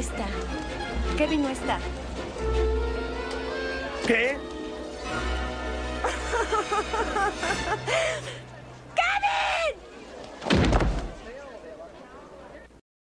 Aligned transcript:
está. 0.00 0.26
Kevin 1.18 1.42
no 1.42 1.50
está. 1.50 1.78
¿Qué? 4.06 4.38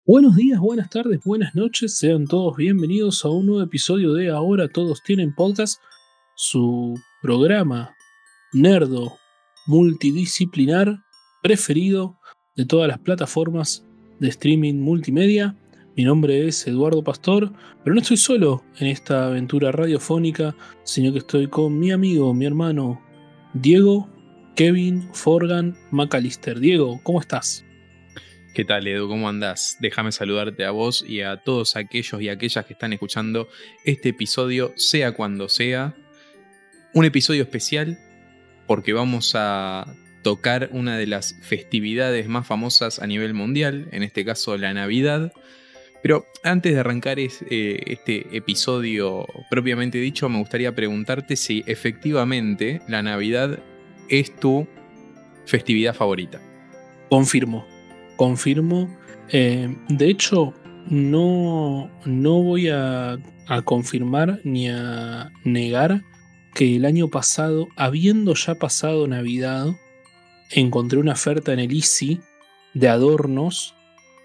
Buenos 0.07 0.35
días, 0.35 0.59
buenas 0.59 0.91
tardes, 0.91 1.23
buenas 1.25 1.55
noches, 1.55 1.97
sean 1.97 2.27
todos 2.27 2.55
bienvenidos 2.55 3.25
a 3.25 3.29
un 3.29 3.47
nuevo 3.47 3.63
episodio 3.63 4.13
de 4.13 4.29
Ahora 4.29 4.67
Todos 4.67 5.01
Tienen 5.01 5.33
Podcast, 5.33 5.81
su 6.35 6.93
programa 7.23 7.95
nerdo 8.53 9.17
multidisciplinar 9.65 11.03
preferido 11.41 12.19
de 12.55 12.65
todas 12.65 12.87
las 12.87 12.99
plataformas 12.99 13.83
de 14.19 14.27
streaming 14.27 14.75
multimedia. 14.75 15.55
Mi 15.97 16.03
nombre 16.03 16.45
es 16.45 16.67
Eduardo 16.67 17.05
Pastor, 17.05 17.53
pero 17.81 17.93
no 17.93 18.01
estoy 18.01 18.17
solo 18.17 18.65
en 18.79 18.87
esta 18.87 19.27
aventura 19.27 19.71
radiofónica, 19.71 20.53
sino 20.83 21.13
que 21.13 21.19
estoy 21.19 21.47
con 21.47 21.79
mi 21.79 21.91
amigo, 21.91 22.33
mi 22.33 22.45
hermano 22.45 23.01
Diego 23.53 24.09
Kevin 24.57 25.07
Forgan 25.13 25.77
McAllister. 25.91 26.59
Diego, 26.59 26.99
¿cómo 27.01 27.21
estás? 27.21 27.63
¿Qué 28.53 28.65
tal, 28.65 28.85
Edu? 28.87 29.07
¿Cómo 29.07 29.29
andás? 29.29 29.77
Déjame 29.79 30.11
saludarte 30.11 30.65
a 30.65 30.71
vos 30.71 31.05
y 31.07 31.21
a 31.21 31.37
todos 31.37 31.77
aquellos 31.77 32.21
y 32.21 32.27
aquellas 32.27 32.65
que 32.65 32.73
están 32.73 32.91
escuchando 32.91 33.47
este 33.85 34.09
episodio, 34.09 34.73
sea 34.75 35.13
cuando 35.13 35.47
sea. 35.47 35.95
Un 36.93 37.05
episodio 37.05 37.43
especial 37.43 37.97
porque 38.67 38.91
vamos 38.91 39.31
a 39.35 39.95
tocar 40.23 40.71
una 40.73 40.97
de 40.97 41.07
las 41.07 41.37
festividades 41.41 42.27
más 42.27 42.45
famosas 42.45 42.99
a 42.99 43.07
nivel 43.07 43.33
mundial, 43.33 43.87
en 43.93 44.03
este 44.03 44.25
caso 44.25 44.57
la 44.57 44.73
Navidad. 44.73 45.31
Pero 46.05 46.27
antes 46.43 46.71
de 46.71 46.79
arrancar 46.79 47.17
eh, 47.17 47.27
este 47.49 48.37
episodio 48.37 49.25
propiamente 49.49 49.97
dicho, 49.97 50.29
me 50.29 50.37
gustaría 50.37 50.75
preguntarte 50.75 51.35
si 51.35 51.63
efectivamente 51.65 52.79
la 52.87 53.01
Navidad 53.01 53.57
es 54.07 54.35
tu 54.35 54.67
festividad 55.47 55.95
favorita. 55.95 56.39
Confirmo 57.09 57.65
confirmo. 58.17 58.87
Eh, 59.29 59.75
de 59.89 60.07
hecho, 60.07 60.53
no, 60.91 61.89
no 62.05 62.43
voy 62.43 62.69
a, 62.69 63.17
a, 63.47 63.61
confirmar 63.63 64.41
ni 64.43 64.69
a 64.69 65.31
negar 65.43 66.03
que 66.53 66.75
el 66.75 66.85
año 66.85 67.07
pasado, 67.07 67.67
habiendo 67.77 68.35
ya 68.35 68.53
pasado 68.53 69.07
Navidad, 69.07 69.69
encontré 70.51 70.99
una 70.99 71.13
oferta 71.13 71.51
en 71.51 71.61
el 71.61 71.71
Easy 71.71 72.19
de 72.75 72.89
adornos 72.89 73.73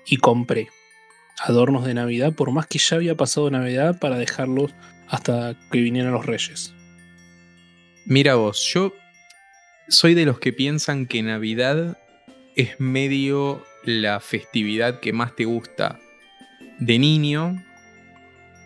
y 0.07 0.19
compré 0.19 0.69
adornos 1.41 1.85
de 1.85 1.95
Navidad, 1.95 2.35
por 2.35 2.53
más 2.53 2.67
que 2.67 2.79
ya 2.79 2.97
había 2.97 3.17
pasado 3.17 3.51
Navidad, 3.51 3.99
para 3.99 4.19
dejarlos 4.19 4.75
hasta 5.09 5.57
que 5.71 5.81
vinieran 5.81 6.13
los 6.13 6.27
Reyes. 6.27 6.75
Mira 8.05 8.35
vos, 8.35 8.63
yo 8.73 8.93
soy 9.89 10.15
de 10.15 10.27
los 10.27 10.39
que 10.39 10.53
piensan 10.53 11.07
que 11.07 11.23
Navidad 11.23 11.99
es 12.57 12.79
medio 12.79 13.65
la 13.85 14.21
festividad 14.21 15.01
que 15.01 15.13
más 15.13 15.35
te 15.35 15.47
gusta 15.47 15.99
de 16.79 16.99
niño 16.99 17.65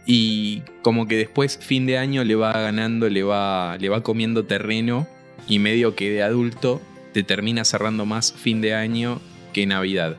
y 0.07 0.63
como 0.83 1.07
que 1.07 1.17
después 1.17 1.59
fin 1.59 1.87
de 1.87 1.99
año 1.99 2.25
le 2.25 2.35
va 2.35 2.53
ganando, 2.53 3.09
le 3.09 3.23
va, 3.23 3.77
le 3.79 3.89
va 3.89 4.03
comiendo 4.03 4.45
terreno 4.45 5.09
y 5.49 5.59
medio 5.59 5.95
que 5.95 6.11
de 6.11 6.23
adulto 6.23 6.83
te 7.13 7.23
termina 7.23 7.65
cerrando 7.65 8.05
más 8.05 8.33
fin 8.33 8.61
de 8.61 8.75
año 8.75 9.21
que 9.53 9.67
Navidad. 9.67 10.17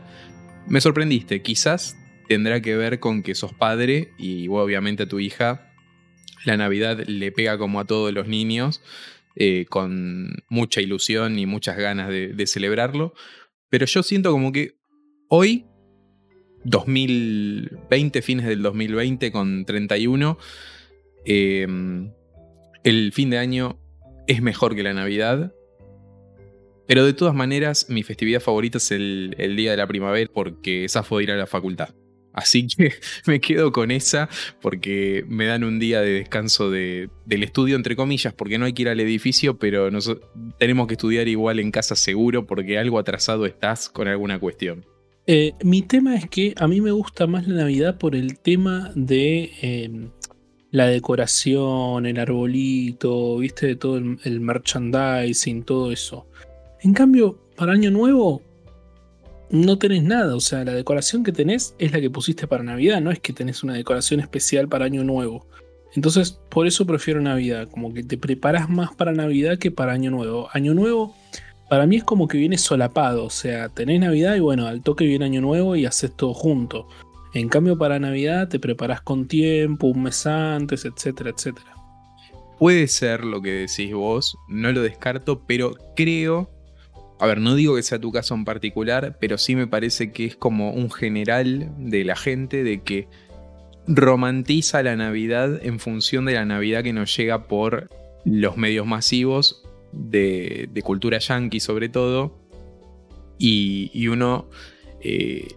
Me 0.68 0.82
sorprendiste, 0.82 1.42
quizás 1.42 1.98
tendrá 2.28 2.62
que 2.62 2.76
ver 2.76 3.00
con 3.00 3.24
que 3.24 3.36
sos 3.36 3.54
padre 3.54 4.14
y 4.18 4.48
obviamente 4.48 5.04
a 5.04 5.08
tu 5.08 5.20
hija 5.20 5.72
la 6.46 6.58
Navidad 6.58 7.04
le 7.08 7.32
pega 7.32 7.58
como 7.58 7.80
a 7.80 7.86
todos 7.86 8.14
los 8.14 8.28
niños, 8.28 8.82
eh, 9.36 9.66
con 9.68 10.44
mucha 10.48 10.80
ilusión 10.80 11.40
y 11.40 11.46
muchas 11.46 11.78
ganas 11.78 12.10
de, 12.10 12.48
celebrarlo. 12.48 13.14
Pero 13.70 13.86
yo 13.88 14.04
siento 14.04 14.32
como 14.32 14.52
que 14.52 14.76
Hoy, 15.28 15.66
2020, 16.66 18.22
fines 18.22 18.46
del 18.46 18.62
2020 18.62 19.32
con 19.32 19.66
31, 19.66 20.38
em, 21.26 22.12
el 22.84 23.12
fin 23.12 23.32
de 23.32 23.40
año 23.40 23.80
es 24.28 24.44
mejor 24.44 24.76
que 24.76 24.84
la 24.84 24.94
Navidad. 24.94 25.52
Pero 26.88 27.04
de 27.06 27.14
todas 27.14 27.34
maneras, 27.34 27.88
mi 27.90 28.04
festividad 28.04 28.40
favorita 28.40 28.78
es 28.78 28.92
el, 28.92 29.36
día 29.58 29.72
de 29.72 29.78
la 29.78 29.88
primavera 29.88 30.30
porque 30.32 30.86
esa 30.86 31.02
fue 31.02 31.24
ir 31.24 31.32
a 31.32 31.36
la 31.36 31.48
facultad. 31.48 31.96
Así 32.36 32.68
que 32.68 32.92
me 33.26 33.40
quedo 33.40 33.72
con 33.72 33.90
esa 33.92 34.30
porque 34.62 35.24
me 35.28 35.46
dan 35.46 35.64
un 35.64 35.80
día 35.80 36.02
de 36.02 36.12
descanso 36.12 36.70
del 36.70 37.10
estudio, 37.26 37.78
entre 37.78 37.96
comillas, 37.96 38.34
porque 38.34 38.58
no 38.58 38.66
hay 38.66 38.74
que 38.74 38.84
ir 38.84 38.90
al 38.90 39.00
edificio, 39.00 39.58
pero 39.58 39.90
tenemos 40.60 40.88
que 40.88 40.94
estudiar 40.96 41.28
igual 41.30 41.60
en 41.60 41.72
casa 41.72 41.96
seguro 41.96 42.46
porque 42.46 42.78
algo 42.78 43.00
atrasado 43.00 43.46
estás 43.46 43.90
con 43.90 44.08
alguna 44.08 44.38
cuestión. 44.38 44.86
Eh, 45.28 45.54
mi 45.64 45.82
tema 45.82 46.16
es 46.16 46.30
que 46.30 46.54
a 46.58 46.68
mí 46.68 46.82
me 46.82 46.92
gusta 46.92 47.26
más 47.26 47.48
la 47.48 47.64
Navidad 47.64 47.98
por 47.98 48.16
el 48.16 48.38
tema 48.38 48.92
de 48.96 49.52
em, 49.62 50.10
la 50.72 50.88
decoración, 50.88 52.06
el 52.06 52.20
arbolito, 52.20 53.38
viste, 53.38 53.68
de 53.68 53.76
todo 53.76 53.98
el, 53.98 54.40
merchandising, 54.42 55.64
todo 55.64 55.92
eso. 55.92 56.28
En 56.82 56.94
cambio, 56.94 57.40
para 57.56 57.72
Año 57.72 57.90
Nuevo 57.90 58.42
no 59.50 59.78
tenés 59.78 60.04
nada, 60.04 60.36
o 60.36 60.40
sea, 60.40 60.64
la 60.64 60.74
decoración 60.74 61.24
que 61.24 61.32
tenés 61.32 61.76
es 61.80 61.92
la 61.92 62.02
que 62.02 62.10
pusiste 62.10 62.48
para 62.48 62.64
Navidad, 62.64 63.02
no 63.02 63.12
es 63.12 63.20
que 63.20 63.34
tenés 63.34 63.64
una 63.64 63.74
decoración 63.74 64.20
especial 64.20 64.68
para 64.68 64.86
Año 64.86 65.04
Nuevo. 65.04 65.48
Entonces, 65.94 66.40
por 66.50 66.68
eso 66.68 66.86
prefiero 66.86 67.22
Navidad, 67.22 67.70
como 67.70 67.94
que 67.94 68.04
te 68.04 68.18
preparas 68.18 68.70
más 68.70 68.94
para 68.96 69.14
Navidad 69.14 69.58
que 69.58 69.72
para 69.72 69.94
Año 69.94 70.12
Nuevo. 70.12 70.50
Año 70.52 70.74
Nuevo 70.74 71.16
para 71.70 71.88
mí 71.88 71.96
es 71.96 72.04
como 72.04 72.28
que 72.28 72.38
viene 72.38 72.58
solapado, 72.58 73.26
o 73.26 73.30
sea, 73.30 73.70
tenés 73.70 74.00
Navidad 74.00 74.36
y 74.36 74.40
bueno, 74.40 74.68
al 74.68 74.84
toque 74.84 75.06
viene 75.06 75.26
Año 75.26 75.42
Nuevo 75.42 75.76
y 75.76 75.86
haces 75.86 76.16
todo 76.16 76.34
junto. 76.34 76.88
En 77.34 77.50
cambio, 77.50 77.78
para 77.78 78.00
Navidad 78.00 78.48
te 78.48 78.60
preparas 78.60 79.02
con 79.02 79.28
tiempo, 79.28 79.88
un 79.88 80.04
mes 80.04 80.26
antes, 80.26 80.86
etcétera, 80.86 81.32
etcétera. 81.32 81.74
Puede 82.60 82.88
ser 82.88 83.26
lo 83.26 83.42
que 83.42 83.52
decís 83.52 83.94
vos, 83.94 84.38
no 84.48 84.72
lo 84.72 84.82
descarto, 84.82 85.44
pero 85.46 85.76
creo, 85.96 86.50
a 87.20 87.28
ver, 87.28 87.40
no 87.40 87.56
digo 87.56 87.76
que 87.76 87.84
sea 87.84 88.00
tu 88.00 88.12
caso 88.12 88.36
en 88.36 88.46
particular, 88.46 89.18
pero 89.20 89.38
sí 89.38 89.56
me 89.56 89.68
parece 89.68 90.12
que 90.12 90.26
es 90.26 90.36
como 90.36 90.72
un 90.72 90.92
general 90.92 91.72
de 91.78 92.04
la 92.04 92.16
gente 92.16 92.64
de 92.64 92.82
que 92.82 93.08
romantiza 93.88 94.84
la 94.84 94.96
Navidad 94.96 95.64
en 95.64 95.80
función 95.80 96.26
de 96.26 96.34
la 96.34 96.46
Navidad 96.46 96.84
que 96.84 96.94
nos 96.94 97.16
llega 97.16 97.48
por 97.48 97.90
los 98.26 98.58
medios 98.58 98.86
masivos 98.86 99.64
de, 99.92 100.70
cultura 100.84 101.20
yankee 101.20 101.60
sobre 101.60 101.90
todo, 101.90 102.38
y, 103.38 104.08
uno 104.08 104.50
eh, 105.02 105.48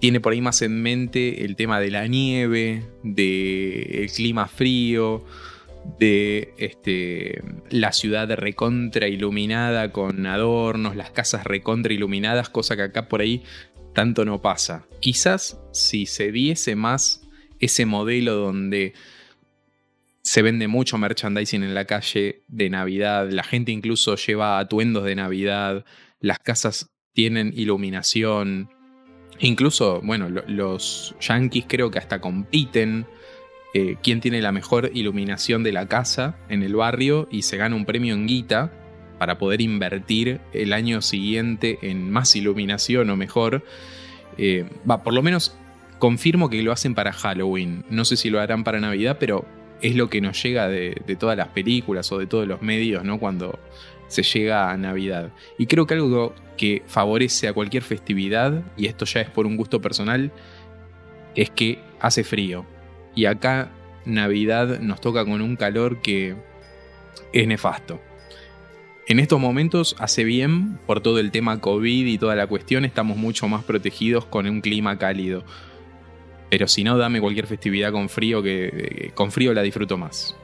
tiene 0.00 0.20
por 0.20 0.32
ahí 0.32 0.40
más 0.40 0.62
en 0.62 0.82
mente 0.82 1.44
el 1.44 1.56
tema 1.56 1.80
de 1.80 1.90
la 1.90 2.06
nieve, 2.06 2.84
del 3.02 4.10
clima 4.10 4.46
frío, 4.46 5.24
de 5.98 6.54
este, 6.58 7.42
la 7.70 7.92
ciudad 7.92 8.28
recontra 8.36 9.08
iluminada 9.08 9.92
con 9.92 10.26
adornos, 10.26 10.96
las 10.96 11.10
casas 11.10 11.44
recontra 11.44 11.92
iluminadas, 11.92 12.50
cosa 12.50 12.76
que 12.76 12.82
acá 12.82 13.08
por 13.08 13.20
ahí 13.20 13.42
tanto 13.94 14.24
no 14.24 14.42
pasa. 14.42 14.86
Quizás 15.00 15.60
si 15.72 16.06
se 16.06 16.30
diese 16.30 16.76
más 16.76 17.22
ese 17.58 17.86
modelo 17.86 18.34
donde 18.34 18.94
se 20.22 20.42
vende 20.42 20.68
mucho 20.68 20.98
merchandising 20.98 21.62
en 21.62 21.74
la 21.74 21.86
calle 21.86 22.42
de 22.48 22.70
Navidad, 22.70 23.30
la 23.30 23.42
gente 23.42 23.72
incluso 23.72 24.14
lleva 24.16 24.58
atuendos 24.58 25.04
de 25.04 25.14
Navidad, 25.14 25.84
las 26.20 26.38
casas 26.38 26.90
tienen 27.14 27.52
iluminación, 27.56 28.70
incluso, 29.40 30.00
bueno, 30.02 30.28
los 30.28 31.16
yankees 31.20 31.64
creo 31.66 31.90
que 31.90 31.98
hasta 31.98 32.20
compiten 32.20 33.06
eh, 33.74 33.96
quién 34.02 34.20
tiene 34.20 34.40
la 34.40 34.52
mejor 34.52 34.90
iluminación 34.94 35.62
de 35.62 35.72
la 35.72 35.86
casa 35.86 36.36
en 36.48 36.62
el 36.62 36.74
barrio 36.74 37.28
y 37.30 37.42
se 37.42 37.56
gana 37.56 37.76
un 37.76 37.84
premio 37.84 38.14
en 38.14 38.26
guita 38.26 38.72
para 39.18 39.38
poder 39.38 39.60
invertir 39.60 40.40
el 40.52 40.72
año 40.72 41.02
siguiente 41.02 41.78
en 41.82 42.10
más 42.10 42.34
iluminación 42.36 43.10
o 43.10 43.16
mejor. 43.16 43.64
Eh, 44.38 44.64
va, 44.88 45.02
por 45.02 45.12
lo 45.12 45.22
menos 45.22 45.56
confirmo 45.98 46.48
que 46.48 46.62
lo 46.62 46.72
hacen 46.72 46.94
para 46.94 47.12
Halloween. 47.12 47.84
No 47.90 48.04
sé 48.04 48.16
si 48.16 48.30
lo 48.30 48.40
harán 48.40 48.64
para 48.64 48.80
Navidad, 48.80 49.18
pero 49.20 49.44
es 49.82 49.96
lo 49.96 50.08
que 50.08 50.20
nos 50.20 50.42
llega 50.42 50.68
de, 50.68 50.94
todas 51.18 51.36
las 51.36 51.48
películas 51.48 52.10
o 52.12 52.18
de 52.18 52.26
todos 52.26 52.46
los 52.46 52.62
medios, 52.62 53.04
¿no? 53.04 53.18
Cuando 53.18 53.58
se 54.06 54.22
llega 54.22 54.70
a 54.70 54.76
Navidad. 54.76 55.30
Y 55.58 55.66
creo 55.66 55.86
que 55.86 55.94
algo 55.94 56.34
que 56.56 56.82
favorece 56.86 57.48
a 57.48 57.52
cualquier 57.52 57.82
festividad, 57.82 58.62
y 58.76 58.86
esto 58.86 59.04
ya 59.04 59.20
es 59.20 59.30
por 59.30 59.46
un 59.46 59.56
gusto 59.56 59.80
personal, 59.80 60.32
es 61.34 61.50
que 61.50 61.80
hace 62.00 62.24
frío. 62.24 62.64
Y 63.18 63.26
acá 63.26 63.68
Navidad 64.04 64.78
nos 64.78 65.00
toca 65.00 65.24
con 65.24 65.42
un 65.42 65.56
calor 65.56 66.00
que 66.02 66.36
es 67.32 67.48
nefasto. 67.48 68.00
En 69.08 69.18
estos 69.18 69.40
momentos 69.40 69.96
hace 69.98 70.22
bien 70.22 70.78
por 70.86 71.00
todo 71.00 71.18
el 71.18 71.32
tema 71.32 71.60
COVID 71.60 72.06
y 72.06 72.16
toda 72.16 72.36
la 72.36 72.46
cuestión, 72.46 72.84
estamos 72.84 73.16
mucho 73.16 73.48
más 73.48 73.64
protegidos 73.64 74.24
con 74.24 74.46
un 74.46 74.60
clima 74.60 75.00
cálido. 75.00 75.42
Pero 76.48 76.68
si 76.68 76.84
no, 76.84 76.96
dame 76.96 77.20
cualquier 77.20 77.48
festividad 77.48 77.90
con 77.90 78.08
frío, 78.08 78.40
que 78.40 78.70
eh, 78.72 79.10
con 79.14 79.32
frío 79.32 79.52
la 79.52 79.62
disfruto 79.62 79.98
más. 79.98 80.36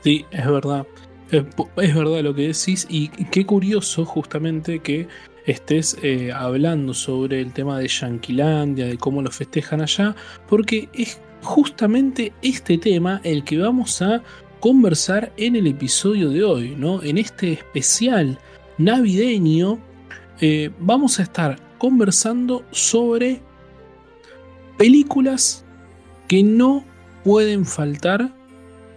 Sí, 0.00 0.26
es 0.32 0.50
verdad. 0.50 0.84
Es, 1.30 1.44
verdad 1.76 2.22
lo 2.22 2.34
que 2.34 2.48
decís. 2.48 2.88
Y 2.90 3.06
qué 3.06 3.46
curioso 3.46 4.04
justamente 4.04 4.80
que 4.80 5.06
estés 5.44 5.96
eh, 6.02 6.32
hablando 6.32 6.92
sobre 6.92 7.40
el 7.40 7.52
tema 7.52 7.78
de 7.78 7.86
Yanquilandia, 7.86 8.86
de 8.86 8.98
cómo 8.98 9.22
lo 9.22 9.30
festejan 9.30 9.80
allá, 9.80 10.16
porque 10.48 10.88
es 10.92 11.20
justamente 11.46 12.32
este 12.42 12.76
tema 12.76 13.20
el 13.24 13.44
que 13.44 13.56
vamos 13.56 14.02
a 14.02 14.22
conversar 14.60 15.32
en 15.36 15.56
el 15.56 15.66
episodio 15.68 16.30
de 16.30 16.44
hoy, 16.44 16.74
¿no? 16.76 17.02
En 17.02 17.18
este 17.18 17.52
especial 17.52 18.38
navideño 18.78 19.78
eh, 20.40 20.70
vamos 20.80 21.18
a 21.18 21.22
estar 21.22 21.58
conversando 21.78 22.64
sobre 22.72 23.40
películas 24.76 25.64
que 26.28 26.42
no 26.42 26.84
pueden 27.24 27.64
faltar 27.64 28.34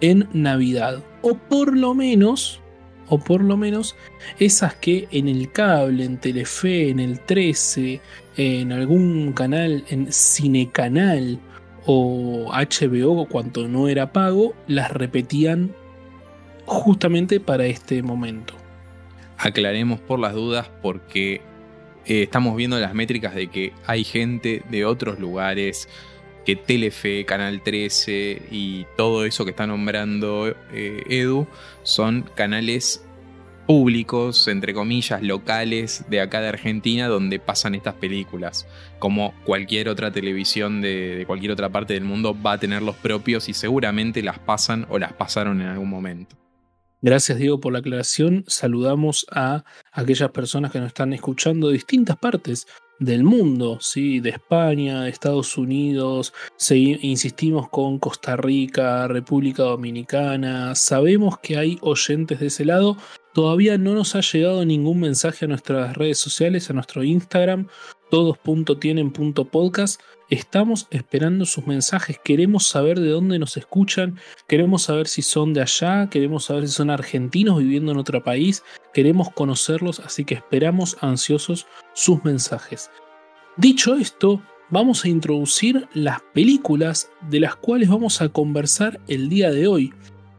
en 0.02 0.28
Navidad. 0.34 1.04
O 1.22 1.36
por 1.36 1.78
lo 1.78 1.94
menos, 1.94 2.62
o 3.10 3.20
por 3.20 3.44
lo 3.44 3.58
menos 3.58 3.96
esas 4.40 4.74
que 4.76 5.08
en 5.12 5.28
el 5.28 5.52
cable, 5.52 6.04
en 6.04 6.18
Telefe, 6.18 6.90
en 6.90 7.00
el 7.00 7.20
13, 7.20 8.02
en 8.38 8.72
algún 8.72 9.34
canal, 9.34 9.84
en 9.90 10.12
Cinecanal 10.12 11.40
o 11.92 12.52
HBO, 12.54 13.26
cuanto 13.26 13.68
no 13.68 13.88
era 13.90 14.14
pago, 14.14 14.54
las 14.68 14.92
repetían 14.92 15.74
justamente 16.68 17.40
para 17.40 17.66
este 17.66 18.04
momento. 18.04 18.54
Aclaremos 19.40 20.00
por 20.00 20.20
las 20.20 20.36
dudas 20.36 20.70
porque 20.84 21.42
eh, 22.06 22.22
estamos 22.22 22.56
viendo 22.56 22.80
las 22.80 22.94
métricas 22.94 23.34
de 23.34 23.48
que 23.48 23.74
hay 23.88 24.04
gente 24.04 24.62
de 24.70 24.86
otros 24.86 25.18
lugares, 25.18 25.90
que 26.46 26.56
Telefe, 26.56 27.26
Canal 27.26 27.64
13 27.64 28.44
y 28.52 28.86
todo 28.96 29.26
eso 29.26 29.44
que 29.44 29.50
está 29.50 29.66
nombrando 29.66 30.56
eh, 30.72 31.02
Edu 31.10 31.48
son 31.82 32.22
canales 32.36 33.04
públicos, 33.70 34.48
entre 34.48 34.74
comillas, 34.74 35.22
locales 35.22 36.04
de 36.10 36.22
acá 36.22 36.42
de 36.42 36.48
Argentina 36.48 37.08
donde 37.08 37.38
pasan 37.38 37.76
estas 37.76 37.94
películas. 37.94 38.66
Como 38.98 39.36
cualquier 39.46 39.90
otra 39.90 40.12
televisión 40.12 40.82
de, 40.82 41.24
cualquier 41.28 41.52
otra 41.52 41.70
parte 41.70 41.94
del 41.94 42.04
mundo 42.04 42.36
va 42.36 42.54
a 42.54 42.58
tener 42.58 42.82
los 42.82 42.96
propios 42.96 43.48
y 43.48 43.54
seguramente 43.54 44.24
las 44.24 44.40
pasan 44.40 44.88
o 44.90 44.98
las 44.98 45.14
pasaron 45.14 45.62
en 45.62 45.68
algún 45.68 45.88
momento. 45.88 46.36
Gracias 47.04 47.38
Diego 47.38 47.60
por 47.60 47.72
la 47.72 47.78
aclaración. 47.78 48.44
Saludamos 48.48 49.28
a 49.30 49.64
aquellas 49.92 50.32
personas 50.32 50.72
que 50.72 50.80
nos 50.80 50.88
están 50.88 51.14
escuchando 51.14 51.68
de 51.68 51.74
distintas 51.74 52.18
partes 52.18 52.66
del 53.00 53.24
mundo, 53.24 53.78
¿sí? 53.82 54.20
de 54.20 54.32
España, 54.32 55.04
de 55.04 55.10
Estados 55.10 55.58
Unidos, 55.58 56.34
insistimos 56.70 57.70
con 57.70 57.98
Costa 57.98 58.36
Rica, 58.36 59.08
República 59.08 59.64
Dominicana, 59.64 60.76
sabemos 60.76 61.40
que 61.40 61.58
hay 61.58 61.78
oyentes 61.82 62.40
de 62.40 62.48
ese 62.48 62.66
lado, 62.66 62.98
todavía 63.34 63.78
no 63.78 63.94
nos 63.94 64.16
ha 64.16 64.22
llegado 64.22 64.66
ningún 64.66 65.00
mensaje 65.00 65.46
a 65.46 65.48
nuestras 65.48 65.96
redes 65.96 66.18
sociales, 66.20 66.70
a 66.70 66.74
nuestro 66.74 67.04
Instagram, 67.04 67.68
todos.tienen.podcast, 68.10 70.02
Estamos 70.30 70.88
esperando 70.92 71.44
sus 71.46 71.66
mensajes, 71.66 72.20
queremos 72.24 72.68
saber 72.68 73.00
de 73.00 73.10
dónde 73.10 73.40
nos 73.40 73.58
escuchan, 73.58 74.20
queremos 74.48 74.84
saber 74.84 75.08
si 75.08 75.24
son 75.24 75.56
de 75.56 75.62
allá, 75.62 76.08
queremos 76.12 76.46
saber 76.46 76.68
si 76.68 76.76
son 76.76 76.92
argentinos 76.92 77.58
viviendo 77.58 77.92
en 77.92 77.98
otro 77.98 78.24
país, 78.24 78.64
queremos 78.94 79.32
conocerlos, 79.32 80.00
así 80.02 80.26
que 80.26 80.36
esperamos 80.36 80.98
ansiosos 81.02 81.66
sus 81.96 82.24
mensajes. 82.24 82.92
Dicho 83.58 83.96
esto, 83.96 84.40
vamos 84.70 85.04
a 85.04 85.10
introducir 85.10 85.88
las 85.96 86.22
películas 86.34 87.10
de 87.28 87.40
las 87.40 87.56
cuales 87.56 87.90
vamos 87.90 88.22
a 88.22 88.30
conversar 88.30 89.00
el 89.08 89.30
día 89.30 89.50
de 89.50 89.66
hoy. 89.66 89.96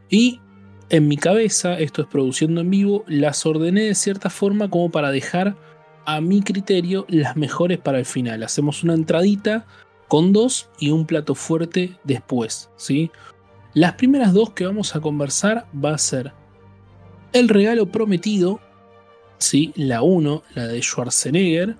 Y 0.09 0.39
en 0.91 1.07
mi 1.07 1.15
cabeza, 1.15 1.79
esto 1.79 2.01
es 2.01 2.07
produciendo 2.09 2.59
en 2.59 2.69
vivo, 2.69 3.05
las 3.07 3.45
ordené 3.45 3.83
de 3.83 3.95
cierta 3.95 4.29
forma 4.29 4.69
como 4.69 4.91
para 4.91 5.09
dejar 5.09 5.55
a 6.05 6.19
mi 6.19 6.41
criterio, 6.41 7.05
las 7.07 7.37
mejores 7.37 7.77
para 7.77 7.97
el 7.97 8.05
final. 8.05 8.43
Hacemos 8.43 8.83
una 8.83 8.93
entradita 8.93 9.65
con 10.09 10.33
dos 10.33 10.69
y 10.79 10.89
un 10.89 11.05
plato 11.05 11.33
fuerte 11.33 11.97
después, 12.03 12.69
¿sí? 12.75 13.09
Las 13.73 13.93
primeras 13.93 14.33
dos 14.33 14.49
que 14.51 14.65
vamos 14.65 14.93
a 14.93 14.99
conversar 14.99 15.65
va 15.73 15.93
a 15.93 15.97
ser 15.97 16.33
El 17.31 17.47
regalo 17.47 17.85
prometido, 17.85 18.59
¿sí? 19.37 19.71
La 19.77 20.01
1, 20.01 20.43
la 20.55 20.67
de 20.67 20.81
Schwarzenegger, 20.81 21.77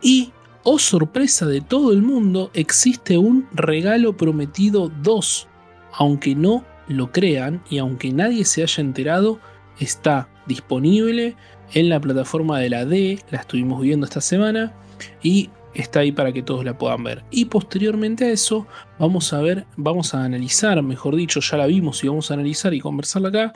y, 0.00 0.32
oh 0.62 0.78
sorpresa 0.78 1.44
de 1.44 1.60
todo 1.60 1.92
el 1.92 2.00
mundo, 2.00 2.50
existe 2.54 3.18
un 3.18 3.46
regalo 3.52 4.16
prometido 4.16 4.90
2, 5.02 5.46
aunque 5.92 6.34
no 6.34 6.64
lo 6.90 7.12
crean 7.12 7.62
y 7.70 7.78
aunque 7.78 8.12
nadie 8.12 8.44
se 8.44 8.62
haya 8.62 8.82
enterado, 8.82 9.40
está 9.78 10.28
disponible 10.46 11.36
en 11.72 11.88
la 11.88 12.00
plataforma 12.00 12.58
de 12.58 12.70
la 12.70 12.84
D, 12.84 13.20
la 13.30 13.38
estuvimos 13.38 13.80
viendo 13.80 14.06
esta 14.06 14.20
semana 14.20 14.74
y 15.22 15.50
está 15.72 16.00
ahí 16.00 16.10
para 16.10 16.32
que 16.32 16.42
todos 16.42 16.64
la 16.64 16.76
puedan 16.76 17.04
ver. 17.04 17.24
Y 17.30 17.44
posteriormente 17.44 18.24
a 18.24 18.30
eso 18.30 18.66
vamos 18.98 19.32
a 19.32 19.40
ver, 19.40 19.66
vamos 19.76 20.14
a 20.14 20.24
analizar, 20.24 20.82
mejor 20.82 21.14
dicho, 21.14 21.40
ya 21.40 21.56
la 21.56 21.66
vimos 21.66 22.02
y 22.02 22.08
vamos 22.08 22.30
a 22.30 22.34
analizar 22.34 22.74
y 22.74 22.80
conversarla 22.80 23.28
acá, 23.28 23.54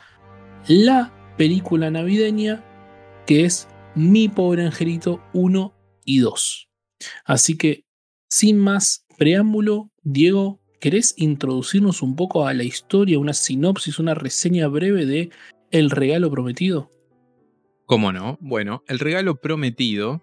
la 0.69 1.13
película 1.37 1.91
navideña 1.91 2.65
que 3.27 3.45
es 3.45 3.69
Mi 3.97 4.29
pobre 4.29 4.65
angelito 4.65 5.21
1 5.33 5.73
y 6.05 6.19
2. 6.19 6.69
Así 7.25 7.57
que, 7.57 7.85
sin 8.29 8.59
más 8.59 9.07
preámbulo, 9.19 9.91
Diego, 10.03 10.61
¿querés 10.81 11.15
introducirnos 11.17 12.03
un 12.03 12.17
poco 12.17 12.47
a 12.47 12.55
la 12.55 12.65
historia, 12.65 13.19
una 13.19 13.33
sinopsis, 13.33 13.99
una 13.99 14.15
reseña 14.15 14.69
breve 14.69 15.07
de 15.07 15.31
El 15.71 15.91
regalo 15.91 16.31
prometido? 16.31 16.91
¿Cómo 17.87 18.13
no? 18.13 18.39
Bueno, 18.41 18.83
El 18.87 18.99
regalo 18.99 19.37
prometido 19.37 20.23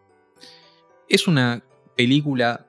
es 1.09 1.27
una 1.27 1.63
película 1.95 2.67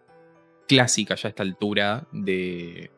clásica 0.69 1.15
ya 1.15 1.29
a 1.29 1.31
esta 1.31 1.43
altura 1.43 2.09
de, 2.13 2.91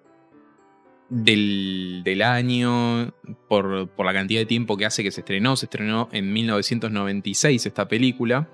del, 1.08 2.02
del 2.04 2.22
año, 2.22 3.14
por, 3.48 3.88
por, 3.90 4.06
la 4.06 4.12
cantidad 4.12 4.40
de 4.40 4.46
tiempo 4.46 4.76
que 4.76 4.86
hace 4.86 5.02
que 5.02 5.10
se 5.10 5.20
estrenó. 5.20 5.56
Se 5.56 5.66
estrenó 5.66 6.08
en 6.12 6.32
1996 6.32 7.66
esta 7.66 7.88
película. 7.88 8.48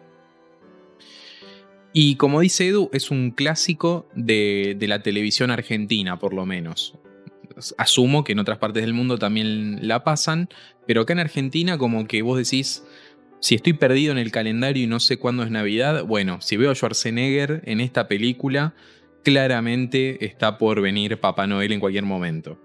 Y 1.93 2.17
como 2.17 2.41
dice 2.41 2.69
Edu, 2.69 2.89
es 2.93 3.11
un 3.11 3.33
clásico 3.33 4.09
de, 4.15 4.77
la 4.81 5.03
televisión 5.03 5.51
argentina, 5.51 6.19
por 6.19 6.35
lo 6.35 6.47
menos. 6.47 6.95
Asumo 7.79 8.23
que 8.23 8.33
en 8.33 8.39
otras 8.39 8.59
partes 8.59 8.83
del 8.83 8.95
mundo 8.95 9.19
también 9.19 9.87
la 9.87 10.05
pasan, 10.05 10.49
pero 10.87 11.03
acá 11.03 11.13
en 11.13 11.19
Argentina 11.19 11.79
como 11.79 12.07
que 12.07 12.23
vos 12.23 12.39
decís, 12.39 12.85
si 13.41 13.57
estoy 13.57 13.73
perdido 13.73 14.13
en 14.13 14.19
el 14.19 14.31
calendario 14.31 14.85
y 14.85 14.87
no 14.87 15.01
sé 15.01 15.19
cuándo 15.19 15.43
es 15.43 15.51
Navidad, 15.51 16.05
bueno, 16.05 16.41
si 16.41 16.57
veo 16.57 16.71
a 16.71 16.75
Schwarzenegger 16.75 17.63
en 17.65 17.81
esta 17.81 18.07
película, 18.07 18.75
claramente 19.25 20.25
está 20.25 20.59
por 20.59 20.81
venir 20.81 21.19
Papá 21.19 21.47
Noel 21.47 21.73
en 21.73 21.81
cualquier 21.81 22.05
momento. 22.05 22.59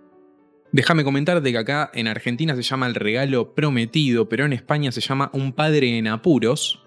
Déjame 0.72 1.04
comentarte 1.04 1.52
que 1.52 1.58
acá 1.58 1.90
en 1.94 2.08
Argentina 2.08 2.56
se 2.56 2.62
llama 2.62 2.88
El 2.88 2.96
Regalo 2.96 3.56
Prometido, 3.56 4.30
pero 4.30 4.46
en 4.46 4.54
España 4.54 4.92
se 4.92 5.02
llama 5.02 5.30
Un 5.34 5.54
Padre 5.54 5.98
en 5.98 6.08
Apuros, 6.08 6.85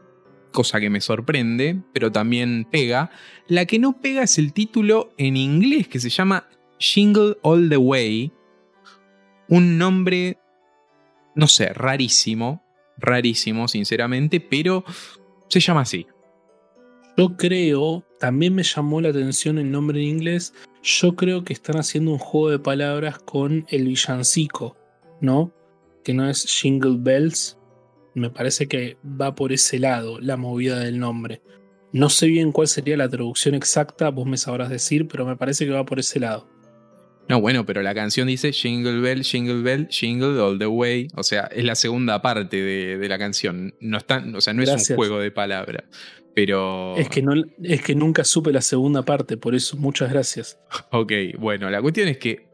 cosa 0.52 0.80
que 0.80 0.90
me 0.90 1.00
sorprende, 1.00 1.80
pero 1.92 2.12
también 2.12 2.66
pega. 2.70 3.10
La 3.46 3.66
que 3.66 3.78
no 3.78 4.00
pega 4.00 4.22
es 4.22 4.38
el 4.38 4.52
título 4.52 5.12
en 5.16 5.36
inglés 5.36 5.88
que 5.88 6.00
se 6.00 6.10
llama 6.10 6.48
Jingle 6.78 7.36
All 7.42 7.68
the 7.68 7.76
Way, 7.76 8.32
un 9.48 9.78
nombre, 9.78 10.38
no 11.34 11.46
sé, 11.48 11.72
rarísimo, 11.72 12.62
rarísimo, 12.98 13.68
sinceramente, 13.68 14.40
pero 14.40 14.84
se 15.48 15.60
llama 15.60 15.82
así. 15.82 16.06
Yo 17.16 17.36
creo, 17.36 18.04
también 18.20 18.54
me 18.54 18.62
llamó 18.62 19.00
la 19.00 19.08
atención 19.08 19.58
el 19.58 19.70
nombre 19.70 20.00
en 20.00 20.06
inglés, 20.06 20.54
yo 20.82 21.16
creo 21.16 21.42
que 21.42 21.52
están 21.52 21.76
haciendo 21.76 22.12
un 22.12 22.18
juego 22.18 22.50
de 22.50 22.58
palabras 22.60 23.18
con 23.18 23.66
el 23.70 23.88
villancico, 23.88 24.76
¿no? 25.20 25.52
Que 26.04 26.14
no 26.14 26.28
es 26.28 26.44
Jingle 26.44 26.96
Bells, 27.00 27.57
me 28.18 28.30
parece 28.30 28.68
que 28.68 28.96
va 29.04 29.34
por 29.34 29.52
ese 29.52 29.78
lado 29.78 30.20
la 30.20 30.36
movida 30.36 30.78
del 30.80 30.98
nombre. 30.98 31.42
No 31.92 32.10
sé 32.10 32.26
bien 32.26 32.52
cuál 32.52 32.68
sería 32.68 32.96
la 32.96 33.08
traducción 33.08 33.54
exacta, 33.54 34.10
vos 34.10 34.26
me 34.26 34.36
sabrás 34.36 34.68
decir, 34.68 35.08
pero 35.08 35.24
me 35.24 35.36
parece 35.36 35.64
que 35.64 35.72
va 35.72 35.84
por 35.84 35.98
ese 35.98 36.20
lado. 36.20 36.46
No, 37.28 37.42
bueno, 37.42 37.66
pero 37.66 37.82
la 37.82 37.94
canción 37.94 38.26
dice 38.26 38.52
Jingle 38.52 39.00
Bell, 39.00 39.22
Jingle 39.22 39.62
Bell, 39.62 39.88
Jingle 39.88 40.40
All 40.40 40.58
the 40.58 40.66
Way. 40.66 41.08
O 41.14 41.22
sea, 41.22 41.42
es 41.52 41.62
la 41.62 41.74
segunda 41.74 42.22
parte 42.22 42.56
de, 42.56 43.08
la 43.08 43.18
canción. 43.18 43.74
No 43.80 43.98
está, 43.98 44.24
o 44.34 44.40
sea, 44.40 44.54
no 44.54 44.62
es 44.62 44.70
un 44.70 44.96
juego 44.96 45.20
de 45.20 45.30
palabras. 45.30 45.84
Pero. 46.34 46.96
Es 46.96 47.08
que, 47.10 47.20
no, 47.20 47.34
es 47.62 47.82
que 47.82 47.94
nunca 47.94 48.24
supe 48.24 48.50
la 48.50 48.62
segunda 48.62 49.02
parte, 49.02 49.36
por 49.36 49.54
eso, 49.54 49.76
muchas 49.76 50.10
gracias. 50.10 50.58
Ok, 50.90 51.12
bueno, 51.38 51.68
la 51.68 51.82
cuestión 51.82 52.08
es 52.08 52.16
que 52.16 52.48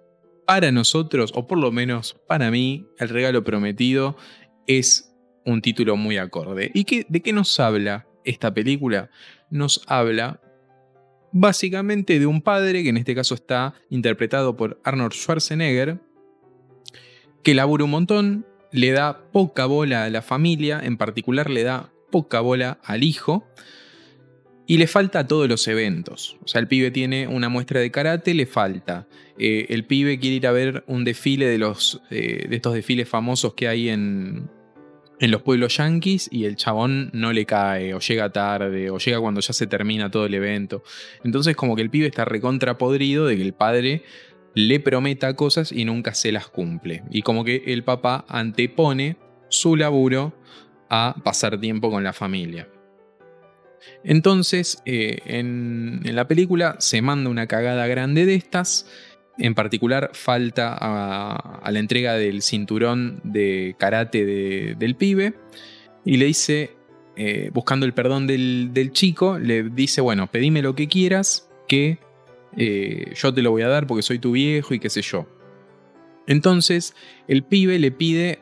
para 0.44 0.72
nosotros, 0.72 1.30
o 1.34 1.46
por 1.46 1.58
lo 1.58 1.70
menos 1.70 2.16
para 2.26 2.50
mí, 2.50 2.86
El 2.98 3.10
regalo 3.10 3.44
prometido 3.44 4.16
es 4.66 5.13
un 5.44 5.60
título 5.60 5.96
muy 5.96 6.18
acorde. 6.18 6.70
¿Y 6.74 7.04
de 7.08 7.20
qué 7.20 7.32
nos 7.32 7.58
habla 7.60 8.06
esta 8.24 8.52
película? 8.52 9.10
Nos 9.50 9.82
habla 9.86 10.40
básicamente 11.32 12.18
de 12.18 12.26
un 12.26 12.40
padre, 12.42 12.82
que 12.82 12.90
en 12.90 12.96
este 12.96 13.14
caso 13.14 13.34
está 13.34 13.74
interpretado 13.90 14.56
por 14.56 14.80
Arnold 14.84 15.12
Schwarzenegger, 15.12 15.98
que 17.42 17.54
labura 17.54 17.84
un 17.84 17.90
montón, 17.90 18.46
le 18.70 18.92
da 18.92 19.30
poca 19.32 19.66
bola 19.66 20.04
a 20.04 20.10
la 20.10 20.22
familia, 20.22 20.80
en 20.82 20.96
particular 20.96 21.50
le 21.50 21.64
da 21.64 21.92
poca 22.10 22.40
bola 22.40 22.78
al 22.84 23.02
hijo, 23.02 23.46
y 24.66 24.78
le 24.78 24.86
falta 24.86 25.20
a 25.20 25.26
todos 25.26 25.48
los 25.48 25.66
eventos. 25.68 26.38
O 26.42 26.48
sea, 26.48 26.60
el 26.60 26.68
pibe 26.68 26.90
tiene 26.90 27.26
una 27.26 27.48
muestra 27.48 27.80
de 27.80 27.90
karate, 27.90 28.32
le 28.32 28.46
falta. 28.46 29.06
Eh, 29.38 29.66
el 29.70 29.84
pibe 29.84 30.18
quiere 30.18 30.36
ir 30.36 30.46
a 30.46 30.52
ver 30.52 30.84
un 30.86 31.04
desfile 31.04 31.46
de, 31.46 31.58
los, 31.58 32.00
eh, 32.10 32.46
de 32.48 32.56
estos 32.56 32.74
desfiles 32.74 33.08
famosos 33.08 33.54
que 33.54 33.68
hay 33.68 33.90
en, 33.90 34.48
en 35.20 35.30
los 35.30 35.42
pueblos 35.42 35.76
yanquis 35.76 36.28
y 36.30 36.44
el 36.44 36.56
chabón 36.56 37.10
no 37.12 37.32
le 37.32 37.46
cae, 37.46 37.94
o 37.94 38.00
llega 38.00 38.30
tarde, 38.30 38.90
o 38.90 38.98
llega 38.98 39.20
cuando 39.20 39.40
ya 39.40 39.52
se 39.52 39.66
termina 39.66 40.10
todo 40.10 40.26
el 40.26 40.34
evento. 40.34 40.82
Entonces, 41.22 41.56
como 41.56 41.76
que 41.76 41.82
el 41.82 41.90
pibe 41.90 42.06
está 42.06 42.24
recontrapodrido 42.24 43.26
de 43.26 43.36
que 43.36 43.42
el 43.42 43.54
padre 43.54 44.02
le 44.54 44.80
prometa 44.80 45.34
cosas 45.34 45.72
y 45.72 45.84
nunca 45.84 46.14
se 46.14 46.32
las 46.32 46.48
cumple. 46.48 47.02
Y 47.10 47.22
como 47.22 47.44
que 47.44 47.62
el 47.66 47.84
papá 47.84 48.24
antepone 48.28 49.16
su 49.48 49.76
laburo 49.76 50.34
a 50.88 51.16
pasar 51.22 51.60
tiempo 51.60 51.90
con 51.90 52.04
la 52.04 52.12
familia. 52.12 52.68
Entonces, 54.02 54.82
eh, 54.86 55.18
en, 55.26 56.00
la 56.04 56.26
película 56.26 56.76
se 56.78 57.02
manda 57.02 57.30
una 57.30 57.46
cagada 57.46 57.86
grande 57.86 58.26
de 58.26 58.34
estas 58.34 58.86
en 59.38 59.54
particular, 59.54 60.10
falta 60.12 60.76
a, 60.78 61.70
la 61.70 61.78
entrega 61.78 62.14
del 62.14 62.42
cinturón 62.42 63.20
de 63.24 63.74
karate 63.78 64.24
del 64.76 64.96
pibe. 64.96 65.34
Y 66.04 66.18
le 66.18 66.26
dice, 66.26 66.76
eh, 67.16 67.50
buscando 67.52 67.86
el 67.86 67.94
perdón 67.94 68.26
del, 68.26 68.90
chico, 68.92 69.38
le 69.38 69.64
dice, 69.64 70.00
bueno, 70.00 70.30
pedime 70.30 70.62
lo 70.62 70.74
que 70.74 70.88
quieras, 70.88 71.48
que 71.66 71.98
eh, 72.56 73.12
yo 73.14 73.32
te 73.32 73.42
lo 73.42 73.50
voy 73.50 73.62
a 73.62 73.68
dar 73.68 73.86
porque 73.86 74.02
soy 74.02 74.18
tu 74.18 74.32
viejo 74.32 74.74
y 74.74 74.78
qué 74.78 74.90
sé 74.90 75.02
yo. 75.02 75.26
Entonces, 76.26 76.94
el 77.28 77.42
pibe 77.44 77.78
le 77.78 77.90
pide 77.90 78.40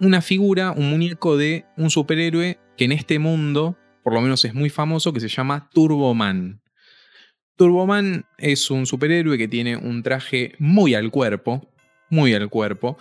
una 0.00 0.22
figura, 0.22 0.72
un 0.72 0.90
muñeco 0.90 1.36
de 1.36 1.66
un 1.76 1.90
superhéroe 1.90 2.58
que 2.76 2.84
en 2.84 2.92
este 2.92 3.18
mundo, 3.18 3.76
por 4.04 4.14
lo 4.14 4.20
menos 4.20 4.44
es 4.44 4.54
muy 4.54 4.70
famoso, 4.70 5.12
que 5.12 5.20
se 5.20 5.28
llama 5.28 5.68
Turboman. 5.72 6.60
Turboman 7.58 8.24
es 8.38 8.70
un 8.70 8.86
superhéroe 8.86 9.36
que 9.36 9.48
tiene 9.48 9.76
un 9.76 10.02
traje 10.02 10.54
muy 10.58 10.94
al 10.94 11.10
cuerpo, 11.10 11.68
muy 12.08 12.32
al 12.32 12.48
cuerpo, 12.48 12.96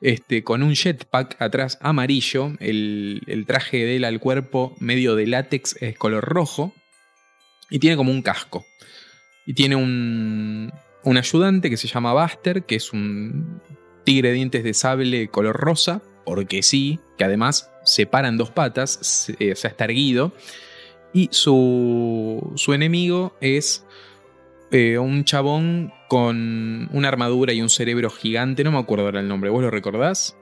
este, 0.00 0.42
con 0.42 0.62
un 0.62 0.74
jetpack 0.74 1.36
atrás 1.40 1.78
amarillo, 1.82 2.52
el, 2.58 3.44
traje 3.46 3.84
de 3.84 3.96
él 3.96 4.04
al 4.04 4.18
cuerpo 4.18 4.74
medio 4.80 5.14
de 5.14 5.26
látex 5.26 5.76
es 5.80 5.96
color 5.96 6.24
rojo, 6.24 6.72
y 7.70 7.78
tiene 7.80 7.96
como 7.96 8.10
un 8.10 8.22
casco. 8.22 8.64
Y 9.46 9.52
tiene 9.52 9.76
un, 9.76 10.72
un 11.04 11.16
ayudante 11.18 11.68
que 11.68 11.76
se 11.76 11.86
llama 11.86 12.14
Buster, 12.14 12.64
que 12.64 12.76
es 12.76 12.92
un 12.94 13.60
tigre 14.04 14.30
de 14.30 14.36
dientes 14.36 14.64
de 14.64 14.72
sable 14.72 15.28
color 15.28 15.54
rosa, 15.54 16.02
porque 16.24 16.62
sí, 16.62 16.98
que 17.18 17.24
además 17.24 17.70
se 17.84 18.06
para 18.06 18.28
en 18.28 18.38
dos 18.38 18.50
patas, 18.50 18.98
o 19.32 19.54
sea, 19.54 19.70
está 19.70 19.84
erguido. 19.84 20.32
Y 21.12 21.28
su, 21.32 22.52
su 22.56 22.72
enemigo 22.72 23.36
es 23.40 23.84
eh, 24.70 24.98
un 24.98 25.24
chabón 25.24 25.92
con 26.08 26.88
una 26.92 27.08
armadura 27.08 27.52
y 27.52 27.62
un 27.62 27.68
cerebro 27.68 28.10
gigante, 28.10 28.64
no 28.64 28.72
me 28.72 28.78
acuerdo 28.78 29.06
ahora 29.06 29.20
el 29.20 29.28
nombre, 29.28 29.50
¿vos 29.50 29.62
lo 29.62 29.70
recordás? 29.70 30.36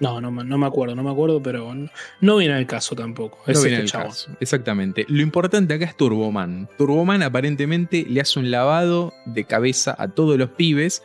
No, 0.00 0.20
no, 0.20 0.30
me 0.30 0.66
acuerdo, 0.66 0.94
no 0.94 1.02
me 1.02 1.10
acuerdo, 1.10 1.42
pero 1.42 1.74
no, 2.20 2.36
viene 2.36 2.54
al 2.54 2.66
caso 2.66 2.94
tampoco. 2.94 3.40
no 3.46 3.62
viene 3.62 3.78
al 3.78 3.90
caso, 3.90 4.30
exactamente. 4.38 5.04
Lo 5.08 5.22
importante 5.22 5.74
acá 5.74 5.86
es 5.86 5.96
Turboman. 5.96 6.68
Turboman 6.78 7.22
aparentemente 7.22 8.06
le 8.08 8.20
hace 8.20 8.38
un 8.38 8.50
lavado 8.50 9.12
de 9.26 9.44
cabeza 9.44 9.96
a 9.98 10.08
todos 10.08 10.38
los 10.38 10.50
pibes 10.50 11.02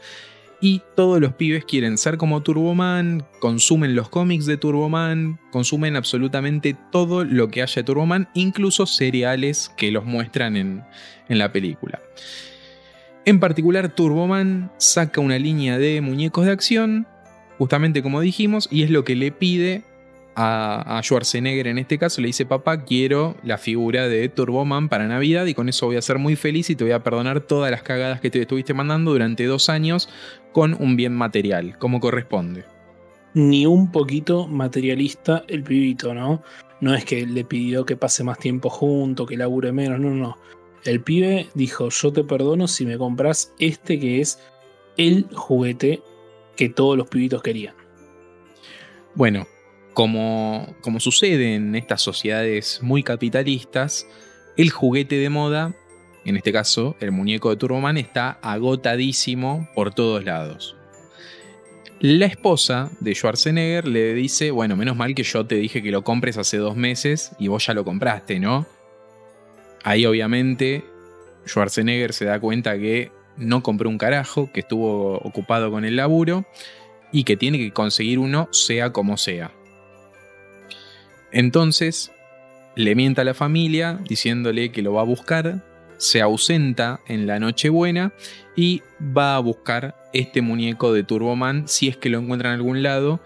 y 0.63 0.81
todos 0.95 1.19
los 1.19 1.33
pibes 1.33 1.65
quieren 1.65 1.97
ser 1.97 2.15
como 2.15 2.41
Turboman, 2.41 3.27
consumen 3.41 3.97
los 3.97 4.07
cómics 4.07 4.45
de 4.45 4.55
Turboman, 4.55 5.37
consumen 5.51 5.97
absolutamente 5.97 6.73
todo 6.89 7.25
lo 7.25 7.49
que 7.49 7.61
haya 7.61 7.81
de 7.81 7.83
Turboman, 7.83 8.29
incluso 8.33 8.85
cereales 8.85 9.73
que 9.75 9.91
los 9.91 10.05
muestran 10.05 10.55
en, 10.55 10.85
la 11.27 11.51
película. 11.51 11.99
En 13.25 13.41
particular, 13.41 13.93
Turboman 13.93 14.71
saca 14.77 15.19
una 15.19 15.37
línea 15.37 15.77
de 15.77 15.99
muñecos 15.99 16.45
de 16.45 16.53
acción, 16.53 17.07
justamente 17.57 18.01
como 18.01 18.21
dijimos, 18.21 18.69
y 18.71 18.83
es 18.83 18.89
lo 18.89 19.03
que 19.03 19.17
le 19.17 19.33
pide 19.33 19.83
a, 20.35 21.01
Schwarzenegger 21.03 21.67
en 21.67 21.77
este 21.77 21.97
caso, 21.97 22.21
le 22.21 22.27
dice, 22.27 22.45
papá, 22.45 22.85
quiero 22.85 23.35
la 23.43 23.57
figura 23.57 24.07
de 24.07 24.29
Turboman 24.29 24.89
para 24.89 25.07
Navidad 25.07 25.45
y 25.45 25.53
con 25.53 25.67
eso 25.67 25.87
voy 25.87 25.97
a 25.97 26.01
ser 26.01 26.19
muy 26.19 26.35
feliz 26.35 26.69
y 26.69 26.75
te 26.75 26.85
voy 26.85 26.93
a 26.93 27.03
perdonar 27.03 27.41
todas 27.41 27.69
las 27.69 27.83
cagadas 27.83 28.21
que 28.21 28.29
te 28.29 28.41
estuviste 28.41 28.73
mandando 28.73 29.11
durante 29.11 29.45
dos 29.45 29.69
años 29.69 30.09
con 30.53 30.75
un 30.79 30.95
bien 30.95 31.13
material, 31.13 31.77
como 31.77 31.99
corresponde. 31.99 32.63
Ni 33.33 33.65
un 33.65 33.91
poquito 33.91 34.47
materialista 34.47 35.43
el 35.47 35.63
pibito, 35.63 36.13
¿no? 36.13 36.43
No 36.79 36.93
es 36.93 37.03
que 37.03 37.25
le 37.25 37.43
pidió 37.43 37.85
que 37.85 37.97
pase 37.97 38.23
más 38.23 38.37
tiempo 38.37 38.69
junto, 38.69 39.25
que 39.25 39.35
labure 39.35 39.71
menos, 39.71 39.99
no, 39.99 40.11
no. 40.11 40.37
El 40.85 41.01
pibe 41.01 41.47
dijo, 41.55 41.89
yo 41.89 42.13
te 42.13 42.23
perdono 42.23 42.67
si 42.67 42.85
me 42.85 42.97
compras 42.97 43.53
este 43.57 43.99
que 43.99 44.21
es 44.21 44.39
el 44.97 45.27
juguete 45.33 46.01
que 46.55 46.69
todos 46.69 46.97
los 46.97 47.07
pibitos 47.07 47.41
querían. 47.41 47.73
Bueno, 49.15 49.47
como, 49.93 50.75
como 50.81 50.99
sucede 50.99 51.55
en 51.55 51.75
estas 51.75 52.01
sociedades 52.01 52.79
muy 52.81 53.01
capitalistas, 53.03 54.07
el 54.57 54.69
juguete 54.69 55.15
de 55.15 55.29
moda 55.29 55.73
en 56.25 56.37
este 56.37 56.51
caso 56.51 56.95
el 56.99 57.11
muñeco 57.11 57.49
de 57.49 57.57
Turboman, 57.57 57.97
está 57.97 58.37
agotadísimo 58.41 59.69
por 59.75 59.93
todos 59.93 60.23
lados. 60.23 60.75
La 61.99 62.25
esposa 62.25 62.91
de 62.99 63.15
Schwarzenegger 63.15 63.87
le 63.87 64.13
dice, 64.13 64.51
bueno, 64.51 64.75
menos 64.75 64.97
mal 64.97 65.15
que 65.15 65.23
yo 65.23 65.45
te 65.45 65.55
dije 65.55 65.81
que 65.81 65.91
lo 65.91 66.03
compres 66.03 66.37
hace 66.37 66.57
dos 66.57 66.75
meses 66.75 67.31
y 67.39 67.47
vos 67.47 67.65
ya 67.65 67.73
lo 67.73 67.85
compraste, 67.85 68.39
¿no? 68.39 68.67
Ahí 69.83 70.05
obviamente 70.05 70.83
Schwarzenegger 71.45 72.13
se 72.13 72.25
da 72.25 72.39
cuenta 72.39 72.77
que 72.77 73.11
no 73.37 73.63
compró 73.63 73.89
un 73.89 73.97
carajo, 73.97 74.51
que 74.51 74.59
estuvo 74.61 75.17
ocupado 75.19 75.71
con 75.71 75.85
el 75.85 75.95
laburo 75.95 76.45
y 77.11 77.23
que 77.23 77.37
tiene 77.37 77.57
que 77.57 77.71
conseguir 77.71 78.19
uno 78.19 78.49
sea 78.51 78.91
como 78.91 79.17
sea. 79.17 79.51
Entonces 81.31 82.11
le 82.75 82.95
mienta 82.95 83.21
a 83.21 83.25
la 83.25 83.33
familia 83.33 83.99
diciéndole 84.07 84.71
que 84.71 84.81
lo 84.81 84.93
va 84.93 85.01
a 85.01 85.05
buscar 85.05 85.63
se 86.03 86.21
ausenta 86.21 86.99
en 87.07 87.27
la 87.27 87.39
Nochebuena 87.39 88.11
y 88.57 88.81
va 89.01 89.37
a 89.37 89.39
buscar 89.39 89.95
este 90.11 90.41
muñeco 90.41 90.91
de 90.91 91.03
Turboman 91.03 91.69
si 91.69 91.87
es 91.87 91.95
que 91.95 92.09
lo 92.09 92.19
encuentra 92.19 92.49
en 92.49 92.55
algún 92.55 92.83
lado. 92.83 93.21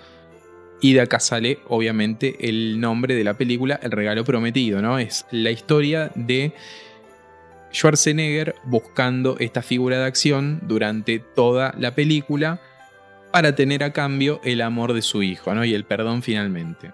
Y 0.80 0.94
de 0.94 1.02
acá 1.02 1.20
sale, 1.20 1.58
obviamente, 1.68 2.36
el 2.48 2.80
nombre 2.80 3.16
de 3.16 3.24
la 3.24 3.34
película, 3.34 3.80
El 3.82 3.92
regalo 3.92 4.24
prometido, 4.24 4.80
¿no? 4.80 5.00
Es 5.00 5.26
la 5.32 5.50
historia 5.50 6.12
de 6.14 6.54
Schwarzenegger 7.74 8.54
buscando 8.64 9.38
esta 9.40 9.64
figura 9.64 9.98
de 9.98 10.06
acción 10.06 10.60
durante 10.68 11.18
toda 11.18 11.74
la 11.80 11.96
película 11.96 12.62
para 13.34 13.56
tener 13.56 13.84
a 13.84 13.92
cambio 13.92 14.40
el 14.44 14.62
amor 14.62 14.94
de 14.94 15.02
su 15.02 15.24
hijo, 15.24 15.56
¿no? 15.56 15.66
Y 15.66 15.74
el 15.74 15.84
perdón 15.84 16.22
finalmente. 16.22 16.92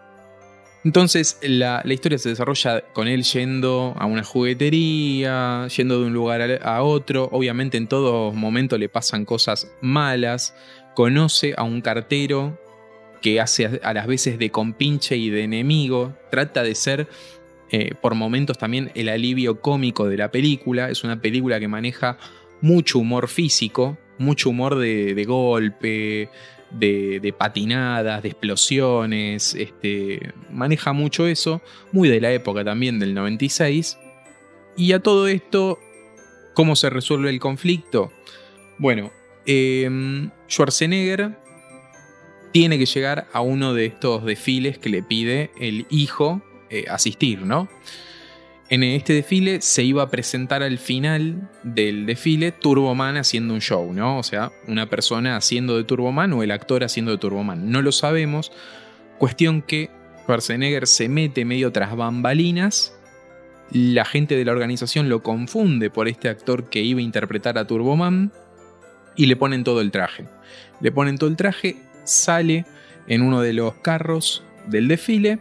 Entonces 0.84 1.40
la, 1.42 1.82
historia 1.86 2.18
se 2.18 2.30
desarrolla 2.30 2.82
con 2.94 3.08
él 3.08 3.24
yendo 3.24 3.96
a 3.98 4.06
una 4.06 4.24
juguetería, 4.24 5.68
yendo 5.68 6.00
de 6.00 6.08
un 6.08 6.14
lugar 6.14 6.60
a, 6.62 6.84
otro. 6.84 7.30
Obviamente 7.32 7.78
en 7.78 7.88
todo 7.88 8.34
momento 8.34 8.78
le 8.78 8.90
pasan 8.90 9.24
cosas 9.24 9.72
malas. 9.82 10.54
Conoce 10.94 11.54
a 11.56 11.64
un 11.64 11.82
cartero 11.82 12.60
que 13.22 13.40
hace 13.40 13.80
a 13.82 13.94
las 13.94 14.08
veces 14.08 14.38
de 14.38 14.50
compinche 14.52 15.16
y 15.16 15.30
de 15.30 15.44
enemigo. 15.44 16.14
Trata 16.30 16.64
de 16.64 16.76
ser 16.76 17.08
eh, 17.72 17.94
por 18.02 18.14
momentos 18.14 18.58
también 18.58 18.92
el 18.94 19.08
alivio 19.08 19.62
cómico 19.62 20.10
de 20.10 20.18
la 20.18 20.32
película. 20.32 20.90
Es 20.90 21.06
una 21.06 21.22
película 21.22 21.62
que 21.62 21.70
maneja 21.70 22.18
mucho 22.60 23.00
humor 23.00 23.30
físico, 23.30 23.98
mucho 24.18 24.50
humor 24.50 24.78
de 24.78 25.24
golpe, 25.26 26.30
de, 26.74 27.34
patinadas, 27.38 28.24
de 28.24 28.30
explosiones, 28.30 29.56
este, 29.56 30.34
maneja 30.50 30.94
mucho 30.94 31.28
eso, 31.28 31.62
muy 31.92 32.10
de 32.10 32.22
la 32.22 32.32
época 32.32 32.64
también 32.64 33.00
del 33.00 33.14
96. 33.14 33.98
Y 34.76 34.94
a 34.94 35.00
todo 35.00 35.28
esto, 35.28 35.80
¿cómo 36.54 36.76
se 36.76 36.90
resuelve 36.90 37.30
el 37.30 37.40
conflicto? 37.40 38.12
Bueno, 38.78 39.12
em, 39.46 40.32
Schwarzenegger 40.50 41.38
tiene 42.52 42.78
que 42.78 42.86
llegar 42.86 43.28
a 43.34 43.42
uno 43.42 43.74
de 43.74 43.86
estos 43.86 44.26
desfiles 44.26 44.78
que 44.78 44.90
le 44.90 45.04
pide 45.04 45.52
el 45.60 45.86
hijo 45.90 46.42
eh, 46.70 46.86
asistir, 46.90 47.42
¿no? 47.42 47.70
En 48.70 48.82
este 48.84 49.14
desfile 49.14 49.62
se 49.62 49.84
iba 49.84 50.04
a 50.04 50.10
presentar 50.10 50.64
al 50.64 50.78
final 50.78 51.50
del 51.64 52.06
desfile 52.06 52.52
Turboman 52.52 53.18
haciendo 53.18 53.54
un 53.54 53.62
show, 53.62 53.94
¿no? 53.94 54.18
O 54.18 54.24
sea, 54.24 54.52
una 54.68 54.90
persona 54.90 55.36
haciendo 55.36 55.78
de 55.78 55.84
Turboman 55.84 56.34
o 56.34 56.44
el 56.44 56.52
actor 56.52 56.84
haciendo 56.84 57.12
de 57.12 57.18
Turboman. 57.18 57.70
No 57.70 57.82
lo 57.82 57.92
sabemos. 57.92 58.52
Cuestión 59.20 59.62
que 59.62 59.92
Schwarzenegger 60.22 60.88
se 60.88 61.10
mete 61.10 61.46
medio 61.46 61.72
tras 61.72 61.96
bambalinas, 61.96 62.98
la 63.72 64.06
gente 64.06 64.36
de 64.36 64.46
la 64.46 64.52
organización 64.52 65.10
lo 65.10 65.24
confunde 65.24 65.90
por 65.90 66.08
este 66.08 66.30
actor 66.30 66.70
que 66.70 66.82
iba 66.82 67.00
a 67.00 67.04
interpretar 67.04 67.58
a 67.58 67.68
Turboman 67.68 68.32
y 69.16 69.26
le 69.26 69.36
ponen 69.36 69.64
todo 69.64 69.82
el 69.82 69.92
traje. 69.92 70.26
Le 70.80 70.92
ponen 70.92 71.18
todo 71.18 71.30
el 71.30 71.36
traje, 71.36 71.78
sale 72.04 72.66
en 73.08 73.22
uno 73.22 73.42
de 73.42 73.54
los 73.54 73.76
carros 73.76 74.44
del 74.68 74.88
desfile. 74.88 75.40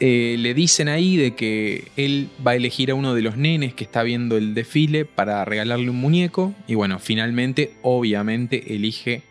Eh, 0.00 0.36
le 0.38 0.54
dicen 0.54 0.88
ahí 0.88 1.16
de 1.16 1.34
que 1.34 1.90
él 1.96 2.28
va 2.44 2.52
a 2.52 2.56
elegir 2.56 2.90
a 2.90 2.94
uno 2.94 3.14
de 3.14 3.22
los 3.22 3.36
nenes 3.36 3.74
que 3.74 3.84
está 3.84 4.02
viendo 4.02 4.36
el 4.36 4.54
desfile 4.54 5.04
para 5.04 5.44
regalarle 5.44 5.90
un 5.90 5.96
muñeco. 5.96 6.54
Y 6.66 6.74
bueno, 6.74 6.98
finalmente, 6.98 7.74
obviamente, 7.82 8.74
elige 8.74 9.22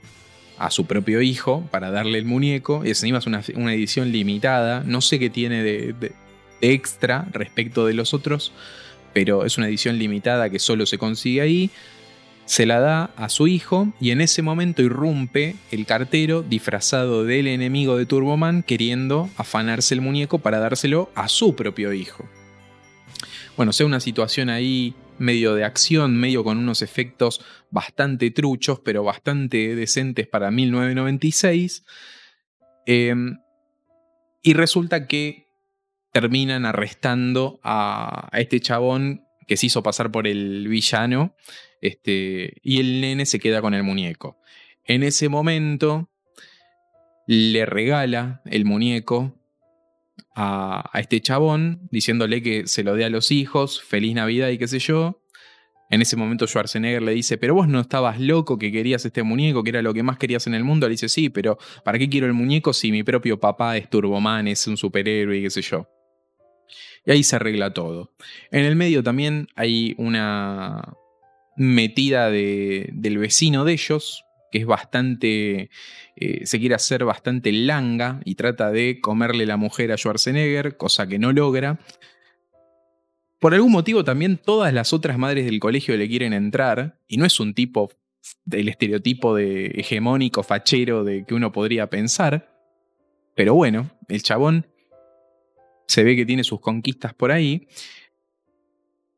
a 0.58 0.70
su 0.72 0.86
propio 0.86 1.22
hijo 1.22 1.68
para 1.72 1.92
darle 1.92 2.18
el 2.18 2.26
muñeco. 2.26 2.86
Y 2.86 2.92
es 2.92 3.04
una, 3.04 3.42
una 3.56 3.74
edición 3.74 4.12
limitada. 4.12 4.84
No 4.86 5.02
sé 5.02 5.20
qué 5.20 5.30
tiene 5.30 5.64
de 5.64 6.14
extra 6.62 7.28
respecto 7.32 7.86
de 7.86 7.94
los 7.94 8.14
otros, 8.14 8.54
pero 9.14 9.46
es 9.46 9.58
una 9.58 9.68
edición 9.68 9.98
limitada 9.98 10.50
que 10.50 10.60
solo 10.60 10.86
se 10.86 10.98
consigue 10.98 11.42
ahí 11.42 11.72
se 12.52 12.66
la 12.66 12.82
da 12.82 13.06
a 13.16 13.30
su 13.30 13.48
hijo 13.48 13.94
y 14.02 14.12
en 14.12 14.20
ese 14.20 14.42
momento 14.42 14.82
irrumpe 14.82 15.56
el 15.72 15.86
cartero 15.86 16.44
disfrazado 16.44 17.24
del 17.24 17.48
enemigo 17.48 17.96
de 17.96 18.06
Turboman 18.06 18.62
queriendo 18.62 19.30
afanarse 19.38 19.94
el 19.94 20.02
muñeco 20.02 20.40
para 20.40 20.60
dárselo 20.60 21.10
a 21.16 21.30
su 21.30 21.56
propio 21.56 21.94
hijo. 21.94 22.28
Bueno, 23.56 23.72
sea 23.72 23.86
una 23.86 24.02
situación 24.02 24.50
ahí 24.50 24.96
medio 25.18 25.56
de 25.56 25.64
acción, 25.64 26.18
medio 26.18 26.44
con 26.44 26.58
unos 26.58 26.82
efectos 26.82 27.40
bastante 27.70 28.32
truchos, 28.32 28.82
pero 28.82 29.02
bastante 29.06 29.74
decentes 29.74 30.28
para 30.28 30.52
1996. 30.52 31.86
Em, 32.86 33.38
y 34.42 34.54
resulta 34.56 35.08
que 35.08 35.48
terminan 36.12 36.66
arrestando 36.66 37.62
a, 37.64 38.28
a 38.30 38.42
este 38.42 38.60
chabón 38.60 39.24
que 39.48 39.56
se 39.56 39.68
hizo 39.68 39.82
pasar 39.82 40.12
por 40.12 40.28
el 40.28 40.68
villano 40.68 41.34
este, 41.82 42.54
y 42.62 42.80
el 42.80 43.02
nene 43.02 43.26
se 43.26 43.40
queda 43.40 43.62
con 43.62 43.74
el 43.74 43.84
muñeco. 43.84 44.38
En 44.86 45.04
ese 45.04 45.30
momento 45.30 46.10
le 47.28 47.66
regala 47.66 48.42
el 48.46 48.66
muñeco 48.66 49.36
a, 50.36 50.90
este 50.94 51.22
chabón, 51.22 51.88
diciéndole 51.92 52.42
que 52.42 52.68
se 52.68 52.84
lo 52.84 52.96
dé 52.96 53.06
a 53.06 53.10
los 53.10 53.32
hijos, 53.32 53.82
feliz 53.82 54.16
Navidad 54.16 54.50
y 54.50 54.58
qué 54.58 54.68
sé 54.68 54.80
yo. 54.80 55.18
En 55.90 56.02
ese 56.02 56.16
momento 56.16 56.48
Schwarzenegger 56.48 57.02
le 57.02 57.12
dice, 57.12 57.38
pero 57.38 57.54
vos 57.54 57.68
no 57.68 57.82
estabas 57.82 58.18
loco 58.20 58.58
que 58.58 58.72
querías 58.72 59.06
este 59.06 59.24
muñeco, 59.24 59.62
que 59.62 59.72
era 59.72 59.82
lo 59.82 59.94
que 59.94 60.04
más 60.04 60.18
querías 60.18 60.48
en 60.48 60.54
el 60.54 60.64
mundo. 60.64 60.88
Le 60.88 60.92
dice, 60.92 61.10
sí, 61.10 61.30
pero 61.30 61.58
¿para 61.84 62.00
qué 62.00 62.08
quiero 62.10 62.28
el 62.28 62.34
muñeco 62.34 62.72
si 62.72 62.92
mi 62.94 63.04
propio 63.04 63.40
papá 63.40 63.76
es 63.76 63.90
Turboman, 63.90 64.48
es 64.48 64.66
un 64.68 64.78
superhéroe 64.78 65.38
y 65.38 65.42
qué 65.44 65.50
sé 65.50 65.62
yo? 65.62 65.90
Y 67.06 67.12
ahí 67.12 67.24
se 67.24 67.36
arregla 67.36 67.74
todo. 67.74 68.14
En 68.52 68.64
el 68.64 68.78
medio 68.78 69.04
también 69.04 69.50
hay 69.56 69.96
una, 69.98 70.94
metida 71.56 72.30
del 72.30 73.18
vecino 73.18 73.66
de 73.66 73.74
ellos, 73.74 74.26
que 74.52 74.60
es 74.60 74.66
bastante, 74.66 75.70
eh, 76.16 76.46
se 76.46 76.60
quiere 76.60 76.76
hacer 76.76 77.06
bastante 77.06 77.52
langa 77.52 78.20
y 78.26 78.36
trata 78.36 78.72
de 78.72 79.00
comerle 79.00 79.46
la 79.46 79.58
mujer 79.58 79.92
a 79.92 79.98
Schwarzenegger, 79.98 80.78
cosa 80.78 81.08
que 81.08 81.20
no 81.20 81.32
logra. 81.32 81.80
Por 83.40 83.54
algún 83.54 83.72
motivo 83.72 84.04
también 84.04 84.38
todas 84.38 84.74
las 84.74 84.94
otras 84.94 85.18
madres 85.18 85.46
del 85.46 85.60
colegio 85.60 85.98
le 85.98 86.08
quieren 86.08 86.34
entrar, 86.34 87.00
y 87.08 87.18
no 87.18 87.26
es 87.26 87.40
un 87.40 87.54
tipo 87.54 87.92
del 88.46 88.70
estereotipo 88.70 89.36
de 89.36 89.68
hegemónico, 89.68 90.44
fachero 90.44 91.04
de 91.04 91.26
que 91.26 91.34
uno 91.34 91.52
podría 91.52 91.90
pensar, 91.90 92.52
pero 93.36 93.56
bueno, 93.56 93.90
el 94.10 94.22
chabón 94.22 94.68
se 95.88 96.04
ve 96.04 96.16
que 96.16 96.26
tiene 96.26 96.44
sus 96.44 96.60
conquistas 96.60 97.14
por 97.14 97.32
ahí, 97.32 97.68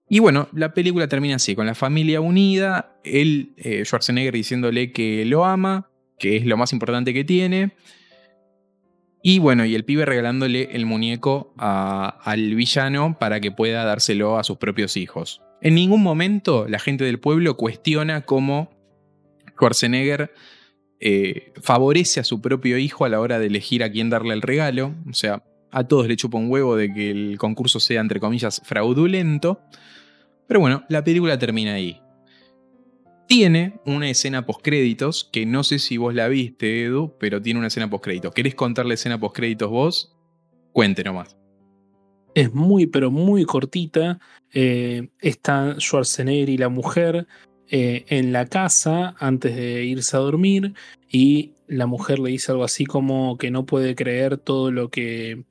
y 0.09 0.19
bueno, 0.19 0.47
la 0.53 0.73
película 0.73 1.07
termina 1.07 1.35
así, 1.35 1.55
con 1.55 1.65
la 1.65 1.75
familia 1.75 2.21
unida, 2.21 2.99
él, 3.03 3.53
eh, 3.57 3.83
Schwarzenegger 3.85 4.33
diciéndole 4.33 4.91
que 4.91 5.25
lo 5.25 5.45
ama, 5.45 5.89
que 6.19 6.37
es 6.37 6.45
lo 6.45 6.57
más 6.57 6.73
importante 6.73 7.13
que 7.13 7.23
tiene. 7.23 7.71
Y 9.25 9.39
bueno, 9.39 9.65
y 9.65 9.73
el 9.73 9.85
pibe 9.85 10.05
regalándole 10.05 10.69
el 10.73 10.85
muñeco 10.85 11.53
al 11.57 12.55
villano 12.55 13.17
para 13.17 13.39
que 13.39 13.51
pueda 13.51 13.85
dárselo 13.85 14.37
a 14.37 14.43
sus 14.43 14.57
propios 14.57 14.97
hijos. 14.97 15.41
En 15.61 15.75
ningún 15.75 16.03
momento 16.03 16.67
la 16.67 16.77
gente 16.77 17.05
del 17.05 17.21
pueblo 17.21 17.55
cuestiona 17.55 18.21
cómo 18.21 18.69
Schwarzenegger 19.53 20.33
eh, 20.99 21.53
favorece 21.61 22.19
a 22.19 22.23
su 22.25 22.41
propio 22.41 22.77
hijo 22.77 23.05
a 23.05 23.09
la 23.09 23.21
hora 23.21 23.39
de 23.39 23.47
elegir 23.47 23.83
a 23.83 23.91
quién 23.91 24.09
darle 24.09 24.33
el 24.33 24.41
regalo. 24.41 24.93
O 25.09 25.13
sea, 25.13 25.43
a 25.71 25.87
todos 25.87 26.07
le 26.07 26.17
chupa 26.17 26.37
un 26.37 26.51
huevo 26.51 26.75
de 26.75 26.93
que 26.93 27.09
el 27.09 27.37
concurso 27.37 27.79
sea, 27.79 28.01
entre 28.01 28.19
comillas, 28.19 28.61
fraudulento. 28.65 29.61
Pero 30.53 30.61
bueno, 30.61 30.83
la 30.87 31.03
película 31.03 31.39
termina 31.39 31.73
ahí. 31.73 31.99
Tiene 33.27 33.79
una 33.87 34.07
escena 34.07 34.45
postcréditos, 34.45 35.27
que 35.33 35.47
no 35.47 35.63
sé 35.63 35.79
si 35.79 35.97
vos 35.97 36.13
la 36.13 36.27
viste, 36.27 36.83
Edu, 36.83 37.15
pero 37.19 37.41
tiene 37.41 37.57
una 37.57 37.69
escena 37.69 37.89
postcréditos. 37.89 38.35
¿Querés 38.35 38.53
contar 38.53 38.85
la 38.85 38.93
escena 38.93 39.19
postcréditos 39.19 39.71
vos? 39.71 40.15
Cuente 40.71 41.03
nomás. 41.03 41.35
Es 42.35 42.53
muy, 42.53 42.85
pero 42.85 43.09
muy 43.09 43.45
cortita. 43.45 44.19
Eh, 44.53 45.09
está 45.21 45.75
Schwarzenegger 45.79 46.49
y 46.49 46.57
la 46.59 46.69
mujer 46.69 47.25
eh, 47.67 48.05
en 48.09 48.31
la 48.31 48.45
casa 48.45 49.15
antes 49.17 49.55
de 49.55 49.85
irse 49.85 50.15
a 50.15 50.19
dormir 50.19 50.75
y 51.09 51.53
la 51.65 51.87
mujer 51.87 52.19
le 52.19 52.29
dice 52.29 52.51
algo 52.51 52.63
así 52.63 52.85
como 52.85 53.39
que 53.39 53.49
no 53.49 53.65
puede 53.65 53.95
creer 53.95 54.37
todo 54.37 54.69
lo 54.69 54.89
que 54.89 55.45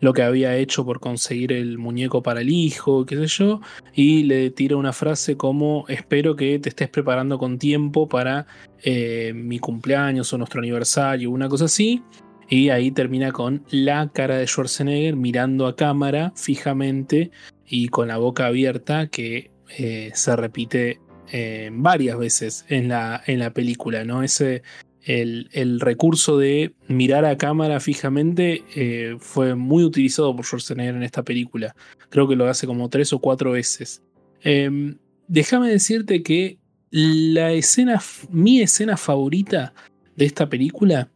lo 0.00 0.12
que 0.12 0.22
había 0.22 0.56
hecho 0.56 0.84
por 0.84 1.00
conseguir 1.00 1.52
el 1.52 1.78
muñeco 1.78 2.22
para 2.22 2.40
el 2.40 2.50
hijo, 2.50 3.04
qué 3.06 3.16
sé 3.16 3.26
yo, 3.26 3.60
y 3.94 4.24
le 4.24 4.50
tira 4.50 4.76
una 4.76 4.92
frase 4.92 5.36
como 5.36 5.84
espero 5.88 6.36
que 6.36 6.58
te 6.58 6.68
estés 6.68 6.88
preparando 6.88 7.38
con 7.38 7.58
tiempo 7.58 8.08
para 8.08 8.46
eh, 8.82 9.32
mi 9.34 9.58
cumpleaños 9.58 10.32
o 10.32 10.38
nuestro 10.38 10.60
aniversario, 10.60 11.30
una 11.30 11.48
cosa 11.48 11.66
así. 11.66 12.02
Y 12.50 12.70
ahí 12.70 12.90
termina 12.90 13.30
con 13.30 13.62
la 13.70 14.08
cara 14.08 14.36
de 14.38 14.46
Schwarzenegger 14.46 15.16
mirando 15.16 15.66
a 15.66 15.76
cámara 15.76 16.32
fijamente 16.34 17.30
y 17.66 17.88
con 17.88 18.08
la 18.08 18.16
boca 18.16 18.46
abierta 18.46 19.08
que 19.08 19.50
eh, 19.76 20.10
se 20.14 20.34
repite 20.34 20.98
eh, 21.30 21.68
varias 21.72 22.16
veces 22.16 22.64
en 22.68 22.88
la, 22.88 23.22
en 23.26 23.38
la 23.40 23.52
película, 23.52 24.04
¿no? 24.04 24.22
Ese, 24.22 24.62
el, 25.02 25.80
recurso 25.80 26.38
de 26.38 26.74
mirar 26.86 27.24
a 27.24 27.38
cámara 27.38 27.80
fijamente 27.80 28.64
eh, 28.74 29.16
fue 29.18 29.54
muy 29.54 29.84
utilizado 29.84 30.34
por 30.34 30.44
Schwarzenegger 30.44 30.96
en 30.96 31.02
esta 31.02 31.22
película. 31.22 31.74
Creo 32.10 32.28
que 32.28 32.36
lo 32.36 32.48
hace 32.48 32.66
como 32.66 32.88
tres 32.88 33.12
o 33.12 33.18
cuatro 33.18 33.52
veces. 33.52 34.02
Em, 34.42 34.98
déjame 35.26 35.70
decirte 35.70 36.22
que 36.22 36.58
la 36.90 37.52
escena, 37.52 38.00
mi 38.30 38.60
escena 38.60 38.96
favorita 38.96 39.74
de 40.16 40.24
esta 40.24 40.48
película 40.48 41.10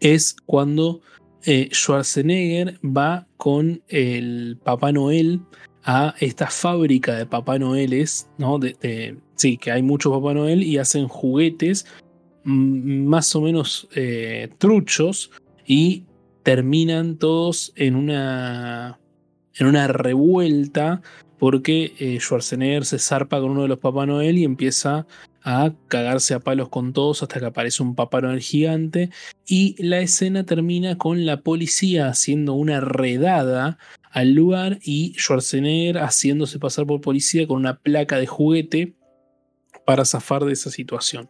es 0.00 0.36
cuando 0.46 1.00
eh, 1.44 1.68
Schwarzenegger 1.72 2.78
va 2.84 3.26
con 3.36 3.82
el 3.88 4.58
Papá 4.62 4.92
Noel 4.92 5.40
a 5.84 6.14
esta 6.20 6.46
fábrica 6.46 7.14
de 7.14 7.26
Papá 7.26 7.58
Noeles, 7.58 8.28
¿no? 8.38 8.58
sí, 9.34 9.58
que 9.58 9.70
hay 9.70 9.82
muchos 9.82 10.12
Papá 10.12 10.32
Noel 10.32 10.62
y 10.62 10.78
hacen 10.78 11.08
juguetes 11.08 11.86
más 12.44 13.34
o 13.34 13.40
menos 13.40 13.88
eh, 13.94 14.50
truchos 14.58 15.30
y 15.66 16.04
terminan 16.42 17.16
todos 17.16 17.72
en 17.76 17.96
una, 17.96 19.00
en 19.54 19.66
una 19.66 19.88
revuelta 19.88 21.02
porque 21.38 21.94
eh, 21.98 22.18
Schwarzenegger 22.20 22.84
se 22.84 22.98
zarpa 22.98 23.40
con 23.40 23.50
uno 23.50 23.62
de 23.62 23.68
los 23.68 23.78
Papá 23.78 24.06
Noel 24.06 24.38
y 24.38 24.44
empieza 24.44 25.06
a 25.42 25.74
cagarse 25.88 26.32
a 26.32 26.40
palos 26.40 26.70
con 26.70 26.92
todos 26.92 27.22
hasta 27.22 27.40
que 27.40 27.46
aparece 27.46 27.82
un 27.82 27.94
Papá 27.94 28.20
Noel 28.20 28.40
gigante 28.40 29.10
y 29.46 29.74
la 29.82 30.00
escena 30.00 30.44
termina 30.44 30.96
con 30.96 31.26
la 31.26 31.40
policía 31.40 32.08
haciendo 32.08 32.54
una 32.54 32.80
redada 32.80 33.78
al 34.10 34.32
lugar 34.32 34.78
y 34.82 35.14
Schwarzenegger 35.18 35.98
haciéndose 35.98 36.58
pasar 36.58 36.86
por 36.86 37.00
policía 37.00 37.46
con 37.46 37.58
una 37.58 37.78
placa 37.78 38.18
de 38.18 38.26
juguete 38.26 38.94
para 39.84 40.04
zafar 40.04 40.44
de 40.44 40.52
esa 40.52 40.70
situación. 40.70 41.28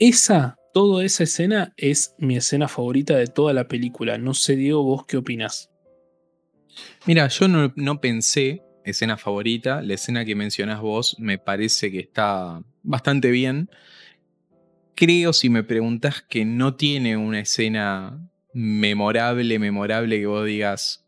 Esa, 0.00 0.56
toda 0.72 1.04
esa 1.04 1.24
escena 1.24 1.74
es 1.76 2.14
mi 2.18 2.34
escena 2.34 2.68
favorita 2.68 3.18
de 3.18 3.26
toda 3.26 3.52
la 3.52 3.68
película. 3.68 4.16
No 4.16 4.32
sé, 4.32 4.56
Diego, 4.56 4.82
vos 4.82 5.04
qué 5.06 5.18
opinás. 5.18 5.70
Mira, 7.04 7.28
yo 7.28 7.48
no, 7.48 8.00
pensé 8.00 8.62
escena 8.82 9.18
favorita. 9.18 9.82
La 9.82 9.92
escena 9.92 10.24
que 10.24 10.34
mencionás 10.34 10.80
vos 10.80 11.16
me 11.18 11.36
parece 11.36 11.92
que 11.92 11.98
está 11.98 12.62
bastante 12.82 13.30
bien. 13.30 13.68
Creo, 14.94 15.34
si 15.34 15.50
me 15.50 15.64
preguntas, 15.64 16.22
que 16.22 16.46
no 16.46 16.76
tiene 16.76 17.18
una 17.18 17.40
escena 17.40 18.26
memorable, 18.54 19.58
memorable 19.58 20.18
que 20.18 20.26
vos 20.26 20.46
digas 20.46 21.06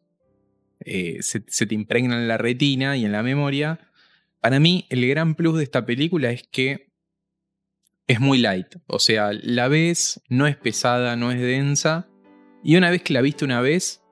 eh, 0.81 1.16
se, 1.22 1.42
se, 1.48 1.64
te 1.64 1.74
impregna 1.74 2.18
en 2.18 2.28
la 2.28 2.37
retina 2.37 2.94
y 2.98 3.07
en 3.07 3.12
la 3.12 3.22
memoria. 3.22 3.81
Para 4.40 4.61
mí, 4.61 4.87
el 4.90 5.09
gran 5.09 5.35
plus 5.35 5.57
de 5.57 5.64
esta 5.64 5.87
película 5.87 6.31
es 6.31 6.42
que 6.42 6.91
es 8.07 8.21
muy 8.21 8.38
light. 8.38 8.67
O 8.87 8.99
sea, 8.99 9.31
la 9.33 9.69
ves, 9.69 10.23
no 10.29 10.47
es 10.47 10.57
pesada, 10.57 11.17
no 11.17 11.31
es 11.31 11.41
densa. 11.41 12.09
Y 12.62 12.77
una 12.77 12.91
vez 12.91 13.03
que 13.03 13.12
la 13.12 13.21
viste 13.21 13.45
una 13.45 13.61
vez, 13.61 14.03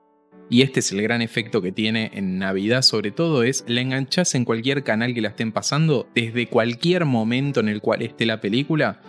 y 0.49 0.61
este 0.63 0.81
es 0.81 0.91
el 0.91 1.01
gran 1.01 1.21
efecto 1.21 1.61
que 1.61 1.71
tiene 1.71 2.11
en 2.13 2.37
Navidad 2.37 2.81
sobre 2.81 3.11
todo, 3.11 3.43
es 3.43 3.63
la 3.67 3.81
enganchás 3.81 4.35
en 4.35 4.43
cualquier 4.43 4.83
canal 4.83 5.13
que 5.13 5.21
la 5.21 5.29
estén 5.29 5.51
pasando, 5.51 6.09
desde 6.13 6.47
cualquier 6.47 7.05
momento 7.05 7.61
en 7.61 7.69
el 7.69 7.81
cual 7.81 8.01
esté 8.01 8.25
la 8.25 8.41
película, 8.41 9.01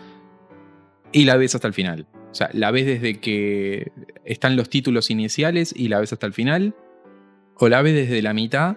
y 1.11 1.25
la 1.25 1.37
ves 1.37 1.55
hasta 1.55 1.69
el 1.69 1.75
final. 1.75 2.07
O 2.31 2.35
sea, 2.35 2.49
la 2.53 2.71
ves 2.71 2.87
desde 2.87 3.21
que 3.21 3.93
están 4.25 4.57
los 4.57 4.71
títulos 4.71 5.11
iniciales 5.11 5.75
y 5.77 5.89
la 5.89 6.01
ves 6.01 6.13
hasta 6.13 6.27
el 6.27 6.33
final, 6.33 6.77
o 7.57 7.69
la 7.69 7.83
ves 7.83 7.95
desde 7.95 8.23
la 8.23 8.33
mitad 8.33 8.77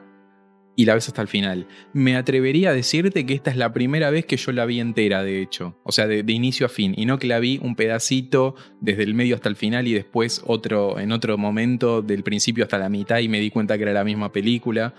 y 0.76 0.86
la 0.86 0.94
ves 0.94 1.08
hasta 1.08 1.22
el 1.22 1.28
final. 1.28 1.68
Me 1.94 2.16
atrevería 2.16 2.70
a 2.70 2.74
decirte 2.74 3.26
que 3.26 3.34
esta 3.34 3.50
es 3.50 3.58
la 3.58 3.72
primera 3.72 4.10
vez 4.10 4.26
que 4.26 4.38
yo 4.38 4.52
la 4.52 4.66
vi 4.66 4.80
entera, 4.80 5.24
de 5.24 5.42
hecho. 5.42 5.80
O 5.84 5.92
sea, 5.92 6.08
de, 6.08 6.24
inicio 6.28 6.66
a 6.66 6.70
fin. 6.70 6.94
Y 6.98 7.06
no 7.06 7.18
que 7.18 7.28
la 7.28 7.40
vi 7.40 7.60
un 7.62 7.76
pedacito 7.76 8.56
desde 8.82 9.04
el 9.04 9.14
medio 9.14 9.36
hasta 9.36 9.50
el 9.50 9.56
final 9.56 9.88
y 9.88 9.94
después 9.94 10.42
otro 10.46 11.00
en 11.00 11.12
otro 11.12 11.38
momento 11.38 12.02
del 12.02 12.24
principio 12.24 12.66
hasta 12.66 12.78
la 12.78 12.90
mitad 12.90 13.20
y 13.20 13.30
me 13.30 13.40
di 13.40 13.50
cuenta 13.50 13.78
que 13.78 13.84
era 13.84 13.94
la 13.94 14.04
misma 14.04 14.32
película. 14.32 14.94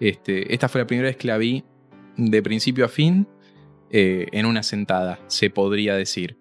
Este, 0.00 0.52
esta 0.52 0.68
fue 0.68 0.80
la 0.80 0.86
primera 0.86 1.08
vez 1.08 1.16
que 1.16 1.28
la 1.28 1.38
vi 1.38 1.64
de 2.16 2.42
principio 2.42 2.84
a 2.84 2.88
fin 2.88 3.26
eh, 3.90 4.26
en 4.32 4.46
una 4.46 4.62
sentada, 4.62 5.20
se 5.28 5.50
podría 5.50 5.94
decir. 5.94 6.38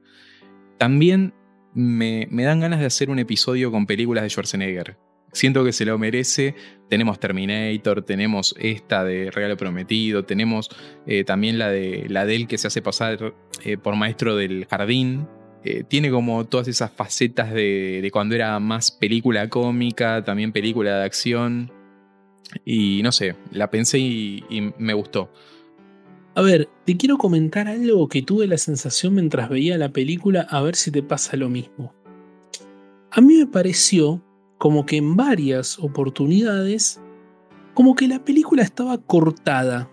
También 0.78 1.34
me, 1.74 2.28
me 2.32 2.44
dan 2.44 2.60
ganas 2.60 2.80
de 2.80 2.86
hacer 2.86 3.10
un 3.10 3.20
episodio 3.20 3.72
con 3.72 3.86
películas 3.86 4.24
de 4.24 4.30
Schwarzenegger 4.30 4.98
Siento 5.32 5.64
que 5.64 5.74
se 5.74 5.86
lo 5.86 5.98
merece. 5.98 6.56
Tenemos 6.90 7.20
Terminator, 7.20 8.04
tenemos 8.04 8.56
esta 8.60 9.04
de 9.04 9.30
Regalo 9.32 9.58
Prometido, 9.58 10.26
tenemos 10.26 10.70
eh, 11.06 11.24
también 11.24 11.60
la 11.60 11.70
de, 11.70 12.06
la 12.10 12.26
de 12.26 12.36
él 12.36 12.48
que 12.48 12.58
se 12.58 12.68
hace 12.68 12.82
pasar 12.82 13.34
eh, 13.64 13.78
por 13.78 13.96
maestro 13.96 14.36
del 14.36 14.66
jardín. 14.66 15.28
Eh, 15.64 15.84
tiene 15.88 16.10
como 16.10 16.46
todas 16.46 16.68
esas 16.68 16.92
facetas 16.92 17.54
de, 17.54 18.10
cuando 18.12 18.34
era 18.34 18.60
más 18.60 18.92
película 18.92 19.50
cómica, 19.50 20.24
también 20.24 20.52
película 20.52 20.98
de 20.98 21.06
acción. 21.06 21.72
Y 22.66 23.02
no 23.04 23.12
sé, 23.12 23.36
la 23.52 23.70
pensé 23.70 24.00
y 24.00 24.44
me 24.80 24.94
gustó. 24.94 25.30
A 26.36 26.42
ver, 26.42 26.70
te 26.86 26.96
quiero 26.96 27.18
comentar 27.18 27.68
algo 27.68 28.08
que 28.08 28.22
tuve 28.22 28.48
la 28.48 28.58
sensación 28.58 29.16
mientras 29.16 29.50
veía 29.50 29.78
la 29.78 29.90
película, 29.90 30.48
a 30.50 30.62
ver 30.62 30.76
si 30.76 30.90
te 30.90 31.04
pasa 31.04 31.36
lo 31.36 31.50
mismo. 31.50 31.94
A 33.12 33.22
mí 33.22 33.36
me 33.36 33.46
pareció 33.46 34.24
como 34.60 34.86
que 34.86 34.98
en 34.98 35.16
varias 35.16 35.80
oportunidades, 35.80 37.02
como 37.74 37.96
que 37.96 38.08
la 38.08 38.24
película 38.24 38.62
estaba 38.62 39.00
cortada. 39.00 39.90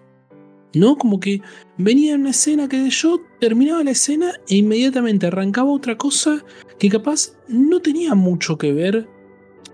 ¿No? 0.74 0.98
Como 0.98 1.20
que 1.20 1.40
venía 1.78 2.16
una 2.16 2.30
escena 2.30 2.68
que 2.68 2.90
yo 2.90 3.18
terminaba 3.40 3.82
la 3.82 3.92
escena 3.92 4.32
e 4.46 4.56
inmediatamente 4.56 5.28
arrancaba 5.28 5.70
otra 5.70 5.96
cosa 5.96 6.44
que 6.78 6.90
capaz 6.90 7.32
no 7.48 7.80
tenía 7.80 8.14
mucho 8.14 8.58
que 8.58 8.74
ver, 8.74 9.08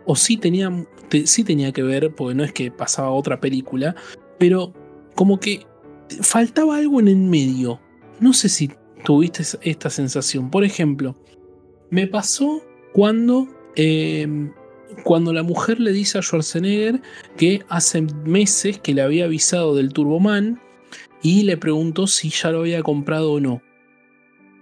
o 0.05 0.15
sí 0.15 0.37
tenía, 0.37 0.71
sí 1.25 1.43
tenía 1.43 1.73
que 1.73 1.83
ver, 1.83 2.15
porque 2.15 2.37
no 2.37 2.45
es 2.45 2.53
que 2.53 2.71
pasaba 2.71 3.11
otra 3.11 3.41
película, 3.41 3.97
pero 4.39 4.73
como 5.17 5.41
que 5.41 5.67
faltaba 6.21 6.77
algo 6.77 7.01
en 7.01 7.09
el 7.09 7.17
medio. 7.17 7.81
No 8.21 8.33
sé 8.33 8.49
si 8.49 8.71
tuviste 9.05 9.43
esta 9.63 9.91
sensación. 9.91 10.51
Por 10.51 10.63
ejemplo, 10.63 11.17
me 11.91 12.07
pasó 12.07 12.63
cuando 12.93 13.49
em, 13.75 14.53
cuando 15.05 15.33
la 15.33 15.43
mujer 15.43 15.81
le 15.81 15.93
dice 15.93 16.19
a 16.19 16.23
Schwarzenegger 16.23 17.01
que 17.37 17.65
hace 17.69 18.03
meses 18.03 18.79
que 18.79 18.95
le 18.95 19.03
había 19.03 19.25
avisado 19.25 19.75
del 19.75 19.93
Turboman 19.93 20.61
y 21.23 21.43
le 21.43 21.57
preguntó 21.57 22.07
si 22.07 22.31
ya 22.31 22.51
lo 22.51 22.61
había 22.61 22.83
comprado 22.83 23.33
o 23.33 23.41
no. 23.41 23.63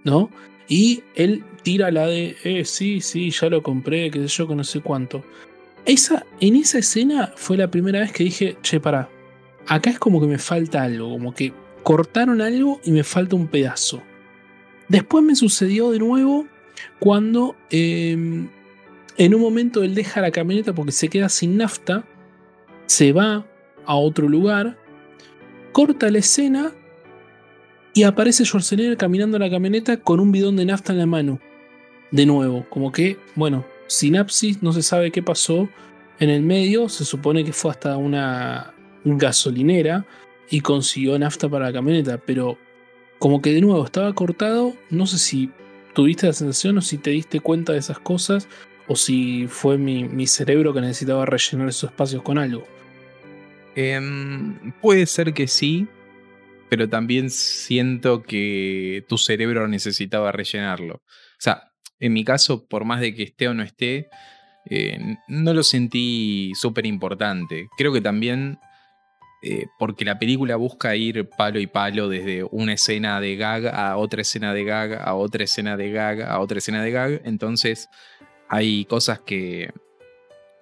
¿No? 0.03 0.29
Y 0.67 1.03
él 1.15 1.43
tira 1.63 1.91
la 1.91 2.07
de, 2.07 2.35
eh, 2.43 2.65
sí, 2.65 3.01
sí, 3.01 3.29
ya 3.31 3.49
lo 3.49 3.61
compré, 3.61 4.09
que 4.09 4.19
sé 4.21 4.27
yo, 4.27 4.47
que 4.47 4.55
no 4.55 4.63
sé 4.63 4.81
cuánto. 4.81 5.23
Esa, 5.85 6.25
en 6.39 6.55
esa 6.55 6.79
escena 6.79 7.33
fue 7.35 7.57
la 7.57 7.69
primera 7.69 7.99
vez 7.99 8.11
que 8.11 8.23
dije, 8.23 8.57
che, 8.61 8.79
pará, 8.79 9.09
acá 9.67 9.89
es 9.89 9.99
como 9.99 10.21
que 10.21 10.27
me 10.27 10.37
falta 10.37 10.83
algo, 10.83 11.09
como 11.09 11.33
que 11.33 11.53
cortaron 11.83 12.41
algo 12.41 12.79
y 12.83 12.91
me 12.91 13.03
falta 13.03 13.35
un 13.35 13.47
pedazo. 13.47 14.01
Después 14.87 15.23
me 15.23 15.35
sucedió 15.35 15.91
de 15.91 15.99
nuevo 15.99 16.47
cuando 16.99 17.55
em, 17.69 18.49
en 19.17 19.35
un 19.35 19.41
momento 19.41 19.83
él 19.83 19.95
deja 19.95 20.21
la 20.21 20.31
camioneta 20.31 20.73
porque 20.73 20.91
se 20.91 21.09
queda 21.09 21.29
sin 21.29 21.57
nafta, 21.57 22.05
se 22.85 23.11
va 23.11 23.45
a 23.85 23.95
otro 23.95 24.27
lugar, 24.27 24.77
corta 25.71 26.09
la 26.09 26.19
escena 26.19 26.71
y 27.93 28.03
aparece 28.03 28.45
Schwarzenegger 28.45 28.97
caminando 28.97 29.37
en 29.37 29.43
la 29.43 29.49
camioneta 29.49 29.97
con 29.97 30.19
un 30.19 30.31
bidón 30.31 30.55
de 30.55 30.65
nafta 30.65 30.93
en 30.93 30.99
la 30.99 31.05
mano. 31.05 31.39
De 32.11 32.25
nuevo, 32.25 32.65
como 32.69 32.91
que, 32.91 33.17
bueno, 33.35 33.65
sinapsis, 33.87 34.61
no 34.61 34.73
se 34.73 34.81
sabe 34.81 35.11
qué 35.11 35.23
pasó 35.23 35.69
en 36.19 36.29
el 36.29 36.41
medio, 36.41 36.89
se 36.89 37.05
supone 37.05 37.43
que 37.43 37.53
fue 37.53 37.71
hasta 37.71 37.97
una 37.97 38.73
gasolinera 39.03 40.05
y 40.49 40.61
consiguió 40.61 41.17
nafta 41.17 41.49
para 41.49 41.67
la 41.67 41.73
camioneta, 41.73 42.17
pero 42.17 42.57
como 43.19 43.41
que 43.41 43.53
de 43.53 43.61
nuevo 43.61 43.83
estaba 43.83 44.13
cortado, 44.13 44.73
no 44.89 45.07
sé 45.07 45.17
si 45.17 45.49
tuviste 45.93 46.27
la 46.27 46.33
sensación 46.33 46.77
o 46.77 46.81
si 46.81 46.97
te 46.97 47.11
diste 47.11 47.39
cuenta 47.39 47.73
de 47.73 47.79
esas 47.79 47.99
cosas 47.99 48.47
o 48.91 48.95
si 48.97 49.47
fue 49.47 49.77
mi, 49.77 50.27
cerebro 50.27 50.73
que 50.73 50.81
necesitaba 50.81 51.25
rellenar 51.25 51.69
esos 51.69 51.91
espacios 51.91 52.21
con 52.23 52.37
algo. 52.37 52.67
Em, 53.73 54.73
puede 54.81 55.05
ser 55.05 55.33
que 55.33 55.47
sí, 55.47 55.87
pero 56.69 56.89
también 56.89 57.29
siento 57.29 58.21
que 58.21 59.05
tu 59.07 59.17
cerebro 59.17 59.65
necesitaba 59.69 60.33
rellenarlo. 60.33 60.95
O 60.95 61.39
sea, 61.39 61.71
en 62.01 62.11
mi 62.11 62.25
caso, 62.25 62.67
por 62.67 62.83
más 62.83 62.99
de 62.99 63.15
que 63.15 63.23
esté 63.23 63.47
o 63.47 63.53
no 63.53 63.63
esté, 63.63 64.09
eh, 64.69 64.99
no 65.29 65.53
lo 65.53 65.63
sentí 65.63 66.51
súper 66.53 66.85
importante. 66.85 67.69
Creo 67.77 67.93
que 67.93 68.01
también 68.01 68.59
eh, 69.41 69.67
porque 69.79 70.03
la 70.03 70.19
película 70.19 70.57
busca 70.57 70.97
ir 70.97 71.29
palo 71.29 71.61
y 71.61 71.67
palo 71.67 72.09
desde 72.09 72.43
una 72.51 72.73
escena 72.73 73.21
de 73.21 73.37
gag 73.37 73.67
a 73.67 73.95
otra 73.95 74.21
escena 74.21 74.53
de 74.53 74.65
gag, 74.65 75.01
a 75.01 75.15
otra 75.15 75.45
escena 75.45 75.77
de 75.77 75.91
gag, 75.91 76.23
a 76.23 76.39
otra 76.39 76.57
escena 76.57 76.83
de 76.83 76.91
gag. 76.91 77.21
Entonces 77.23 77.87
hay 78.51 78.83
cosas 78.83 79.21
que 79.21 79.71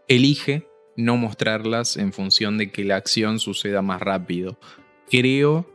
elige 0.08 0.68
no 0.96 1.18
mostrarlas 1.18 1.98
en 1.98 2.14
función 2.14 2.60
de 2.60 2.72
que 2.72 2.84
la 2.84 2.98
acción 2.98 3.40
suceda 3.40 3.82
más 3.82 4.00
rápido. 4.00 4.60
Creo 5.10 5.68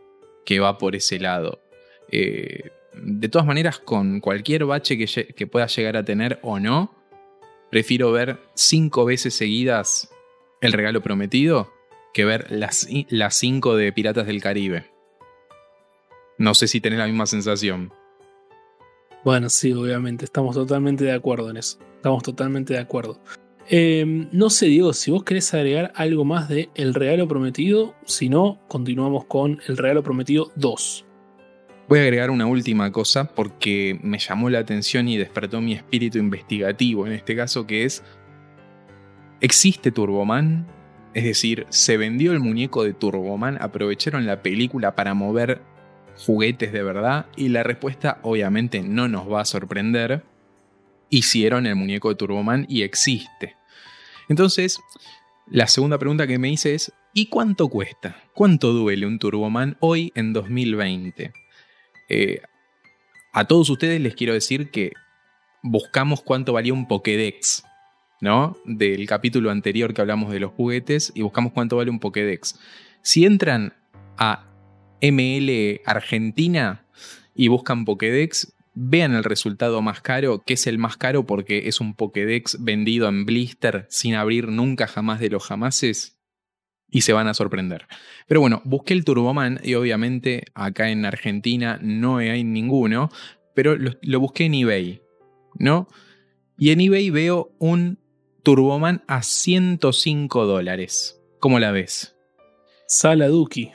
que 0.47 0.61
va 0.61 0.79
por 0.79 0.95
ese 0.95 1.19
lado. 1.19 1.61
Eh, 2.13 2.71
de 2.95 3.29
todas 3.29 3.49
maneras, 3.49 3.81
con 3.81 4.21
cualquier 4.21 4.65
bache 4.65 4.97
que, 4.97 5.47
pueda 5.49 5.67
llegar 5.67 5.97
a 5.97 6.05
tener 6.05 6.39
o 6.43 6.61
no, 6.61 6.95
prefiero 7.69 8.13
ver 8.13 8.39
cinco 8.55 9.05
veces 9.05 9.35
seguidas 9.35 10.09
el 10.61 10.73
regalo 10.73 11.03
prometido 11.03 11.73
que 12.13 12.25
ver 12.25 12.47
las, 12.53 12.87
las 13.09 13.35
cinco 13.35 13.75
de 13.75 13.93
Piratas 13.93 14.29
del 14.29 14.41
Caribe. 14.41 14.89
No 16.39 16.55
sé 16.55 16.69
si 16.69 16.81
tenés 16.81 17.01
la 17.01 17.07
misma 17.07 17.27
sensación. 17.27 17.93
Bueno, 19.25 19.49
sí, 19.49 19.73
obviamente, 19.73 20.27
estamos 20.27 20.55
totalmente 20.55 21.05
de 21.05 21.13
acuerdo 21.13 21.49
en 21.49 21.57
eso. 21.57 21.79
Estamos 21.97 22.23
totalmente 22.23 22.75
de 22.75 22.81
acuerdo. 22.81 23.19
Em, 23.67 24.29
no 24.33 24.51
sé, 24.51 24.67
Diego, 24.67 24.93
si 24.93 25.11
vos 25.11 25.25
querés 25.25 25.55
agregar 25.55 25.93
algo 25.97 26.27
más 26.27 26.51
de 26.51 26.69
El 26.75 26.93
Regalo 26.93 27.27
Prometido, 27.27 27.95
si 28.05 28.29
no, 28.29 28.61
continuamos 28.69 29.25
con 29.25 29.61
El 29.67 29.79
Regalo 29.79 30.03
Prometido 30.03 30.53
2. 30.57 31.07
Voy 31.89 31.99
a 32.01 32.03
agregar 32.03 32.31
una 32.31 32.47
última 32.47 32.93
cosa 32.93 33.25
porque 33.25 33.99
me 34.03 34.19
llamó 34.19 34.51
la 34.51 34.59
atención 34.59 35.09
y 35.09 35.17
despertó 35.17 35.63
mi 35.63 35.73
espíritu 35.73 36.19
investigativo 36.19 37.07
en 37.07 37.15
este 37.15 37.35
caso, 37.35 37.67
que 37.67 37.85
es, 37.85 38.03
¿existe 39.41 39.91
Turboman? 39.91 40.67
Es 41.15 41.25
decir, 41.25 41.67
¿se 41.71 41.97
vendió 41.97 42.33
el 42.33 42.41
muñeco 42.41 42.85
de 42.85 42.93
Turboman? 42.93 43.57
¿Aprovecharon 43.63 44.27
la 44.27 44.43
película 44.43 44.95
para 44.95 45.15
mover 45.15 45.63
juguetes 46.17 46.73
de 46.73 46.83
verdad? 46.83 47.27
Y 47.37 47.49
la 47.49 47.63
respuesta 47.63 48.19
obviamente 48.23 48.83
no 48.83 49.09
nos 49.09 49.31
va 49.31 49.41
a 49.43 49.45
sorprender. 49.45 50.23
Hicieron 51.11 51.67
el 51.67 51.77
muñeco 51.77 52.09
de 52.09 52.17
Turboman 52.17 52.67
y 52.69 52.83
existe. 52.83 53.57
Entonces, 54.29 54.81
la 55.47 55.67
segunda 55.67 55.99
pregunta 55.99 56.27
que 56.27 56.39
me 56.39 56.51
hice 56.51 56.75
es, 56.75 56.93
¿y 57.13 57.27
cuánto 57.27 57.69
cuesta? 57.69 58.17
¿Cuánto 58.35 58.73
duele 58.73 59.07
un 59.07 59.19
Turboman 59.19 59.77
hoy 59.81 60.13
en 60.15 60.33
2020? 60.33 61.33
Eh, 62.09 62.41
a 63.33 63.45
todos 63.47 63.69
ustedes 63.71 64.01
les 64.01 64.15
quiero 64.15 64.33
decir 64.33 64.71
que 64.71 64.93
buscamos 65.63 66.23
cuánto 66.23 66.53
valía 66.53 66.73
un 66.73 66.87
Pokédex, 66.87 67.65
¿no? 68.21 68.57
Del 68.65 69.07
capítulo 69.07 69.51
anterior 69.51 69.93
que 69.93 70.01
hablamos 70.01 70.33
de 70.33 70.41
los 70.41 70.53
juguetes 70.53 71.13
y 71.15 71.23
buscamos 71.23 71.53
cuánto 71.53 71.77
vale 71.77 71.91
un 71.91 72.01
Pokédex. 72.01 72.59
Si 73.03 73.25
entran 73.25 73.75
a 74.17 74.47
ML 75.11 75.83
Argentina 75.85 76.87
y 77.35 77.49
buscan 77.49 77.85
Pokédex, 77.85 78.55
vean 78.75 79.15
el 79.15 79.25
resultado 79.25 79.83
más 79.83 80.01
caro, 80.01 80.43
que 80.45 80.55
es 80.55 80.67
el 80.67 80.79
más 80.79 80.97
caro 80.97 81.27
porque 81.27 81.69
es 81.69 81.81
un 81.81 81.95
Pokédex 81.95 82.63
vendido 82.63 83.09
en 83.09 83.27
blister 83.27 83.87
sin 83.91 84.15
abrir 84.15 84.49
nunca 84.49 84.87
jamás 84.87 85.21
de 85.21 85.31
los 85.31 85.45
jamases 85.45 86.19
y 86.91 87.03
se 87.03 87.13
van 87.13 87.29
a 87.29 87.35
sorprender. 87.35 87.87
Pero 88.27 88.41
bueno, 88.41 88.63
busqué 88.65 88.95
el 88.95 89.05
Turboman 89.05 89.61
y 89.63 89.75
obviamente 89.75 90.45
acá 90.55 90.91
en 90.91 91.05
Argentina 91.05 91.79
no 91.83 92.19
hay 92.19 92.45
ninguno, 92.45 93.11
pero 93.55 93.77
lo, 93.77 93.93
lo 94.01 94.21
busqué 94.21 94.47
en 94.47 94.55
eBay, 94.55 95.03
¿no? 95.59 95.89
Y 96.57 96.71
en 96.71 96.81
eBay 96.81 97.11
veo 97.11 97.53
un 97.59 97.99
Turboman 98.43 99.03
a 99.07 99.23
105 99.23 100.47
dólares. 100.47 101.21
¿Cómo 101.41 101.59
la 101.59 101.73
ves? 101.73 102.17
Saladuki. 102.87 103.73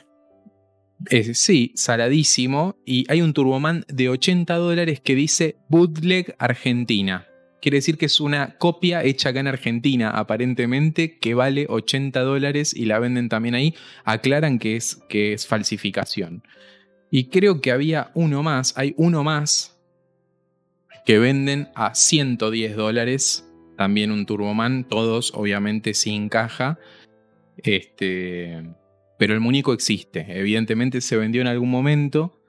Sí, 1.08 1.72
saladísimo. 1.76 2.76
Y 2.84 3.10
hay 3.10 3.22
un 3.22 3.32
Turboman 3.32 3.84
de 3.88 4.08
80 4.08 4.54
dólares 4.56 5.00
que 5.00 5.14
dice 5.14 5.56
Bootleg 5.68 6.34
Argentina. 6.38 7.26
Quiere 7.62 7.78
decir 7.78 7.98
que 7.98 8.06
es 8.06 8.20
una 8.20 8.56
copia 8.56 9.04
hecha 9.04 9.30
acá 9.30 9.40
en 9.40 9.46
Argentina, 9.46 10.10
aparentemente, 10.10 11.18
que 11.18 11.34
vale 11.34 11.66
80 11.68 12.20
dólares 12.20 12.74
y 12.74 12.86
la 12.86 12.98
venden 12.98 13.28
también 13.28 13.54
ahí. 13.54 13.74
Aclaran 14.04 14.58
que 14.58 14.76
es, 14.76 14.96
que 15.08 15.34
es 15.34 15.46
falsificación. 15.46 16.42
Y 17.10 17.24
creo 17.24 17.60
que 17.60 17.70
había 17.70 18.12
uno 18.14 18.42
más, 18.42 18.76
hay 18.78 18.94
uno 18.96 19.24
más 19.24 19.78
que 21.04 21.18
venden 21.18 21.68
a 21.74 21.94
110 21.94 22.76
dólares. 22.76 23.46
También 23.76 24.10
un 24.10 24.26
Turboman, 24.26 24.84
todos 24.88 25.32
obviamente 25.34 25.92
sin 25.92 26.28
caja. 26.28 26.78
Este, 27.58 28.62
pero 29.20 29.34
el 29.34 29.40
muñeco 29.40 29.74
existe. 29.74 30.24
Evidentemente 30.30 31.02
se 31.02 31.14
vendió 31.14 31.42
en 31.42 31.46
algún 31.46 31.70
momento 31.70 32.42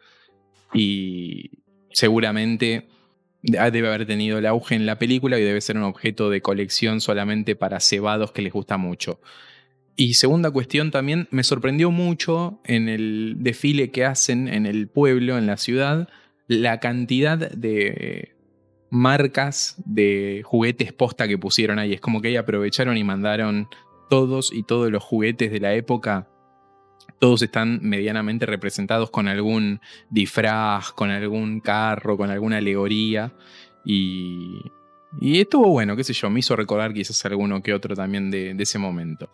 y 0.73 1.51
seguramente 1.91 2.87
debe 3.41 3.89
haber 3.89 4.05
tenido 4.05 4.37
el 4.37 4.45
auge 4.45 4.75
en 4.75 4.85
la 4.85 4.97
película 4.97 5.37
y 5.37 5.43
debe 5.43 5.59
ser 5.59 5.75
un 5.75 5.83
objeto 5.83 6.29
de 6.29 6.41
colección 6.41 7.01
solamente 7.01 7.57
para 7.57 7.81
cebados 7.81 8.31
que 8.31 8.41
les 8.41 8.53
gusta 8.53 8.77
mucho. 8.77 9.19
Y 9.97 10.13
segunda 10.13 10.49
cuestión 10.49 10.91
también, 10.91 11.27
me 11.29 11.43
sorprendió 11.43 11.91
mucho 11.91 12.61
en 12.63 12.87
el 12.87 13.35
desfile 13.39 13.91
que 13.91 14.05
hacen 14.05 14.47
en 14.47 14.65
el 14.65 14.87
pueblo, 14.87 15.37
en 15.37 15.47
la 15.47 15.57
ciudad, 15.57 16.07
la 16.47 16.79
cantidad 16.79 17.37
de 17.51 18.37
marcas 18.89 19.75
de 19.85 20.41
juguetes 20.45 20.93
posta 20.93 21.27
que 21.27 21.37
pusieron 21.37 21.79
ahí. 21.79 21.91
Es 21.91 21.99
como 21.99 22.21
que 22.21 22.29
ahí 22.29 22.37
aprovecharon 22.37 22.95
y 22.95 23.03
mandaron 23.03 23.67
todos 24.09 24.53
y 24.53 24.63
todos 24.63 24.89
los 24.89 25.03
juguetes 25.03 25.51
de 25.51 25.59
la 25.59 25.73
época 25.73 26.29
todos 27.19 27.41
están 27.41 27.79
medianamente 27.81 28.45
representados 28.45 29.09
con 29.09 29.27
algún 29.27 29.79
disfraz, 30.09 30.91
con 30.91 31.09
algún 31.09 31.59
carro, 31.59 32.17
con 32.17 32.29
alguna 32.29 32.57
alegoría. 32.57 33.33
Y, 33.85 34.61
y 35.19 35.39
estuvo 35.39 35.69
bueno, 35.69 35.95
qué 35.95 36.03
sé 36.03 36.13
yo, 36.13 36.29
me 36.29 36.39
hizo 36.39 36.55
recordar 36.55 36.93
quizás 36.93 37.23
alguno 37.25 37.61
que 37.61 37.73
otro 37.73 37.95
también 37.95 38.31
de, 38.31 38.55
ese 38.57 38.79
momento. 38.79 39.29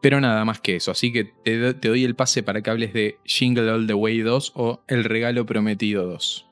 Pero 0.00 0.20
nada 0.20 0.44
más 0.44 0.60
que 0.60 0.76
eso, 0.76 0.92
así 0.92 1.12
que 1.12 1.24
te, 1.24 1.74
te, 1.74 1.88
doy 1.88 2.04
el 2.04 2.14
pase 2.14 2.42
para 2.42 2.62
que 2.62 2.70
hables 2.70 2.92
de 2.92 3.18
Jingle 3.24 3.70
All 3.70 3.86
the 3.86 3.94
Way 3.94 4.20
2 4.20 4.52
o 4.54 4.82
El 4.86 5.04
Regalo 5.04 5.44
Prometido 5.44 6.06
2. 6.06 6.46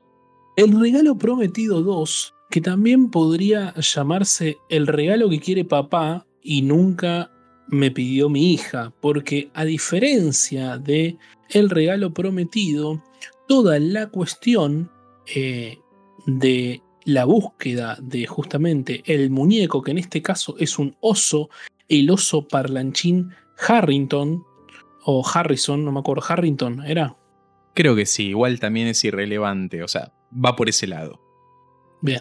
El 0.57 0.81
Regalo 0.81 1.17
Prometido 1.17 1.83
2, 1.83 2.35
que 2.51 2.61
también 2.61 3.11
podría 3.11 3.75
llamarse 3.75 4.59
El 4.69 4.87
Regalo 4.87 5.29
que 5.29 5.39
quiere 5.39 5.65
papá 5.65 6.27
y 6.43 6.63
nunca 6.63 7.31
me 7.69 7.91
pidió 7.91 8.29
mi 8.29 8.53
hija, 8.53 8.93
porque 9.01 9.51
a 9.55 9.65
diferencia 9.65 10.79
de 10.79 11.17
el 11.51 11.71
regalo 11.71 12.13
prometido, 12.13 13.03
toda 13.49 13.79
la 13.79 14.09
cuestión 14.09 14.91
eh, 15.35 15.79
de 16.27 16.83
la 17.05 17.25
búsqueda 17.25 17.99
de 18.01 18.27
justamente 18.27 19.03
el 19.07 19.31
muñeco, 19.31 19.83
que 19.83 19.93
en 19.93 19.99
este 19.99 20.23
caso 20.23 20.57
es 20.59 20.79
un 20.79 20.97
oso, 21.01 21.49
el 21.89 22.11
oso 22.11 22.47
parlanchín 22.47 23.31
Harrington, 23.59 24.45
o 25.05 25.25
Harrison, 25.27 25.85
no 25.85 25.93
me 25.93 26.01
acuerdo, 26.01 26.25
Harrington, 26.29 26.83
¿era? 26.85 27.17
Creo 27.75 27.95
que 27.95 28.07
sí, 28.07 28.29
igual 28.29 28.59
también 28.59 28.89
es 28.89 29.05
irrelevante, 29.05 29.85
o 29.85 29.89
sea, 29.89 30.13
va 30.33 30.57
por 30.57 30.69
ese 30.69 30.89
lado. 30.89 31.21
Bien. 32.03 32.21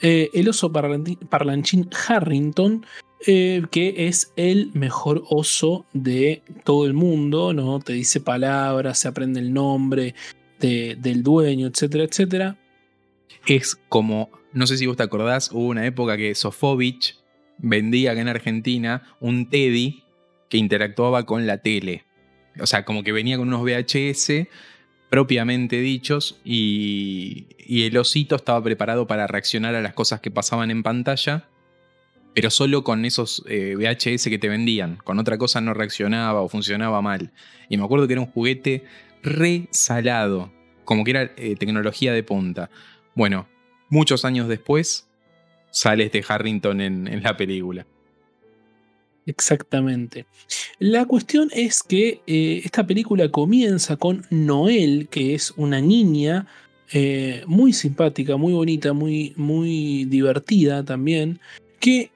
Eh, 0.00 0.30
el 0.32 0.48
oso 0.48 0.72
parlanchín 0.72 1.88
Harrington 2.08 2.84
eh, 3.26 3.62
que 3.70 4.06
es 4.06 4.32
el 4.36 4.70
mejor 4.74 5.24
oso 5.30 5.86
de 5.94 6.42
todo 6.62 6.84
el 6.84 6.92
mundo, 6.92 7.54
¿no? 7.54 7.80
Te 7.80 7.94
dice 7.94 8.20
palabras, 8.20 8.98
se 8.98 9.08
aprende 9.08 9.40
el 9.40 9.52
nombre 9.52 10.14
del 10.60 11.22
dueño, 11.22 11.66
etcétera, 11.66 12.04
etcétera. 12.04 12.56
Es 13.46 13.76
como, 13.88 14.30
no 14.52 14.66
sé 14.66 14.76
si 14.78 14.86
vos 14.86 14.96
te 14.96 15.02
acordás, 15.02 15.50
hubo 15.52 15.66
una 15.66 15.86
época 15.86 16.16
que 16.16 16.34
Sofovich 16.34 17.18
vendía 17.58 18.12
acá 18.12 18.20
en 18.20 18.28
Argentina 18.28 19.02
un 19.20 19.48
Teddy 19.48 20.04
que 20.48 20.58
interactuaba 20.58 21.24
con 21.24 21.46
la 21.46 21.58
tele. 21.58 22.04
O 22.60 22.66
sea, 22.66 22.84
como 22.84 23.02
que 23.02 23.12
venía 23.12 23.36
con 23.36 23.48
unos 23.48 23.62
VHS 23.62 24.48
propiamente 25.10 25.80
dichos 25.80 26.40
y, 26.44 27.46
y, 27.58 27.84
el 27.84 27.96
osito 27.96 28.36
estaba 28.36 28.62
preparado 28.62 29.06
para 29.06 29.26
reaccionar 29.26 29.74
a 29.74 29.82
las 29.82 29.94
cosas 29.94 30.20
que 30.20 30.30
pasaban 30.30 30.70
en 30.70 30.82
pantalla 30.82 31.48
pero 32.34 32.50
solo 32.50 32.82
con 32.82 33.04
esos 33.04 33.44
eh, 33.48 33.76
VHS 33.76 34.24
que 34.24 34.38
te 34.38 34.48
vendían. 34.48 34.96
Con 34.96 35.18
otra 35.18 35.38
cosa 35.38 35.60
no 35.60 35.72
reaccionaba 35.72 36.42
o 36.42 36.48
funcionaba 36.48 37.00
mal. 37.00 37.30
Y 37.68 37.76
me 37.76 37.84
acuerdo 37.84 38.06
que 38.06 38.14
era 38.14 38.22
un 38.22 38.26
juguete 38.26 38.84
resalado, 39.22 40.52
como 40.84 41.04
que 41.04 41.12
era 41.12 41.32
eh, 41.36 41.54
tecnología 41.56 42.12
de 42.12 42.24
punta. 42.24 42.70
Bueno, 43.14 43.46
muchos 43.88 44.24
años 44.24 44.48
después 44.48 45.06
sale 45.70 46.04
este 46.04 46.24
Harrington 46.26 46.80
en, 46.80 47.22
la 47.22 47.36
película. 47.36 47.86
Exactamente. 49.26 50.26
La 50.80 51.06
cuestión 51.06 51.50
es 51.54 51.82
que 51.82 52.20
eh, 52.26 52.62
esta 52.64 52.84
película 52.84 53.30
comienza 53.30 53.96
con 53.96 54.26
Noel, 54.30 55.08
que 55.08 55.34
es 55.34 55.52
una 55.56 55.80
niña 55.80 56.46
muy 57.46 57.72
simpática, 57.72 58.36
muy 58.36 58.52
bonita, 58.52 58.92
muy, 58.92 59.32
muy 59.36 60.04
divertida 60.04 60.84
también, 60.84 61.40
que 61.80 62.12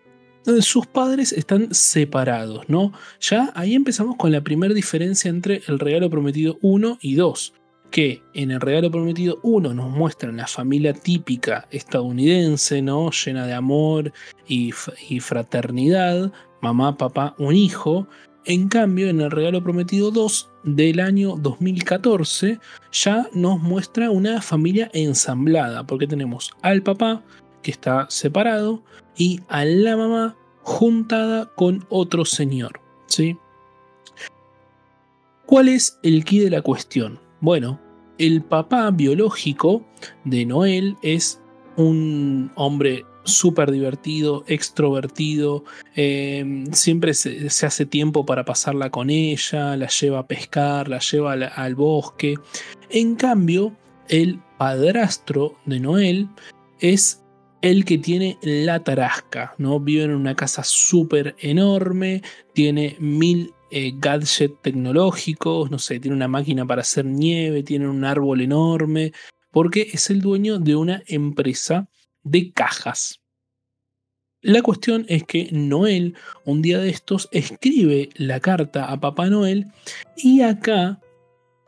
sus 0.61 0.87
padres 0.87 1.33
están 1.33 1.75
separados, 1.75 2.69
¿no? 2.69 2.93
Ya 3.21 3.53
ahí 3.55 3.75
empezamos 3.75 4.17
con 4.17 4.33
la 4.33 4.43
primera 4.43 4.75
diferencia 4.75 5.29
entre 5.29 5.63
el 5.69 5.79
regalo 5.79 6.11
prometido 6.11 6.59
1 6.63 6.99
y 7.01 7.15
2, 7.15 7.55
que 7.91 8.23
en 8.35 8.51
el 8.51 8.61
regalo 8.61 8.91
prometido 8.91 9.39
1 9.43 9.75
nos 9.75 9.91
muestran 9.91 10.37
la 10.37 10.47
familia 10.47 10.93
típica 10.93 11.67
estadounidense, 11.71 12.83
¿no? 12.83 13.11
Llena 13.11 13.47
de 13.47 13.55
amor 13.55 14.13
y, 14.47 14.73
y 15.09 15.21
fraternidad, 15.21 16.33
mamá, 16.61 16.97
papá, 16.97 17.35
un 17.39 17.55
hijo. 17.55 18.09
En 18.45 18.69
cambio, 18.69 19.09
en 19.11 19.21
el 19.21 19.31
regalo 19.31 19.63
prometido 19.63 20.11
2 20.11 20.51
del 20.65 21.01
año 21.01 21.37
2014 21.37 22.59
ya 22.93 23.29
nos 23.35 23.61
muestra 23.61 24.11
una 24.11 24.41
familia 24.41 24.91
ensamblada, 24.95 25.87
porque 25.87 26.07
tenemos 26.07 26.51
al 26.63 26.83
papá 26.83 27.23
que 27.63 27.71
está 27.71 28.07
separado 28.11 28.83
y 29.17 29.41
a 29.49 29.65
la 29.65 29.97
mamá 29.97 30.37
juntada 30.63 31.47
con 31.55 31.87
otro 31.89 32.25
señor. 32.25 32.81
¿sí? 33.07 33.37
¿Cuál 35.47 35.69
es 35.69 35.99
el 36.03 36.25
quid 36.25 36.45
de 36.45 36.51
la 36.51 36.63
cuestión? 36.63 37.19
Bueno, 37.41 37.81
el 38.19 38.43
papá 38.43 38.91
biológico 38.91 39.83
de 40.25 40.45
Noel 40.45 40.97
es 41.03 41.41
un 41.77 42.51
hombre 42.55 43.07
súper 43.25 43.71
divertido, 43.71 44.45
extrovertido, 44.47 45.65
em, 45.95 46.67
siempre 46.73 47.15
se, 47.15 47.47
hace 47.47 47.87
tiempo 47.87 48.27
para 48.27 48.45
pasarla 48.45 48.91
con 48.91 49.11
ella, 49.11 49.77
la 49.77 49.89
lleva 49.89 50.21
a 50.21 50.27
pescar, 50.27 50.89
la 50.89 50.99
lleva 50.99 51.33
al 51.33 51.75
bosque. 51.75 52.35
En 52.91 53.15
cambio, 53.15 53.77
el 54.09 54.41
padrastro 54.59 55.57
de 55.67 55.81
Noel 55.81 56.29
es 56.81 57.23
el 57.61 57.85
que 57.85 57.99
tiene 57.99 58.39
la 58.43 58.83
tarasca, 58.85 59.55
¿no? 59.59 59.81
Vive 59.81 60.05
en 60.05 60.15
una 60.15 60.35
casa 60.35 60.63
súper 60.65 61.35
enorme, 61.41 62.23
tiene 62.53 62.97
mil 63.01 63.53
eh, 63.71 63.93
gadgets 63.97 64.63
tecnológicos, 64.63 65.71
no 65.71 65.79
sé, 65.79 66.01
tiene 66.01 66.17
una 66.17 66.29
máquina 66.29 66.65
para 66.67 66.83
hacer 66.83 67.05
nieve, 67.05 67.63
tiene 67.63 67.89
un 67.89 68.05
árbol 68.05 68.41
enorme, 68.41 69.13
porque 69.51 69.89
es 69.93 70.11
el 70.11 70.21
dueño 70.21 70.59
de 70.59 70.77
una 70.77 71.03
empresa 71.07 71.89
de 72.23 72.53
cajas. 72.53 73.21
La 74.41 74.63
cuestión 74.63 75.05
es 75.09 75.25
que 75.25 75.49
Noel, 75.51 76.15
un 76.45 76.63
día 76.63 76.79
de 76.79 76.91
estos, 76.91 77.29
escribe 77.33 78.11
la 78.15 78.39
carta 78.39 78.85
a 78.85 79.01
Papá 79.01 79.27
Noel 79.27 79.67
y 80.17 80.43
acá 80.43 81.01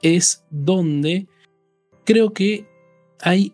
es 0.03 0.44
donde 0.50 1.26
creo 2.05 2.33
que 2.33 2.64
hay 3.20 3.53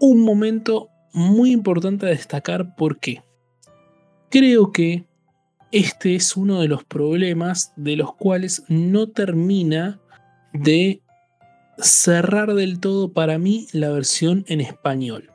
un 0.00 0.20
momento 0.20 0.88
muy 1.14 1.52
importante 1.52 2.06
destacar 2.06 2.74
porque 2.76 3.22
creo 4.30 4.72
que 4.72 5.06
este 5.72 6.14
es 6.16 6.36
uno 6.36 6.60
de 6.60 6.68
los 6.68 6.84
problemas 6.84 7.72
de 7.76 7.96
los 7.96 8.14
cuales 8.14 8.64
no 8.68 9.08
termina 9.08 10.00
de 10.52 11.02
cerrar 11.78 12.54
del 12.54 12.80
todo 12.80 13.12
para 13.12 13.38
mí 13.38 13.66
la 13.72 13.90
versión 13.90 14.44
en 14.48 14.60
español. 14.60 15.30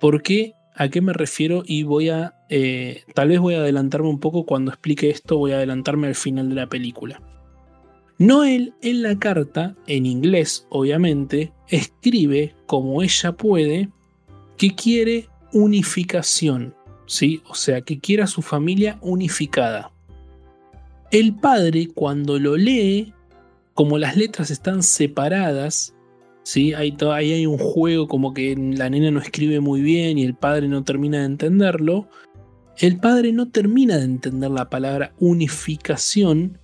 ¿Por 0.00 0.22
qué? 0.22 0.54
¿A 0.76 0.88
qué 0.88 1.00
me 1.00 1.12
refiero? 1.12 1.62
Y 1.64 1.82
voy 1.82 2.08
a, 2.08 2.34
eh, 2.48 3.02
tal 3.14 3.28
vez 3.28 3.38
voy 3.38 3.54
a 3.54 3.58
adelantarme 3.58 4.08
un 4.08 4.20
poco 4.20 4.46
cuando 4.46 4.70
explique 4.70 5.10
esto, 5.10 5.38
voy 5.38 5.52
a 5.52 5.56
adelantarme 5.56 6.08
al 6.08 6.14
final 6.14 6.48
de 6.48 6.54
la 6.54 6.68
película. 6.68 7.22
Noel 8.18 8.74
en 8.82 9.02
la 9.02 9.18
carta, 9.18 9.76
en 9.86 10.06
inglés 10.06 10.66
obviamente, 10.70 11.52
escribe 11.68 12.54
como 12.66 13.02
ella 13.02 13.32
puede 13.32 13.88
que 14.60 14.74
quiere 14.74 15.26
unificación, 15.54 16.74
¿sí? 17.06 17.42
O 17.48 17.54
sea, 17.54 17.80
que 17.80 17.98
quiera 17.98 18.26
su 18.26 18.42
familia 18.42 18.98
unificada. 19.00 19.90
El 21.10 21.34
padre, 21.34 21.88
cuando 21.94 22.38
lo 22.38 22.58
lee, 22.58 23.14
como 23.72 23.96
las 23.96 24.18
letras 24.18 24.50
están 24.50 24.82
separadas, 24.82 25.94
¿sí? 26.42 26.74
Ahí 26.74 26.92
hay 27.10 27.46
un 27.46 27.56
juego 27.56 28.06
como 28.06 28.34
que 28.34 28.54
la 28.54 28.90
nena 28.90 29.10
no 29.10 29.20
escribe 29.20 29.60
muy 29.60 29.80
bien 29.80 30.18
y 30.18 30.24
el 30.24 30.34
padre 30.34 30.68
no 30.68 30.84
termina 30.84 31.20
de 31.20 31.24
entenderlo. 31.24 32.10
El 32.76 32.98
padre 32.98 33.32
no 33.32 33.48
termina 33.48 33.96
de 33.96 34.04
entender 34.04 34.50
la 34.50 34.68
palabra 34.68 35.14
unificación 35.18 36.58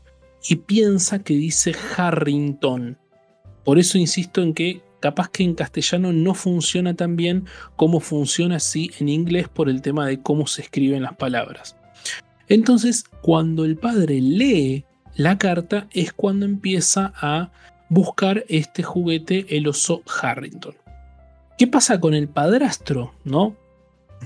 y 0.47 0.57
piensa 0.57 1.21
que 1.21 1.33
dice 1.33 1.75
Harrington. 1.97 2.99
Por 3.65 3.79
eso 3.79 3.97
insisto 3.97 4.43
en 4.43 4.53
que 4.53 4.83
capaz 5.07 5.29
que 5.29 5.45
en 5.45 5.55
castellano 5.55 6.13
no 6.13 6.35
funciona 6.35 6.95
tan 6.95 7.15
bien 7.15 7.45
como 7.77 8.01
funciona 8.01 8.57
así 8.57 8.91
en 8.99 9.09
inglés 9.09 9.49
por 9.49 9.69
el 9.69 9.81
tema 9.81 10.05
de 10.05 10.21
cómo 10.21 10.49
se 10.49 10.63
escriben 10.63 11.05
las 11.05 11.15
palabras. 11.15 11.77
Entonces, 12.49 13.05
cuando 13.23 13.65
el 13.65 13.77
padre 13.77 14.21
lee 14.21 14.85
la 15.15 15.39
carta 15.39 15.87
es 15.93 16.13
cuando 16.13 16.45
empieza 16.45 17.13
a 17.21 17.51
buscar 17.89 18.45
este 18.49 18.83
juguete, 18.83 19.47
el 19.57 19.69
oso 19.69 20.03
Harrington. 20.21 20.75
¿Qué 21.57 21.69
pasa 21.69 22.01
con 22.01 22.13
el 22.13 22.27
padrastro, 22.27 23.15
no? 23.23 23.55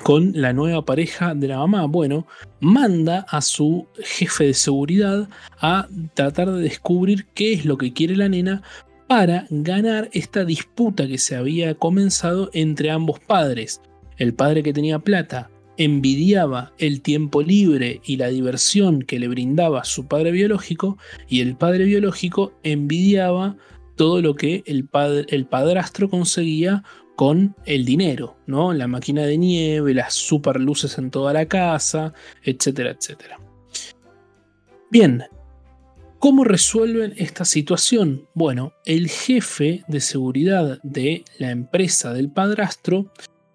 Con 0.03 0.33
la 0.35 0.55
nueva 0.55 0.87
pareja 0.87 1.35
de 1.35 1.49
la 1.49 1.59
mamá. 1.59 1.85
Bueno, 1.85 2.27
manda 2.59 3.27
a 3.29 3.43
su 3.43 3.87
jefe 4.03 4.45
de 4.45 4.55
seguridad 4.55 5.29
a 5.61 5.89
tratar 6.15 6.51
de 6.51 6.63
descubrir 6.63 7.27
qué 7.35 7.53
es 7.53 7.67
lo 7.67 7.77
que 7.77 7.93
quiere 7.93 8.17
la 8.17 8.31
nena 8.31 8.63
para 9.11 9.49
ganar 9.51 10.09
esta 10.13 10.45
disputa 10.45 11.09
que 11.09 11.19
se 11.19 11.35
había 11.35 11.75
comenzado 11.75 12.49
entre 12.53 12.93
ambos 12.93 13.19
padres. 13.19 13.81
El 14.19 14.35
padre 14.35 14.63
que 14.63 14.73
tenía 14.73 15.01
plata 15.01 15.51
envidiaba 15.77 16.73
el 16.79 17.03
tiempo 17.03 17.43
libre 17.43 18.01
y 18.05 18.19
la 18.19 18.29
diversión 18.29 19.03
que 19.03 19.19
le 19.19 19.27
brindaba 19.27 19.83
su 19.83 20.07
padre 20.07 20.31
biológico 20.31 20.97
y 21.29 21.41
el 21.41 21.57
padre 21.57 21.87
biológico 21.87 22.53
envidiaba 22.63 23.57
todo 23.97 24.23
lo 24.23 24.37
que 24.37 24.63
el, 24.67 24.87
padre, 24.87 25.27
el 25.31 25.45
padrastro 25.45 26.09
conseguía 26.09 26.85
con 27.17 27.57
el 27.67 27.85
dinero, 27.85 28.37
¿no? 28.47 28.73
La 28.73 28.87
máquina 28.87 29.23
de 29.23 29.39
nieve, 29.39 29.93
las 29.93 30.15
super 30.15 30.61
luces 30.61 30.99
en 30.99 31.11
toda 31.11 31.33
la 31.33 31.47
casa, 31.47 32.15
etcétera, 32.45 32.93
etcétera. 32.93 33.41
Bien, 34.89 35.25
¿cómo 36.21 36.45
resuelven 36.45 37.15
esta 37.17 37.45
situación? 37.45 38.29
Bueno, 38.35 38.75
el 38.85 39.09
jefe 39.09 39.83
de 39.89 40.01
seguridad 40.01 40.79
de 40.85 41.25
la 41.39 41.51
empresa 41.51 42.13
del 42.13 42.31
padrastro 42.31 43.11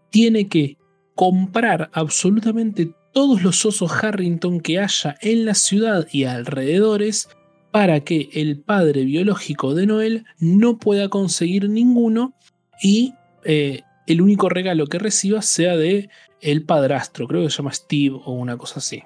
tiene 0.10 0.50
que 0.50 0.78
comprar 1.14 1.90
absolutamente 1.94 2.92
todos 3.14 3.44
los 3.44 3.66
osos 3.66 3.92
Harrington 4.04 4.60
que 4.60 4.80
haya 4.80 5.16
en 5.22 5.46
la 5.46 5.54
ciudad 5.54 6.08
y 6.12 6.26
alrededores 6.26 7.30
para 7.72 8.02
que 8.02 8.30
el 8.34 8.60
padre 8.60 9.06
biológico 9.06 9.76
de 9.76 9.86
Noel 9.86 10.26
no 10.40 10.78
pueda 10.78 11.08
conseguir 11.08 11.70
ninguno 11.70 12.34
y 12.82 13.14
eh, 13.44 13.84
el 14.08 14.22
único 14.22 14.50
regalo 14.50 14.88
que 14.88 15.00
reciba 15.00 15.42
sea 15.42 15.78
de 15.78 16.10
el 16.42 16.66
padrastro, 16.66 17.28
creo 17.28 17.44
que 17.44 17.50
se 17.50 17.58
llama 17.58 17.74
Steve 17.74 18.20
o 18.26 18.34
una 18.34 18.58
cosa 18.58 18.80
así. 18.80 19.04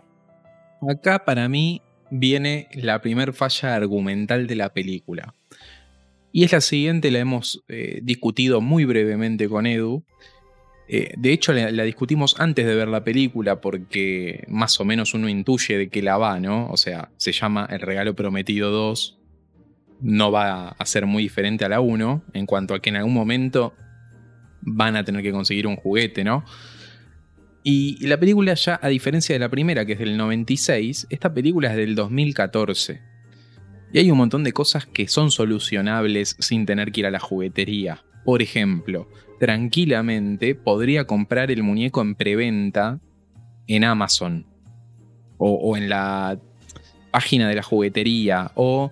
Acá 0.89 1.25
para 1.25 1.49
mí 1.49 1.81
viene 2.11 2.67
la 2.73 3.01
primer 3.01 3.33
falla 3.33 3.75
argumental 3.75 4.47
de 4.47 4.55
la 4.55 4.73
película. 4.73 5.33
Y 6.31 6.43
es 6.43 6.51
la 6.51 6.61
siguiente, 6.61 7.11
la 7.11 7.19
hemos 7.19 7.63
eh, 7.67 7.99
discutido 8.03 8.61
muy 8.61 8.85
brevemente 8.85 9.49
con 9.49 9.65
Edu, 9.65 10.03
eh, 10.91 11.13
de 11.15 11.31
hecho, 11.31 11.53
la, 11.53 11.83
discutimos 11.83 12.35
antes 12.39 12.65
de 12.65 12.73
ver 12.73 12.87
la 12.87 13.03
película 13.03 13.61
porque 13.61 14.43
más 14.47 14.79
o 14.79 14.85
menos 14.85 15.13
uno 15.13 15.29
intuye 15.29 15.77
de 15.77 15.89
qué 15.89 16.01
la 16.01 16.17
va, 16.17 16.39
¿no? 16.39 16.67
O 16.71 16.77
sea, 16.77 17.11
se 17.17 17.31
llama 17.31 17.67
El 17.69 17.81
Regalo 17.81 18.15
Prometido 18.15 18.71
2. 18.71 19.19
No 20.01 20.31
va 20.31 20.69
a 20.69 20.85
ser 20.87 21.05
muy 21.05 21.21
diferente 21.21 21.63
a 21.63 21.69
la 21.69 21.79
1 21.79 22.23
en 22.33 22.45
cuanto 22.47 22.73
a 22.73 22.79
que 22.79 22.89
en 22.89 22.95
algún 22.95 23.13
momento 23.13 23.75
van 24.61 24.95
a 24.95 25.03
tener 25.03 25.21
que 25.21 25.31
conseguir 25.31 25.67
un 25.67 25.75
juguete, 25.75 26.23
¿no? 26.23 26.43
Y 27.63 28.05
la 28.07 28.19
película 28.19 28.53
ya, 28.53 28.79
a 28.81 28.87
diferencia 28.87 29.35
de 29.35 29.39
la 29.39 29.49
primera, 29.49 29.85
que 29.85 29.93
es 29.93 29.99
del 29.99 30.17
96, 30.17 31.07
esta 31.09 31.33
película 31.33 31.71
es 31.71 31.77
del 31.77 31.95
2014. 31.95 33.01
Y 33.91 33.99
hay 33.99 34.11
un 34.11 34.17
montón 34.17 34.43
de 34.43 34.53
cosas 34.53 34.85
que 34.85 35.07
son 35.07 35.31
solucionables 35.31 36.35
sin 36.39 36.65
tener 36.65 36.91
que 36.91 37.01
ir 37.01 37.05
a 37.07 37.11
la 37.11 37.19
juguetería. 37.19 38.03
Por 38.23 38.41
ejemplo, 38.41 39.09
tranquilamente 39.39 40.53
podría 40.55 41.05
comprar 41.05 41.49
el 41.51 41.63
muñeco 41.63 42.01
en 42.01 42.15
preventa 42.15 42.99
en 43.67 43.83
Amazon 43.83 44.45
o, 45.37 45.77
en 45.77 45.89
la 45.89 46.39
página 47.11 47.47
de 47.47 47.55
la 47.55 47.63
juguetería 47.63 48.51
o 48.55 48.91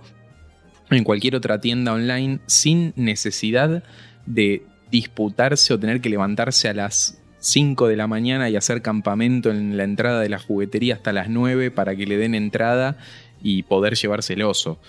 en 0.90 1.04
cualquier 1.04 1.36
otra 1.36 1.60
tienda 1.60 1.94
online 1.94 2.40
sin 2.46 2.94
necesidad 2.96 3.84
de 4.26 4.66
disputarse 4.90 5.74
o 5.74 5.80
tener 5.80 6.00
que 6.00 6.10
levantarse 6.10 6.70
a 6.70 6.74
las 6.74 7.22
5 7.40 7.88
de 7.88 7.96
la 7.96 8.08
mañana 8.08 8.50
y 8.50 8.56
hacer 8.56 8.82
campamento 8.82 9.50
en 9.52 9.78
la 9.78 9.84
entrada 9.84 10.22
de 10.22 10.30
la 10.30 10.40
juguetería 10.40 10.96
hasta 10.96 11.14
las 11.14 11.30
9 11.30 11.72
para 11.72 11.96
que 11.96 12.08
le 12.08 12.18
den 12.18 12.36
entrada 12.36 12.98
y 13.42 13.64
poder 13.64 13.96
llevarse 13.96 14.34
el 14.34 14.44
oso. 14.44 14.80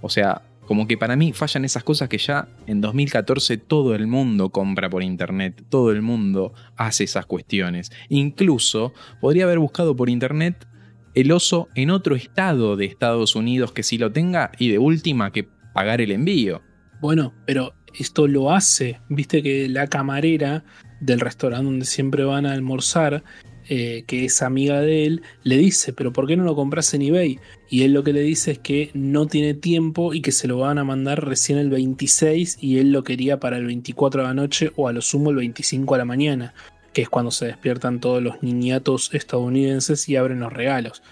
O 0.00 0.10
sea, 0.10 0.42
como 0.66 0.86
que 0.86 0.96
para 0.96 1.16
mí 1.16 1.32
fallan 1.32 1.64
esas 1.64 1.84
cosas 1.84 2.08
que 2.08 2.18
ya 2.18 2.48
en 2.66 2.80
2014 2.80 3.58
todo 3.58 3.94
el 3.94 4.06
mundo 4.06 4.50
compra 4.50 4.88
por 4.88 5.02
internet, 5.02 5.62
todo 5.68 5.90
el 5.90 6.02
mundo 6.02 6.54
hace 6.76 7.04
esas 7.04 7.26
cuestiones. 7.26 7.92
Incluso 8.08 8.92
podría 9.20 9.44
haber 9.44 9.58
buscado 9.58 9.94
por 9.94 10.08
internet 10.08 10.66
el 11.14 11.32
oso 11.32 11.68
en 11.74 11.90
otro 11.90 12.16
estado 12.16 12.76
de 12.76 12.86
Estados 12.86 13.36
Unidos 13.36 13.72
que 13.72 13.82
sí 13.82 13.98
lo 13.98 14.10
tenga 14.10 14.52
y 14.58 14.70
de 14.70 14.78
última 14.78 15.32
que 15.32 15.46
pagar 15.72 16.00
el 16.00 16.10
envío. 16.10 16.62
Bueno, 17.00 17.34
pero 17.46 17.74
esto 17.98 18.26
lo 18.26 18.52
hace, 18.52 19.00
viste 19.08 19.42
que 19.42 19.68
la 19.68 19.86
camarera 19.86 20.64
del 21.04 21.20
restaurante 21.20 21.64
donde 21.66 21.84
siempre 21.84 22.24
van 22.24 22.46
a 22.46 22.52
almorzar 22.52 23.22
eh, 23.66 24.04
que 24.06 24.26
es 24.26 24.42
amiga 24.42 24.82
de 24.82 25.06
él, 25.06 25.22
le 25.42 25.56
dice, 25.56 25.94
pero 25.94 26.12
¿por 26.12 26.26
qué 26.26 26.36
no 26.36 26.44
lo 26.44 26.54
compras 26.54 26.92
en 26.92 27.00
eBay? 27.00 27.38
Y 27.70 27.82
él 27.82 27.94
lo 27.94 28.04
que 28.04 28.12
le 28.12 28.20
dice 28.20 28.52
es 28.52 28.58
que 28.58 28.90
no 28.92 29.26
tiene 29.26 29.54
tiempo 29.54 30.12
y 30.12 30.20
que 30.20 30.32
se 30.32 30.46
lo 30.48 30.58
van 30.58 30.76
a 30.76 30.84
mandar 30.84 31.24
recién 31.24 31.58
el 31.58 31.70
26 31.70 32.58
y 32.60 32.78
él 32.78 32.92
lo 32.92 33.04
quería 33.04 33.40
para 33.40 33.56
el 33.56 33.64
24 33.64 34.20
de 34.20 34.28
la 34.28 34.34
noche 34.34 34.70
o 34.76 34.86
a 34.86 34.92
lo 34.92 35.00
sumo 35.00 35.30
el 35.30 35.36
25 35.36 35.94
a 35.94 35.98
la 35.98 36.04
mañana, 36.04 36.52
que 36.92 37.02
es 37.02 37.08
cuando 37.08 37.30
se 37.30 37.46
despiertan 37.46 38.00
todos 38.00 38.22
los 38.22 38.42
niñatos 38.42 39.08
estadounidenses 39.14 40.10
y 40.10 40.16
abren 40.16 40.40
los 40.40 40.52
regalos. 40.52 41.02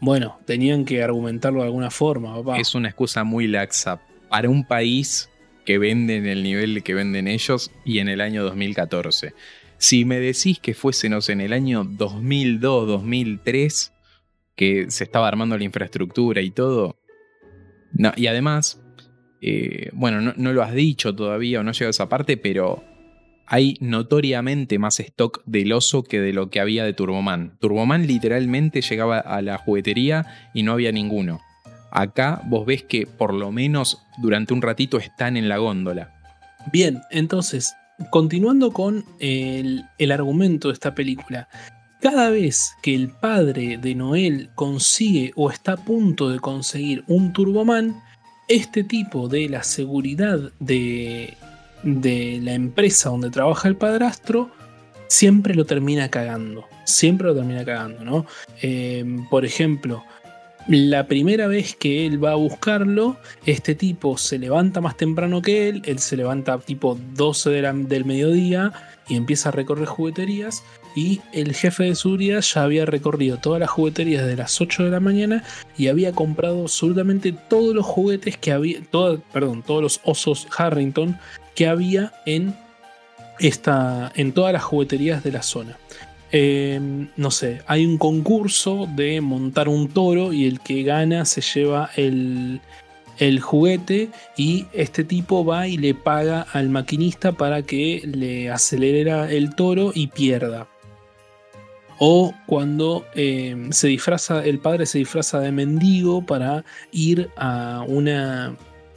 Bueno, 0.00 0.40
tenían 0.46 0.84
que 0.84 1.02
argumentarlo 1.04 1.60
de 1.60 1.66
alguna 1.66 1.90
forma, 1.90 2.34
papá. 2.34 2.58
Es 2.58 2.74
una 2.74 2.88
excusa 2.88 3.22
muy 3.22 3.46
laxa 3.46 4.00
para 4.28 4.50
un 4.50 4.64
país 4.64 5.30
que 5.68 5.76
vende 5.76 6.16
en 6.16 6.24
el 6.24 6.42
nivel 6.42 6.82
que 6.82 6.94
venden 6.94 7.28
ellos 7.28 7.70
y 7.84 7.98
en 7.98 8.08
el 8.08 8.22
año 8.22 8.42
2014. 8.42 9.34
Si 9.76 10.06
me 10.06 10.18
decís 10.18 10.58
que 10.60 10.72
fuésemos 10.72 11.28
en 11.28 11.42
el 11.42 11.52
año 11.52 11.84
2002, 11.84 12.88
2003, 12.88 13.92
que 14.56 14.90
se 14.90 15.04
estaba 15.04 15.28
armando 15.28 15.58
la 15.58 15.64
infraestructura 15.64 16.40
y 16.40 16.52
todo. 16.52 16.98
Y 18.16 18.28
además, 18.28 18.82
eh, 19.42 19.90
bueno, 19.92 20.32
no, 20.34 20.52
lo 20.54 20.62
has 20.62 20.72
dicho 20.72 21.14
todavía 21.14 21.60
o 21.60 21.62
no 21.62 21.72
llega 21.72 21.88
a 21.88 21.90
esa 21.90 22.08
parte, 22.08 22.38
pero 22.38 22.82
hay 23.46 23.76
notoriamente 23.80 24.78
más 24.78 25.00
stock 25.00 25.42
del 25.44 25.74
oso 25.74 26.02
que 26.02 26.18
de 26.18 26.32
lo 26.32 26.48
que 26.48 26.60
había 26.60 26.82
de 26.86 26.94
Turboman. 26.94 27.58
Turboman 27.60 28.06
literalmente 28.06 28.80
llegaba 28.80 29.18
a 29.18 29.42
la 29.42 29.58
juguetería 29.58 30.50
y 30.54 30.62
no 30.62 30.72
había 30.72 30.92
ninguno. 30.92 31.42
Acá 31.90 32.42
vos 32.46 32.66
ves 32.66 32.82
que 32.82 33.06
por 33.06 33.32
lo 33.32 33.50
menos 33.50 34.02
durante 34.18 34.54
un 34.54 34.62
ratito 34.62 34.98
están 34.98 35.36
en 35.36 35.48
la 35.48 35.58
góndola. 35.58 36.14
Bien, 36.72 37.00
entonces, 37.10 37.74
continuando 38.10 38.72
con 38.72 39.04
el, 39.20 39.84
argumento 40.10 40.68
de 40.68 40.74
esta 40.74 40.94
película, 40.94 41.48
cada 42.00 42.30
vez 42.30 42.74
que 42.82 42.94
el 42.94 43.08
padre 43.08 43.78
de 43.78 43.94
Noel 43.94 44.50
consigue 44.54 45.32
o 45.34 45.50
está 45.50 45.72
a 45.72 45.76
punto 45.76 46.28
de 46.28 46.38
conseguir 46.38 47.04
un 47.06 47.32
Turboman, 47.32 48.00
este 48.48 48.84
tipo 48.84 49.28
de 49.28 49.48
la 49.48 49.62
seguridad 49.62 50.38
de, 50.58 51.36
de 51.82 52.40
la 52.42 52.54
empresa 52.54 53.10
donde 53.10 53.30
trabaja 53.30 53.68
el 53.68 53.76
padrastro 53.76 54.50
siempre 55.08 55.54
lo 55.54 55.64
termina 55.64 56.08
cagando. 56.08 56.66
Siempre 56.84 57.28
lo 57.28 57.34
termina 57.34 57.64
cagando, 57.64 58.04
¿no? 58.04 58.26
Eh, 58.62 59.04
por 59.28 59.44
ejemplo, 59.44 60.04
la 60.68 61.06
primera 61.06 61.46
vez 61.46 61.74
que 61.74 62.06
él 62.06 62.22
va 62.22 62.32
a 62.32 62.36
buscarlo, 62.36 63.16
este 63.46 63.74
tipo 63.74 64.18
se 64.18 64.38
levanta 64.38 64.82
más 64.82 64.96
temprano 64.98 65.40
que 65.40 65.68
él, 65.68 65.82
él 65.86 65.98
se 65.98 66.16
levanta 66.16 66.58
tipo 66.58 66.98
12 67.14 67.50
del 67.50 68.04
mediodía 68.04 68.72
y 69.08 69.16
empieza 69.16 69.48
a 69.48 69.52
recorrer 69.52 69.86
jugueterías 69.86 70.62
y 70.94 71.20
el 71.32 71.54
jefe 71.54 71.84
de 71.84 71.94
seguridad 71.94 72.42
ya 72.42 72.64
había 72.64 72.84
recorrido 72.84 73.38
todas 73.38 73.60
las 73.60 73.70
jugueterías 73.70 74.26
de 74.26 74.36
las 74.36 74.60
8 74.60 74.84
de 74.84 74.90
la 74.90 75.00
mañana 75.00 75.42
y 75.78 75.88
había 75.88 76.12
comprado 76.12 76.62
absolutamente 76.62 77.32
todos 77.32 77.74
los 77.74 77.86
juguetes 77.86 78.36
que 78.36 78.52
había, 78.52 78.80
perdón, 79.32 79.62
todos 79.62 79.82
los 79.82 80.00
osos 80.04 80.46
Harrington 80.56 81.18
que 81.54 81.66
había 81.66 82.12
en, 82.26 82.54
esta, 83.38 84.12
en 84.16 84.32
todas 84.32 84.52
las 84.52 84.64
jugueterías 84.64 85.24
de 85.24 85.32
la 85.32 85.42
zona. 85.42 85.78
Eh, 86.30 86.78
no 87.16 87.30
sé, 87.30 87.62
hay 87.66 87.86
un 87.86 87.96
concurso 87.96 88.86
de 88.94 89.20
montar 89.20 89.68
un 89.68 89.88
toro 89.88 90.32
y 90.32 90.46
el 90.46 90.60
que 90.60 90.82
gana 90.82 91.24
se 91.24 91.40
lleva 91.40 91.90
el, 91.96 92.60
juguete 93.40 94.10
y 94.36 94.66
este 94.72 95.04
tipo 95.04 95.44
va 95.44 95.66
y 95.66 95.76
le 95.76 95.94
paga 95.94 96.46
al 96.52 96.68
maquinista 96.68 97.32
para 97.32 97.62
que 97.62 98.02
le 98.04 98.50
acelere 98.50 99.36
el 99.36 99.54
toro 99.54 99.92
y 99.94 100.08
pierda. 100.08 100.68
O 101.98 102.32
cuando 102.46 103.06
eh, 103.14 103.68
se 103.70 103.88
disfraza, 103.88 104.44
el 104.44 104.60
padre 104.60 104.86
se 104.86 104.98
disfraza 104.98 105.40
de 105.40 105.50
mendigo 105.50 106.24
para 106.24 106.64
ir 106.92 107.30
a 107.36 107.84
una 107.88 108.54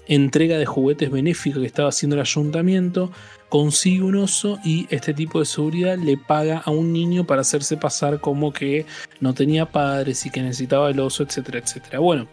entrega 0.07 0.57
de 0.57 0.65
juguetes 0.65 1.09
benéfica 1.09 1.59
que 1.59 1.65
estaba 1.65 1.89
haciendo 1.89 2.15
el 2.15 2.21
ayuntamiento, 2.21 3.11
consigue 3.51 4.01
un 4.01 4.15
oso 4.15 4.59
y 4.63 4.87
este 4.89 5.13
tipo 5.13 5.39
de 5.39 5.45
seguridad 5.45 5.97
le 5.97 6.15
paga 6.15 6.59
a 6.59 6.71
un 6.71 6.93
niño 6.93 7.25
para 7.25 7.41
hacerse 7.41 7.75
pasar 7.75 8.21
como 8.21 8.53
que 8.53 8.85
no 9.19 9.33
tenía 9.33 9.65
padres 9.65 10.25
y 10.25 10.29
que 10.29 10.41
necesitaba 10.41 10.89
el 10.89 11.01
oso, 11.01 11.23
etcétera, 11.23 11.59
etcétera. 11.59 11.99
Bueno, 11.99 12.27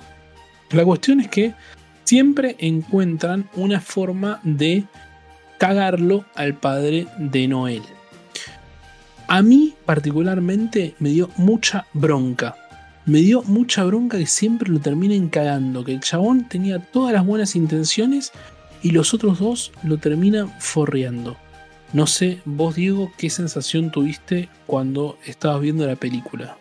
la 0.70 0.84
cuestión 0.84 1.20
es 1.20 1.26
que 1.26 1.54
siempre 2.04 2.54
encuentran 2.60 3.50
una 3.56 3.80
forma 3.80 4.38
de 4.44 4.84
cagarlo 5.58 6.24
al 6.36 6.54
padre 6.54 7.08
de 7.18 7.48
Noel. 7.48 7.82
A 9.26 9.42
mí 9.42 9.74
particularmente 9.84 10.94
me 11.00 11.08
dio 11.08 11.30
mucha 11.36 11.88
bronca. 11.94 12.54
Me 13.06 13.18
dio 13.18 13.42
mucha 13.42 13.82
bronca 13.82 14.18
que 14.18 14.26
siempre 14.26 14.70
lo 14.70 14.78
terminen 14.78 15.30
cagando, 15.30 15.84
que 15.84 15.94
el 15.94 16.00
chabón 16.00 16.48
tenía 16.48 16.78
todas 16.78 17.12
las 17.12 17.26
buenas 17.26 17.56
intenciones 17.56 18.30
y 18.82 18.90
los 18.92 19.14
otros 19.14 19.38
dos 19.38 19.72
lo 19.82 19.98
terminan 19.98 20.52
forreando. 20.60 21.36
No 21.92 22.06
sé, 22.06 22.40
vos 22.44 22.76
Diego, 22.76 23.12
qué 23.16 23.30
sensación 23.30 23.90
tuviste 23.90 24.48
cuando 24.66 25.18
estabas 25.24 25.62
viendo 25.62 25.86
la 25.86 25.96
película. 25.96 26.58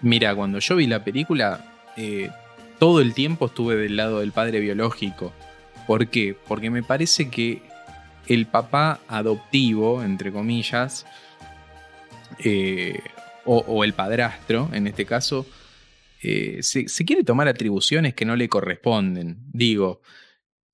Mira, 0.00 0.34
cuando 0.34 0.60
yo 0.60 0.76
vi 0.76 0.86
la 0.86 1.02
película, 1.02 1.74
eh, 1.96 2.30
todo 2.78 3.00
el 3.00 3.12
tiempo 3.12 3.46
estuve 3.46 3.76
del 3.76 3.96
lado 3.96 4.20
del 4.20 4.32
padre 4.32 4.60
biológico. 4.60 5.32
¿Por 5.86 6.08
qué? 6.08 6.36
Porque 6.46 6.70
me 6.70 6.82
parece 6.82 7.28
que 7.28 7.62
el 8.28 8.46
papá 8.46 9.00
adoptivo, 9.08 10.02
entre 10.02 10.30
comillas, 10.30 11.06
eh, 12.38 13.00
o, 13.44 13.84
el 13.84 13.94
padrastro, 13.94 14.68
en 14.72 14.88
este 14.88 15.06
caso, 15.06 15.46
eh, 16.20 16.58
se, 16.62 16.88
se, 16.88 17.04
quiere 17.04 17.22
tomar 17.22 17.46
atribuciones 17.46 18.14
que 18.14 18.24
no 18.24 18.34
le 18.34 18.48
corresponden. 18.48 19.38
Digo, 19.52 20.02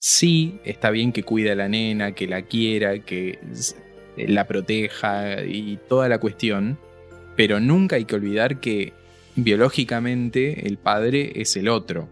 sí 0.03 0.59
está 0.65 0.91
bien 0.91 1.13
que 1.13 1.23
cuide 1.23 1.53
a 1.53 1.55
la 1.55 1.69
nena, 1.69 2.13
que 2.13 2.27
la 2.27 2.43
quiera, 2.43 2.99
que 2.99 3.39
la 4.17 4.49
proteja 4.49 5.45
y 5.45 5.79
toda 5.89 6.09
la 6.09 6.19
cuestión, 6.19 6.77
pero 7.37 7.61
nunca 7.61 7.97
hay 7.97 8.05
que 8.05 8.17
olvidar 8.17 8.59
que 8.59 8.93
biológicamente 9.37 10.67
el 10.67 10.77
padre 10.77 11.33
es 11.37 11.57
el 11.57 11.69
otro. 11.69 12.09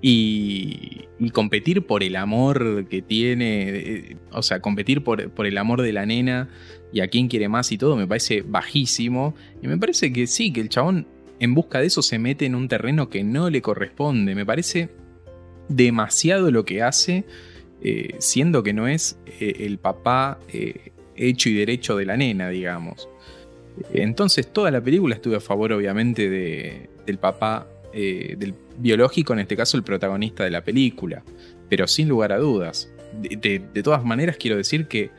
Y, 0.00 1.02
competir 1.32 1.84
por 1.84 2.04
el 2.04 2.14
amor 2.14 2.86
que 2.88 3.02
tiene, 3.02 3.68
eh, 3.68 4.16
o 4.30 4.42
sea, 4.42 4.60
competir 4.60 5.02
por, 5.02 5.30
por, 5.30 5.46
el 5.46 5.58
amor 5.58 5.82
de 5.82 5.92
la 5.92 6.06
nena 6.06 6.48
y 6.92 7.00
a 7.00 7.08
quién 7.08 7.26
quiere 7.26 7.48
más 7.48 7.72
y 7.72 7.78
todo, 7.78 7.96
me 7.96 8.06
parece 8.06 8.42
bajísimo. 8.42 9.34
Y 9.62 9.66
me 9.66 9.78
parece 9.78 10.12
que 10.12 10.28
sí, 10.28 10.52
que 10.52 10.60
el 10.60 10.68
chabón 10.68 11.08
en 11.40 11.54
busca 11.54 11.80
de 11.80 11.86
eso 11.86 12.02
se 12.02 12.20
mete 12.20 12.46
en 12.46 12.54
un 12.54 12.68
terreno 12.68 13.08
que 13.08 13.24
no 13.24 13.50
le 13.50 13.62
corresponde. 13.62 14.34
Me 14.36 14.46
parece 14.46 14.90
demasiado 15.68 16.50
lo 16.50 16.64
que 16.64 16.82
hace, 16.82 17.24
eh, 17.82 18.14
siendo 18.18 18.62
que 18.62 18.72
no 18.72 18.88
es 18.88 19.18
eh, 19.40 19.54
el 19.60 19.78
papá 19.78 20.38
hecho 21.16 21.48
y 21.48 21.54
derecho 21.54 21.96
de 21.96 22.04
la 22.04 22.16
nena, 22.16 22.48
digamos. 22.48 23.08
Entonces 23.92 24.52
toda 24.52 24.70
la 24.70 24.80
película 24.80 25.14
estuve 25.14 25.36
a 25.36 25.40
favor 25.40 25.72
obviamente 25.72 26.28
del 27.04 27.18
papá, 27.18 27.66
eh, 27.92 28.34
del 28.38 28.54
biológico, 28.78 29.32
en 29.32 29.40
este 29.40 29.56
caso 29.56 29.76
el 29.76 29.82
protagonista 29.82 30.44
de 30.44 30.50
la 30.50 30.62
película, 30.62 31.22
pero 31.68 31.86
sin 31.86 32.08
lugar 32.08 32.32
a 32.32 32.38
dudas. 32.38 32.90
De, 33.20 33.60
todas 33.82 34.04
maneras 34.04 34.36
quiero 34.38 34.56
decir 34.56 34.86
que 34.88 35.10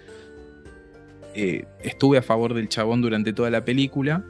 eh, 1.33 1.65
estuve 1.83 2.17
a 2.17 2.21
favor 2.21 2.53
del 2.53 2.69
chabón 2.69 3.01
durante 3.01 3.33
toda 3.33 3.49
la 3.49 3.63
película, 3.63 4.23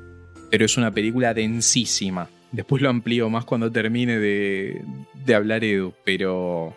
pero 0.49 0.65
es 0.65 0.77
una 0.77 0.91
película 0.91 1.33
densísima. 1.33 2.29
Después 2.51 2.81
lo 2.81 2.89
amplío 2.89 3.29
más 3.29 3.45
cuando 3.45 3.71
termine 3.71 4.19
de, 4.19 4.81
de 5.25 5.35
hablar 5.35 5.63
Edu, 5.63 5.93
pero 6.03 6.73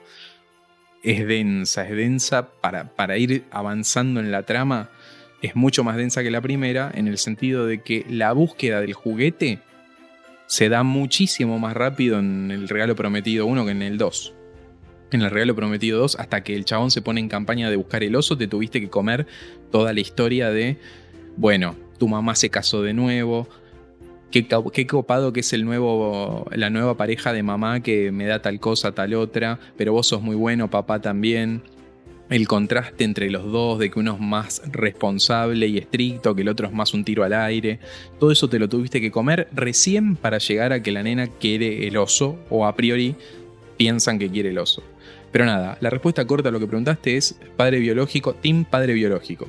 es 1.03 1.27
densa, 1.27 1.89
es 1.89 1.97
densa 1.97 2.51
para, 2.61 2.95
para 2.95 3.17
ir 3.19 3.45
avanzando 3.51 4.21
en 4.21 4.31
la 4.31 4.43
trama 4.43 4.91
es 5.43 5.57
mucho 5.57 5.85
más 5.85 5.97
densa 5.97 6.23
que 6.23 6.31
la 6.31 6.41
primera 6.41 6.91
en 6.95 7.09
el 7.09 7.19
sentido 7.19 7.67
de 7.67 7.83
que 7.83 8.05
la 8.09 8.33
búsqueda 8.33 8.81
del 8.81 8.93
juguete 8.93 9.61
se 10.47 10.69
da 10.69 10.83
muchísimo 10.83 11.59
más 11.59 11.75
rápido 11.75 12.19
en 12.19 12.51
el 12.51 12.69
regalo 12.69 12.95
prometido 12.95 13.47
1 13.47 13.65
que 13.65 13.71
en 13.71 13.83
el 13.83 13.99
2. 13.99 14.35
En 15.13 15.23
el 15.23 15.31
regalo 15.31 15.57
prometido 15.57 15.99
2, 16.01 16.17
hasta 16.17 16.43
que 16.43 16.55
el 16.55 16.65
chabón 16.65 16.91
se 16.91 17.03
pone 17.03 17.21
en 17.21 17.29
campaña 17.29 17.71
de 17.71 17.77
buscar 17.77 18.05
el 18.05 18.15
oso, 18.17 18.37
te 18.37 18.47
tuviste 18.47 18.81
que 18.81 18.91
comer 18.91 19.27
toda 19.73 19.93
la 19.93 20.01
historia 20.01 20.51
de, 20.51 20.77
bueno, 21.37 21.75
tu 21.99 22.07
mamá 22.07 22.35
se 22.35 22.51
casó 22.51 22.83
de 22.83 22.95
nuevo, 22.95 23.49
qué, 24.31 24.87
copado 24.87 25.33
que 25.33 25.41
es 25.41 25.53
el 25.53 25.65
nuevo, 25.65 26.47
la 26.53 26.71
nueva 26.71 26.97
pareja 26.97 27.33
de 27.33 27.43
mamá 27.43 27.81
que 27.81 28.13
me 28.13 28.27
da 28.27 28.43
tal 28.43 28.61
cosa, 28.61 28.93
tal 28.93 29.15
otra, 29.15 29.59
pero 29.77 29.93
vos 29.93 30.07
sos 30.07 30.23
muy 30.23 30.37
bueno, 30.37 30.71
papá 30.71 31.01
también 31.01 31.63
el 32.31 32.47
contraste 32.47 33.03
entre 33.03 33.29
los 33.29 33.51
dos, 33.51 33.81
de 33.81 33.91
que 33.91 33.99
uno 33.99 34.15
es 34.15 34.21
más 34.21 34.63
responsable 34.71 35.67
y 35.67 35.79
estricto, 35.79 36.35
que 36.35 36.43
el 36.43 36.49
otro 36.49 36.69
es 36.69 36.73
más 36.73 36.95
un 36.95 37.05
tiro 37.05 37.25
al 37.25 37.33
aire, 37.33 37.81
todo 38.21 38.31
eso 38.31 38.49
te 38.49 38.61
lo 38.61 38.69
tuviste 38.69 39.01
que 39.01 39.11
comer 39.11 39.49
recién 39.53 40.15
para 40.15 40.39
llegar 40.39 40.73
a 40.73 40.81
que 40.81 40.93
la 40.93 41.03
nena 41.03 41.27
quiere 41.27 41.89
el 41.89 41.97
oso, 41.97 42.39
o 42.49 42.67
a 42.67 42.77
priori 42.77 43.17
piensan 43.77 44.19
que 44.19 44.31
quiere 44.31 44.51
el 44.51 44.59
oso. 44.59 44.83
Pero 45.33 45.45
nada, 45.45 45.77
la 45.81 45.91
respuesta 45.91 46.25
corta 46.25 46.49
a 46.51 46.53
lo 46.53 46.61
que 46.61 46.67
preguntaste 46.67 47.17
es 47.17 47.37
padre 47.57 47.81
biológico, 47.81 48.35
team 48.35 48.65
padre 48.65 48.95
biológico. 48.95 49.49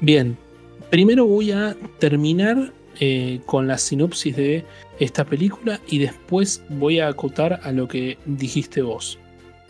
Bien, 0.00 0.36
primero 0.90 1.26
voy 1.26 1.52
a 1.52 1.76
terminar 1.98 2.72
eh, 3.00 3.40
con 3.46 3.66
la 3.66 3.78
sinopsis 3.78 4.36
de 4.36 4.64
esta 4.98 5.24
película 5.24 5.80
y 5.88 5.98
después 5.98 6.62
voy 6.68 7.00
a 7.00 7.08
acotar 7.08 7.60
a 7.62 7.72
lo 7.72 7.88
que 7.88 8.18
dijiste 8.26 8.82
vos. 8.82 9.18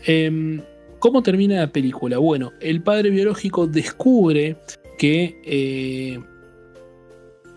Eh, 0.06 0.60
¿Cómo 1.02 1.20
termina 1.20 1.56
la 1.56 1.72
película? 1.72 2.18
Bueno, 2.18 2.52
el 2.60 2.80
padre 2.80 3.10
biológico 3.10 3.66
descubre 3.66 4.56
que 4.98 5.40
eh, 5.44 6.20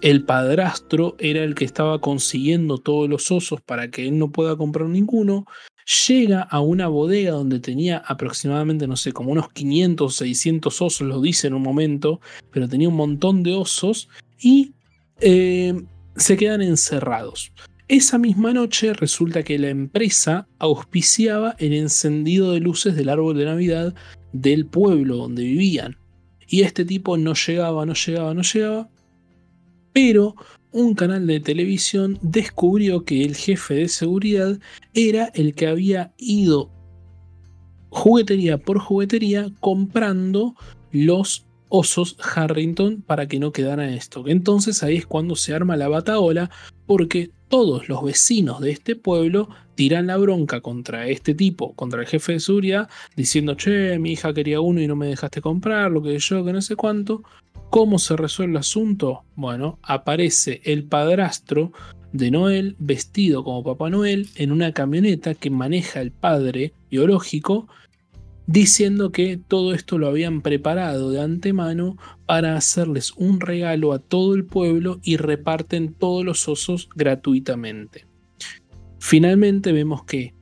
el 0.01 0.23
padrastro 0.23 1.15
era 1.19 1.43
el 1.43 1.53
que 1.53 1.65
estaba 1.65 2.01
consiguiendo 2.01 2.79
todos 2.79 3.07
los 3.07 3.29
osos 3.29 3.61
para 3.61 3.91
que 3.91 4.07
él 4.07 4.17
no 4.17 4.31
pueda 4.31 4.55
comprar 4.55 4.87
ninguno. 4.87 5.45
Llega 6.07 6.41
a 6.41 6.59
una 6.59 6.87
bodega 6.87 7.33
donde 7.33 7.59
tenía 7.59 7.97
aproximadamente, 7.97 8.87
no 8.87 8.95
sé, 8.97 9.11
como 9.11 9.31
unos 9.31 9.49
500 9.51 10.07
o 10.07 10.09
600 10.09 10.81
osos, 10.81 11.07
lo 11.07 11.21
dice 11.21 11.45
en 11.45 11.53
un 11.53 11.61
momento, 11.61 12.21
pero 12.51 12.67
tenía 12.67 12.89
un 12.89 12.95
montón 12.95 13.43
de 13.43 13.53
osos 13.53 14.09
y 14.39 14.74
eh, 15.19 15.73
se 16.15 16.37
quedan 16.37 16.61
encerrados. 16.61 17.51
Esa 17.87 18.17
misma 18.17 18.51
noche 18.51 18.93
resulta 18.93 19.43
que 19.43 19.59
la 19.59 19.69
empresa 19.69 20.47
auspiciaba 20.57 21.55
el 21.59 21.73
encendido 21.73 22.51
de 22.51 22.59
luces 22.59 22.95
del 22.95 23.09
árbol 23.09 23.37
de 23.37 23.45
Navidad 23.45 23.93
del 24.33 24.65
pueblo 24.65 25.17
donde 25.17 25.43
vivían. 25.43 25.97
Y 26.47 26.61
este 26.61 26.83
tipo 26.83 27.17
no 27.17 27.33
llegaba, 27.33 27.85
no 27.85 27.93
llegaba, 27.93 28.33
no 28.33 28.41
llegaba. 28.41 28.89
Pero 29.93 30.35
un 30.71 30.95
canal 30.95 31.27
de 31.27 31.39
televisión 31.39 32.17
descubrió 32.21 33.05
que 33.05 33.23
el 33.23 33.35
jefe 33.35 33.75
de 33.75 33.87
seguridad 33.87 34.59
era 34.93 35.31
el 35.35 35.53
que 35.53 35.67
había 35.67 36.13
ido 36.17 36.71
juguetería 37.95 38.57
por 38.57 38.79
juguetería 38.79 39.49
comprando 39.61 40.55
los 40.91 41.45
osos 41.75 42.17
Harrington 42.35 43.01
para 43.01 43.27
que 43.27 43.39
no 43.39 43.51
quedaran 43.51 43.89
en 43.89 43.95
stock. 43.95 44.27
Entonces 44.27 44.81
ahí 44.83 44.97
es 44.97 45.05
cuando 45.05 45.35
se 45.35 45.53
arma 45.53 45.75
la 45.75 45.87
bataola 45.87 46.49
porque 46.85 47.31
todos 47.47 47.89
los 47.89 48.03
vecinos 48.03 48.59
de 48.61 48.71
este 48.71 48.95
pueblo 48.95 49.49
tiran 49.75 50.07
la 50.07 50.17
bronca 50.17 50.61
contra 50.61 51.07
este 51.07 51.33
tipo, 51.33 51.73
contra 51.73 52.01
el 52.01 52.07
jefe 52.07 52.33
de 52.33 52.39
seguridad, 52.39 52.89
diciendo, 53.15 53.55
che, 53.55 53.99
mi 53.99 54.13
hija 54.13 54.33
quería 54.33 54.61
uno 54.61 54.81
y 54.81 54.87
no 54.87 54.95
me 54.95 55.07
dejaste 55.07 55.41
comprar, 55.41 55.91
lo 55.91 56.01
que 56.01 56.17
yo, 56.17 56.45
que 56.45 56.53
no 56.53 56.61
sé 56.61 56.75
cuánto. 56.75 57.23
¿Cómo 57.69 57.99
se 57.99 58.15
resuelve 58.15 58.53
el 58.53 58.57
asunto? 58.57 59.23
Bueno, 59.35 59.79
aparece 59.83 60.61
el 60.63 60.85
padrastro 60.85 61.73
de 62.13 62.31
Noel 62.31 62.75
vestido 62.79 63.43
como 63.43 63.63
Papá 63.63 63.89
Noel 63.89 64.29
en 64.35 64.51
una 64.51 64.71
camioneta 64.71 65.35
que 65.35 65.49
maneja 65.49 65.99
el 65.99 66.11
padre 66.11 66.73
biológico 66.89 67.67
diciendo 68.47 69.11
que 69.11 69.37
todo 69.37 69.73
esto 69.73 69.97
lo 69.97 70.07
habían 70.07 70.41
preparado 70.41 71.09
de 71.11 71.21
antemano 71.21 71.97
para 72.25 72.55
hacerles 72.55 73.13
un 73.17 73.39
regalo 73.39 73.93
a 73.93 73.99
todo 73.99 74.35
el 74.35 74.45
pueblo 74.45 74.99
y 75.03 75.17
reparten 75.17 75.93
todos 75.93 76.23
los 76.23 76.47
osos 76.47 76.89
gratuitamente. 76.95 78.05
Finalmente 78.99 79.71
vemos 79.71 80.03
que 80.03 80.33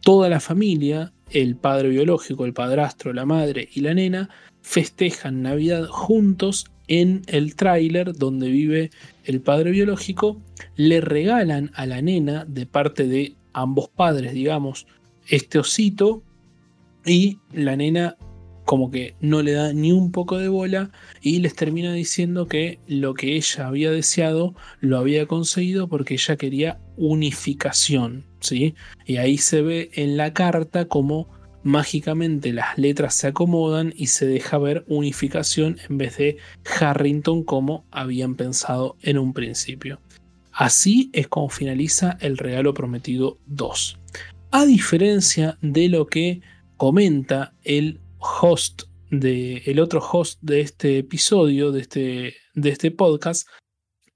toda 0.00 0.28
la 0.28 0.40
familia, 0.40 1.12
el 1.30 1.56
padre 1.56 1.88
biológico, 1.88 2.44
el 2.44 2.52
padrastro, 2.52 3.12
la 3.12 3.26
madre 3.26 3.68
y 3.74 3.80
la 3.80 3.94
nena, 3.94 4.28
festejan 4.62 5.42
Navidad 5.42 5.86
juntos 5.86 6.66
en 6.88 7.22
el 7.26 7.56
tráiler 7.56 8.16
donde 8.16 8.48
vive 8.48 8.90
el 9.24 9.40
padre 9.40 9.70
biológico, 9.70 10.40
le 10.76 11.00
regalan 11.00 11.72
a 11.74 11.86
la 11.86 12.00
nena 12.02 12.44
de 12.44 12.66
parte 12.66 13.08
de 13.08 13.34
ambos 13.52 13.88
padres, 13.88 14.32
digamos, 14.32 14.86
este 15.28 15.58
osito 15.58 16.22
y 17.06 17.38
la 17.52 17.76
nena 17.76 18.16
como 18.66 18.90
que 18.90 19.14
no 19.20 19.42
le 19.42 19.52
da 19.52 19.72
ni 19.72 19.92
un 19.92 20.10
poco 20.10 20.38
de 20.38 20.48
bola 20.48 20.90
y 21.22 21.38
les 21.38 21.54
termina 21.54 21.92
diciendo 21.92 22.46
que 22.48 22.80
lo 22.88 23.14
que 23.14 23.36
ella 23.36 23.68
había 23.68 23.92
deseado 23.92 24.54
lo 24.80 24.98
había 24.98 25.26
conseguido 25.26 25.88
porque 25.88 26.14
ella 26.14 26.36
quería 26.36 26.80
unificación, 26.96 28.26
¿sí? 28.40 28.74
Y 29.06 29.18
ahí 29.18 29.38
se 29.38 29.62
ve 29.62 29.90
en 29.94 30.16
la 30.16 30.34
carta 30.34 30.86
como 30.86 31.28
mágicamente 31.62 32.52
las 32.52 32.76
letras 32.76 33.14
se 33.14 33.28
acomodan 33.28 33.94
y 33.96 34.08
se 34.08 34.26
deja 34.26 34.58
ver 34.58 34.84
unificación 34.88 35.78
en 35.88 35.98
vez 35.98 36.16
de 36.16 36.36
Harrington 36.80 37.44
como 37.44 37.86
habían 37.92 38.34
pensado 38.34 38.96
en 39.02 39.18
un 39.18 39.32
principio. 39.32 40.00
Así 40.52 41.10
es 41.12 41.28
como 41.28 41.50
finaliza 41.50 42.18
el 42.20 42.36
regalo 42.36 42.74
prometido 42.74 43.38
2. 43.46 43.98
A 44.50 44.64
diferencia 44.64 45.58
de 45.60 45.88
lo 45.88 46.06
que 46.06 46.40
comenta 46.76 47.54
el 47.62 48.00
host 48.18 48.84
de 49.10 49.62
el 49.66 49.80
otro 49.80 50.00
host 50.00 50.38
de 50.42 50.60
este 50.60 50.98
episodio, 50.98 51.72
de 51.72 51.80
este, 51.80 52.34
de 52.54 52.70
este 52.70 52.90
podcast, 52.90 53.48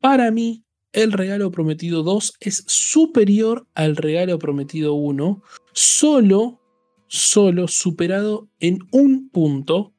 para 0.00 0.30
mí 0.30 0.64
el 0.92 1.12
regalo 1.12 1.50
prometido 1.50 2.02
2 2.02 2.34
es 2.40 2.64
superior 2.66 3.66
al 3.74 3.96
regalo 3.96 4.38
prometido 4.38 4.94
1, 4.94 5.42
solo, 5.72 6.60
solo 7.06 7.68
superado 7.68 8.48
en 8.58 8.80
un 8.90 9.28
punto, 9.28 9.92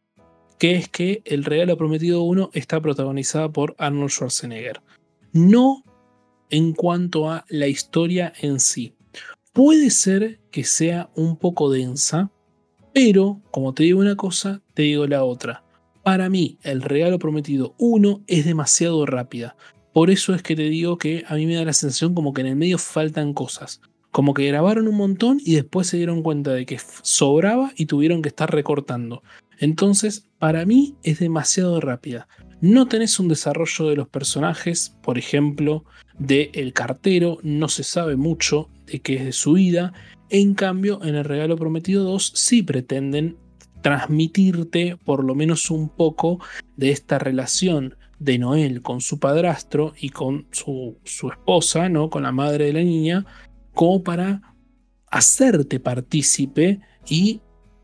que 0.59 0.75
es 0.75 0.89
que 0.89 1.21
el 1.25 1.45
regalo 1.45 1.77
prometido 1.77 2.23
1 2.23 2.51
está 2.53 2.81
protagonizada 2.81 3.51
por 3.51 3.75
Arnold 3.77 4.11
Schwarzenegger. 4.11 4.81
No 5.31 5.83
en 6.49 6.73
cuanto 6.73 7.29
a 7.29 7.45
la 7.47 7.67
historia 7.67 8.33
en 8.41 8.59
sí. 8.59 8.93
Puede 9.53 9.89
ser 9.89 10.39
que 10.51 10.63
sea 10.63 11.09
un 11.15 11.37
poco 11.37 11.69
densa, 11.71 12.31
pero, 12.93 13.41
como 13.51 13.73
te 13.73 13.83
digo 13.83 13.99
una 13.99 14.15
cosa, 14.15 14.61
te 14.73 14.83
digo 14.83 15.07
la 15.07 15.23
otra. 15.23 15.63
Para 16.03 16.29
mí, 16.29 16.57
el 16.63 16.81
regalo 16.81 17.19
prometido 17.19 17.75
1 17.77 18.23
es 18.27 18.45
demasiado 18.45 19.05
rápida. 19.05 19.55
Por 19.93 20.09
eso 20.09 20.33
es 20.33 20.41
que 20.41 20.55
te 20.55 20.63
digo 20.63 20.97
que 20.97 21.23
a 21.27 21.35
mí 21.35 21.45
me 21.45 21.55
da 21.55 21.65
la 21.65 21.73
sensación 21.73 22.15
como 22.15 22.33
que 22.33 22.41
en 22.41 22.47
el 22.47 22.55
medio 22.55 22.77
faltan 22.77 23.33
cosas. 23.33 23.81
Como 24.09 24.33
que 24.33 24.47
grabaron 24.47 24.87
un 24.87 24.95
montón 24.95 25.39
y 25.43 25.55
después 25.55 25.87
se 25.87 25.97
dieron 25.97 26.23
cuenta 26.23 26.51
de 26.51 26.65
que 26.65 26.79
sobraba 27.01 27.71
y 27.75 27.85
tuvieron 27.85 28.21
que 28.21 28.29
estar 28.29 28.51
recortando. 28.51 29.23
Entonces, 29.59 30.27
para 30.39 30.65
mí 30.65 30.95
es 31.03 31.19
demasiado 31.19 31.79
rápida. 31.79 32.27
No 32.61 32.87
tenés 32.87 33.19
un 33.19 33.27
desarrollo 33.27 33.89
de 33.89 33.95
los 33.95 34.07
personajes, 34.07 34.95
por 35.01 35.17
ejemplo, 35.17 35.85
de 36.19 36.51
el 36.53 36.73
cartero, 36.73 37.37
no 37.43 37.69
se 37.69 37.83
sabe 37.83 38.15
mucho 38.15 38.69
de 38.85 38.99
qué 38.99 39.15
es 39.15 39.25
de 39.25 39.31
su 39.31 39.53
vida 39.53 39.93
en 40.31 40.53
cambio, 40.53 41.03
en 41.03 41.15
el 41.15 41.25
regalo 41.25 41.57
prometido 41.57 42.03
2 42.05 42.31
sí 42.35 42.63
pretenden 42.63 43.37
transmitirte 43.81 44.97
por 45.03 45.23
lo 45.23 45.35
menos 45.35 45.69
un 45.69 45.89
poco 45.89 46.39
de 46.77 46.91
esta 46.91 47.19
relación 47.19 47.95
de 48.19 48.37
Noel 48.37 48.81
con 48.81 49.01
su 49.01 49.19
padrastro 49.19 49.93
y 49.99 50.09
con 50.09 50.47
su, 50.51 50.97
esposa, 51.03 51.89
¿no? 51.89 52.09
con 52.09 52.23
la 52.23 52.31
madre 52.31 52.65
de 52.65 52.73
la 52.73 52.83
niña, 52.83 53.25
como 53.73 54.03
para 54.03 54.55
hacerte 55.07 55.79
partícipe 55.79 56.79
y 57.09 57.41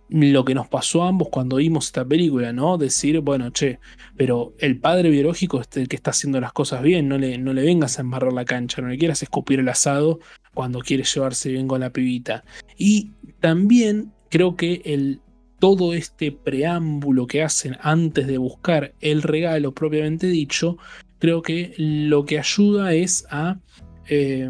lo 0.09 0.45
que 0.45 0.55
nos 0.55 0.67
pasó 0.67 1.03
a 1.03 1.09
ambos 1.09 1.29
cuando 1.29 1.57
vimos 1.57 1.87
esta 1.87 2.05
película, 2.05 2.53
¿no? 2.53 2.77
Decir, 2.77 3.19
bueno, 3.19 3.51
che, 3.51 3.79
pero 4.15 4.53
el 4.59 4.79
padre 4.79 5.09
biológico 5.09 5.61
es 5.61 5.67
el 5.75 5.87
que 5.87 5.97
está 5.97 6.11
haciendo 6.11 6.39
las 6.39 6.53
cosas 6.53 6.81
bien, 6.81 7.07
no 7.07 7.17
le, 7.17 7.37
no 7.37 7.53
le 7.53 7.63
vengas 7.63 7.97
a 7.97 8.01
embarrar 8.01 8.33
la 8.33 8.45
cancha, 8.45 8.81
no 8.81 8.87
le 8.87 8.97
quieras 8.97 9.21
escupir 9.23 9.59
el 9.59 9.69
asado 9.69 10.19
cuando 10.53 10.79
quiere 10.79 11.03
llevarse 11.03 11.49
bien 11.51 11.67
con 11.67 11.81
la 11.81 11.91
pibita. 11.91 12.43
Y 12.77 13.11
también 13.39 14.11
creo 14.29 14.55
que 14.55 14.81
el, 14.85 15.21
todo 15.59 15.93
este 15.93 16.31
preámbulo 16.31 17.27
que 17.27 17.43
hacen 17.43 17.77
antes 17.81 18.27
de 18.27 18.37
buscar 18.37 18.93
el 19.01 19.21
regalo 19.23 19.73
propiamente 19.73 20.27
dicho, 20.27 20.77
creo 21.19 21.41
que 21.41 21.73
lo 21.77 22.25
que 22.25 22.39
ayuda 22.39 22.93
es 22.93 23.25
a 23.29 23.59
eh, 24.07 24.49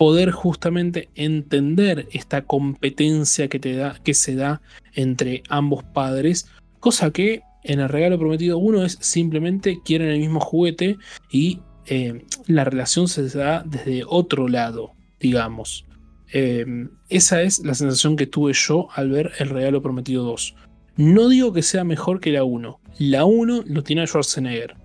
poder 0.00 0.30
justamente 0.30 1.10
entender 1.14 2.08
esta 2.10 2.40
competencia 2.40 3.48
que, 3.48 3.58
te 3.58 3.76
da, 3.76 3.96
que 4.02 4.14
se 4.14 4.34
da 4.34 4.62
entre 4.94 5.42
ambos 5.50 5.84
padres, 5.84 6.48
cosa 6.78 7.10
que 7.10 7.42
en 7.64 7.80
el 7.80 7.90
regalo 7.90 8.18
prometido 8.18 8.56
uno 8.56 8.82
es 8.82 8.96
simplemente 9.02 9.82
quieren 9.84 10.08
el 10.08 10.18
mismo 10.18 10.40
juguete 10.40 10.96
y 11.30 11.60
eh, 11.84 12.24
la 12.46 12.64
relación 12.64 13.08
se 13.08 13.28
da 13.28 13.62
desde 13.66 14.04
otro 14.06 14.48
lado, 14.48 14.92
digamos. 15.20 15.84
Eh, 16.32 16.64
esa 17.10 17.42
es 17.42 17.58
la 17.62 17.74
sensación 17.74 18.16
que 18.16 18.26
tuve 18.26 18.54
yo 18.54 18.88
al 18.94 19.10
ver 19.10 19.32
el 19.38 19.50
regalo 19.50 19.82
prometido 19.82 20.24
2. 20.24 20.54
No 20.96 21.28
digo 21.28 21.52
que 21.52 21.60
sea 21.62 21.84
mejor 21.84 22.20
que 22.20 22.32
la 22.32 22.42
1. 22.42 22.80
La 23.00 23.26
1 23.26 23.64
lo 23.66 23.82
tiene 23.82 24.06
Schwarzenegger, 24.06 24.76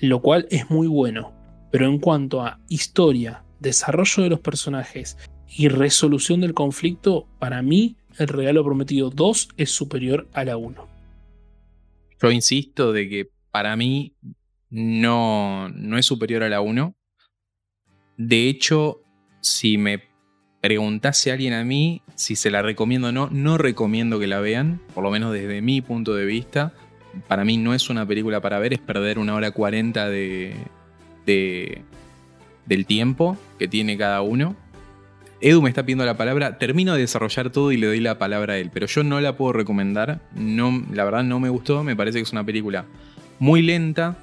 lo 0.00 0.20
cual 0.20 0.46
es 0.50 0.68
muy 0.68 0.88
bueno. 0.88 1.32
Pero 1.70 1.86
en 1.86 1.98
cuanto 1.98 2.42
a 2.42 2.60
historia, 2.68 3.44
desarrollo 3.62 4.22
de 4.22 4.30
los 4.30 4.40
personajes 4.40 5.16
y 5.48 5.68
resolución 5.68 6.40
del 6.40 6.54
conflicto, 6.54 7.26
para 7.38 7.62
mí 7.62 7.96
el 8.18 8.28
regalo 8.28 8.64
prometido 8.64 9.10
2 9.10 9.48
es 9.56 9.70
superior 9.70 10.28
a 10.32 10.44
la 10.44 10.56
1. 10.56 10.86
Yo 12.20 12.30
insisto 12.30 12.92
de 12.92 13.08
que 13.08 13.30
para 13.50 13.76
mí 13.76 14.14
no, 14.70 15.68
no 15.70 15.98
es 15.98 16.06
superior 16.06 16.42
a 16.42 16.48
la 16.48 16.60
1. 16.60 16.94
De 18.16 18.48
hecho, 18.48 19.02
si 19.40 19.78
me 19.78 20.02
preguntase 20.60 21.32
alguien 21.32 21.52
a 21.54 21.64
mí 21.64 22.02
si 22.14 22.36
se 22.36 22.50
la 22.50 22.62
recomiendo 22.62 23.08
o 23.08 23.12
no, 23.12 23.28
no 23.30 23.58
recomiendo 23.58 24.20
que 24.20 24.28
la 24.28 24.40
vean, 24.40 24.80
por 24.94 25.02
lo 25.02 25.10
menos 25.10 25.32
desde 25.32 25.60
mi 25.60 25.80
punto 25.80 26.14
de 26.14 26.24
vista. 26.24 26.72
Para 27.28 27.44
mí 27.44 27.56
no 27.56 27.74
es 27.74 27.90
una 27.90 28.06
película 28.06 28.40
para 28.40 28.58
ver, 28.58 28.72
es 28.72 28.78
perder 28.78 29.18
una 29.18 29.34
hora 29.34 29.50
cuarenta 29.50 30.08
de, 30.08 30.54
de, 31.26 31.82
del 32.66 32.86
tiempo 32.86 33.36
que 33.58 33.68
tiene 33.68 33.96
cada 33.96 34.22
uno. 34.22 34.56
Edu 35.40 35.60
me 35.60 35.68
está 35.68 35.82
pidiendo 35.82 36.04
la 36.04 36.16
palabra, 36.16 36.58
termino 36.58 36.94
de 36.94 37.00
desarrollar 37.00 37.50
todo 37.50 37.72
y 37.72 37.76
le 37.76 37.88
doy 37.88 38.00
la 38.00 38.16
palabra 38.16 38.54
a 38.54 38.58
él, 38.58 38.70
pero 38.72 38.86
yo 38.86 39.02
no 39.02 39.20
la 39.20 39.36
puedo 39.36 39.52
recomendar, 39.52 40.20
no, 40.36 40.84
la 40.92 41.04
verdad 41.04 41.24
no 41.24 41.40
me 41.40 41.48
gustó, 41.48 41.82
me 41.82 41.96
parece 41.96 42.18
que 42.18 42.22
es 42.22 42.32
una 42.32 42.44
película 42.44 42.84
muy 43.40 43.60
lenta, 43.60 44.16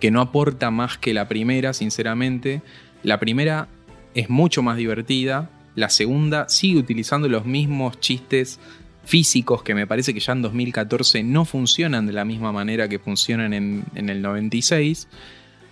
que 0.00 0.10
no 0.10 0.20
aporta 0.20 0.72
más 0.72 0.98
que 0.98 1.14
la 1.14 1.28
primera, 1.28 1.72
sinceramente. 1.72 2.62
La 3.04 3.20
primera 3.20 3.68
es 4.14 4.28
mucho 4.28 4.62
más 4.62 4.76
divertida, 4.76 5.50
la 5.76 5.88
segunda 5.88 6.48
sigue 6.48 6.80
utilizando 6.80 7.28
los 7.28 7.44
mismos 7.46 8.00
chistes 8.00 8.58
físicos 9.04 9.62
que 9.62 9.74
me 9.74 9.86
parece 9.86 10.12
que 10.14 10.20
ya 10.20 10.32
en 10.32 10.42
2014 10.42 11.22
no 11.22 11.44
funcionan 11.44 12.06
de 12.06 12.12
la 12.12 12.24
misma 12.24 12.52
manera 12.52 12.88
que 12.88 12.98
funcionan 12.98 13.52
en, 13.52 13.84
en 13.94 14.08
el 14.08 14.20
96. 14.20 15.06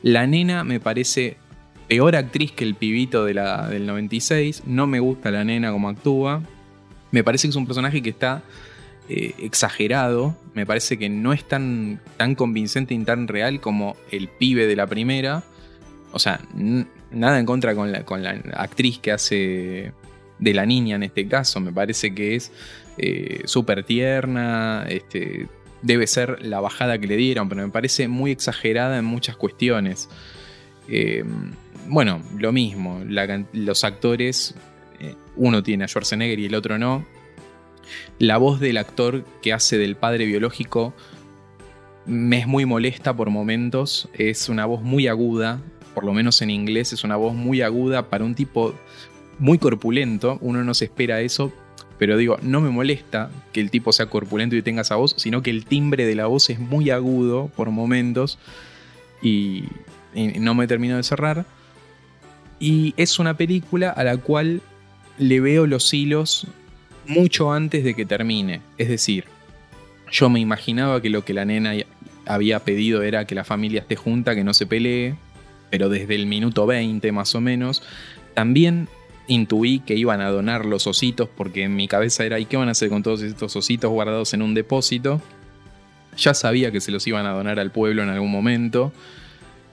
La 0.03 0.27
nena 0.27 0.63
me 0.63 0.79
parece 0.79 1.37
peor 1.89 2.15
actriz 2.17 2.53
que 2.53 2.65
el 2.65 2.75
pibito 2.75 3.25
de 3.25 3.35
la, 3.35 3.69
del 3.69 3.87
96. 3.87 4.65
No 4.67 4.87
me 4.87 5.01
gusta 5.01 5.31
la 5.31 5.43
nena 5.45 5.73
como 5.73 5.89
actúa. 5.89 6.43
Me 7.11 7.25
parece 7.25 7.49
que 7.49 7.51
es 7.51 7.57
un 7.57 7.67
personaje 7.67 8.03
que 8.03 8.11
está 8.11 8.43
eh, 9.09 9.35
exagerado. 9.39 10.37
Me 10.55 10.67
parece 10.67 10.99
que 10.99 11.09
no 11.09 11.33
es 11.33 11.49
tan, 11.49 12.01
tan 12.17 12.35
convincente 12.35 12.95
y 12.95 12.99
tan 13.05 13.27
real 13.27 13.61
como 13.61 13.97
el 14.11 14.29
pibe 14.29 14.67
de 14.67 14.77
la 14.77 14.87
primera. 14.87 15.43
O 16.13 16.19
sea, 16.19 16.41
nada 17.11 17.39
en 17.39 17.47
contra 17.47 17.75
con 17.75 17.91
la, 17.91 18.05
con 18.05 18.23
la 18.23 18.31
actriz 18.55 18.99
que 18.99 19.13
hace 19.13 19.93
de 20.39 20.55
la 20.55 20.67
niña 20.67 20.97
en 20.97 21.03
este 21.03 21.27
caso. 21.27 21.59
Me 21.61 21.73
parece 21.73 22.15
que 22.15 22.37
es 22.37 22.53
eh, 22.99 23.43
súper 23.47 23.83
tierna. 23.85 24.85
Este, 24.89 25.49
debe 25.81 26.07
ser 26.07 26.45
la 26.45 26.61
bajada 26.61 26.99
que 26.99 27.07
le 27.07 27.17
dieron, 27.17 27.49
pero 27.49 27.63
me 27.63 27.73
parece 27.73 28.09
muy 28.09 28.31
exagerada 28.31 28.99
en 28.99 29.07
muchas 29.07 29.37
cuestiones. 29.37 30.11
Eh, 30.89 31.25
bueno, 31.89 32.23
lo 32.37 32.53
mismo, 32.53 33.03
los 33.53 33.85
actores, 33.85 34.55
eh, 35.01 35.15
uno 35.37 35.63
tiene 35.63 35.85
a 35.85 35.89
Schwarzenegger 35.89 36.39
y 36.39 36.47
el 36.47 36.55
otro 36.55 36.79
no. 36.79 37.05
La 38.19 38.37
voz 38.37 38.61
del 38.61 38.77
actor 38.77 39.25
que 39.43 39.53
hace 39.53 39.79
del 39.79 39.97
padre 39.97 40.27
biológico 40.27 40.95
me 42.07 42.39
es 42.39 42.47
muy 42.47 42.65
molesta 42.65 43.15
por 43.15 43.31
momentos, 43.31 44.09
es 44.15 44.49
una 44.49 44.67
voz 44.67 44.83
muy 44.83 45.09
aguda, 45.09 45.61
por 45.95 46.05
lo 46.05 46.13
menos 46.13 46.41
en 46.43 46.51
inglés 46.51 46.93
es 46.93 47.05
una 47.05 47.17
voz 47.17 47.35
muy 47.35 47.63
aguda 47.63 48.09
para 48.09 48.25
un 48.25 48.35
tipo 48.35 48.75
muy 49.39 49.59
corpulento, 49.59 50.39
uno 50.41 50.65
no 50.65 50.75
se 50.75 50.87
espera 50.87 51.21
eso, 51.21 51.53
pero 51.99 52.17
digo, 52.17 52.39
no 52.43 52.61
me 52.61 52.71
molesta 52.71 53.31
que 53.53 53.61
el 53.61 53.71
tipo 53.71 53.93
sea 53.93 54.07
corpulento 54.07 54.57
y 54.57 54.63
tenga 54.63 54.83
esa 54.83 54.97
voz, 54.97 55.15
sino 55.19 55.43
que 55.43 55.51
el 55.51 55.65
timbre 55.65 56.07
de 56.07 56.15
la 56.15 56.27
voz 56.27 56.51
es 56.51 56.59
muy 56.59 56.91
agudo 56.91 57.51
por 57.57 57.71
momentos 57.71 58.39
y, 59.23 59.65
y 60.15 60.39
no 60.39 60.55
me 60.55 60.67
termino 60.67 60.97
de 60.97 61.03
cerrar. 61.03 61.45
Y 62.61 62.95
es 62.97 63.19
una 63.19 63.37
película 63.37 63.91
a 63.91 64.05
la 64.05 64.17
cual 64.17 64.61
le 65.19 65.41
veo 65.41 65.67
los 65.67 65.93
hilos 65.93 66.47
mucho 67.07 67.53
antes 67.53 67.85
de 67.85 67.95
que 67.95 68.05
termine. 68.05 68.61
Es 68.77 68.89
decir, 68.89 69.25
yo 70.11 70.29
me 70.31 70.41
imaginaba 70.41 71.01
que 71.01 71.11
lo 71.11 71.25
que 71.25 71.35
la 71.35 71.45
nena 71.45 71.73
había 72.27 72.61
pedido 72.61 73.03
era 73.03 73.27
que 73.27 73.35
la 73.35 73.45
familia 73.45 73.81
esté 73.81 73.97
junta, 73.97 74.35
que 74.35 74.45
no 74.45 74.55
se 74.55 74.67
pelee, 74.67 75.15
pero 75.71 75.89
desde 75.89 76.15
el 76.15 76.27
minuto 76.27 76.67
20 76.67 77.11
más 77.13 77.35
o 77.35 77.41
menos. 77.41 77.83
También 78.35 78.89
intuí 79.27 79.81
que 79.81 79.95
iban 79.95 80.21
a 80.21 80.31
donar 80.31 80.65
los 80.65 80.87
ositos, 80.87 81.29
porque 81.29 81.65
en 81.65 81.77
mi 81.77 81.89
cabeza 81.89 82.25
era, 82.25 82.39
¿y 82.39 82.47
qué 82.47 82.57
van 82.57 82.69
a 82.69 82.73
hacer 82.73 82.89
con 82.89 83.03
todos 83.03 83.23
estos 83.23 83.55
ositos 83.57 83.91
guardados 83.91 84.35
en 84.35 84.43
un 84.43 84.55
depósito? 84.55 85.21
Ya 86.17 86.35
sabía 86.35 86.73
que 86.73 86.81
se 86.81 86.91
los 86.91 87.07
iban 87.07 87.27
a 87.27 87.31
donar 87.31 87.61
al 87.61 87.71
pueblo 87.71 88.03
en 88.03 88.09
algún 88.09 88.31
momento. 88.31 88.93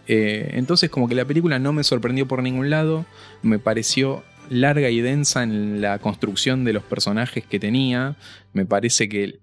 Eh, 0.07 0.51
entonces 0.53 0.89
como 0.89 1.07
que 1.07 1.15
la 1.15 1.25
película 1.25 1.59
no 1.59 1.73
me 1.73 1.83
sorprendió 1.83 2.27
por 2.27 2.43
ningún 2.43 2.69
lado, 2.69 3.05
me 3.41 3.59
pareció 3.59 4.23
larga 4.49 4.89
y 4.89 5.01
densa 5.01 5.43
en 5.43 5.81
la 5.81 5.99
construcción 5.99 6.63
de 6.63 6.73
los 6.73 6.83
personajes 6.83 7.43
que 7.45 7.59
tenía, 7.59 8.15
me 8.53 8.65
parece 8.65 9.09
que 9.09 9.39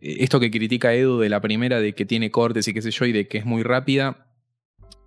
esto 0.00 0.40
que 0.40 0.50
critica 0.50 0.94
Edu 0.94 1.18
de 1.18 1.28
la 1.28 1.40
primera, 1.40 1.80
de 1.80 1.94
que 1.94 2.04
tiene 2.04 2.30
cortes 2.30 2.66
y 2.68 2.74
qué 2.74 2.82
sé 2.82 2.90
yo, 2.90 3.04
y 3.04 3.12
de 3.12 3.28
que 3.28 3.38
es 3.38 3.44
muy 3.44 3.62
rápida, 3.62 4.26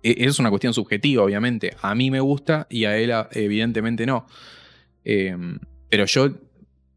e, 0.02 0.16
es 0.18 0.38
una 0.38 0.50
cuestión 0.50 0.72
subjetiva, 0.72 1.24
obviamente. 1.24 1.76
A 1.82 1.94
mí 1.94 2.10
me 2.10 2.20
gusta 2.20 2.66
y 2.70 2.84
a 2.84 2.96
él 2.96 3.12
evidentemente 3.32 4.06
no. 4.06 4.26
Em, 5.04 5.58
pero 5.90 6.06
yo 6.06 6.30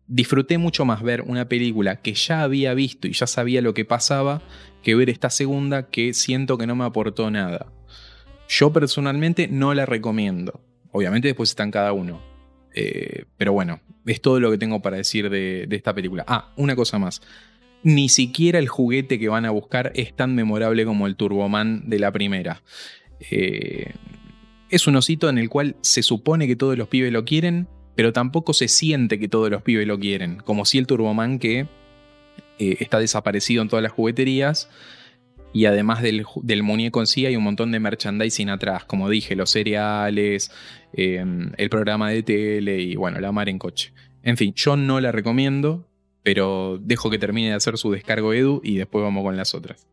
disfruté 0.07 0.57
mucho 0.57 0.85
más 0.85 1.01
ver 1.03 1.21
una 1.23 1.49
película 1.49 2.01
que 2.01 2.13
ya 2.13 2.43
había 2.43 2.73
visto 2.73 3.07
y 3.07 3.13
ya 3.13 3.27
sabía 3.27 3.61
lo 3.61 3.73
que 3.73 3.83
pasaba 3.83 4.41
que 4.81 4.95
ver 4.95 5.09
esta 5.09 5.29
segunda 5.29 5.89
que 5.89 6.13
siento 6.13 6.57
que 6.57 6.67
no 6.67 6.75
me 6.75 6.85
aportó 6.85 7.29
nada. 7.29 7.73
Yo 8.47 8.71
personalmente 8.71 9.47
no 9.47 9.73
la 9.73 9.85
recomiendo. 9.85 10.61
Obviamente 10.91 11.27
después 11.27 11.49
están 11.49 11.71
cada 11.71 11.93
uno. 11.93 12.21
Eh, 12.73 13.25
pero 13.37 13.53
bueno, 13.53 13.81
es 14.05 14.21
todo 14.21 14.39
lo 14.39 14.51
que 14.51 14.57
tengo 14.57 14.81
para 14.81 14.97
decir 14.97 15.29
de, 15.29 15.67
esta 15.69 15.93
película. 15.93 16.23
Ah, 16.27 16.53
una 16.55 16.75
cosa 16.75 16.97
más. 16.99 17.21
Ni 17.83 18.09
siquiera 18.09 18.59
el 18.59 18.67
juguete 18.67 19.19
que 19.19 19.29
van 19.29 19.45
a 19.45 19.51
buscar 19.51 19.91
es 19.95 20.15
tan 20.15 20.35
memorable 20.35 20.85
como 20.85 21.07
el 21.07 21.15
Turboman 21.15 21.89
de 21.89 21.99
la 21.99 22.11
primera. 22.11 22.61
Eh, 23.31 23.93
es 24.69 24.87
un 24.87 24.95
osito 24.95 25.29
en 25.29 25.37
el 25.37 25.49
cual 25.49 25.75
se 25.81 26.03
supone 26.03 26.47
que 26.47 26.55
todos 26.55 26.77
los 26.77 26.87
pibes 26.87 27.11
lo 27.11 27.25
quieren, 27.25 27.67
pero 27.95 28.13
tampoco 28.13 28.53
se 28.53 28.67
siente 28.67 29.19
que 29.19 29.27
todos 29.27 29.49
los 29.49 29.61
pibes 29.61 29.87
lo 29.87 29.99
quieren. 29.99 30.37
Como 30.37 30.65
si 30.65 30.77
el 30.77 30.87
Turboman 30.87 31.39
que 31.39 31.67
eh, 32.59 32.77
está 32.79 32.99
desaparecido 32.99 33.61
en 33.61 33.69
todas 33.69 33.83
las 33.83 33.91
jugueterías 33.91 34.69
y 35.57 35.65
además 35.65 36.03
del, 36.03 36.23
muñeco 36.61 36.99
en 36.99 37.07
sí 37.07 37.25
hay 37.25 37.35
un 37.35 37.43
montón 37.43 37.71
de 37.71 37.79
merchandising 37.79 38.51
atrás, 38.51 38.85
como 38.85 39.09
dije, 39.09 39.35
los 39.35 39.49
cereales, 39.49 40.51
em, 40.93 41.51
el 41.57 41.69
programa 41.71 42.11
de 42.11 42.21
tele 42.21 42.79
y 42.79 42.95
bueno, 42.95 43.19
la 43.19 43.31
mar 43.31 43.49
en 43.49 43.57
coche. 43.57 43.91
En 44.21 44.37
fin, 44.37 44.53
yo 44.55 44.77
no 44.77 45.01
la 45.01 45.11
recomiendo, 45.11 45.89
pero 46.21 46.77
dejo 46.79 47.09
que 47.09 47.17
termine 47.17 47.47
de 47.49 47.55
hacer 47.55 47.75
su 47.79 47.89
descargo 47.89 48.33
Edu 48.33 48.61
y 48.63 48.77
después 48.77 49.01
vamos 49.01 49.23
con 49.23 49.35
las 49.35 49.55
otras. 49.55 49.87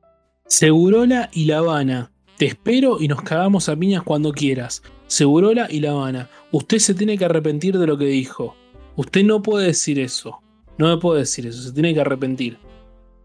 Segurola 0.47 1.31
y 1.33 1.47
La 1.47 1.59
Habana. 1.59 2.13
Te 2.37 2.45
espero 2.45 3.01
y 3.01 3.09
nos 3.09 3.23
cagamos 3.23 3.71
a 3.71 3.77
piñas 3.77 4.03
cuando 4.03 4.33
quieras. 4.33 4.83
Segurola 5.07 5.67
y 5.71 5.81
La 5.81 5.93
Habana. 5.93 6.29
Usted 6.53 6.77
se 6.77 6.93
tiene 6.93 7.17
que 7.17 7.25
arrepentir 7.25 7.79
de 7.79 7.87
lo 7.87 7.97
que 7.97 8.05
dijo. 8.05 8.55
Usted 8.97 9.25
no 9.25 9.41
puede 9.41 9.69
decir 9.69 9.99
eso. 9.99 10.43
No 10.77 10.95
me 10.95 11.01
puede 11.01 11.21
decir 11.21 11.47
eso, 11.47 11.63
se 11.63 11.73
tiene 11.73 11.95
que 11.95 12.03
arrepentir. 12.03 12.59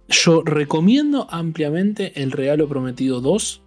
Yo 0.10 0.42
recomiendo 0.44 1.28
ampliamente 1.30 2.20
El 2.20 2.32
Regalo 2.32 2.68
Prometido 2.68 3.22
2. 3.22 3.62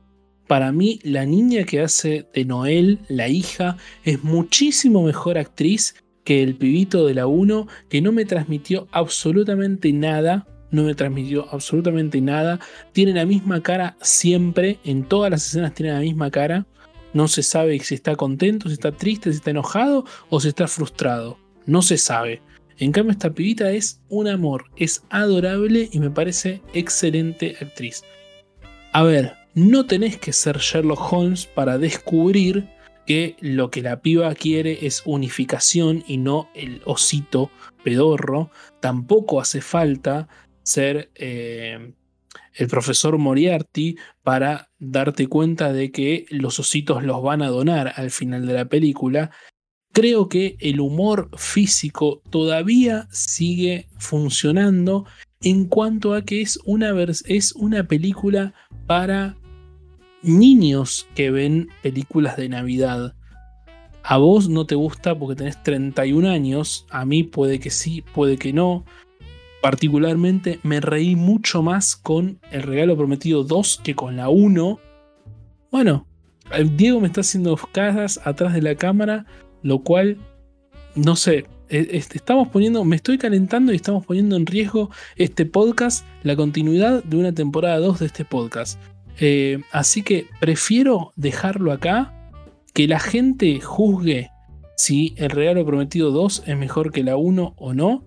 Para 0.48 0.72
mí, 0.72 0.98
la 1.04 1.24
niña 1.24 1.62
que 1.62 1.80
hace 1.80 2.26
de 2.34 2.44
Noel, 2.44 2.98
la 3.08 3.28
hija, 3.28 3.76
es 4.02 4.24
muchísimo 4.24 5.04
mejor 5.04 5.38
actriz 5.38 5.94
que 6.24 6.42
el 6.42 6.56
pibito 6.56 7.06
de 7.06 7.14
la 7.14 7.28
1, 7.28 7.68
que 7.88 8.02
no 8.02 8.10
me 8.10 8.24
transmitió 8.24 8.88
absolutamente 8.90 9.92
nada. 9.92 10.48
No 10.72 10.82
me 10.82 10.96
transmitió 10.96 11.46
absolutamente 11.52 12.20
nada. 12.20 12.58
Tiene 12.92 13.12
la 13.12 13.24
misma 13.24 13.62
cara 13.62 13.96
siempre. 14.00 14.80
En 14.82 15.04
todas 15.04 15.30
las 15.30 15.46
escenas 15.46 15.74
tiene 15.74 15.92
la 15.92 16.00
misma 16.00 16.32
cara. 16.32 16.66
No 17.12 17.28
se 17.28 17.44
sabe 17.44 17.78
si 17.78 17.94
está 17.94 18.16
contento, 18.16 18.68
si 18.68 18.74
está 18.74 18.90
triste, 18.90 19.30
si 19.30 19.36
está 19.36 19.52
enojado 19.52 20.06
o 20.28 20.40
si 20.40 20.48
está 20.48 20.66
frustrado. 20.66 21.38
No 21.66 21.82
se 21.82 21.98
sabe. 21.98 22.42
En 22.78 22.92
cambio, 22.92 23.12
esta 23.12 23.32
pibita 23.32 23.70
es 23.70 24.00
un 24.08 24.28
amor, 24.28 24.64
es 24.76 25.04
adorable 25.10 25.88
y 25.92 25.98
me 26.00 26.10
parece 26.10 26.62
excelente 26.74 27.56
actriz. 27.60 28.02
A 28.92 29.02
ver, 29.02 29.34
no 29.54 29.86
tenés 29.86 30.18
que 30.18 30.32
ser 30.32 30.58
Sherlock 30.58 31.12
Holmes 31.12 31.46
para 31.46 31.78
descubrir 31.78 32.68
que 33.06 33.36
lo 33.40 33.70
que 33.70 33.82
la 33.82 34.00
piba 34.00 34.34
quiere 34.34 34.86
es 34.86 35.02
unificación 35.04 36.04
y 36.06 36.18
no 36.18 36.48
el 36.54 36.82
osito 36.84 37.50
pedorro. 37.82 38.50
Tampoco 38.80 39.40
hace 39.40 39.60
falta 39.60 40.28
ser 40.62 41.10
eh, 41.14 41.94
el 42.54 42.68
profesor 42.68 43.18
Moriarty 43.18 43.96
para 44.22 44.70
darte 44.78 45.26
cuenta 45.26 45.72
de 45.72 45.90
que 45.90 46.26
los 46.30 46.58
ositos 46.58 47.02
los 47.02 47.22
van 47.22 47.42
a 47.42 47.48
donar 47.48 47.92
al 47.96 48.10
final 48.10 48.46
de 48.46 48.54
la 48.54 48.64
película 48.66 49.30
creo 49.92 50.28
que 50.28 50.56
el 50.60 50.80
humor 50.80 51.30
físico 51.36 52.22
todavía 52.30 53.08
sigue 53.10 53.88
funcionando 53.98 55.04
en 55.42 55.66
cuanto 55.66 56.14
a 56.14 56.22
que 56.22 56.40
es 56.40 56.58
una, 56.64 56.94
es 57.26 57.52
una 57.52 57.84
película 57.84 58.54
para 58.86 59.36
niños 60.22 61.06
que 61.14 61.30
ven 61.30 61.68
películas 61.82 62.36
de 62.36 62.48
Navidad. 62.48 63.14
A 64.04 64.16
vos 64.16 64.48
no 64.48 64.66
te 64.66 64.74
gusta 64.74 65.16
porque 65.16 65.36
tenés 65.36 65.62
31 65.62 66.28
años, 66.28 66.86
a 66.90 67.04
mí 67.04 67.22
puede 67.22 67.60
que 67.60 67.70
sí, 67.70 68.02
puede 68.14 68.36
que 68.36 68.52
no. 68.52 68.84
Particularmente 69.60 70.58
me 70.64 70.80
reí 70.80 71.14
mucho 71.14 71.62
más 71.62 71.94
con 71.94 72.40
El 72.50 72.62
Regalo 72.62 72.96
Prometido 72.96 73.44
2 73.44 73.80
que 73.84 73.94
con 73.94 74.16
la 74.16 74.28
1. 74.28 74.80
Bueno, 75.70 76.06
Diego 76.76 77.00
me 77.00 77.06
está 77.06 77.20
haciendo 77.20 77.56
casas 77.56 78.20
atrás 78.24 78.54
de 78.54 78.62
la 78.62 78.74
cámara 78.74 79.26
lo 79.62 79.80
cual, 79.80 80.18
no 80.94 81.16
sé, 81.16 81.46
e, 81.68 81.88
estamos 81.96 82.48
poniendo, 82.48 82.84
me 82.84 82.96
estoy 82.96 83.18
calentando 83.18 83.72
y 83.72 83.76
estamos 83.76 84.04
poniendo 84.04 84.36
en 84.36 84.46
riesgo 84.46 84.90
este 85.16 85.46
podcast, 85.46 86.04
la 86.22 86.36
continuidad 86.36 87.02
de 87.04 87.16
una 87.16 87.32
temporada 87.32 87.78
2 87.78 88.00
de 88.00 88.06
este 88.06 88.24
podcast. 88.24 88.80
Eh, 89.20 89.60
así 89.72 90.02
que 90.02 90.26
prefiero 90.40 91.12
dejarlo 91.16 91.72
acá, 91.72 92.12
que 92.74 92.88
la 92.88 93.00
gente 93.00 93.60
juzgue 93.60 94.30
si 94.76 95.14
el 95.16 95.30
regalo 95.30 95.64
prometido 95.64 96.10
2 96.10 96.44
es 96.46 96.56
mejor 96.56 96.92
que 96.92 97.04
la 97.04 97.16
1 97.16 97.54
o 97.56 97.74
no. 97.74 98.04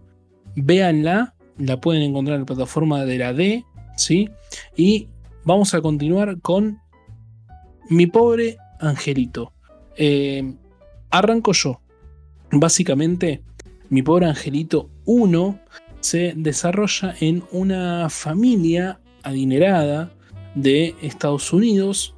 Véanla, 0.55 1.35
la 1.57 1.79
pueden 1.79 2.01
encontrar 2.03 2.35
en 2.35 2.41
la 2.41 2.45
plataforma 2.45 3.05
de 3.05 3.17
la 3.17 3.33
D, 3.33 3.63
¿sí? 3.95 4.29
Y 4.75 5.09
vamos 5.43 5.73
a 5.73 5.81
continuar 5.81 6.39
con 6.41 6.79
mi 7.89 8.07
pobre 8.07 8.57
angelito. 8.79 9.53
Eh, 9.97 10.53
Arranco 11.17 11.53
yo. 11.53 11.79
Básicamente, 12.51 13.41
mi 13.89 14.01
pobre 14.01 14.25
angelito 14.25 14.89
1 15.05 15.57
se 16.01 16.33
desarrolla 16.35 17.15
en 17.21 17.41
una 17.53 18.09
familia 18.09 18.99
adinerada 19.23 20.11
de 20.55 20.93
Estados 21.01 21.53
Unidos 21.53 22.15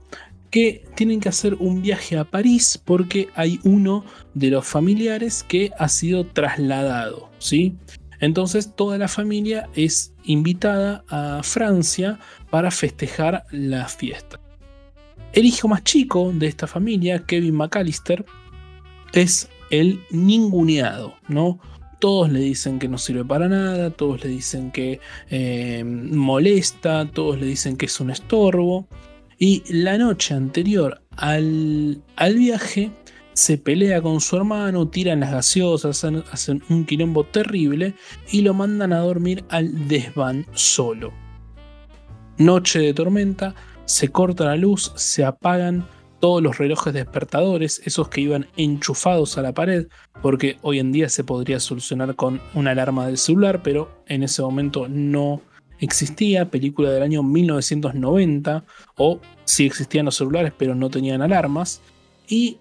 que 0.49 0.83
tienen 0.95 1.19
que 1.19 1.29
hacer 1.29 1.53
un 1.59 1.83
viaje 1.83 2.17
a 2.17 2.23
París 2.23 2.81
porque 2.83 3.29
hay 3.35 3.59
uno 3.63 4.03
de 4.33 4.49
los 4.49 4.65
familiares 4.65 5.43
que 5.43 5.71
ha 5.77 5.89
sido 5.89 6.25
trasladado, 6.25 7.29
¿sí? 7.37 7.75
Entonces 8.19 8.73
toda 8.75 8.97
la 8.97 9.07
familia 9.07 9.69
es 9.75 10.15
invitada 10.23 11.03
a 11.07 11.43
Francia 11.43 12.17
para 12.49 12.71
festejar 12.71 13.45
la 13.51 13.87
fiesta. 13.87 14.39
El 15.33 15.45
hijo 15.45 15.67
más 15.67 15.83
chico 15.83 16.31
de 16.33 16.47
esta 16.47 16.65
familia, 16.65 17.23
Kevin 17.27 17.57
McAllister, 17.57 18.25
es 19.14 19.49
el 19.70 20.01
ninguneado, 20.12 21.16
¿no? 21.28 21.60
Todos 21.99 22.32
le 22.32 22.39
dicen 22.39 22.78
que 22.78 22.88
no 22.88 22.97
sirve 22.97 23.26
para 23.26 23.47
nada, 23.47 23.89
todos 23.89 24.24
le 24.24 24.30
dicen 24.30 24.72
que 24.72 24.99
eh, 25.30 25.84
molesta, 25.84 27.10
todos 27.12 27.39
le 27.39 27.47
dicen 27.47 27.76
que 27.76 27.88
es 27.88 27.99
un 27.99 28.12
estorbo. 28.12 28.88
Y 29.39 29.64
la 29.72 29.97
noche 29.97 30.34
anterior 30.34 31.01
al, 31.16 32.01
al 32.16 32.36
viaje 32.36 32.91
se 33.34 33.58
pelea 33.60 34.01
con 34.01 34.20
su 34.20 34.36
hermano, 34.36 34.88
tiran 34.88 35.20
las 35.20 35.32
gaseosas, 35.32 35.97
hacen, 35.97 36.24
hacen 36.32 36.64
un 36.70 36.86
quilombo 36.86 37.24
terrible 37.24 37.93
y 38.32 38.41
lo 38.41 38.55
mandan 38.55 38.93
a 38.93 38.99
dormir 38.99 39.43
al 39.49 39.88
desván 39.88 40.47
solo. 40.53 41.14
Noche 42.39 42.80
de 42.80 42.93
tormenta, 42.95 43.53
se 43.86 44.10
corta 44.10 44.45
la 44.45 44.55
luz, 44.55 44.91
se 44.95 45.24
apagan 45.24 45.88
todos 46.20 46.41
los 46.41 46.57
relojes 46.57 46.93
despertadores, 46.93 47.82
esos 47.86 48.09
que 48.09 48.22
iban 48.22 48.47
enchufados 48.57 49.38
a 49.38 49.41
la 49.41 49.53
pared, 49.53 49.88
porque 50.22 50.57
hoy 50.61 50.80
en 50.80 50.91
día 50.91 51.09
se 51.09 51.24
podría 51.24 51.59
solucionar 51.59 52.15
con 52.15 52.41
una 52.53 52.72
alarma 52.72 53.07
del 53.07 53.18
celular, 53.18 53.61
pero 53.63 53.89
en 54.07 54.24
ese 54.24 54.41
momento 54.41 54.88
no 54.88 55.41
existía, 55.80 56.49
película 56.49 56.89
del 56.91 57.03
año 57.03 57.24
1990, 57.24 58.63
o 58.95 59.20
sí 59.45 59.65
existían 59.65 60.05
los 60.05 60.15
celulares, 60.15 60.53
pero 60.57 60.76
no 60.76 60.89
tenían 60.89 61.22
alarmas, 61.22 61.82
y 62.28 62.57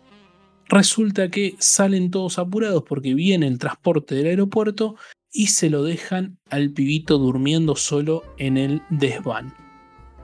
resulta 0.69 1.31
que 1.31 1.55
salen 1.59 2.11
todos 2.11 2.39
apurados 2.39 2.85
porque 2.87 3.15
viene 3.15 3.47
el 3.47 3.59
transporte 3.59 4.15
del 4.15 4.27
aeropuerto 4.27 4.97
y 5.33 5.49
se 5.49 5.71
lo 5.71 5.83
dejan 5.83 6.39
al 6.51 6.71
pibito 6.71 7.19
durmiendo 7.19 7.77
solo 7.77 8.23
en 8.39 8.57
el 8.57 8.83
desván. 8.91 9.66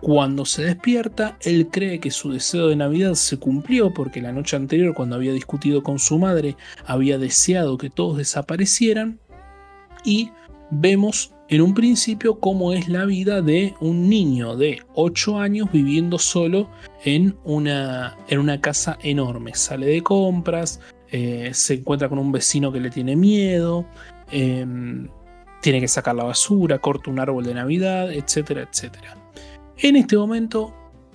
Cuando 0.02 0.44
se 0.44 0.64
despierta, 0.64 1.38
él 1.42 1.68
cree 1.70 2.00
que 2.00 2.10
su 2.10 2.32
deseo 2.32 2.66
de 2.66 2.74
Navidad 2.74 3.14
se 3.14 3.36
cumplió 3.36 3.94
porque 3.94 4.20
la 4.20 4.32
noche 4.32 4.56
anterior, 4.56 4.94
cuando 4.94 5.14
había 5.14 5.32
discutido 5.32 5.84
con 5.84 6.00
su 6.00 6.18
madre, 6.18 6.56
había 6.84 7.18
deseado 7.18 7.78
que 7.78 7.88
todos 7.88 8.16
desaparecieran. 8.16 9.20
Y 10.04 10.32
vemos 10.72 11.32
en 11.48 11.62
un 11.62 11.72
principio 11.72 12.40
cómo 12.40 12.72
es 12.72 12.88
la 12.88 13.04
vida 13.04 13.42
de 13.42 13.74
un 13.78 14.08
niño 14.08 14.56
de 14.56 14.80
8 14.94 15.38
años 15.38 15.70
viviendo 15.70 16.18
solo 16.18 16.68
en 17.04 17.36
una, 17.44 18.16
en 18.26 18.40
una 18.40 18.60
casa 18.60 18.98
enorme. 19.04 19.54
Sale 19.54 19.86
de 19.86 20.02
compras, 20.02 20.80
eh, 21.12 21.50
se 21.52 21.74
encuentra 21.74 22.08
con 22.08 22.18
un 22.18 22.32
vecino 22.32 22.72
que 22.72 22.80
le 22.80 22.90
tiene 22.90 23.14
miedo, 23.14 23.86
em, 24.32 25.08
tiene 25.60 25.80
que 25.80 25.86
sacar 25.86 26.16
la 26.16 26.24
basura, 26.24 26.80
corta 26.80 27.08
un 27.08 27.20
árbol 27.20 27.44
de 27.44 27.54
Navidad, 27.54 28.12
etcétera, 28.12 28.62
etcétera. 28.68 29.21
En 29.82 29.96
este 29.96 30.16
momento 30.16 30.72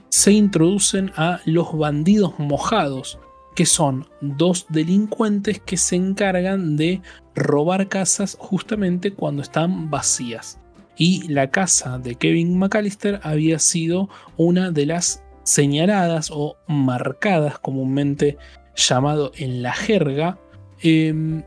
se 0.10 0.34
introducen 0.34 1.14
a 1.16 1.40
los 1.46 1.78
bandidos 1.78 2.38
mojados, 2.38 3.18
que 3.56 3.66
son 3.66 4.10
dos 4.20 4.66
delincuentes 4.68 5.62
que 5.62 5.78
se 5.78 5.96
encargan 5.96 6.76
de 6.76 7.02
robar 7.34 7.88
casas 7.88 8.36
justamente 8.38 9.14
cuando 9.14 9.42
están 9.42 9.90
vacías. 9.90 10.60
Y 10.98 11.30
la 11.30 11.50
casa 11.50 11.98
de 11.98 12.16
Kevin 12.16 12.60
McAllister 12.60 13.22
había 13.24 13.58
sido 13.58 14.10
una 14.36 14.70
de 14.70 14.86
las 14.86 15.24
señaladas 15.44 16.30
o 16.30 16.58
marcadas 16.68 17.60
comúnmente 17.60 18.38
llamado 18.76 19.32
en 19.38 19.62
la 19.62 19.72
jerga 19.72 20.40
em, 20.82 21.42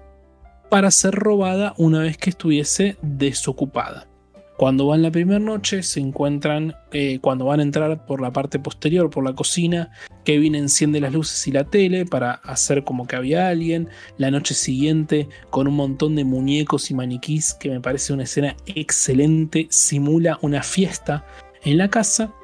para 0.70 0.90
ser 0.90 1.16
robada 1.16 1.74
una 1.76 1.98
vez 1.98 2.16
que 2.16 2.30
estuviese 2.30 2.96
desocupada. 3.02 4.09
Cuando 4.60 4.88
van 4.88 5.00
la 5.00 5.10
primera 5.10 5.38
noche 5.38 5.82
se 5.82 6.00
encuentran, 6.00 6.74
eh, 6.92 7.18
cuando 7.22 7.46
van 7.46 7.60
a 7.60 7.62
entrar 7.62 8.04
por 8.04 8.20
la 8.20 8.30
parte 8.30 8.58
posterior, 8.58 9.08
por 9.08 9.24
la 9.24 9.32
cocina, 9.32 9.90
Kevin 10.22 10.54
enciende 10.54 11.00
las 11.00 11.14
luces 11.14 11.48
y 11.48 11.50
la 11.50 11.64
tele 11.64 12.04
para 12.04 12.32
hacer 12.32 12.84
como 12.84 13.06
que 13.06 13.16
había 13.16 13.48
alguien. 13.48 13.88
La 14.18 14.30
noche 14.30 14.52
siguiente, 14.52 15.30
con 15.48 15.66
un 15.66 15.76
montón 15.76 16.14
de 16.14 16.24
muñecos 16.24 16.90
y 16.90 16.94
maniquís, 16.94 17.54
que 17.54 17.70
me 17.70 17.80
parece 17.80 18.12
una 18.12 18.24
escena 18.24 18.54
excelente, 18.66 19.66
simula 19.70 20.38
una 20.42 20.62
fiesta 20.62 21.24
en 21.62 21.78
la 21.78 21.88
casa. 21.88 22.34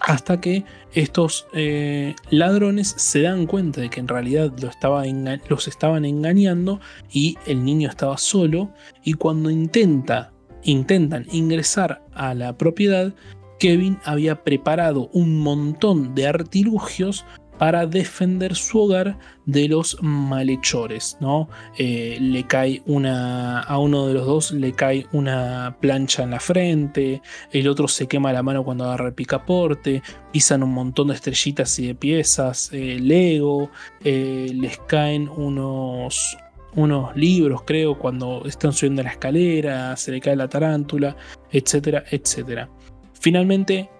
Hasta 0.00 0.42
que 0.42 0.66
estos 0.92 1.46
eh, 1.54 2.14
ladrones 2.28 2.94
se 2.98 3.22
dan 3.22 3.46
cuenta 3.46 3.80
de 3.80 3.88
que 3.88 4.00
en 4.00 4.08
realidad 4.08 4.52
los 4.58 5.66
estaban 5.66 6.04
engañando 6.04 6.80
y 7.10 7.38
el 7.46 7.64
niño 7.64 7.88
estaba 7.88 8.18
solo. 8.18 8.70
Y 9.02 9.14
cuando 9.14 9.50
intenta 9.50 10.34
intentan 10.62 11.26
ingresar 11.30 12.02
a 12.12 12.34
la 12.34 12.56
propiedad, 12.56 13.14
Kevin 13.58 13.98
había 14.04 14.44
preparado 14.44 15.10
un 15.12 15.40
montón 15.40 16.14
de 16.14 16.26
artilugios 16.26 17.24
para 17.58 17.86
defender 17.86 18.54
su 18.54 18.80
hogar 18.80 19.18
de 19.44 19.68
los 19.68 19.98
malhechores, 20.00 21.16
¿no? 21.20 21.48
Eh, 21.76 22.16
le 22.20 22.46
cae 22.46 22.82
una. 22.86 23.60
A 23.60 23.78
uno 23.78 24.06
de 24.06 24.14
los 24.14 24.26
dos 24.26 24.52
le 24.52 24.72
cae 24.72 25.06
una 25.12 25.76
plancha 25.80 26.22
en 26.22 26.30
la 26.30 26.40
frente. 26.40 27.20
El 27.52 27.68
otro 27.68 27.88
se 27.88 28.06
quema 28.06 28.32
la 28.32 28.44
mano 28.44 28.64
cuando 28.64 28.84
agarra 28.84 29.08
el 29.08 29.14
picaporte. 29.14 30.02
Pisan 30.32 30.62
un 30.62 30.72
montón 30.72 31.08
de 31.08 31.14
estrellitas 31.14 31.76
y 31.80 31.88
de 31.88 31.94
piezas. 31.96 32.70
Eh, 32.72 32.98
Lego. 33.00 33.70
Eh, 34.04 34.52
les 34.54 34.78
caen 34.86 35.28
unos, 35.28 36.38
unos 36.78 37.14
libros, 37.16 37.62
creo, 37.66 37.98
cuando 37.98 38.44
están 38.46 38.72
subiendo 38.72 39.02
la 39.02 39.10
escalera, 39.10 39.96
se 39.96 40.12
le 40.12 40.20
cae 40.20 40.36
la 40.36 40.48
tarántula, 40.48 41.16
etcétera, 41.50 42.04
etcétera. 42.10 42.70
Finalmente 43.14 43.90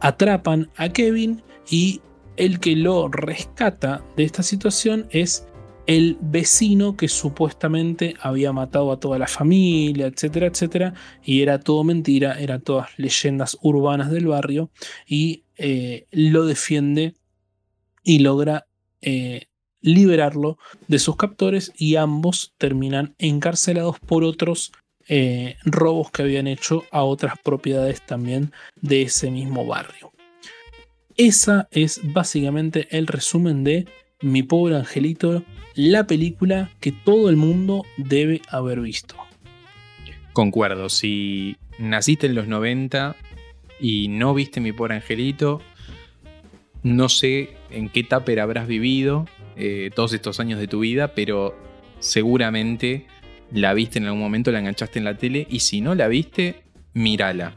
atrapan 0.00 0.68
a 0.76 0.88
Kevin 0.88 1.42
y 1.70 2.00
el 2.36 2.58
que 2.58 2.74
lo 2.74 3.08
rescata 3.08 4.02
de 4.16 4.24
esta 4.24 4.42
situación 4.42 5.06
es 5.10 5.46
el 5.86 6.18
vecino 6.20 6.96
que 6.96 7.06
supuestamente 7.06 8.16
había 8.20 8.52
matado 8.52 8.90
a 8.90 8.98
toda 8.98 9.20
la 9.20 9.28
familia, 9.28 10.06
etcétera, 10.06 10.48
etcétera, 10.48 10.94
y 11.24 11.42
era 11.42 11.60
todo 11.60 11.84
mentira, 11.84 12.40
eran 12.40 12.60
todas 12.60 12.88
leyendas 12.96 13.56
urbanas 13.62 14.10
del 14.10 14.26
barrio, 14.26 14.70
y 15.06 15.44
eh, 15.56 16.06
lo 16.10 16.44
defiende 16.44 17.14
y 18.02 18.18
logra 18.18 18.66
eh, 19.00 19.46
liberarlo 19.86 20.58
de 20.88 20.98
sus 20.98 21.16
captores 21.16 21.72
y 21.78 21.94
ambos 21.94 22.52
terminan 22.58 23.14
encarcelados 23.18 24.00
por 24.00 24.24
otros 24.24 24.72
eh, 25.08 25.56
robos 25.64 26.10
que 26.10 26.22
habían 26.22 26.48
hecho 26.48 26.82
a 26.90 27.04
otras 27.04 27.34
propiedades 27.42 28.02
también 28.04 28.50
de 28.80 29.02
ese 29.02 29.30
mismo 29.30 29.64
barrio. 29.64 30.12
Esa 31.16 31.68
es 31.70 32.00
básicamente 32.02 32.88
el 32.90 33.06
resumen 33.06 33.62
de 33.62 33.86
Mi 34.20 34.42
pobre 34.42 34.74
angelito, 34.76 35.44
la 35.74 36.06
película 36.06 36.72
que 36.80 36.90
todo 36.90 37.30
el 37.30 37.36
mundo 37.36 37.84
debe 37.96 38.42
haber 38.48 38.80
visto. 38.80 39.14
Concuerdo, 40.32 40.88
si 40.88 41.56
naciste 41.78 42.26
en 42.26 42.34
los 42.34 42.48
90 42.48 43.14
y 43.78 44.08
no 44.08 44.34
viste 44.34 44.60
Mi 44.60 44.72
pobre 44.72 44.96
angelito, 44.96 45.60
no 46.82 47.08
sé 47.08 47.56
en 47.70 47.88
qué 47.88 48.02
tupper 48.02 48.40
habrás 48.40 48.66
vivido, 48.66 49.26
eh, 49.56 49.90
todos 49.94 50.12
estos 50.12 50.40
años 50.40 50.60
de 50.60 50.68
tu 50.68 50.80
vida, 50.80 51.14
pero 51.14 51.56
seguramente 51.98 53.06
la 53.52 53.74
viste 53.74 53.98
en 53.98 54.06
algún 54.06 54.20
momento, 54.20 54.52
la 54.52 54.58
enganchaste 54.58 54.98
en 54.98 55.04
la 55.04 55.16
tele 55.16 55.46
y 55.48 55.60
si 55.60 55.80
no 55.80 55.94
la 55.94 56.08
viste, 56.08 56.62
mírala. 56.92 57.54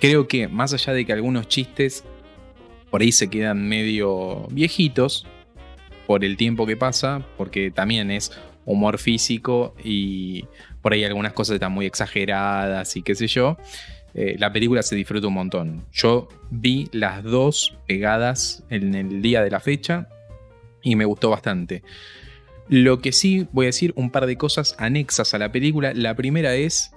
Creo 0.00 0.26
que 0.28 0.48
más 0.48 0.72
allá 0.72 0.92
de 0.92 1.04
que 1.04 1.12
algunos 1.12 1.48
chistes 1.48 2.04
por 2.90 3.02
ahí 3.02 3.12
se 3.12 3.30
quedan 3.30 3.68
medio 3.68 4.48
viejitos 4.50 5.26
por 6.06 6.24
el 6.24 6.36
tiempo 6.36 6.66
que 6.66 6.76
pasa, 6.76 7.24
porque 7.36 7.70
también 7.70 8.10
es 8.10 8.32
humor 8.64 8.98
físico 8.98 9.74
y 9.84 10.44
por 10.82 10.92
ahí 10.92 11.04
algunas 11.04 11.32
cosas 11.32 11.54
están 11.54 11.72
muy 11.72 11.86
exageradas 11.86 12.96
y 12.96 13.02
qué 13.02 13.14
sé 13.14 13.28
yo. 13.28 13.56
Eh, 14.14 14.34
la 14.38 14.52
película 14.52 14.82
se 14.82 14.96
disfruta 14.96 15.28
un 15.28 15.34
montón. 15.34 15.84
Yo 15.92 16.28
vi 16.50 16.88
las 16.92 17.22
dos 17.22 17.76
pegadas 17.86 18.64
en 18.70 18.94
el 18.94 19.22
día 19.22 19.42
de 19.42 19.50
la 19.50 19.60
fecha 19.60 20.08
y 20.82 20.96
me 20.96 21.04
gustó 21.04 21.30
bastante. 21.30 21.82
Lo 22.68 23.00
que 23.00 23.12
sí 23.12 23.46
voy 23.52 23.66
a 23.66 23.68
decir 23.68 23.92
un 23.96 24.10
par 24.10 24.26
de 24.26 24.36
cosas 24.36 24.76
anexas 24.78 25.34
a 25.34 25.38
la 25.38 25.50
película. 25.50 25.92
La 25.94 26.14
primera 26.14 26.54
es, 26.54 26.92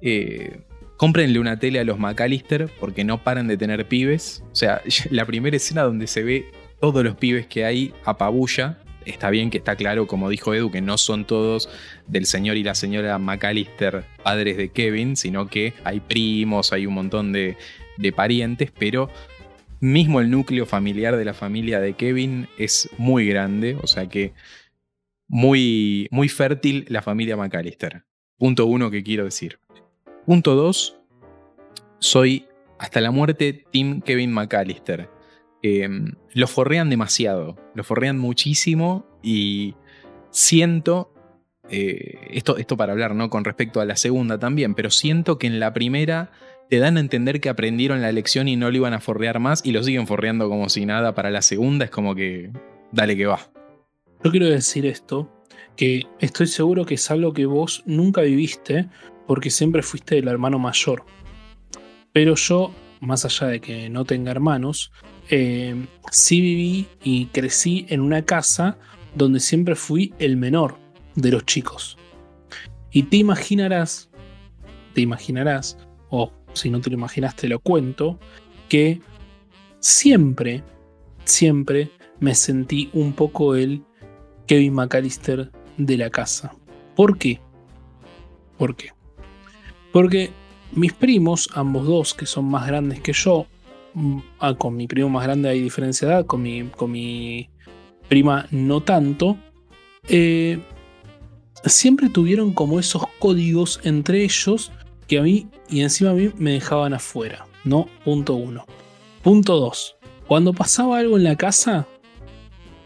eh, 0.00 0.60
cómprenle 0.96 1.38
una 1.38 1.58
tele 1.58 1.80
a 1.80 1.84
los 1.84 1.98
McAllister 1.98 2.68
porque 2.78 3.04
no 3.04 3.22
paran 3.24 3.48
de 3.48 3.56
tener 3.56 3.86
pibes. 3.88 4.44
O 4.52 4.54
sea, 4.54 4.82
la 5.10 5.24
primera 5.24 5.56
escena 5.56 5.82
donde 5.82 6.06
se 6.06 6.22
ve 6.22 6.46
todos 6.80 7.02
los 7.02 7.16
pibes 7.16 7.46
que 7.46 7.64
hay 7.64 7.94
a 8.04 8.18
pabulla. 8.18 8.78
Está 9.06 9.30
bien 9.30 9.48
que 9.48 9.58
está 9.58 9.74
claro, 9.74 10.06
como 10.06 10.28
dijo 10.28 10.52
Edu, 10.52 10.70
que 10.70 10.82
no 10.82 10.98
son 10.98 11.24
todos 11.24 11.70
del 12.06 12.26
señor 12.26 12.58
y 12.58 12.62
la 12.62 12.74
señora 12.74 13.18
McAllister 13.18 14.04
padres 14.22 14.58
de 14.58 14.68
Kevin, 14.68 15.16
sino 15.16 15.48
que 15.48 15.72
hay 15.82 16.00
primos, 16.00 16.72
hay 16.72 16.84
un 16.84 16.94
montón 16.94 17.32
de, 17.32 17.56
de 17.96 18.12
parientes, 18.12 18.70
pero 18.78 19.08
Mismo 19.80 20.20
el 20.20 20.30
núcleo 20.30 20.66
familiar 20.66 21.16
de 21.16 21.24
la 21.24 21.34
familia 21.34 21.80
de 21.80 21.94
Kevin 21.94 22.48
es 22.58 22.90
muy 22.98 23.26
grande, 23.28 23.76
o 23.80 23.86
sea 23.86 24.08
que 24.08 24.32
muy, 25.28 26.08
muy 26.10 26.28
fértil 26.28 26.84
la 26.88 27.02
familia 27.02 27.36
McAllister. 27.36 28.04
Punto 28.38 28.66
uno 28.66 28.90
que 28.90 29.04
quiero 29.04 29.24
decir. 29.24 29.60
Punto 30.26 30.56
dos, 30.56 30.98
soy 32.00 32.46
hasta 32.78 33.00
la 33.00 33.10
muerte 33.10 33.64
Tim 33.70 34.00
Kevin 34.00 34.32
McAllister. 34.32 35.10
Em, 35.62 36.14
lo 36.34 36.46
forrean 36.46 36.90
demasiado, 36.90 37.56
lo 37.74 37.84
forrean 37.84 38.18
muchísimo 38.18 39.06
y 39.22 39.74
siento, 40.30 41.12
eh, 41.68 42.18
esto, 42.30 42.56
esto 42.56 42.76
para 42.76 42.92
hablar 42.92 43.14
¿no? 43.14 43.30
con 43.30 43.44
respecto 43.44 43.80
a 43.80 43.84
la 43.84 43.96
segunda 43.96 44.38
también, 44.38 44.74
pero 44.74 44.90
siento 44.90 45.38
que 45.38 45.46
en 45.46 45.60
la 45.60 45.72
primera 45.72 46.30
te 46.68 46.78
dan 46.78 46.96
a 46.96 47.00
entender 47.00 47.40
que 47.40 47.48
aprendieron 47.48 48.02
la 48.02 48.12
lección 48.12 48.48
y 48.48 48.56
no 48.56 48.70
lo 48.70 48.76
iban 48.76 48.94
a 48.94 49.00
forrear 49.00 49.40
más 49.40 49.64
y 49.64 49.72
lo 49.72 49.82
siguen 49.82 50.06
forreando 50.06 50.48
como 50.48 50.68
si 50.68 50.86
nada 50.86 51.14
para 51.14 51.30
la 51.30 51.42
segunda, 51.42 51.86
es 51.86 51.90
como 51.90 52.14
que 52.14 52.50
dale 52.92 53.16
que 53.16 53.26
va. 53.26 53.40
Yo 54.22 54.30
quiero 54.30 54.46
decir 54.46 54.84
esto, 54.84 55.32
que 55.76 56.02
estoy 56.18 56.46
seguro 56.48 56.84
que 56.84 56.94
es 56.94 57.10
algo 57.10 57.32
que 57.32 57.46
vos 57.46 57.82
nunca 57.86 58.22
viviste 58.22 58.88
porque 59.26 59.50
siempre 59.50 59.82
fuiste 59.82 60.18
el 60.18 60.28
hermano 60.28 60.58
mayor. 60.58 61.04
Pero 62.12 62.34
yo, 62.34 62.74
más 63.00 63.24
allá 63.24 63.46
de 63.46 63.60
que 63.60 63.88
no 63.88 64.04
tenga 64.04 64.30
hermanos, 64.30 64.92
eh, 65.30 65.76
sí 66.10 66.40
viví 66.40 66.86
y 67.02 67.26
crecí 67.26 67.86
en 67.90 68.00
una 68.00 68.22
casa 68.22 68.78
donde 69.14 69.40
siempre 69.40 69.74
fui 69.74 70.14
el 70.18 70.36
menor 70.36 70.76
de 71.14 71.30
los 71.30 71.44
chicos. 71.46 71.96
Y 72.90 73.04
te 73.04 73.18
imaginarás, 73.18 74.10
te 74.94 75.02
imaginarás, 75.02 75.78
o 76.10 76.32
si 76.58 76.70
no 76.70 76.80
te 76.80 76.90
lo 76.90 76.96
imaginaste 76.96 77.48
lo 77.48 77.60
cuento, 77.60 78.18
que 78.68 79.00
siempre, 79.80 80.62
siempre 81.24 81.90
me 82.20 82.34
sentí 82.34 82.90
un 82.92 83.12
poco 83.12 83.54
el 83.54 83.82
Kevin 84.46 84.74
McAllister 84.74 85.50
de 85.76 85.96
la 85.96 86.10
casa. 86.10 86.54
¿Por 86.96 87.18
qué? 87.18 87.40
¿Por 88.56 88.74
qué? 88.76 88.90
Porque 89.92 90.30
mis 90.72 90.92
primos, 90.92 91.48
ambos 91.54 91.86
dos, 91.86 92.14
que 92.14 92.26
son 92.26 92.46
más 92.46 92.66
grandes 92.66 93.00
que 93.00 93.12
yo, 93.12 93.46
mm, 93.94 94.18
ah, 94.40 94.54
con 94.54 94.76
mi 94.76 94.86
primo 94.86 95.08
más 95.08 95.24
grande 95.24 95.48
hay 95.48 95.60
diferencia 95.60 96.08
de 96.08 96.14
edad, 96.14 96.26
con 96.26 96.42
mi, 96.42 96.64
con 96.64 96.90
mi 96.90 97.48
prima 98.08 98.46
no 98.50 98.82
tanto, 98.82 99.38
eh, 100.08 100.58
siempre 101.64 102.08
tuvieron 102.08 102.52
como 102.52 102.78
esos 102.80 103.04
códigos 103.18 103.80
entre 103.84 104.24
ellos 104.24 104.72
que 105.08 105.18
a 105.18 105.22
mí 105.22 105.48
y 105.68 105.80
encima 105.80 106.10
a 106.10 106.14
mí 106.14 106.30
me 106.36 106.52
dejaban 106.52 106.94
afuera, 106.94 107.46
¿no? 107.64 107.88
Punto 108.04 108.34
uno. 108.34 108.66
Punto 109.22 109.58
dos. 109.58 109.96
Cuando 110.28 110.52
pasaba 110.52 110.98
algo 110.98 111.16
en 111.16 111.24
la 111.24 111.36
casa, 111.36 111.88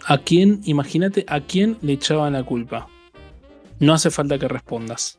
¿a 0.06 0.18
quién, 0.18 0.60
imagínate, 0.64 1.24
a 1.28 1.40
quién 1.40 1.76
le 1.82 1.94
echaban 1.94 2.34
la 2.34 2.44
culpa? 2.44 2.88
No 3.80 3.92
hace 3.92 4.10
falta 4.10 4.38
que 4.38 4.46
respondas. 4.46 5.18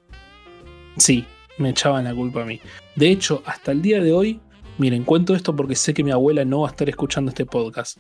Sí, 0.98 1.26
me 1.58 1.72
echaban 1.72 2.06
la 2.06 2.16
culpa 2.16 2.44
a 2.44 2.46
mí. 2.46 2.62
De 2.96 3.12
hecho, 3.12 3.44
hasta 3.46 3.74
el 3.74 3.82
día 3.82 4.02
de 4.02 4.14
hoy, 4.14 4.40
miren, 4.78 5.04
cuento 5.04 5.36
esto 5.36 5.54
porque 5.56 5.76
sé 5.76 5.94
que 5.94 6.04
mi 6.04 6.12
abuela 6.12 6.46
no 6.46 6.62
va 6.62 6.70
a 6.70 6.72
estar 6.72 6.88
escuchando 6.88 7.30
este 7.30 7.46
podcast. 7.46 7.98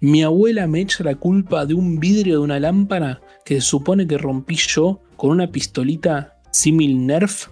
Mi 0.00 0.22
abuela 0.22 0.66
me 0.66 0.80
echa 0.80 1.04
la 1.04 1.14
culpa 1.14 1.64
de 1.64 1.72
un 1.72 1.98
vidrio 1.98 2.34
de 2.34 2.44
una 2.44 2.60
lámpara 2.60 3.22
que 3.46 3.54
se 3.54 3.60
supone 3.62 4.06
que 4.06 4.18
rompí 4.18 4.56
yo 4.56 5.00
con 5.16 5.30
una 5.30 5.46
pistolita 5.46 6.36
simil 6.50 7.06
Nerf 7.06 7.48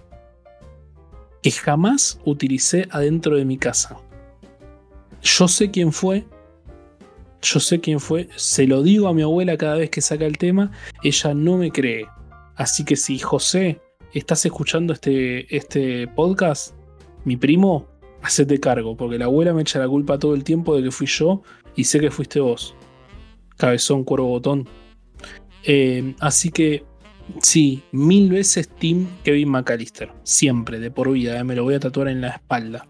que 1.41 1.51
jamás 1.51 2.19
utilicé 2.25 2.87
adentro 2.91 3.35
de 3.35 3.45
mi 3.45 3.57
casa. 3.57 3.97
Yo 5.21 5.47
sé 5.47 5.71
quién 5.71 5.91
fue, 5.91 6.25
yo 7.41 7.59
sé 7.59 7.79
quién 7.79 7.99
fue, 7.99 8.29
se 8.35 8.67
lo 8.67 8.83
digo 8.83 9.07
a 9.07 9.13
mi 9.13 9.21
abuela 9.21 9.57
cada 9.57 9.75
vez 9.75 9.89
que 9.89 10.01
saca 10.01 10.25
el 10.25 10.37
tema, 10.37 10.71
ella 11.03 11.33
no 11.33 11.57
me 11.57 11.71
cree. 11.71 12.07
Así 12.55 12.85
que 12.85 12.95
si 12.95 13.17
José 13.19 13.79
estás 14.13 14.45
escuchando 14.45 14.93
este, 14.93 15.55
este 15.55 16.07
podcast, 16.07 16.73
mi 17.25 17.37
primo, 17.37 17.87
hacete 18.21 18.59
cargo, 18.59 18.95
porque 18.95 19.17
la 19.17 19.25
abuela 19.25 19.53
me 19.53 19.61
echa 19.61 19.79
la 19.79 19.87
culpa 19.87 20.19
todo 20.19 20.35
el 20.35 20.43
tiempo 20.43 20.75
de 20.75 20.83
que 20.83 20.91
fui 20.91 21.07
yo 21.07 21.41
y 21.75 21.85
sé 21.85 21.99
que 21.99 22.11
fuiste 22.11 22.39
vos. 22.39 22.75
Cabezón, 23.57 24.03
cuervo, 24.03 24.27
botón. 24.27 24.67
Eh, 25.63 26.15
así 26.19 26.49
que 26.49 26.83
sí, 27.41 27.83
mil 27.91 28.29
veces 28.29 28.69
Team 28.69 29.07
Kevin 29.23 29.49
McAllister. 29.49 30.11
Siempre, 30.23 30.79
de 30.79 30.91
por 30.91 31.11
vida, 31.11 31.39
eh, 31.39 31.43
me 31.43 31.55
lo 31.55 31.63
voy 31.63 31.75
a 31.75 31.79
tatuar 31.79 32.07
en 32.07 32.21
la 32.21 32.29
espalda. 32.29 32.87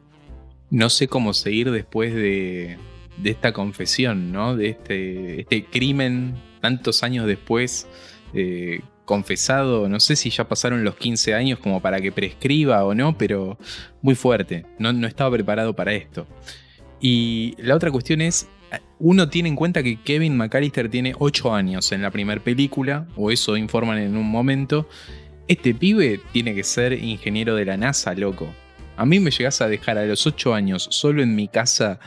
No 0.70 0.90
sé 0.90 1.08
cómo 1.08 1.34
seguir 1.34 1.72
después 1.72 2.14
de, 2.14 2.78
esta 3.24 3.54
confesión, 3.54 4.32
¿no? 4.32 4.56
De 4.56 4.70
este, 4.70 5.42
este 5.42 5.66
crimen 5.66 6.36
tantos 6.62 7.04
años 7.04 7.28
después. 7.28 7.88
Eh, 8.34 8.82
confesado, 9.04 9.90
no 9.90 10.00
sé 10.00 10.16
si 10.16 10.30
ya 10.30 10.48
pasaron 10.48 10.86
los 10.86 10.96
15 10.96 11.34
años 11.34 11.60
como 11.60 11.82
para 11.82 12.00
que 12.00 12.14
prescriba 12.14 12.86
o 12.86 12.96
no, 12.96 13.18
pero 13.18 13.58
muy 14.02 14.16
fuerte, 14.16 14.66
no 14.80 15.06
estaba 15.06 15.32
preparado 15.32 15.76
para 15.76 15.92
esto. 15.92 16.28
Y 17.02 17.56
la 17.58 17.76
otra 17.76 17.92
cuestión 17.92 18.22
es, 18.22 18.48
uno 19.02 19.30
tiene 19.30 19.50
en 19.50 19.56
cuenta 19.56 19.82
que 19.82 20.00
Kevin 20.00 20.38
McAllister 20.38 20.88
tiene 20.90 21.16
8 21.18 21.54
años 21.54 21.92
en 21.92 22.04
la 22.04 22.12
primera 22.12 22.40
película, 22.40 23.08
o 23.16 23.32
eso 23.32 23.58
informan 23.58 23.98
en 23.98 24.16
un 24.16 24.30
momento. 24.30 24.88
Este 25.48 25.74
pibe 25.74 26.22
tiene 26.32 26.54
que 26.54 26.64
ser 26.64 26.94
ingeniero 26.94 27.56
de 27.56 27.66
la 27.66 27.78
NASA, 27.78 28.14
loco. 28.14 28.54
A 28.98 29.06
mí 29.06 29.20
me 29.20 29.32
llegas 29.32 29.60
a 29.62 29.68
dejar 29.68 29.98
a 29.98 30.06
los 30.06 30.28
8 30.28 30.54
años 30.54 30.88
solo 30.92 31.24
en 31.24 31.36
mi 31.36 31.48
casa 31.48 32.00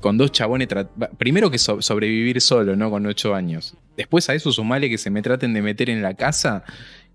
con 0.00 0.18
dos 0.18 0.32
chabones. 0.32 0.68
Primero 1.16 1.50
que 1.50 1.58
sobrevivir 1.58 2.42
solo, 2.42 2.76
¿no? 2.76 2.90
Con 2.90 3.06
8 3.06 3.34
años. 3.34 3.74
Después 3.96 4.28
a 4.28 4.34
eso 4.34 4.52
sumale 4.52 4.90
que 4.90 4.98
se 4.98 5.08
me 5.08 5.22
traten 5.22 5.54
de 5.54 5.62
meter 5.62 5.88
en 5.88 6.02
la 6.02 6.14
casa 6.14 6.64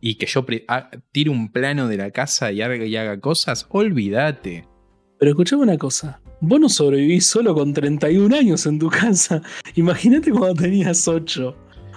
y 0.01 0.15
que 0.15 0.25
yo 0.25 0.43
tire 1.11 1.29
un 1.29 1.51
plano 1.51 1.87
de 1.87 1.97
la 1.97 2.09
casa 2.09 2.51
y 2.51 2.63
haga, 2.63 2.83
y 2.83 2.95
haga 2.95 3.19
cosas. 3.19 3.67
Olvídate. 3.69 4.65
Pero 5.19 5.31
escuchame 5.31 5.61
una 5.61 5.77
cosa. 5.77 6.19
Vos 6.41 6.59
no 6.59 6.69
sobrevivís 6.69 7.25
solo 7.25 7.53
con 7.53 7.73
31 7.73 8.35
años 8.35 8.65
en 8.65 8.79
tu 8.79 8.89
casa. 8.89 9.41
Imagínate 9.75 10.31
cuando 10.31 10.61
tenías 10.61 11.07
8. 11.07 11.55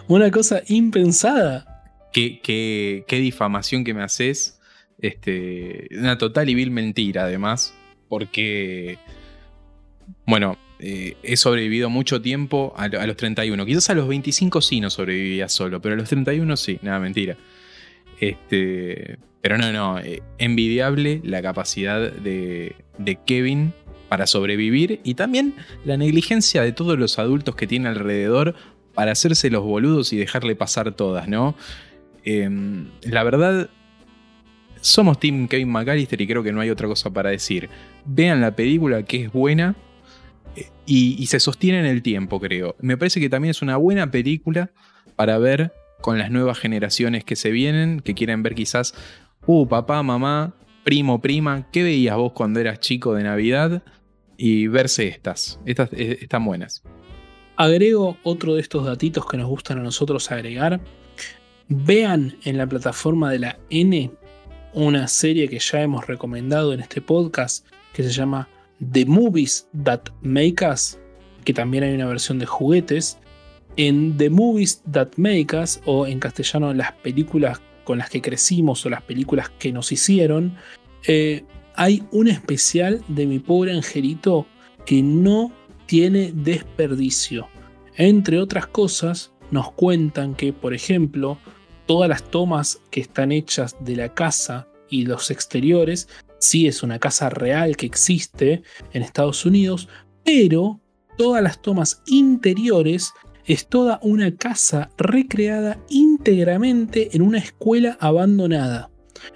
Una 0.09 0.31
cosa 0.31 0.63
impensada. 0.69 1.85
Qué, 2.13 2.41
qué, 2.41 3.05
qué 3.07 3.19
difamación 3.21 3.85
que 3.85 3.95
me 3.95 4.03
haces. 4.03 4.59
Este, 4.99 5.89
una 5.99 6.19
total 6.19 6.49
y 6.49 6.55
vil 6.55 6.71
mentira, 6.71 7.25
además. 7.25 7.75
Porque. 8.09 8.99
Bueno, 10.27 10.59
eh, 10.85 11.17
he 11.23 11.37
sobrevivido 11.37 11.89
mucho 11.91 12.21
tiempo 12.21 12.75
a, 12.77 12.89
los 12.89 13.17
31. 13.17 13.65
Quizás 13.65 13.91
a 13.91 13.95
los 13.95 14.09
25 14.09 14.61
sí 14.61 14.81
no 14.81 14.91
sobrevivía 14.91 15.49
solo, 15.49 15.81
pero 15.81 15.95
a 15.95 15.99
los 15.99 16.09
31 16.09 16.57
sí, 16.57 16.81
nada, 16.83 16.99
mentira. 16.99 17.37
Este, 18.19 19.19
pero 19.41 19.59
no, 19.59 19.73
no, 19.73 20.01
eh, 20.01 20.23
envidiable 20.39 21.21
la 21.23 21.41
capacidad 21.41 22.11
de, 22.11 22.75
de, 22.99 23.19
Kevin 23.25 23.73
para 24.13 24.27
sobrevivir 24.27 25.01
y 25.05 25.15
también 25.15 25.55
la 25.87 25.97
negligencia 25.97 26.61
de 26.61 26.73
todos 26.73 26.99
los 26.99 27.19
adultos 27.19 27.57
que 27.57 27.67
tiene 27.67 27.89
alrededor 27.89 28.55
para 28.93 29.13
hacerse 29.13 29.49
los 29.49 29.63
boludos 29.65 30.13
y 30.13 30.19
dejarle 30.19 30.55
pasar 30.55 30.93
todas, 30.93 31.29
¿no? 31.29 31.55
Em, 32.23 32.91
la 33.05 33.25
verdad, 33.25 33.71
somos 34.83 35.19
Team 35.19 35.49
Kevin 35.49 35.71
McAllister 35.71 36.21
y 36.21 36.27
creo 36.27 36.43
que 36.43 36.53
no 36.53 36.61
hay 36.61 36.69
otra 36.69 36.89
cosa 36.89 37.09
para 37.09 37.31
decir. 37.31 37.71
Vean 38.05 38.43
la 38.43 38.55
película 38.55 39.03
que 39.03 39.25
es 39.25 39.33
buena, 39.33 39.77
y, 40.85 41.27
se 41.27 41.41
sostiene 41.41 41.81
en 41.81 41.87
el 41.87 42.03
tiempo, 42.03 42.39
creo. 42.39 42.77
Me 42.83 42.99
parece 42.99 43.19
que 43.19 43.31
también 43.31 43.53
es 43.53 43.63
una 43.63 43.79
buena 43.79 44.11
película 44.11 44.73
para 45.17 45.39
ver 45.39 45.73
con 46.03 46.19
las 46.19 46.31
nuevas 46.31 46.59
generaciones 46.59 47.25
que 47.25 47.35
se 47.35 47.51
vienen, 47.51 48.01
que 48.01 48.13
quieren 48.13 48.43
ver 48.43 48.55
quizás, 48.55 48.93
uh, 49.47 49.67
papá, 49.67 50.03
mamá, 50.03 50.53
primo, 50.85 51.23
prima, 51.23 51.67
¿qué 51.73 51.83
veías 51.83 52.19
vos 52.19 52.33
cuando 52.33 52.61
eras 52.61 52.79
chico 52.79 53.15
de 53.15 53.23
Navidad? 53.23 53.83
Y 54.37 54.67
verse 54.67 55.09
estas, 55.09 55.61
estas 55.65 55.93
eh, 55.93 56.19
están 56.23 56.45
buenas. 56.45 56.83
Agrego 57.57 58.17
otro 58.23 58.55
de 58.55 58.61
estos 58.61 58.87
datitos 58.87 59.27
que 59.27 59.37
nos 59.37 59.49
gustan 59.49 59.79
a 59.79 59.83
nosotros 59.83 60.31
agregar. 60.31 60.81
Vean 61.69 62.37
en 62.45 62.59
la 62.59 62.67
plataforma 62.67 63.31
de 63.31 63.39
la 63.39 63.59
N 63.71 64.11
una 64.75 65.07
serie 65.07 65.49
que 65.49 65.59
ya 65.59 65.83
hemos 65.83 66.07
recomendado 66.07 66.73
en 66.73 66.81
este 66.81 67.01
podcast 67.01 67.67
que 67.93 68.03
se 68.03 68.11
llama 68.11 68.49
The 68.93 69.05
Movies 69.07 69.69
That 69.85 70.05
Make 70.23 70.67
Us, 70.67 70.99
que 71.45 71.53
también 71.53 71.85
hay 71.85 71.95
una 71.95 72.07
versión 72.07 72.39
de 72.39 72.47
juguetes. 72.47 73.19
En 73.77 74.17
The 74.17 74.31
Movies 74.31 74.83
That 74.91 75.11
Make 75.17 75.57
Us, 75.57 75.81
o 75.85 76.07
en 76.07 76.19
castellano 76.19 76.73
las 76.75 76.93
películas 76.93 77.61
con 77.85 77.99
las 77.99 78.11
que 78.11 78.21
crecimos 78.21 78.85
o 78.87 78.91
las 78.91 79.03
películas 79.03 79.51
que 79.59 79.73
nos 79.73 79.93
hicieron, 79.93 80.57
eh, 81.07 81.45
hay 81.77 82.03
un 82.11 82.29
especial 82.29 83.05
de 83.09 83.27
mi 83.27 83.39
pobre 83.39 83.73
angelito 83.73 84.47
que 84.85 85.03
no 85.03 85.53
tiene 85.87 86.33
desperdicio. 86.35 87.49
Entre 87.97 88.39
otras 88.39 88.67
cosas, 88.67 89.33
nos 89.51 89.73
cuentan 89.73 90.35
que, 90.35 90.53
por 90.53 90.75
ejemplo, 90.75 91.39
todas 91.87 92.09
las 92.09 92.23
tomas 92.31 92.81
que 92.91 93.01
están 93.01 93.33
hechas 93.33 93.77
de 93.81 93.97
la 93.97 94.15
casa 94.15 94.69
y 94.89 95.05
los 95.05 95.31
exteriores 95.31 96.09
sí 96.39 96.67
es 96.67 96.83
una 96.83 96.99
casa 96.99 97.31
real 97.31 97.77
que 97.77 97.87
existe 97.87 98.63
en 98.93 99.03
Estados 99.03 99.45
Unidos, 99.45 99.89
pero 100.25 100.81
todas 101.19 101.43
las 101.43 101.61
tomas 101.61 102.03
interiores 102.07 103.13
es 103.45 103.69
toda 103.69 103.99
una 104.03 104.35
casa 104.37 104.91
recreada 104.97 105.79
íntegramente 105.89 107.11
en 107.13 107.23
una 107.23 107.39
escuela 107.39 107.97
abandonada. 108.01 108.92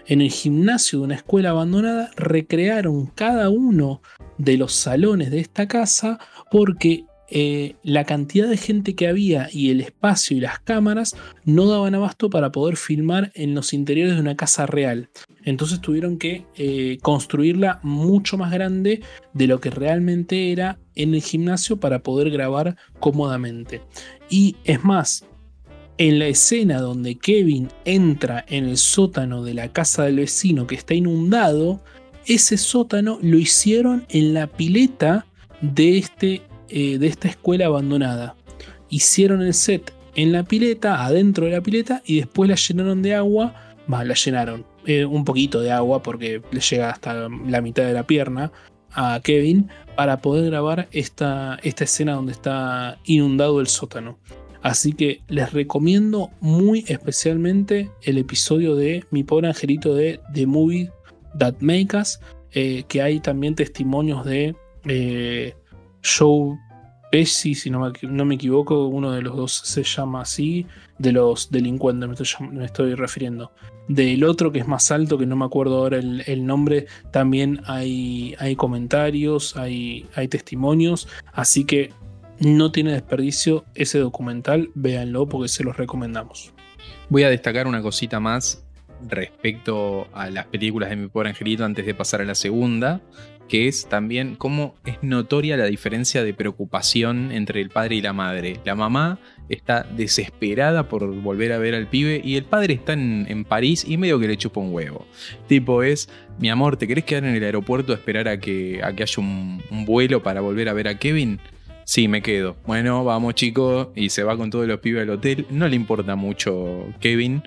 En 0.06 0.20
el 0.20 0.30
gimnasio 0.30 0.98
de 0.98 1.04
una 1.04 1.14
escuela 1.16 1.50
abandonada 1.50 2.10
recrearon 2.16 3.06
cada 3.06 3.48
uno 3.50 4.02
de 4.38 4.56
los 4.56 4.72
salones 4.72 5.30
de 5.30 5.40
esta 5.40 5.66
casa 5.68 6.18
porque 6.50 7.04
eh, 7.28 7.74
la 7.82 8.04
cantidad 8.04 8.48
de 8.48 8.56
gente 8.56 8.94
que 8.94 9.08
había 9.08 9.48
y 9.52 9.70
el 9.70 9.80
espacio 9.80 10.36
y 10.36 10.40
las 10.40 10.60
cámaras 10.60 11.16
no 11.44 11.66
daban 11.66 11.94
abasto 11.96 12.30
para 12.30 12.52
poder 12.52 12.76
filmar 12.76 13.32
en 13.34 13.54
los 13.54 13.72
interiores 13.72 14.14
de 14.14 14.20
una 14.20 14.36
casa 14.36 14.66
real. 14.66 15.10
Entonces 15.44 15.80
tuvieron 15.80 16.18
que 16.18 16.44
eh, 16.56 16.98
construirla 17.02 17.80
mucho 17.82 18.38
más 18.38 18.52
grande 18.52 19.00
de 19.32 19.46
lo 19.48 19.60
que 19.60 19.70
realmente 19.70 20.52
era 20.52 20.78
en 20.94 21.14
el 21.14 21.22
gimnasio 21.22 21.78
para 21.78 22.02
poder 22.02 22.30
grabar 22.30 22.76
cómodamente. 23.00 23.82
Y 24.30 24.56
es 24.64 24.84
más, 24.84 25.24
en 25.98 26.18
la 26.18 26.26
escena 26.26 26.80
donde 26.80 27.16
Kevin 27.16 27.68
entra 27.84 28.44
en 28.48 28.64
el 28.64 28.76
sótano 28.76 29.42
de 29.42 29.54
la 29.54 29.72
casa 29.72 30.04
del 30.04 30.16
vecino 30.16 30.66
que 30.66 30.74
está 30.74 30.94
inundado, 30.94 31.80
ese 32.26 32.58
sótano 32.58 33.18
lo 33.22 33.38
hicieron 33.38 34.04
en 34.08 34.34
la 34.34 34.46
pileta 34.46 35.26
de 35.60 35.98
este 35.98 36.42
eh, 36.68 36.98
de 36.98 37.06
esta 37.06 37.28
escuela 37.28 37.66
abandonada. 37.66 38.34
Hicieron 38.88 39.42
el 39.42 39.54
set 39.54 39.92
en 40.16 40.32
la 40.32 40.42
pileta, 40.42 41.04
adentro 41.04 41.46
de 41.46 41.52
la 41.52 41.60
pileta, 41.60 42.02
y 42.04 42.16
después 42.16 42.50
la 42.50 42.56
llenaron 42.56 43.02
de 43.02 43.14
agua. 43.14 43.54
Va, 43.92 44.04
la 44.04 44.14
llenaron 44.14 44.66
eh, 44.84 45.04
un 45.04 45.24
poquito 45.24 45.60
de 45.60 45.70
agua 45.70 46.02
porque 46.02 46.42
le 46.50 46.60
llega 46.60 46.90
hasta 46.90 47.28
la 47.28 47.60
mitad 47.60 47.84
de 47.84 47.92
la 47.92 48.04
pierna 48.04 48.50
a 48.92 49.20
Kevin 49.22 49.68
para 49.94 50.20
poder 50.20 50.46
grabar 50.46 50.88
esta, 50.90 51.58
esta 51.62 51.84
escena 51.84 52.14
donde 52.14 52.32
está 52.32 52.98
inundado 53.04 53.60
el 53.60 53.68
sótano. 53.68 54.18
Así 54.66 54.94
que 54.94 55.22
les 55.28 55.52
recomiendo 55.52 56.32
muy 56.40 56.84
especialmente 56.88 57.88
el 58.02 58.18
episodio 58.18 58.74
de 58.74 59.04
Mi 59.12 59.22
pobre 59.22 59.46
angelito 59.46 59.94
de 59.94 60.18
The 60.34 60.44
Movie 60.48 60.90
That 61.38 61.54
Make 61.60 61.96
Us, 61.96 62.18
eh, 62.50 62.82
que 62.88 63.00
hay 63.00 63.20
también 63.20 63.54
testimonios 63.54 64.24
de 64.24 64.56
Joe 66.02 66.58
Pesci, 67.12 67.54
si 67.54 67.70
no 67.70 67.78
me, 67.78 67.92
no 68.08 68.24
me 68.24 68.34
equivoco, 68.34 68.88
uno 68.88 69.12
de 69.12 69.22
los 69.22 69.36
dos 69.36 69.52
se 69.52 69.84
llama 69.84 70.22
así, 70.22 70.66
de 70.98 71.12
los 71.12 71.48
delincuentes 71.52 72.08
me 72.08 72.14
estoy, 72.16 72.48
me 72.48 72.64
estoy 72.64 72.94
refiriendo. 72.96 73.52
Del 73.86 74.24
otro 74.24 74.50
que 74.50 74.58
es 74.58 74.66
más 74.66 74.90
alto, 74.90 75.16
que 75.16 75.26
no 75.26 75.36
me 75.36 75.44
acuerdo 75.44 75.76
ahora 75.76 75.98
el, 75.98 76.24
el 76.26 76.44
nombre, 76.44 76.86
también 77.12 77.60
hay, 77.66 78.34
hay 78.40 78.56
comentarios, 78.56 79.56
hay, 79.56 80.06
hay 80.16 80.26
testimonios, 80.26 81.06
así 81.34 81.64
que 81.64 81.92
no 82.40 82.72
tiene 82.72 82.92
desperdicio 82.92 83.64
ese 83.74 83.98
documental, 83.98 84.70
véanlo 84.74 85.28
porque 85.28 85.48
se 85.48 85.64
los 85.64 85.76
recomendamos. 85.76 86.52
Voy 87.08 87.22
a 87.22 87.30
destacar 87.30 87.66
una 87.66 87.82
cosita 87.82 88.20
más 88.20 88.64
respecto 89.08 90.08
a 90.12 90.30
las 90.30 90.46
películas 90.46 90.90
de 90.90 90.96
mi 90.96 91.08
pobre 91.08 91.30
angelito 91.30 91.64
antes 91.64 91.86
de 91.86 91.94
pasar 91.94 92.20
a 92.20 92.24
la 92.24 92.34
segunda, 92.34 93.00
que 93.48 93.68
es 93.68 93.86
también 93.86 94.34
cómo 94.34 94.74
es 94.84 94.96
notoria 95.02 95.56
la 95.56 95.66
diferencia 95.66 96.24
de 96.24 96.34
preocupación 96.34 97.30
entre 97.30 97.60
el 97.60 97.70
padre 97.70 97.96
y 97.96 98.00
la 98.00 98.12
madre. 98.12 98.60
La 98.64 98.74
mamá 98.74 99.20
está 99.48 99.84
desesperada 99.84 100.88
por 100.88 101.06
volver 101.20 101.52
a 101.52 101.58
ver 101.58 101.74
al 101.74 101.88
pibe 101.88 102.20
y 102.24 102.36
el 102.36 102.44
padre 102.44 102.74
está 102.74 102.94
en, 102.94 103.44
París 103.44 103.84
y 103.86 103.96
medio 103.96 104.18
que 104.18 104.26
le 104.26 104.36
chupa 104.36 104.60
un 104.60 104.74
huevo. 104.74 105.06
Tipo 105.46 105.84
es, 105.84 106.08
mi 106.40 106.50
amor, 106.50 106.76
¿te 106.76 106.88
querés 106.88 107.04
quedar 107.04 107.24
en 107.24 107.36
el 107.36 107.44
aeropuerto 107.44 107.92
a 107.92 107.96
esperar 107.96 108.26
a 108.26 108.40
que, 108.40 108.80
a 108.82 108.92
que 108.94 109.04
haya 109.04 109.22
un, 109.22 109.62
un 109.70 109.84
vuelo 109.84 110.22
para 110.22 110.40
volver 110.40 110.68
a 110.68 110.72
ver 110.72 110.88
a 110.88 110.98
Kevin? 110.98 111.38
Sí, 111.86 112.08
me 112.08 112.20
quedo. 112.20 112.56
Bueno, 112.66 113.04
vamos 113.04 113.36
chicos. 113.36 113.88
Y 113.94 114.08
se 114.10 114.24
va 114.24 114.36
con 114.36 114.50
todos 114.50 114.66
los 114.66 114.80
pibes 114.80 115.02
al 115.02 115.10
hotel. 115.10 115.46
No 115.50 115.68
le 115.68 115.76
importa 115.76 116.16
mucho 116.16 116.88
Kevin. 116.98 117.44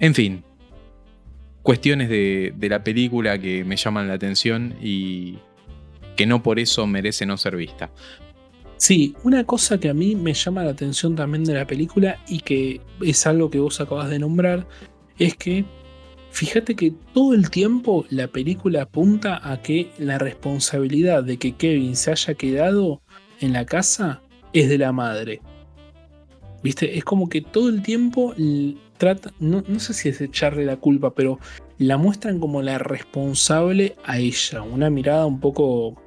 En 0.00 0.14
fin. 0.16 0.42
Cuestiones 1.62 2.08
de, 2.08 2.52
la 2.60 2.82
película 2.82 3.38
que 3.38 3.62
me 3.62 3.76
llaman 3.76 4.08
la 4.08 4.14
atención 4.14 4.74
y 4.82 5.38
que 6.16 6.26
no 6.26 6.42
por 6.42 6.58
eso 6.58 6.88
merece 6.88 7.24
no 7.24 7.36
ser 7.36 7.54
vista. 7.54 7.92
Sí, 8.78 9.14
una 9.22 9.44
cosa 9.44 9.78
que 9.78 9.88
a 9.88 9.94
mí 9.94 10.16
me 10.16 10.34
llama 10.34 10.64
la 10.64 10.70
atención 10.70 11.14
también 11.14 11.44
de 11.44 11.54
la 11.54 11.68
película 11.68 12.18
y 12.26 12.40
que 12.40 12.80
es 13.00 13.26
algo 13.28 13.48
que 13.48 13.60
vos 13.60 13.80
acabas 13.80 14.10
de 14.10 14.18
nombrar, 14.18 14.66
es 15.20 15.36
que 15.36 15.64
Fíjate 16.30 16.76
que 16.76 16.92
todo 17.14 17.34
el 17.34 17.50
tiempo 17.50 18.04
la 18.10 18.28
película 18.28 18.82
apunta 18.82 19.40
a 19.42 19.60
que 19.62 19.90
la 19.98 20.18
responsabilidad 20.18 21.24
de 21.24 21.38
que 21.38 21.56
Kevin 21.56 21.96
se 21.96 22.12
haya 22.12 22.34
quedado 22.34 23.00
en 23.40 23.52
la 23.52 23.64
casa 23.64 24.22
es 24.52 24.68
de 24.68 24.78
la 24.78 24.92
madre. 24.92 25.40
¿Viste? 26.62 26.98
Es 26.98 27.04
como 27.04 27.28
que 27.28 27.40
todo 27.40 27.68
el 27.68 27.82
tiempo 27.82 28.34
trata, 28.98 29.32
no, 29.38 29.62
no 29.66 29.80
sé 29.80 29.94
si 29.94 30.08
es 30.08 30.20
echarle 30.20 30.64
la 30.64 30.76
culpa, 30.76 31.14
pero 31.14 31.38
la 31.78 31.96
muestran 31.96 32.40
como 32.40 32.62
la 32.62 32.78
responsable 32.78 33.96
a 34.04 34.18
ella. 34.18 34.62
Una 34.62 34.90
mirada 34.90 35.26
un 35.26 35.40
poco 35.40 36.00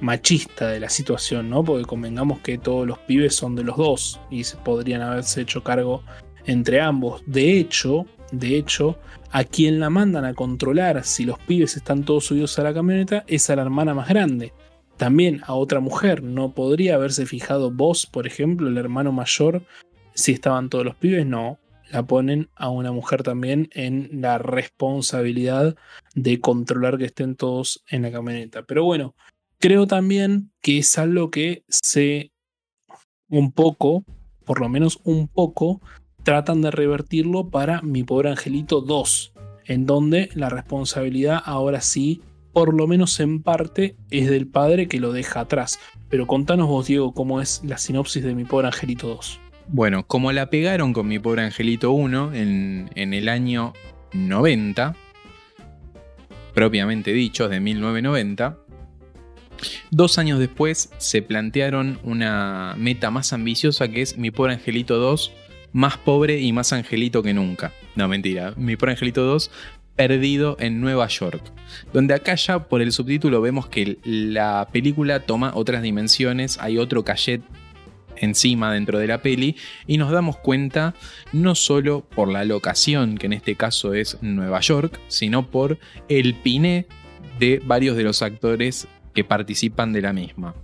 machista 0.00 0.68
de 0.68 0.80
la 0.80 0.88
situación, 0.88 1.50
¿no? 1.50 1.64
Porque 1.64 1.84
convengamos 1.84 2.40
que 2.40 2.58
todos 2.58 2.86
los 2.86 2.98
pibes 3.00 3.34
son 3.34 3.56
de 3.56 3.64
los 3.64 3.76
dos 3.76 4.20
y 4.30 4.44
se 4.44 4.56
podrían 4.58 5.02
haberse 5.02 5.40
hecho 5.40 5.62
cargo 5.62 6.02
entre 6.46 6.80
ambos. 6.80 7.22
De 7.26 7.58
hecho, 7.58 8.06
de 8.30 8.56
hecho, 8.56 8.98
a 9.30 9.44
quien 9.44 9.80
la 9.80 9.90
mandan 9.90 10.24
a 10.24 10.34
controlar 10.34 11.04
si 11.04 11.24
los 11.24 11.38
pibes 11.38 11.76
están 11.76 12.04
todos 12.04 12.26
subidos 12.26 12.58
a 12.58 12.62
la 12.62 12.74
camioneta 12.74 13.24
es 13.26 13.50
a 13.50 13.56
la 13.56 13.62
hermana 13.62 13.94
más 13.94 14.08
grande. 14.08 14.52
También 14.96 15.42
a 15.46 15.54
otra 15.54 15.80
mujer. 15.80 16.22
No 16.22 16.52
podría 16.52 16.96
haberse 16.96 17.26
fijado 17.26 17.70
vos, 17.70 18.06
por 18.06 18.26
ejemplo, 18.26 18.68
el 18.68 18.78
hermano 18.78 19.12
mayor, 19.12 19.62
si 20.14 20.32
estaban 20.32 20.68
todos 20.68 20.84
los 20.84 20.96
pibes. 20.96 21.26
No. 21.26 21.58
La 21.90 22.02
ponen 22.02 22.50
a 22.54 22.68
una 22.68 22.92
mujer 22.92 23.22
también 23.22 23.70
en 23.72 24.20
la 24.20 24.36
responsabilidad 24.38 25.76
de 26.14 26.40
controlar 26.40 26.98
que 26.98 27.06
estén 27.06 27.34
todos 27.34 27.82
en 27.88 28.02
la 28.02 28.12
camioneta. 28.12 28.62
Pero 28.62 28.84
bueno, 28.84 29.14
creo 29.58 29.86
también 29.86 30.50
que 30.60 30.78
es 30.78 30.98
algo 30.98 31.30
que 31.30 31.64
se 31.68 32.32
un 33.30 33.52
poco, 33.52 34.04
por 34.44 34.60
lo 34.60 34.68
menos 34.68 35.00
un 35.04 35.28
poco, 35.28 35.80
tratan 36.28 36.60
de 36.60 36.70
revertirlo 36.70 37.48
para 37.48 37.80
Mi 37.80 38.04
Pobre 38.04 38.28
Angelito 38.28 38.82
2, 38.82 39.32
en 39.64 39.86
donde 39.86 40.28
la 40.34 40.50
responsabilidad 40.50 41.40
ahora 41.42 41.80
sí, 41.80 42.20
por 42.52 42.74
lo 42.74 42.86
menos 42.86 43.18
en 43.20 43.42
parte, 43.42 43.96
es 44.10 44.28
del 44.28 44.46
padre 44.46 44.88
que 44.88 45.00
lo 45.00 45.12
deja 45.12 45.40
atrás. 45.40 45.80
Pero 46.10 46.26
contanos 46.26 46.68
vos, 46.68 46.86
Diego, 46.86 47.14
cómo 47.14 47.40
es 47.40 47.62
la 47.64 47.78
sinopsis 47.78 48.22
de 48.22 48.34
Mi 48.34 48.44
Pobre 48.44 48.66
Angelito 48.66 49.08
2. 49.08 49.40
Bueno, 49.68 50.06
como 50.06 50.30
la 50.30 50.50
pegaron 50.50 50.92
con 50.92 51.08
Mi 51.08 51.18
Pobre 51.18 51.44
Angelito 51.44 51.92
1 51.92 52.34
en, 52.34 52.90
el 52.94 53.28
año 53.30 53.72
90, 54.12 54.96
propiamente 56.52 57.14
dicho, 57.14 57.48
de 57.48 57.58
1990, 57.58 58.58
Dos 59.90 60.18
años 60.18 60.38
después 60.38 60.90
se 60.98 61.20
plantearon 61.20 61.98
una 62.04 62.74
meta 62.76 63.10
más 63.10 63.32
ambiciosa 63.32 63.88
que 63.88 64.02
es 64.02 64.16
Mi 64.18 64.30
Pobre 64.30 64.52
Angelito 64.52 64.98
2 64.98 65.32
más 65.72 65.96
pobre 65.96 66.40
y 66.40 66.52
más 66.52 66.72
angelito 66.72 67.22
que 67.22 67.34
nunca. 67.34 67.72
No, 67.94 68.08
mentira. 68.08 68.54
Mi 68.56 68.76
por 68.76 68.90
Angelito 68.90 69.24
2, 69.24 69.50
perdido 69.96 70.56
en 70.60 70.80
Nueva 70.80 71.08
York. 71.08 71.42
Donde 71.92 72.14
acá 72.14 72.34
ya 72.36 72.68
por 72.68 72.80
el 72.82 72.92
subtítulo 72.92 73.40
vemos 73.40 73.66
que 73.66 73.98
la 74.04 74.68
película 74.72 75.20
toma 75.20 75.52
otras 75.54 75.82
dimensiones, 75.82 76.58
hay 76.60 76.78
otro 76.78 77.04
cachet 77.04 77.42
encima 78.20 78.72
dentro 78.72 78.98
de 78.98 79.06
la 79.06 79.22
peli 79.22 79.56
y 79.86 79.98
nos 79.98 80.10
damos 80.10 80.36
cuenta 80.36 80.94
no 81.32 81.54
solo 81.54 82.00
por 82.02 82.28
la 82.28 82.44
locación, 82.44 83.16
que 83.18 83.26
en 83.26 83.32
este 83.32 83.56
caso 83.56 83.94
es 83.94 84.18
Nueva 84.20 84.60
York, 84.60 85.00
sino 85.08 85.50
por 85.50 85.78
el 86.08 86.34
piné 86.34 86.86
de 87.38 87.60
varios 87.64 87.96
de 87.96 88.04
los 88.04 88.22
actores 88.22 88.88
que 89.14 89.24
participan 89.24 89.92
de 89.92 90.02
la 90.02 90.12
misma. 90.12 90.54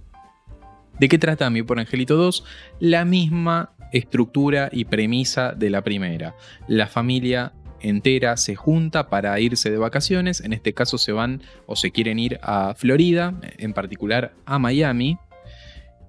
¿De 0.99 1.09
qué 1.09 1.19
trata 1.19 1.51
Mi 1.51 1.63
por 1.63 1.81
Angelito 1.81 2.17
2? 2.17 2.45
La 2.79 3.05
misma 3.05 3.74
estructura 3.95 4.69
y 4.73 4.85
premisa 4.85 5.53
de 5.53 5.71
la 5.71 5.83
primera. 5.83 6.35
La 6.67 6.89
familia 6.89 7.53
entera 7.81 8.37
se 8.37 8.57
junta 8.57 9.09
para 9.09 9.39
irse 9.39 9.71
de 9.71 9.79
vacaciones, 9.79 10.41
en 10.41 10.53
este 10.53 10.75
caso 10.75 10.99
se 10.99 11.13
van 11.13 11.43
o 11.67 11.77
se 11.77 11.93
quieren 11.93 12.19
ir 12.19 12.41
a 12.43 12.75
Florida, 12.75 13.35
en 13.59 13.73
particular 13.73 14.35
a 14.47 14.59
Miami. 14.59 15.17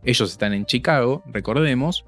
Ellos 0.04 0.32
están 0.32 0.54
en 0.54 0.66
Chicago, 0.66 1.24
recordemos. 1.28 2.06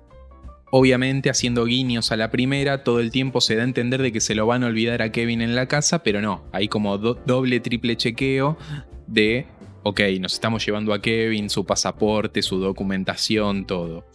Obviamente 0.71 1.29
haciendo 1.29 1.65
guiños 1.65 2.11
a 2.11 2.17
la 2.17 2.31
primera, 2.31 2.83
todo 2.83 2.99
el 2.99 3.11
tiempo 3.11 3.39
se 3.39 3.55
da 3.55 3.61
a 3.61 3.65
entender 3.65 4.01
de 4.01 4.11
que 4.11 4.19
se 4.19 4.35
lo 4.35 4.47
van 4.47 4.63
a 4.63 4.67
olvidar 4.67 5.01
a 5.01 5.11
Kevin 5.11 5.41
en 5.41 5.55
la 5.55 5.67
casa, 5.67 6.03
pero 6.03 6.21
no, 6.21 6.43
hay 6.51 6.67
como 6.67 6.97
doble, 6.97 7.59
triple 7.59 7.95
chequeo 7.95 8.57
de, 9.05 9.45
ok, 9.83 10.01
nos 10.19 10.33
estamos 10.33 10.65
llevando 10.65 10.93
a 10.93 11.01
Kevin, 11.01 11.49
su 11.49 11.65
pasaporte, 11.65 12.41
su 12.41 12.59
documentación, 12.59 13.65
todo. 13.65 14.05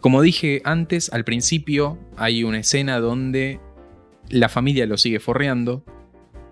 Como 0.00 0.22
dije 0.22 0.62
antes, 0.64 1.12
al 1.12 1.24
principio 1.24 1.98
hay 2.16 2.42
una 2.42 2.60
escena 2.60 3.00
donde 3.00 3.60
la 4.30 4.48
familia 4.48 4.86
lo 4.86 4.96
sigue 4.96 5.20
forreando, 5.20 5.84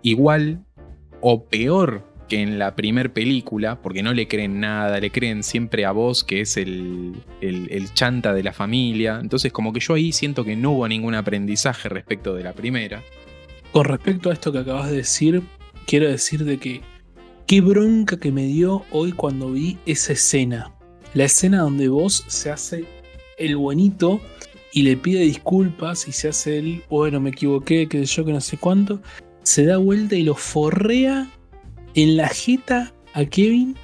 igual 0.03 0.65
o 1.21 1.47
peor 1.47 2.07
que 2.29 2.43
en 2.43 2.59
la 2.59 2.77
primer 2.77 3.13
película, 3.15 3.81
porque 3.81 4.03
no 4.03 4.13
le 4.13 4.29
creen 4.29 4.61
nada, 4.61 5.01
le 5.01 5.11
creen 5.11 5.43
siempre 5.43 5.87
a 5.87 5.93
vos, 5.93 6.25
que 6.25 6.43
es 6.43 6.59
el, 6.59 7.15
el, 7.41 7.95
chanta 7.95 8.35
de 8.35 8.43
la 8.43 8.53
familia. 8.53 9.19
Entonces 9.19 9.51
como 9.51 9.73
que 9.73 9.81
yo 9.81 9.95
ahí 9.95 10.13
siento 10.13 10.45
que 10.45 10.55
no 10.55 10.73
hubo 10.73 10.87
ningún 10.87 11.15
aprendizaje 11.15 11.89
respecto 11.89 12.35
de 12.35 12.45
la 12.45 12.53
primera. 12.53 13.03
Con 13.73 13.87
respecto 13.87 14.29
a 14.29 14.35
esto 14.35 14.53
que 14.53 14.59
acabas 14.59 14.91
de 14.91 14.99
decir, 14.99 15.43
quiero 15.87 16.07
decir 16.07 16.45
de 16.45 16.59
que 16.59 16.83
qué 17.47 17.63
bronca 17.63 18.19
que 18.19 18.31
me 18.31 18.45
dio 18.45 18.85
hoy 18.91 19.13
cuando 19.13 19.53
vi 19.53 19.79
esa 19.87 20.13
escena. 20.13 20.75
La 21.15 21.25
escena 21.25 21.61
donde 21.61 21.89
vos 21.89 22.25
se 22.27 22.51
hace 22.51 22.98
el 23.39 23.57
buenito 23.57 24.21
y 24.73 24.83
le 24.83 24.97
pide 24.97 25.21
disculpas 25.21 26.09
y 26.09 26.13
se 26.13 26.29
hace 26.29 26.59
el, 26.59 26.83
bueno, 26.89 27.21
me 27.21 27.31
equivoqué, 27.31 27.89
que 27.89 28.05
yo 28.05 28.25
que 28.25 28.33
no 28.33 28.41
sé 28.41 28.57
cuánto, 28.59 29.01
se 29.43 29.65
da 29.65 29.79
vuelta 29.79 30.15
y 30.15 30.23
lo 30.23 30.35
forrea 30.35 31.29
en 31.95 32.17
la 32.17 32.29
jeta 32.29 32.93
a 33.15 33.25
Kevin 33.25 33.77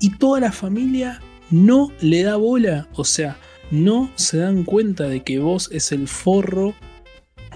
y 0.00 0.10
toda 0.10 0.40
la 0.40 0.52
familia 0.52 1.20
no 1.50 1.90
le 2.00 2.22
da 2.22 2.36
bola, 2.36 2.88
o 2.94 3.04
sea, 3.04 3.38
no 3.70 4.10
se 4.14 4.38
dan 4.38 4.64
cuenta 4.64 5.04
de 5.04 5.22
que 5.22 5.38
vos 5.38 5.70
es 5.72 5.92
el 5.92 6.06
forro 6.06 6.74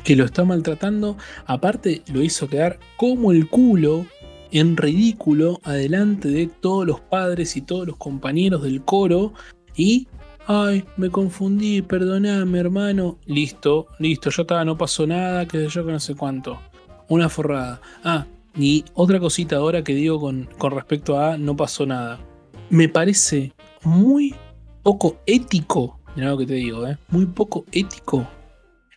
que 0.04 0.16
lo 0.16 0.24
está 0.24 0.44
maltratando, 0.44 1.18
aparte 1.46 2.02
lo 2.12 2.22
hizo 2.22 2.48
quedar 2.48 2.78
como 2.96 3.32
el 3.32 3.48
culo 3.48 4.06
en 4.50 4.76
ridículo 4.76 5.60
adelante 5.62 6.28
de 6.28 6.46
todos 6.46 6.86
los 6.86 7.00
padres 7.00 7.56
y 7.56 7.60
todos 7.60 7.86
los 7.86 7.96
compañeros 7.96 8.62
del 8.62 8.82
coro 8.82 9.32
y 9.76 10.08
Ay, 10.46 10.84
me 10.96 11.10
confundí, 11.10 11.82
perdoname, 11.82 12.58
hermano. 12.58 13.18
Listo, 13.26 13.86
listo, 13.98 14.30
ya 14.30 14.42
estaba, 14.42 14.64
no 14.64 14.76
pasó 14.76 15.06
nada, 15.06 15.46
que 15.46 15.68
yo 15.68 15.86
que 15.86 15.92
no 15.92 16.00
sé 16.00 16.14
cuánto. 16.14 16.60
Una 17.08 17.28
forrada. 17.28 17.80
Ah, 18.02 18.26
y 18.56 18.84
otra 18.94 19.20
cosita 19.20 19.56
ahora 19.56 19.84
que 19.84 19.94
digo 19.94 20.20
con, 20.20 20.48
respecto 20.70 21.18
a 21.20 21.36
no 21.36 21.56
pasó 21.56 21.86
nada. 21.86 22.20
Me 22.68 22.88
parece 22.88 23.52
muy 23.82 24.34
poco 24.82 25.20
ético, 25.26 26.00
mira 26.16 26.30
lo 26.30 26.38
que 26.38 26.46
te 26.46 26.54
digo, 26.54 26.86
¿eh? 26.86 26.98
muy 27.08 27.26
poco 27.26 27.64
ético. 27.72 28.28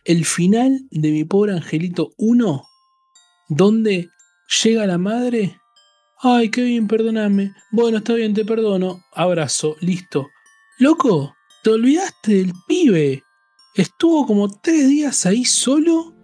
El 0.04 0.24
final 0.24 0.80
de 0.90 1.10
mi 1.10 1.24
pobre 1.24 1.52
angelito 1.52 2.12
1, 2.18 2.64
donde 3.48 4.10
llega 4.62 4.86
la 4.86 4.98
madre. 4.98 5.58
Ay, 6.20 6.50
Kevin, 6.50 6.86
perdóname. 6.86 7.54
Bueno, 7.70 7.98
está 7.98 8.14
bien, 8.14 8.34
te 8.34 8.44
perdono. 8.44 9.02
Abrazo, 9.12 9.76
listo. 9.80 10.28
Loco, 10.78 11.36
te 11.62 11.70
olvidaste 11.70 12.34
del 12.34 12.52
pibe. 12.66 13.22
Estuvo 13.76 14.26
como 14.26 14.48
tres 14.48 14.88
días 14.88 15.24
ahí 15.26 15.44
solo 15.44 16.14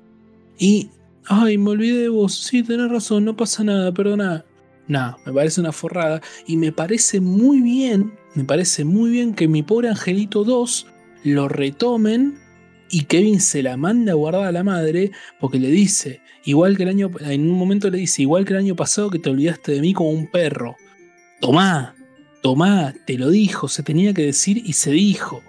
y... 0.59 0.91
Ay, 1.27 1.59
me 1.59 1.71
olvidé 1.71 2.03
de 2.03 2.09
vos. 2.09 2.35
Sí, 2.35 2.65
tenés 2.65 2.91
razón, 2.91 3.25
no 3.25 3.37
pasa 3.37 3.63
nada, 3.63 3.93
perdona. 3.93 4.45
Nah, 4.89 5.15
me 5.25 5.33
parece 5.33 5.61
una 5.61 5.71
forrada 5.71 6.21
y 6.49 6.57
me 6.57 6.73
parece 6.73 7.21
muy 7.21 7.61
bien, 7.61 8.19
me 8.35 8.43
parece 8.43 8.85
muy 8.85 9.11
bien 9.11 9.35
que 9.35 9.47
mi 9.47 9.63
pobre 9.63 9.89
Angelito 9.89 10.43
2 10.43 10.87
lo 11.23 11.47
retomen 11.47 12.37
y 12.91 13.05
Kevin 13.05 13.41
se 13.41 13.63
la 13.63 13.77
manda 13.77 14.11
a 14.11 14.17
guardar 14.17 14.47
a 14.47 14.53
la 14.53 14.65
madre 14.65 15.13
porque 15.39 15.61
le 15.61 15.71
dice, 15.71 16.21
igual 16.45 16.77
que 16.77 16.83
el 16.83 16.89
año, 16.89 17.09
en 17.21 17.49
un 17.49 17.57
momento 17.57 17.89
le 17.89 17.99
dice, 17.99 18.23
igual 18.23 18.45
que 18.45 18.55
el 18.55 18.59
año 18.59 18.75
pasado 18.75 19.11
que 19.11 19.21
te 19.21 19.31
olvidaste 19.31 19.71
de 19.71 19.81
mí 19.81 19.93
como 19.93 20.11
un 20.11 20.29
perro. 20.29 20.75
Tomá, 21.41 21.95
tomá, 22.41 22.95
te 23.07 23.19
lo 23.19 23.31
dijo, 23.31 23.69
se 23.69 23.83
tenía 23.83 24.15
que 24.15 24.23
decir 24.23 24.63
y 24.65 24.75
se 24.75 24.91
dijo. 24.93 25.43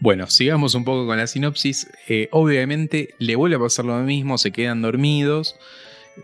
Bueno, 0.00 0.28
sigamos 0.28 0.74
un 0.74 0.84
poco 0.84 1.06
con 1.06 1.18
la 1.18 1.26
sinopsis. 1.26 1.90
Eh, 2.08 2.28
obviamente 2.32 3.14
le 3.18 3.36
vuelve 3.36 3.56
a 3.56 3.60
pasar 3.60 3.84
lo 3.84 3.98
mismo, 4.00 4.38
se 4.38 4.50
quedan 4.50 4.80
dormidos, 4.80 5.56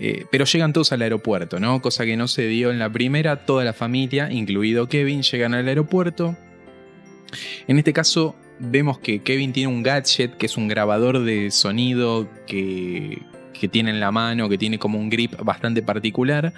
eh, 0.01 0.25
pero 0.31 0.47
llegan 0.47 0.73
todos 0.73 0.93
al 0.93 1.03
aeropuerto, 1.03 1.61
¿no? 1.61 1.83
Cosa 1.83 2.07
que 2.07 2.17
no 2.17 2.27
se 2.27 2.47
dio 2.47 2.71
en 2.71 2.79
la 2.79 2.91
primera, 2.91 3.45
toda 3.45 3.65
la 3.65 3.75
familia, 3.75 4.33
incluido 4.33 4.89
Kevin, 4.89 5.23
llegan 5.23 5.53
al 5.53 5.69
aeropuerto. 5.69 6.37
En 7.67 7.79
este 7.79 7.93
caso, 7.93 8.35
vemos 8.59 8.99
que 8.99 9.23
Kevin 9.23 9.53
tiene 9.53 9.69
un 9.69 9.83
gadget 9.83 10.39
que 10.39 10.47
es 10.47 10.57
un 10.57 10.69
grabador 10.69 11.23
de 11.23 11.51
sonido 11.51 12.31
que, 12.47 13.23
que 13.53 13.69
tiene 13.69 13.91
en 13.91 14.01
la 14.01 14.11
mano, 14.11 14.49
que 14.49 14.57
tiene 14.57 14.79
como 14.79 14.99
un 14.99 15.11
grip 15.11 15.35
bastante 15.43 15.83
particular. 15.83 16.55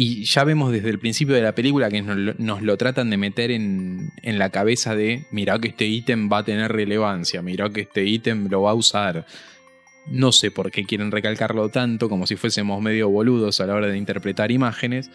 Y 0.00 0.22
ya 0.26 0.44
vemos 0.44 0.70
desde 0.70 0.90
el 0.90 1.00
principio 1.00 1.34
de 1.34 1.42
la 1.42 1.56
película 1.56 1.90
que 1.90 2.02
nos 2.02 2.62
lo, 2.62 2.76
tratan 2.76 3.10
de 3.10 3.16
meter 3.16 3.50
en, 3.50 4.12
en, 4.22 4.38
la 4.38 4.50
cabeza 4.50 4.94
de, 4.94 5.24
mira 5.32 5.58
que 5.58 5.66
este 5.66 5.86
ítem 5.86 6.30
va 6.30 6.38
a 6.38 6.44
tener 6.44 6.70
relevancia, 6.70 7.42
mira 7.42 7.68
que 7.70 7.80
este 7.80 8.04
ítem 8.04 8.46
lo 8.48 8.62
va 8.62 8.70
a 8.70 8.74
usar. 8.74 9.26
No 10.06 10.30
sé 10.30 10.52
por 10.52 10.70
qué 10.70 10.84
quieren 10.84 11.10
recalcarlo 11.10 11.68
tanto, 11.70 12.08
como 12.08 12.28
si 12.28 12.36
fuésemos 12.36 12.80
medio 12.80 13.08
boludos 13.08 13.60
a 13.60 13.66
la 13.66 13.74
hora 13.74 13.88
de 13.88 13.98
interpretar 13.98 14.52
imágenes. 14.52 15.10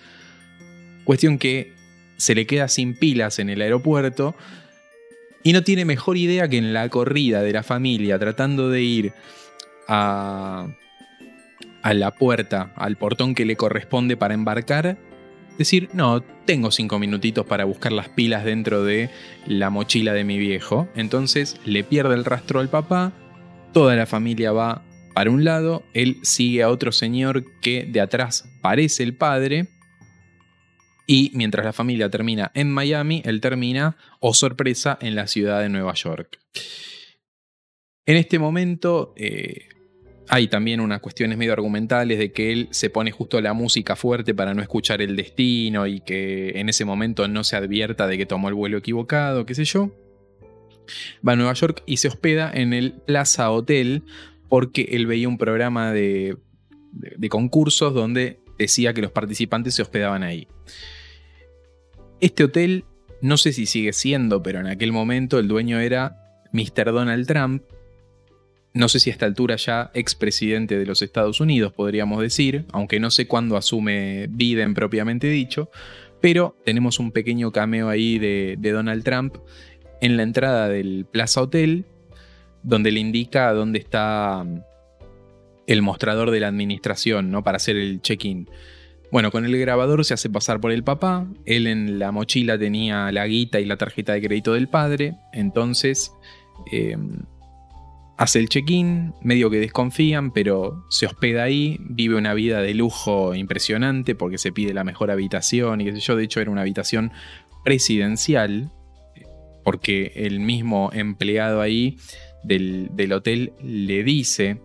Cuestión 1.06 1.38
que 1.38 1.72
se 2.18 2.36
le 2.36 2.46
queda 2.46 2.68
sin 2.68 2.94
pilas 2.94 3.40
en 3.40 3.50
el 3.50 3.62
aeropuerto 3.62 4.36
y 5.44 5.54
no 5.54 5.64
tiene 5.64 5.86
mejor 5.86 6.18
idea 6.18 6.50
que 6.50 6.58
en 6.58 6.74
la 6.74 6.90
corrida 6.90 7.42
de 7.42 7.54
la 7.54 7.64
familia, 7.64 8.20
tratando 8.20 8.70
de 8.70 8.82
ir 8.82 9.14
a, 9.88 10.68
a 11.84 11.94
la 11.94 12.12
puerta, 12.12 12.74
al 12.76 12.98
portón 12.98 13.36
que 13.36 13.46
le 13.46 13.56
corresponde 13.56 14.18
para 14.18 14.34
embarcar, 14.34 14.98
decir, 15.58 15.90
no, 15.94 16.22
tengo 16.46 16.72
cinco 16.72 16.98
minutitos 16.98 17.46
para 17.46 17.66
buscar 17.66 17.92
las 17.92 18.10
pilas 18.10 18.44
dentro 18.44 18.84
de 18.84 19.10
la 19.46 19.70
mochila 19.70 20.14
de 20.14 20.24
mi 20.24 20.40
viejo. 20.40 20.88
Entonces 20.96 21.60
le 21.66 21.84
pierde 21.84 22.16
el 22.16 22.26
rastro 22.26 22.60
al 22.60 22.70
papá, 22.70 23.14
toda 23.74 23.96
la 23.96 24.06
familia 24.06 24.52
va 24.52 24.84
para 25.14 25.30
un 25.30 25.44
lado, 25.44 25.84
él 25.94 26.18
sigue 26.24 26.64
a 26.64 26.70
otro 26.70 26.92
señor 26.92 27.46
que 27.62 27.86
de 27.86 28.02
atrás 28.02 28.50
parece 28.62 29.04
el 29.04 29.16
padre, 29.16 29.68
y 31.06 31.32
mientras 31.34 31.66
la 31.66 31.74
familia 31.74 32.10
termina 32.10 32.52
en 32.54 32.72
Miami, 32.72 33.22
él 33.26 33.42
termina, 33.42 33.98
oh 34.20 34.34
sorpresa, 34.34 34.98
en 35.02 35.16
la 35.16 35.28
ciudad 35.28 35.60
de 35.60 35.70
Nueva 35.70 35.94
York. 35.94 36.40
En 38.06 38.18
este 38.18 38.40
momento 38.40 39.14
eh, 39.18 39.68
hay 40.30 40.48
también 40.48 40.80
unas 40.80 41.02
cuestiones 41.02 41.38
medio 41.38 41.54
argumentales 41.54 42.18
de 42.18 42.32
que 42.32 42.52
él 42.52 42.68
se 42.72 42.90
pone 42.90 43.12
justo 43.12 43.42
la 43.42 43.54
música 43.54 43.96
fuerte 43.96 44.34
para 44.34 44.54
no 44.54 44.62
escuchar 44.62 45.02
el 45.02 45.16
destino 45.16 45.86
y 45.88 46.00
que 46.00 46.60
en 46.60 46.70
ese 46.70 46.86
momento 46.86 47.28
no 47.28 47.44
se 47.44 47.56
advierta 47.56 48.08
de 48.08 48.18
que 48.18 48.26
tomó 48.26 48.48
el 48.48 48.54
vuelo 48.54 48.78
equivocado, 48.78 49.46
qué 49.46 49.56
sé 49.56 49.66
yo. 49.66 49.92
Va 51.28 51.34
a 51.34 51.36
Nueva 51.36 51.54
York 51.54 51.84
y 51.86 51.98
se 51.98 52.08
hospeda 52.08 52.52
en 52.54 52.74
el 52.74 52.94
Plaza 52.94 53.52
Hotel 53.52 54.04
porque 54.50 54.90
él 54.92 55.08
veía 55.08 55.28
un 55.28 55.38
programa 55.38 55.92
de 55.92 56.38
concursos 57.30 57.94
donde 57.94 58.40
decía 58.58 58.94
que 58.94 59.02
los 59.02 59.12
participantes 59.12 59.76
se 59.76 59.82
hospedaban 59.82 60.24
ahí. 60.24 60.48
Este 62.22 62.44
hotel, 62.44 62.86
no 63.22 63.38
sé 63.38 63.52
si 63.52 63.66
sigue 63.66 63.94
siendo, 63.94 64.42
pero 64.44 64.60
en 64.60 64.68
aquel 64.68 64.92
momento 64.92 65.40
el 65.40 65.48
dueño 65.48 65.80
era 65.80 66.18
Mr. 66.54 66.92
Donald 66.92 67.28
Trump. 67.28 67.64
No 68.74 68.90
sé 68.90 69.00
si 69.00 69.12
a 69.12 69.14
esta 69.14 69.28
altura 69.28 69.56
ya 69.56 69.92
expresidente 69.94 70.80
de 70.80 70.86
los 70.86 71.04
Estados 71.04 71.40
Unidos, 71.40 71.74
podríamos 71.74 72.20
decir, 72.22 72.66
aunque 72.72 73.00
no 73.00 73.12
sé 73.12 73.28
cuándo 73.28 73.56
asume 73.56 74.28
Biden 74.32 74.74
propiamente 74.74 75.28
dicho, 75.28 75.70
pero 76.22 76.56
tenemos 76.66 77.00
un 77.00 77.12
pequeño 77.12 77.52
cameo 77.52 77.90
ahí 77.90 78.18
de, 78.18 78.58
Donald 78.60 79.04
Trump 79.04 79.36
en 80.02 80.18
la 80.18 80.24
entrada 80.24 80.70
del 80.70 81.06
Plaza 81.06 81.42
Hotel, 81.42 81.86
donde 82.64 82.92
le 82.92 83.00
indica 83.00 83.54
dónde 83.54 83.78
está 83.78 84.44
el 85.68 85.82
mostrador 85.84 86.32
de 86.32 86.40
la 86.40 86.48
administración, 86.48 87.30
¿no? 87.30 87.44
Para 87.44 87.58
hacer 87.58 87.76
el 87.76 88.02
check-in. 88.02 88.50
Bueno, 89.12 89.30
con 89.30 89.46
el 89.46 89.56
grabador 89.60 90.04
se 90.04 90.16
hace 90.16 90.32
pasar 90.32 90.60
por 90.60 90.72
el 90.72 90.84
papá, 90.84 91.28
él 91.46 91.68
en 91.68 92.00
la 92.00 92.12
mochila 92.12 92.58
tenía 92.58 93.12
la 93.12 93.28
guita 93.28 93.60
y 93.60 93.66
la 93.66 93.78
tarjeta 93.78 94.14
de 94.14 94.22
crédito 94.22 94.54
del 94.54 94.68
padre, 94.68 95.16
entonces 95.34 96.12
eh, 96.72 96.98
hace 98.18 98.40
el 98.40 98.50
check-in, 98.50 99.14
medio 99.22 99.50
que 99.50 99.60
desconfían, 99.60 100.32
pero 100.32 100.86
se 100.90 101.06
hospeda 101.06 101.44
ahí, 101.44 101.78
vive 101.82 102.16
una 102.16 102.34
vida 102.34 102.62
de 102.62 102.74
lujo 102.74 103.34
impresionante 103.34 104.16
porque 104.16 104.38
se 104.38 104.52
pide 104.52 104.74
la 104.74 104.84
mejor 104.84 105.12
habitación 105.12 105.82
y 105.82 105.86
qué 105.86 105.94
sé 105.94 106.00
yo, 106.00 106.16
de 106.16 106.24
hecho 106.24 106.40
era 106.40 106.52
una 106.52 106.62
habitación 106.62 107.12
presidencial, 107.64 108.72
porque 109.64 110.12
el 110.16 110.40
mismo 110.40 110.92
empleado 110.94 111.62
ahí 111.62 111.98
del, 112.44 112.90
del 112.94 113.14
hotel 113.14 113.54
le 113.64 114.04
dice 114.04 114.60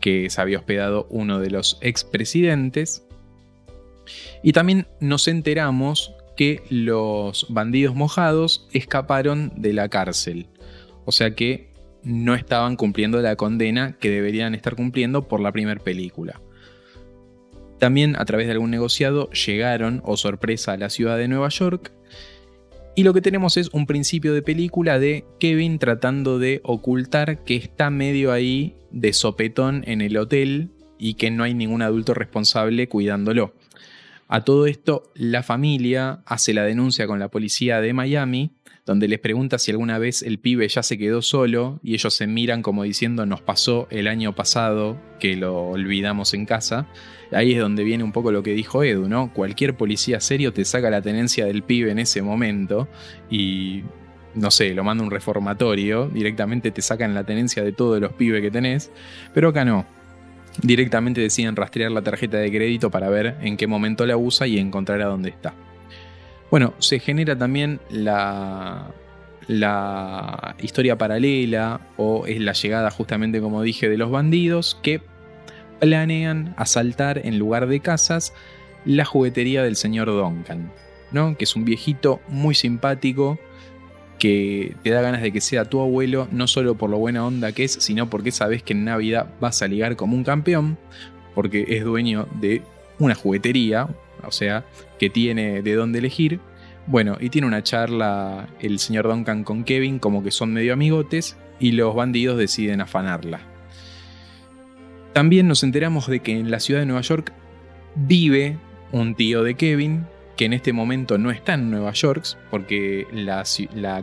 que 0.00 0.28
se 0.30 0.40
había 0.40 0.58
hospedado 0.58 1.06
uno 1.10 1.38
de 1.38 1.50
los 1.50 1.78
expresidentes. 1.80 3.04
Y 4.42 4.52
también 4.52 4.86
nos 5.00 5.26
enteramos 5.28 6.12
que 6.36 6.62
los 6.68 7.46
bandidos 7.48 7.94
mojados 7.94 8.68
escaparon 8.72 9.52
de 9.56 9.72
la 9.72 9.88
cárcel. 9.88 10.46
O 11.04 11.12
sea 11.12 11.34
que 11.34 11.72
no 12.06 12.34
estaban 12.34 12.76
cumpliendo 12.76 13.20
la 13.20 13.36
condena 13.36 13.96
que 13.98 14.10
deberían 14.10 14.54
estar 14.54 14.76
cumpliendo 14.76 15.26
por 15.26 15.40
la 15.40 15.52
primera 15.52 15.82
película. 15.82 16.40
También 17.78 18.16
a 18.16 18.24
través 18.24 18.46
de 18.46 18.52
algún 18.52 18.70
negociado 18.70 19.28
llegaron, 19.30 20.00
o 20.04 20.12
oh 20.12 20.16
sorpresa, 20.16 20.72
a 20.72 20.76
la 20.78 20.88
ciudad 20.88 21.18
de 21.18 21.28
Nueva 21.28 21.48
York 21.48 21.92
y 22.98 23.02
lo 23.02 23.12
que 23.12 23.20
tenemos 23.20 23.58
es 23.58 23.68
un 23.74 23.84
principio 23.84 24.32
de 24.32 24.40
película 24.40 24.98
de 24.98 25.26
Kevin 25.38 25.78
tratando 25.78 26.38
de 26.38 26.62
ocultar 26.64 27.44
que 27.44 27.54
está 27.54 27.90
medio 27.90 28.32
ahí 28.32 28.74
de 28.90 29.12
sopetón 29.12 29.84
en 29.86 30.00
el 30.00 30.16
hotel 30.16 30.70
y 30.98 31.14
que 31.14 31.30
no 31.30 31.44
hay 31.44 31.52
ningún 31.52 31.82
adulto 31.82 32.14
responsable 32.14 32.88
cuidándolo. 32.88 33.52
A 34.28 34.44
todo 34.44 34.66
esto, 34.66 35.12
la 35.14 35.42
familia 35.42 36.22
hace 36.24 36.54
la 36.54 36.64
denuncia 36.64 37.06
con 37.06 37.18
la 37.18 37.28
policía 37.28 37.82
de 37.82 37.92
Miami, 37.92 38.52
donde 38.86 39.08
les 39.08 39.18
pregunta 39.18 39.58
si 39.58 39.72
alguna 39.72 39.98
vez 39.98 40.22
el 40.22 40.38
pibe 40.38 40.66
ya 40.68 40.82
se 40.82 40.96
quedó 40.96 41.20
solo 41.20 41.80
y 41.82 41.94
ellos 41.94 42.14
se 42.14 42.26
miran 42.26 42.62
como 42.62 42.84
diciendo 42.84 43.26
nos 43.26 43.42
pasó 43.42 43.88
el 43.90 44.08
año 44.08 44.34
pasado 44.34 44.96
que 45.20 45.36
lo 45.36 45.68
olvidamos 45.68 46.32
en 46.32 46.46
casa 46.46 46.86
ahí 47.32 47.52
es 47.52 47.58
donde 47.58 47.84
viene 47.84 48.04
un 48.04 48.12
poco 48.12 48.32
lo 48.32 48.42
que 48.42 48.52
dijo 48.52 48.82
Edu, 48.82 49.08
¿no? 49.08 49.32
Cualquier 49.32 49.76
policía 49.76 50.20
serio 50.20 50.52
te 50.52 50.64
saca 50.64 50.90
la 50.90 51.02
tenencia 51.02 51.46
del 51.46 51.62
pibe 51.62 51.90
en 51.90 51.98
ese 51.98 52.22
momento 52.22 52.88
y 53.30 53.82
no 54.34 54.50
sé, 54.50 54.74
lo 54.74 54.84
manda 54.84 55.02
un 55.02 55.10
reformatorio, 55.10 56.08
directamente 56.08 56.70
te 56.70 56.82
sacan 56.82 57.14
la 57.14 57.24
tenencia 57.24 57.64
de 57.64 57.72
todos 57.72 58.00
los 58.00 58.12
pibes 58.12 58.42
que 58.42 58.50
tenés, 58.50 58.90
pero 59.32 59.48
acá 59.48 59.64
no. 59.64 59.86
Directamente 60.62 61.20
deciden 61.20 61.56
rastrear 61.56 61.90
la 61.90 62.02
tarjeta 62.02 62.38
de 62.38 62.50
crédito 62.50 62.90
para 62.90 63.08
ver 63.08 63.36
en 63.42 63.56
qué 63.56 63.66
momento 63.66 64.06
la 64.06 64.16
usa 64.16 64.46
y 64.46 64.58
encontrar 64.58 65.02
a 65.02 65.06
dónde 65.06 65.30
está. 65.30 65.54
Bueno, 66.50 66.74
se 66.78 67.00
genera 67.00 67.36
también 67.36 67.80
la, 67.90 68.92
historia 70.60 70.96
paralela 70.98 71.80
o 71.96 72.26
es 72.26 72.40
la 72.40 72.52
llegada 72.52 72.90
justamente 72.90 73.40
como 73.40 73.62
dije 73.62 73.88
de 73.88 73.96
los 73.96 74.10
bandidos 74.10 74.76
que 74.82 75.00
planean 75.80 76.54
asaltar 76.56 77.20
en 77.24 77.38
lugar 77.38 77.68
de 77.68 77.80
casas 77.80 78.32
la 78.84 79.04
juguetería 79.04 79.62
del 79.62 79.76
señor 79.76 80.08
Duncan, 80.08 80.72
¿no? 81.12 81.36
que 81.36 81.44
es 81.44 81.54
un 81.54 81.64
viejito 81.64 82.20
muy 82.28 82.54
simpático 82.54 83.38
que 84.18 84.74
te 84.82 84.90
da 84.90 85.00
ganas 85.00 85.22
de 85.22 85.32
que 85.32 85.40
sea 85.40 85.64
tu 85.64 85.80
abuelo, 85.80 86.28
no 86.30 86.46
solo 86.46 86.76
por 86.76 86.90
lo 86.90 86.98
buena 86.98 87.26
onda 87.26 87.52
que 87.52 87.64
es, 87.64 87.72
sino 87.72 88.08
porque 88.08 88.30
sabes 88.30 88.62
que 88.62 88.72
en 88.72 88.84
Navidad 88.84 89.28
vas 89.40 89.62
a 89.62 89.68
ligar 89.68 89.96
como 89.96 90.16
un 90.16 90.24
campeón, 90.24 90.78
porque 91.34 91.66
es 91.68 91.84
dueño 91.84 92.26
de 92.40 92.62
una 92.98 93.14
juguetería, 93.14 93.88
o 94.26 94.32
sea, 94.32 94.64
que 94.98 95.10
tiene 95.10 95.62
de 95.62 95.74
dónde 95.74 95.98
elegir. 95.98 96.40
Bueno, 96.86 97.16
y 97.20 97.30
tiene 97.30 97.46
una 97.46 97.62
charla 97.62 98.48
el 98.60 98.78
señor 98.78 99.08
Duncan 99.08 99.44
con 99.44 99.64
Kevin 99.64 99.98
como 99.98 100.22
que 100.22 100.30
son 100.30 100.52
medio 100.52 100.72
amigotes 100.72 101.36
y 101.58 101.72
los 101.72 101.94
bandidos 101.94 102.38
deciden 102.38 102.80
afanarla. 102.80 103.40
También 105.12 105.48
nos 105.48 105.62
enteramos 105.62 106.06
de 106.06 106.20
que 106.20 106.38
en 106.38 106.50
la 106.50 106.60
ciudad 106.60 106.80
de 106.80 106.86
Nueva 106.86 107.00
York 107.00 107.32
vive 107.94 108.58
un 108.92 109.14
tío 109.14 109.42
de 109.42 109.54
Kevin 109.54 110.06
que 110.36 110.44
en 110.44 110.52
este 110.52 110.74
momento 110.74 111.16
no 111.16 111.30
está 111.30 111.54
en 111.54 111.70
Nueva 111.70 111.92
York 111.92 112.24
porque 112.50 113.06
la, 113.10 113.44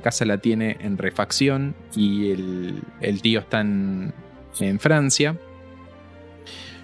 casa 0.01 0.25
la 0.25 0.39
tiene 0.39 0.77
en 0.81 0.97
refacción 0.97 1.75
y 1.95 2.31
el, 2.31 3.21
tío 3.21 3.39
está 3.39 3.61
en 3.61 4.13
Francia. 4.79 5.37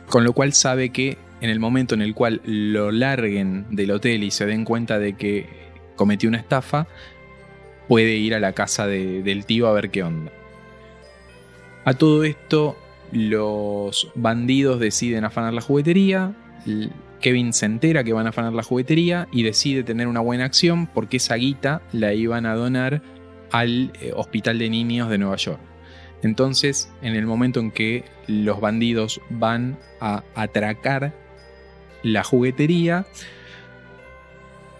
Con 0.08 0.24
lo 0.24 0.34
cual 0.34 0.54
sabe 0.54 0.90
que 0.90 1.18
en 1.42 1.50
el 1.50 1.60
momento 1.60 1.96
en 1.96 2.02
el 2.02 2.14
cual 2.14 2.42
lo 2.46 2.92
larguen 2.92 3.66
del 3.70 3.92
hotel 3.92 4.24
y 4.24 4.32
se 4.32 4.46
den 4.46 4.66
cuenta 4.66 5.00
de 5.00 5.14
que 5.14 5.48
cometió 5.96 6.30
una 6.30 6.38
estafa, 6.38 6.88
puede 7.88 8.16
ir 8.18 8.36
a 8.36 8.40
la 8.40 8.54
casa 8.54 8.88
de- 8.88 9.24
del 9.24 9.46
tío 9.46 9.68
a 9.68 9.74
ver 9.74 9.90
qué 9.90 10.04
onda. 10.04 10.32
A 11.86 11.94
todo 11.94 12.24
esto, 12.24 12.78
los 13.12 14.12
bandidos 14.16 14.80
deciden 14.80 15.24
afanar 15.24 15.54
la 15.54 15.62
juguetería. 15.62 16.34
Kevin 17.22 17.52
se 17.54 17.66
entera 17.66 18.04
que 18.04 18.14
van 18.14 18.28
a 18.28 18.30
afanar 18.30 18.54
la 18.54 18.64
juguetería 18.64 19.28
y 19.32 19.44
decide 19.44 19.84
tener 19.84 20.08
una 20.08 20.20
buena 20.20 20.46
acción 20.46 20.88
porque 20.88 21.18
esa 21.18 21.36
guita 21.36 21.82
la 21.92 22.14
iban 22.14 22.46
a 22.46 22.54
donar 22.56 23.02
al 23.52 23.92
eh, 24.02 24.12
Hospital 24.16 24.60
de 24.60 24.70
Niños 24.70 25.10
de 25.10 25.18
Nueva 25.18 25.36
York. 25.38 25.60
Entonces, 26.22 26.92
en 27.02 27.16
el 27.16 27.26
momento 27.26 27.60
en 27.60 27.72
que 27.72 28.04
los 28.28 28.60
bandidos 28.62 29.22
van 29.30 29.80
a 30.00 30.24
atracar 30.36 31.14
la 32.04 32.24
juguetería, 32.24 33.06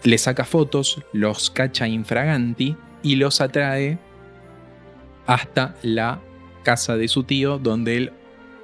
le 0.04 0.18
saca 0.18 0.44
fotos, 0.44 1.02
los 1.12 1.50
cacha 1.50 1.86
infraganti 1.86 2.76
y 3.02 3.16
los 3.16 3.40
atrae 3.40 3.98
hasta 5.26 5.76
la 5.82 6.20
casa 6.62 6.96
de 6.96 7.08
su 7.08 7.24
tío, 7.24 7.58
donde 7.58 7.96
él, 7.96 8.12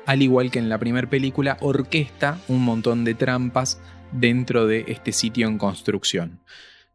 al 0.06 0.22
igual 0.22 0.50
que 0.50 0.58
en 0.58 0.68
la 0.68 0.78
primera 0.78 1.08
película, 1.08 1.56
orquesta 1.60 2.40
un 2.48 2.64
montón 2.64 3.04
de 3.04 3.14
trampas 3.14 3.80
dentro 4.12 4.66
de 4.66 4.84
este 4.88 5.12
sitio 5.12 5.46
en 5.46 5.58
construcción. 5.58 6.40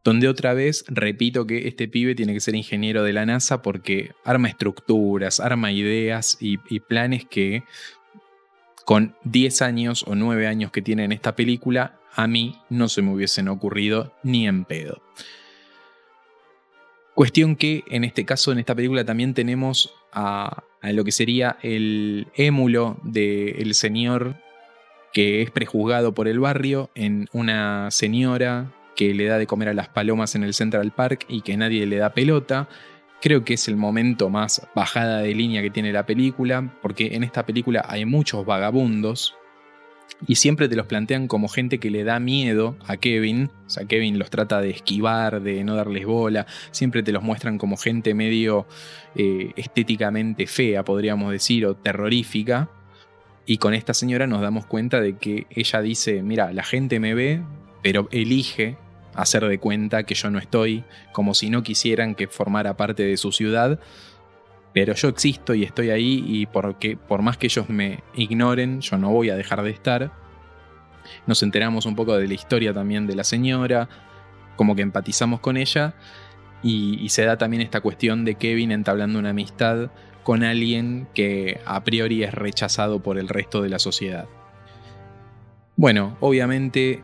Donde 0.04 0.28
otra 0.28 0.52
vez 0.52 0.84
repito 0.88 1.46
que 1.46 1.68
este 1.68 1.86
pibe 1.86 2.16
tiene 2.16 2.34
que 2.34 2.40
ser 2.40 2.56
ingeniero 2.56 3.04
de 3.04 3.12
la 3.12 3.24
NASA 3.24 3.62
porque 3.62 4.10
arma 4.24 4.48
estructuras, 4.48 5.38
arma 5.38 5.70
ideas 5.70 6.36
y, 6.40 6.58
y 6.68 6.80
planes 6.80 7.24
que 7.24 7.62
con 8.84 9.14
10 9.24 9.62
años 9.62 10.04
o 10.06 10.14
9 10.14 10.46
años 10.46 10.70
que 10.70 10.82
tiene 10.82 11.04
en 11.04 11.12
esta 11.12 11.36
película, 11.36 11.98
a 12.14 12.26
mí 12.26 12.58
no 12.68 12.88
se 12.88 13.02
me 13.02 13.12
hubiesen 13.12 13.48
ocurrido 13.48 14.12
ni 14.22 14.46
en 14.46 14.64
pedo. 14.64 15.02
Cuestión 17.14 17.56
que 17.56 17.84
en 17.88 18.04
este 18.04 18.24
caso, 18.24 18.52
en 18.52 18.58
esta 18.58 18.74
película, 18.74 19.04
también 19.04 19.34
tenemos 19.34 19.94
a, 20.12 20.64
a 20.80 20.92
lo 20.92 21.04
que 21.04 21.12
sería 21.12 21.58
el 21.62 22.28
émulo 22.34 22.98
del 23.02 23.74
señor 23.74 24.36
que 25.12 25.42
es 25.42 25.50
prejuzgado 25.50 26.14
por 26.14 26.26
el 26.26 26.40
barrio 26.40 26.90
en 26.94 27.28
una 27.32 27.90
señora 27.90 28.72
que 28.96 29.14
le 29.14 29.26
da 29.26 29.38
de 29.38 29.46
comer 29.46 29.68
a 29.68 29.74
las 29.74 29.88
palomas 29.88 30.34
en 30.34 30.42
el 30.42 30.54
Central 30.54 30.92
Park 30.92 31.26
y 31.28 31.42
que 31.42 31.56
nadie 31.56 31.86
le 31.86 31.96
da 31.96 32.14
pelota. 32.14 32.68
Creo 33.22 33.44
que 33.44 33.54
es 33.54 33.68
el 33.68 33.76
momento 33.76 34.30
más 34.30 34.66
bajada 34.74 35.20
de 35.20 35.32
línea 35.32 35.62
que 35.62 35.70
tiene 35.70 35.92
la 35.92 36.04
película, 36.04 36.74
porque 36.82 37.14
en 37.14 37.22
esta 37.22 37.46
película 37.46 37.86
hay 37.88 38.04
muchos 38.04 38.44
vagabundos 38.44 39.36
y 40.26 40.34
siempre 40.34 40.68
te 40.68 40.74
los 40.74 40.86
plantean 40.86 41.28
como 41.28 41.46
gente 41.46 41.78
que 41.78 41.90
le 41.90 42.02
da 42.02 42.18
miedo 42.18 42.76
a 42.84 42.96
Kevin. 42.96 43.48
O 43.66 43.70
sea, 43.70 43.86
Kevin 43.86 44.18
los 44.18 44.28
trata 44.28 44.60
de 44.60 44.70
esquivar, 44.70 45.40
de 45.40 45.62
no 45.62 45.76
darles 45.76 46.04
bola. 46.04 46.46
Siempre 46.72 47.04
te 47.04 47.12
los 47.12 47.22
muestran 47.22 47.58
como 47.58 47.76
gente 47.76 48.12
medio 48.12 48.66
eh, 49.14 49.52
estéticamente 49.54 50.48
fea, 50.48 50.84
podríamos 50.84 51.30
decir, 51.30 51.64
o 51.66 51.76
terrorífica. 51.76 52.70
Y 53.46 53.58
con 53.58 53.72
esta 53.72 53.94
señora 53.94 54.26
nos 54.26 54.40
damos 54.40 54.66
cuenta 54.66 55.00
de 55.00 55.16
que 55.16 55.46
ella 55.50 55.80
dice, 55.80 56.24
mira, 56.24 56.52
la 56.52 56.64
gente 56.64 56.98
me 56.98 57.14
ve, 57.14 57.40
pero 57.82 58.08
elige 58.10 58.76
hacer 59.14 59.46
de 59.46 59.58
cuenta 59.58 60.04
que 60.04 60.14
yo 60.14 60.30
no 60.30 60.38
estoy, 60.38 60.84
como 61.12 61.34
si 61.34 61.50
no 61.50 61.62
quisieran 61.62 62.14
que 62.14 62.28
formara 62.28 62.76
parte 62.76 63.04
de 63.04 63.16
su 63.16 63.32
ciudad. 63.32 63.78
Pero 64.72 64.94
yo 64.94 65.08
existo 65.08 65.54
y 65.54 65.64
estoy 65.64 65.90
ahí 65.90 66.24
y 66.26 66.46
porque, 66.46 66.96
por 66.96 67.20
más 67.22 67.36
que 67.36 67.46
ellos 67.46 67.68
me 67.68 68.02
ignoren, 68.14 68.80
yo 68.80 68.96
no 68.96 69.10
voy 69.10 69.30
a 69.30 69.36
dejar 69.36 69.62
de 69.62 69.70
estar. 69.70 70.12
Nos 71.26 71.42
enteramos 71.42 71.84
un 71.84 71.94
poco 71.94 72.16
de 72.16 72.26
la 72.26 72.34
historia 72.34 72.72
también 72.72 73.06
de 73.06 73.14
la 73.14 73.24
señora, 73.24 73.88
como 74.56 74.74
que 74.74 74.82
empatizamos 74.82 75.40
con 75.40 75.56
ella 75.56 75.94
y, 76.62 76.98
y 77.02 77.10
se 77.10 77.24
da 77.24 77.36
también 77.36 77.60
esta 77.60 77.80
cuestión 77.80 78.24
de 78.24 78.36
Kevin 78.36 78.72
entablando 78.72 79.18
una 79.18 79.30
amistad 79.30 79.90
con 80.22 80.44
alguien 80.44 81.08
que 81.14 81.60
a 81.66 81.82
priori 81.84 82.22
es 82.22 82.32
rechazado 82.32 83.02
por 83.02 83.18
el 83.18 83.28
resto 83.28 83.60
de 83.60 83.68
la 83.68 83.78
sociedad. 83.78 84.26
Bueno, 85.76 86.16
obviamente 86.20 87.02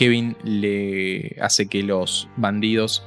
Kevin 0.00 0.34
le 0.44 1.36
hace 1.42 1.68
que 1.68 1.82
los 1.82 2.26
bandidos 2.38 3.04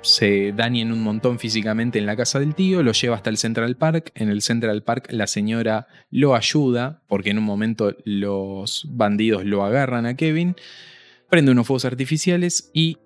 se 0.00 0.52
dañen 0.52 0.90
un 0.90 1.02
montón 1.02 1.38
físicamente 1.38 1.98
en 1.98 2.06
la 2.06 2.16
casa 2.16 2.40
del 2.40 2.54
tío, 2.54 2.82
lo 2.82 2.92
lleva 2.92 3.16
hasta 3.16 3.28
el 3.28 3.36
Central 3.36 3.76
Park. 3.76 4.10
En 4.14 4.30
el 4.30 4.40
Central 4.40 4.82
Park 4.82 5.08
la 5.10 5.26
señora 5.26 5.86
lo 6.10 6.34
ayuda, 6.34 7.02
porque 7.08 7.28
en 7.28 7.36
un 7.36 7.44
momento 7.44 7.94
los 8.04 8.88
bandidos 8.88 9.44
lo 9.44 9.66
agarran 9.66 10.06
a 10.06 10.16
Kevin, 10.16 10.56
prende 11.28 11.52
unos 11.52 11.66
fuegos 11.66 11.84
artificiales 11.84 12.70
y 12.72 12.96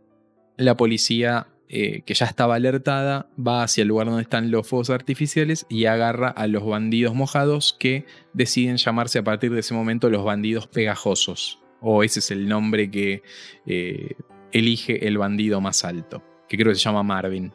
la 0.57 0.77
policía, 0.77 1.49
eh, 1.69 2.03
que 2.03 2.15
ya 2.15 2.27
estaba 2.27 2.55
alertada, 2.55 3.31
va 3.37 3.65
hacia 3.65 3.83
el 3.83 3.89
lugar 3.89 4.07
donde 4.07 4.23
están 4.23 4.53
los 4.53 4.65
fuegos 4.65 4.91
artificiales 4.91 5.67
y 5.69 5.87
agarra 5.87 6.29
a 6.29 6.47
los 6.47 6.65
bandidos 6.65 7.17
mojados 7.17 7.75
que 7.81 8.07
deciden 8.33 8.77
llamarse 8.77 9.19
a 9.19 9.25
partir 9.25 9.53
de 9.53 9.59
ese 9.59 9.75
momento 9.75 10.09
los 10.09 10.25
bandidos 10.25 10.69
pegajosos. 10.69 11.64
O 11.87 12.03
ese 12.03 12.21
es 12.21 12.31
el 12.31 12.49
nombre 12.49 12.91
que 12.91 13.23
eh, 13.67 14.17
elige 14.53 15.07
el 15.07 15.19
bandido 15.19 15.61
más 15.61 15.85
alto 15.85 16.23
que 16.49 16.57
creo 16.57 16.73
que 16.73 16.79
se 16.79 16.85
llama 16.85 17.03
Marvin. 17.03 17.53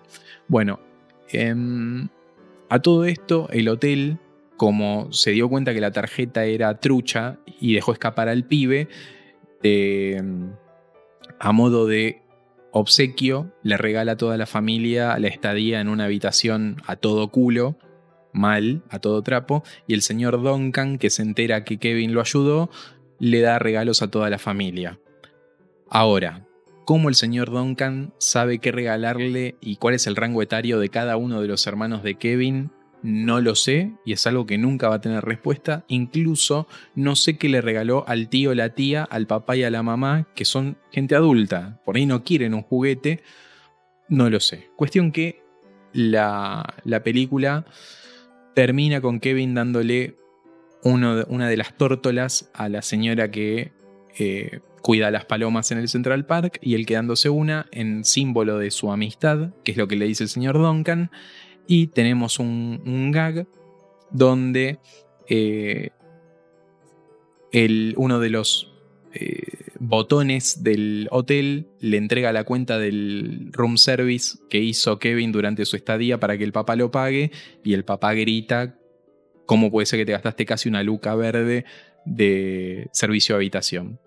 Bueno, 0.47 0.79
em, 1.29 2.09
a 2.69 2.79
todo 2.79 3.05
esto, 3.05 3.47
el 3.51 3.69
hotel, 3.69 4.17
como 4.57 5.11
se 5.11 5.31
dio 5.31 5.49
cuenta 5.49 5.73
que 5.73 5.81
la 5.81 5.91
tarjeta 5.91 6.45
era 6.45 6.79
trucha 6.79 7.39
y 7.59 7.73
dejó 7.73 7.93
escapar 7.93 8.29
al 8.29 8.45
pibe, 8.45 8.87
em, 9.63 10.51
a 11.39 11.51
modo 11.51 11.87
de 11.87 12.21
obsequio, 12.71 13.51
le 13.63 13.77
regala 13.77 14.13
a 14.13 14.17
toda 14.17 14.37
la 14.37 14.45
familia 14.45 15.17
la 15.17 15.27
estadía 15.27 15.81
en 15.81 15.89
una 15.89 16.05
habitación 16.05 16.81
a 16.85 16.95
todo 16.95 17.29
culo, 17.29 17.77
mal, 18.31 18.83
a 18.89 18.99
todo 18.99 19.23
trapo, 19.23 19.63
y 19.87 19.93
el 19.93 20.01
señor 20.01 20.41
Duncan, 20.41 20.97
que 20.99 21.09
se 21.09 21.23
entera 21.23 21.63
que 21.63 21.77
Kevin 21.79 22.13
lo 22.13 22.21
ayudó, 22.21 22.69
le 23.19 23.41
da 23.41 23.59
regalos 23.59 24.01
a 24.01 24.09
toda 24.09 24.29
la 24.29 24.39
familia. 24.39 24.99
Ahora, 25.89 26.45
cómo 26.85 27.09
el 27.09 27.15
señor 27.15 27.51
Duncan 27.51 28.13
sabe 28.17 28.59
qué 28.59 28.71
regalarle 28.71 29.55
y 29.61 29.75
cuál 29.75 29.95
es 29.95 30.07
el 30.07 30.15
rango 30.15 30.41
etario 30.41 30.79
de 30.79 30.89
cada 30.89 31.17
uno 31.17 31.41
de 31.41 31.47
los 31.47 31.67
hermanos 31.67 32.03
de 32.03 32.15
Kevin, 32.15 32.71
no 33.01 33.39
lo 33.39 33.55
sé 33.55 33.93
y 34.05 34.13
es 34.13 34.27
algo 34.27 34.45
que 34.45 34.57
nunca 34.57 34.89
va 34.89 34.95
a 34.95 35.01
tener 35.01 35.23
respuesta. 35.23 35.85
Incluso 35.87 36.67
no 36.95 37.15
sé 37.15 37.37
qué 37.37 37.49
le 37.49 37.61
regaló 37.61 38.03
al 38.07 38.29
tío, 38.29 38.53
la 38.53 38.69
tía, 38.69 39.03
al 39.03 39.27
papá 39.27 39.55
y 39.55 39.63
a 39.63 39.71
la 39.71 39.83
mamá, 39.83 40.27
que 40.35 40.45
son 40.45 40.77
gente 40.91 41.15
adulta. 41.15 41.79
Por 41.85 41.95
ahí 41.95 42.05
no 42.05 42.23
quieren 42.23 42.53
un 42.53 42.63
juguete. 42.63 43.21
No 44.09 44.29
lo 44.29 44.39
sé. 44.39 44.69
Cuestión 44.75 45.11
que 45.11 45.43
la, 45.93 46.75
la 46.83 47.03
película 47.03 47.65
termina 48.53 48.99
con 48.99 49.19
Kevin 49.19 49.53
dándole 49.53 50.17
una 50.83 51.49
de 51.49 51.57
las 51.57 51.75
tórtolas 51.77 52.49
a 52.53 52.69
la 52.69 52.81
señora 52.81 53.31
que 53.31 53.73
eh, 54.17 54.59
cuida 54.81 55.11
las 55.11 55.25
palomas 55.25 55.71
en 55.71 55.77
el 55.77 55.87
Central 55.89 56.25
Park 56.25 56.59
y 56.61 56.75
él 56.75 56.85
quedándose 56.85 57.29
una 57.29 57.67
en 57.71 58.03
símbolo 58.05 58.57
de 58.57 58.71
su 58.71 58.91
amistad, 58.91 59.51
que 59.63 59.71
es 59.71 59.77
lo 59.77 59.87
que 59.87 59.95
le 59.95 60.05
dice 60.05 60.23
el 60.23 60.29
señor 60.29 60.57
Duncan. 60.57 61.11
Y 61.67 61.87
tenemos 61.87 62.39
un, 62.39 62.81
un 62.85 63.11
gag 63.11 63.45
donde 64.11 64.79
eh, 65.27 65.91
el, 67.51 67.93
uno 67.97 68.19
de 68.19 68.29
los 68.29 68.73
eh, 69.13 69.71
botones 69.79 70.63
del 70.63 71.07
hotel 71.11 71.67
le 71.79 71.97
entrega 71.97 72.33
la 72.33 72.43
cuenta 72.43 72.79
del 72.79 73.49
room 73.51 73.77
service 73.77 74.37
que 74.49 74.59
hizo 74.59 74.99
Kevin 74.99 75.31
durante 75.31 75.65
su 75.65 75.75
estadía 75.75 76.19
para 76.19 76.37
que 76.37 76.43
el 76.43 76.51
papá 76.51 76.75
lo 76.75 76.91
pague 76.91 77.31
y 77.63 77.73
el 77.73 77.85
papá 77.85 78.13
grita, 78.13 78.78
¿cómo 79.49 79.71
puede 79.71 79.87
ser 79.87 79.97
que 79.97 80.05
te 80.05 80.11
gastaste 80.11 80.45
casi 80.45 80.69
una 80.69 80.83
luca 80.83 81.15
verde 81.15 81.65
de 82.05 82.87
servicio 82.91 83.33
de 83.33 83.37
habitación? 83.37 83.99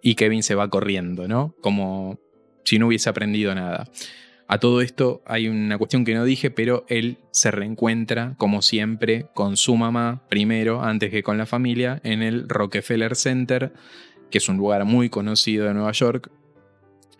Y 0.00 0.14
Kevin 0.14 0.42
se 0.42 0.54
va 0.54 0.70
corriendo, 0.70 1.28
¿no? 1.28 1.54
Como 1.60 2.18
si 2.64 2.78
no 2.78 2.86
hubiese 2.86 3.10
aprendido 3.10 3.54
nada. 3.54 3.86
A 4.48 4.60
todo 4.60 4.80
esto 4.80 5.22
hay 5.26 5.46
una 5.48 5.76
cuestión 5.76 6.06
que 6.06 6.14
no 6.14 6.24
dije, 6.24 6.50
pero 6.50 6.86
él 6.88 7.18
se 7.32 7.50
reencuentra, 7.50 8.34
como 8.38 8.62
siempre, 8.62 9.26
con 9.34 9.58
su 9.58 9.76
mamá 9.76 10.22
primero, 10.30 10.82
antes 10.82 11.10
que 11.10 11.22
con 11.22 11.36
la 11.36 11.44
familia, 11.44 12.00
en 12.02 12.22
el 12.22 12.48
Rockefeller 12.48 13.14
Center, 13.14 13.74
que 14.30 14.38
es 14.38 14.48
un 14.48 14.56
lugar 14.56 14.86
muy 14.86 15.10
conocido 15.10 15.66
de 15.66 15.74
Nueva 15.74 15.92
York, 15.92 16.30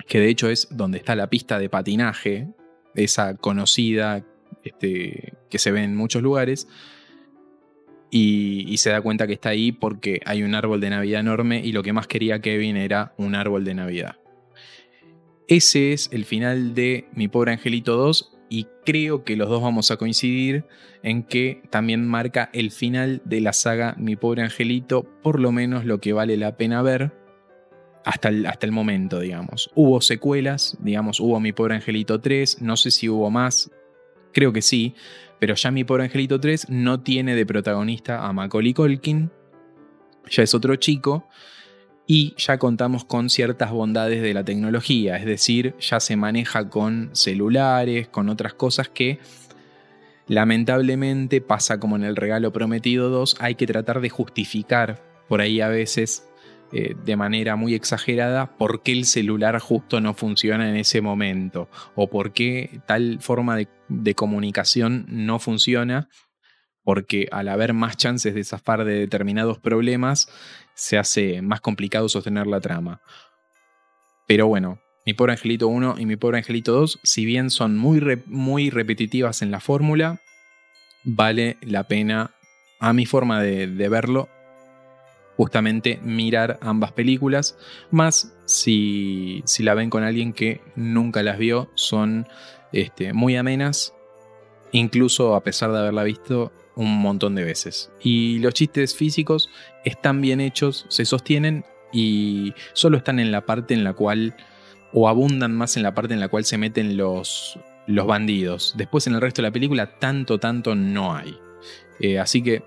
que 0.08 0.20
de 0.20 0.30
hecho 0.30 0.48
es 0.48 0.68
donde 0.70 0.96
está 0.96 1.14
la 1.16 1.28
pista 1.28 1.58
de 1.58 1.68
patinaje, 1.68 2.48
esa 2.94 3.36
conocida 3.36 4.24
este, 4.64 5.34
que 5.50 5.58
se 5.58 5.70
ve 5.70 5.82
en 5.82 5.94
muchos 5.94 6.22
lugares. 6.22 6.66
Y, 8.14 8.76
se 8.76 8.90
da 8.90 9.00
cuenta 9.00 9.26
que 9.26 9.32
está 9.32 9.48
ahí 9.48 9.72
porque 9.72 10.20
hay 10.26 10.42
un 10.42 10.54
árbol 10.54 10.80
de 10.82 10.90
Navidad 10.90 11.20
enorme 11.20 11.62
y 11.64 11.72
lo 11.72 11.82
que 11.82 11.94
más 11.94 12.06
quería 12.06 12.40
Kevin 12.40 12.76
era 12.76 13.14
un 13.16 13.34
árbol 13.34 13.64
de 13.64 13.74
Navidad. 13.74 14.16
Ese 15.48 15.94
es 15.94 16.10
el 16.12 16.26
final 16.26 16.74
de 16.74 17.08
Mi 17.14 17.28
pobre 17.28 17.52
angelito 17.52 17.96
2 17.96 18.36
y 18.50 18.66
creo 18.84 19.24
que 19.24 19.34
los 19.34 19.48
dos 19.48 19.62
vamos 19.62 19.90
a 19.90 19.96
coincidir 19.96 20.66
en 21.02 21.22
que 21.22 21.62
también 21.70 22.06
marca 22.06 22.50
el 22.52 22.70
final 22.70 23.22
de 23.24 23.40
la 23.40 23.54
saga 23.54 23.94
Mi 23.98 24.14
pobre 24.14 24.42
angelito, 24.42 25.04
por 25.22 25.40
lo 25.40 25.50
menos 25.50 25.86
lo 25.86 25.98
que 25.98 26.12
vale 26.12 26.36
la 26.36 26.58
pena 26.58 26.82
ver 26.82 27.12
hasta 28.04 28.28
el, 28.28 28.44
hasta 28.44 28.66
el 28.66 28.72
momento, 28.72 29.20
digamos. 29.20 29.70
Hubo 29.74 30.02
secuelas, 30.02 30.76
digamos, 30.80 31.18
hubo 31.18 31.40
Mi 31.40 31.52
pobre 31.52 31.76
angelito 31.76 32.20
3, 32.20 32.60
no 32.60 32.76
sé 32.76 32.90
si 32.90 33.08
hubo 33.08 33.30
más, 33.30 33.70
creo 34.32 34.52
que 34.52 34.60
sí, 34.60 34.94
pero 35.42 35.56
ya 35.56 35.72
Mi 35.72 35.82
pobre 35.82 36.04
angelito 36.04 36.38
3 36.38 36.68
no 36.68 37.00
tiene 37.00 37.34
de 37.34 37.44
protagonista 37.44 38.24
a 38.24 38.32
Macaulay 38.32 38.74
Culkin, 38.74 39.28
ya 40.30 40.44
es 40.44 40.54
otro 40.54 40.76
chico 40.76 41.26
y 42.06 42.32
ya 42.36 42.58
contamos 42.58 43.04
con 43.04 43.28
ciertas 43.28 43.72
bondades 43.72 44.22
de 44.22 44.34
la 44.34 44.44
tecnología, 44.44 45.16
es 45.16 45.24
decir, 45.24 45.74
ya 45.80 45.98
se 45.98 46.14
maneja 46.14 46.68
con 46.68 47.10
celulares, 47.12 48.06
con 48.06 48.28
otras 48.28 48.54
cosas 48.54 48.88
que 48.88 49.18
lamentablemente 50.28 51.40
pasa 51.40 51.80
como 51.80 51.96
en 51.96 52.04
el 52.04 52.14
regalo 52.14 52.52
prometido 52.52 53.10
2, 53.10 53.38
hay 53.40 53.56
que 53.56 53.66
tratar 53.66 54.00
de 54.00 54.10
justificar 54.10 55.02
por 55.26 55.40
ahí 55.40 55.60
a 55.60 55.66
veces 55.66 56.24
eh, 56.72 56.94
de 57.04 57.16
manera 57.16 57.56
muy 57.56 57.74
exagerada 57.74 58.56
por 58.56 58.82
qué 58.82 58.92
el 58.92 59.04
celular 59.04 59.58
justo 59.58 60.00
no 60.00 60.14
funciona 60.14 60.68
en 60.68 60.76
ese 60.76 61.00
momento 61.00 61.68
o 61.94 62.08
por 62.08 62.32
qué 62.32 62.80
tal 62.86 63.18
forma 63.20 63.56
de, 63.56 63.68
de 63.88 64.14
comunicación 64.14 65.04
no 65.08 65.38
funciona 65.38 66.08
porque 66.84 67.28
al 67.30 67.48
haber 67.48 67.74
más 67.74 67.96
chances 67.96 68.34
de 68.34 68.44
zafar 68.44 68.84
de 68.84 68.94
determinados 68.98 69.58
problemas, 69.58 70.28
se 70.74 70.98
hace 70.98 71.42
más 71.42 71.60
complicado 71.60 72.08
sostener 72.08 72.46
la 72.46 72.60
trama. 72.60 73.00
Pero 74.26 74.48
bueno, 74.48 74.80
mi 75.04 75.14
pobre 75.14 75.32
angelito 75.32 75.68
1 75.68 75.96
y 75.98 76.06
mi 76.06 76.16
pobre 76.16 76.38
angelito 76.38 76.72
2, 76.72 77.00
si 77.02 77.24
bien 77.24 77.50
son 77.50 77.76
muy, 77.76 78.00
muy 78.26 78.70
repetitivas 78.70 79.42
en 79.42 79.50
la 79.50 79.60
fórmula, 79.60 80.20
vale 81.04 81.56
la 81.60 81.84
pena, 81.84 82.30
a 82.80 82.92
mi 82.92 83.06
forma 83.06 83.40
de, 83.42 83.66
verlo, 83.88 84.28
justamente 85.36 85.98
mirar 86.02 86.58
ambas 86.60 86.92
películas, 86.92 87.56
más 87.90 88.34
si, 88.44 89.42
si, 89.46 89.62
la 89.62 89.74
ven 89.74 89.90
con 89.90 90.04
alguien 90.04 90.32
que 90.32 90.60
nunca 90.76 91.22
las 91.22 91.38
vio, 91.38 91.70
son 91.74 92.26
este, 92.72 93.12
muy 93.12 93.36
amenas, 93.36 93.94
incluso 94.72 95.34
a 95.34 95.42
pesar 95.42 95.72
de 95.72 95.78
haberla 95.78 96.04
visto 96.04 96.52
un 96.74 96.98
montón 97.00 97.34
de 97.34 97.44
veces. 97.44 97.90
Y 98.00 98.38
los 98.38 98.54
chistes 98.54 98.94
físicos 98.94 99.50
están 99.84 100.20
bien 100.20 100.40
hechos, 100.40 100.86
se 100.88 101.04
sostienen 101.04 101.64
y 101.92 102.54
solo 102.72 102.96
están 102.96 103.18
en 103.18 103.32
la 103.32 103.44
parte 103.44 103.74
en 103.74 103.84
la 103.84 103.92
cual, 103.92 104.36
o 104.92 105.08
abundan 105.08 105.54
más 105.54 105.76
en 105.76 105.82
la 105.82 105.94
parte 105.94 106.14
en 106.14 106.20
la 106.20 106.28
cual 106.28 106.44
se 106.44 106.58
meten 106.58 106.96
los, 106.96 107.58
los 107.86 108.06
bandidos. 108.06 108.74
Después 108.76 109.06
en 109.06 109.14
el 109.14 109.20
resto 109.20 109.42
de 109.42 109.48
la 109.48 109.52
película 109.52 109.98
tanto, 109.98 110.38
tanto 110.38 110.74
no 110.74 111.14
hay. 111.14 111.36
Eh, 112.00 112.18
así 112.18 112.42
que 112.42 112.62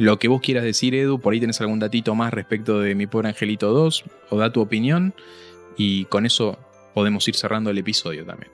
lo 0.00 0.18
que 0.18 0.28
vos 0.28 0.40
quieras 0.40 0.64
decir, 0.64 0.94
Edu, 0.94 1.20
por 1.20 1.34
ahí 1.34 1.40
tenés 1.40 1.60
algún 1.60 1.78
datito 1.78 2.14
más 2.14 2.32
respecto 2.32 2.80
de 2.80 2.94
Mi 2.94 3.06
Pobre 3.06 3.28
Angelito 3.28 3.70
2, 3.70 4.04
o 4.30 4.38
da 4.38 4.50
tu 4.50 4.62
opinión, 4.62 5.12
y 5.76 6.06
con 6.06 6.24
eso 6.24 6.58
podemos 6.94 7.28
ir 7.28 7.36
cerrando 7.36 7.68
el 7.68 7.76
episodio 7.76 8.24
también. 8.24 8.50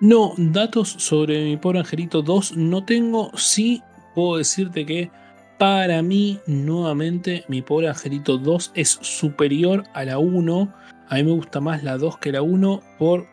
No, 0.00 0.32
datos 0.38 0.88
sobre 0.88 1.44
mi 1.44 1.58
pobre 1.58 1.78
angelito 1.78 2.22
2 2.22 2.56
no 2.56 2.84
tengo. 2.84 3.30
Sí 3.36 3.82
puedo 4.14 4.38
decirte 4.38 4.84
que 4.84 5.10
para 5.58 6.02
mí, 6.02 6.40
nuevamente, 6.46 7.44
mi 7.48 7.62
pobre 7.62 7.88
angelito 7.88 8.38
2 8.38 8.72
es 8.74 8.98
superior 9.02 9.84
a 9.92 10.04
la 10.04 10.18
1. 10.18 10.74
A 11.08 11.14
mí 11.16 11.22
me 11.22 11.32
gusta 11.32 11.60
más 11.60 11.84
la 11.84 11.98
2 11.98 12.18
que 12.18 12.32
la 12.32 12.42
1 12.42 12.82
por, 12.98 13.28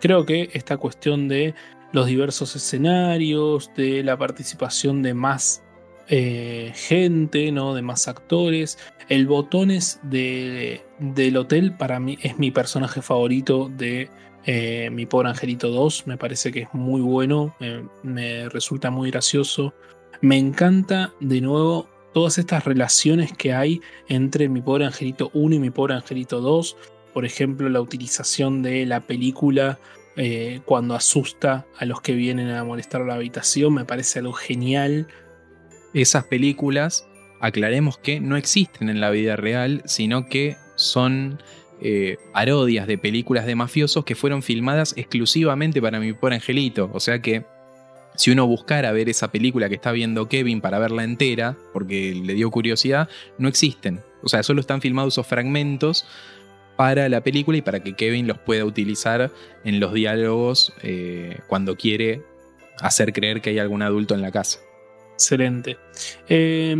creo 0.00 0.26
que 0.26 0.50
esta 0.52 0.76
cuestión 0.76 1.28
de 1.28 1.54
los 1.92 2.06
diversos 2.06 2.54
escenarios, 2.56 3.70
de 3.76 4.02
la 4.02 4.18
participación 4.18 5.02
de 5.02 5.14
más 5.14 5.62
eh, 6.10 6.72
gente, 6.74 7.50
¿no? 7.52 7.74
de 7.74 7.82
más 7.82 8.08
actores. 8.08 8.78
El 9.08 9.26
botones 9.26 10.00
de, 10.02 10.84
del 10.98 11.36
hotel 11.36 11.76
para 11.76 11.98
mí 12.00 12.18
es 12.20 12.38
mi 12.38 12.50
personaje 12.50 13.00
favorito 13.00 13.70
de 13.74 14.10
eh, 14.46 14.90
mi 14.90 15.06
pobre 15.06 15.28
Angelito 15.28 15.68
2 15.68 16.06
me 16.06 16.16
parece 16.16 16.50
que 16.50 16.62
es 16.62 16.68
muy 16.72 17.00
bueno, 17.02 17.54
me 18.02 18.48
resulta 18.48 18.90
muy 18.90 19.10
gracioso. 19.10 19.74
Me 20.20 20.36
encanta 20.36 21.12
de 21.20 21.40
nuevo 21.40 21.88
todas 22.12 22.38
estas 22.38 22.64
relaciones 22.64 23.32
que 23.32 23.52
hay 23.52 23.80
entre 24.08 24.48
mi 24.48 24.60
pobre 24.60 24.86
Angelito 24.86 25.30
1 25.34 25.56
y 25.56 25.58
mi 25.58 25.70
pobre 25.70 25.94
Angelito 25.94 26.40
2. 26.40 26.76
Por 27.14 27.24
ejemplo, 27.24 27.68
la 27.68 27.80
utilización 27.80 28.62
de 28.62 28.86
la 28.86 29.00
película 29.00 29.78
eh, 30.16 30.60
cuando 30.64 30.94
asusta 30.94 31.66
a 31.78 31.84
los 31.84 32.00
que 32.00 32.14
vienen 32.14 32.50
a 32.50 32.64
molestar 32.64 33.02
la 33.02 33.14
habitación 33.14 33.74
me 33.74 33.84
parece 33.84 34.18
algo 34.18 34.32
genial. 34.32 35.06
Esas 35.94 36.24
películas, 36.24 37.06
aclaremos 37.40 37.98
que 37.98 38.20
no 38.20 38.36
existen 38.36 38.88
en 38.88 39.00
la 39.00 39.10
vida 39.10 39.36
real, 39.36 39.82
sino 39.86 40.28
que 40.28 40.56
son 40.76 41.42
eh, 41.82 42.18
parodias 42.32 42.86
de 42.86 42.98
películas 42.98 43.46
de 43.46 43.54
mafiosos 43.54 44.04
que 44.04 44.14
fueron 44.14 44.42
filmadas 44.42 44.94
exclusivamente 44.96 45.80
para 45.80 45.98
mi 45.98 46.12
pobre 46.12 46.36
angelito. 46.36 46.90
O 46.92 47.00
sea 47.00 47.20
que 47.20 47.44
si 48.14 48.30
uno 48.30 48.46
buscara 48.46 48.92
ver 48.92 49.08
esa 49.08 49.32
película 49.32 49.68
que 49.68 49.76
está 49.76 49.92
viendo 49.92 50.28
Kevin 50.28 50.60
para 50.60 50.78
verla 50.78 51.04
entera, 51.04 51.56
porque 51.72 52.14
le 52.14 52.34
dio 52.34 52.50
curiosidad, 52.50 53.08
no 53.38 53.48
existen. 53.48 54.00
O 54.22 54.28
sea, 54.28 54.42
solo 54.42 54.60
están 54.60 54.80
filmados 54.80 55.14
esos 55.14 55.26
fragmentos 55.26 56.06
para 56.76 57.08
la 57.08 57.22
película 57.22 57.58
y 57.58 57.62
para 57.62 57.80
que 57.80 57.94
Kevin 57.94 58.26
los 58.26 58.38
pueda 58.38 58.64
utilizar 58.64 59.30
en 59.64 59.80
los 59.80 59.92
diálogos 59.92 60.72
eh, 60.82 61.38
cuando 61.46 61.76
quiere 61.76 62.22
hacer 62.80 63.12
creer 63.12 63.40
que 63.40 63.50
hay 63.50 63.58
algún 63.58 63.82
adulto 63.82 64.14
en 64.14 64.22
la 64.22 64.30
casa. 64.30 64.60
Excelente. 65.20 65.76
Eh, 66.30 66.74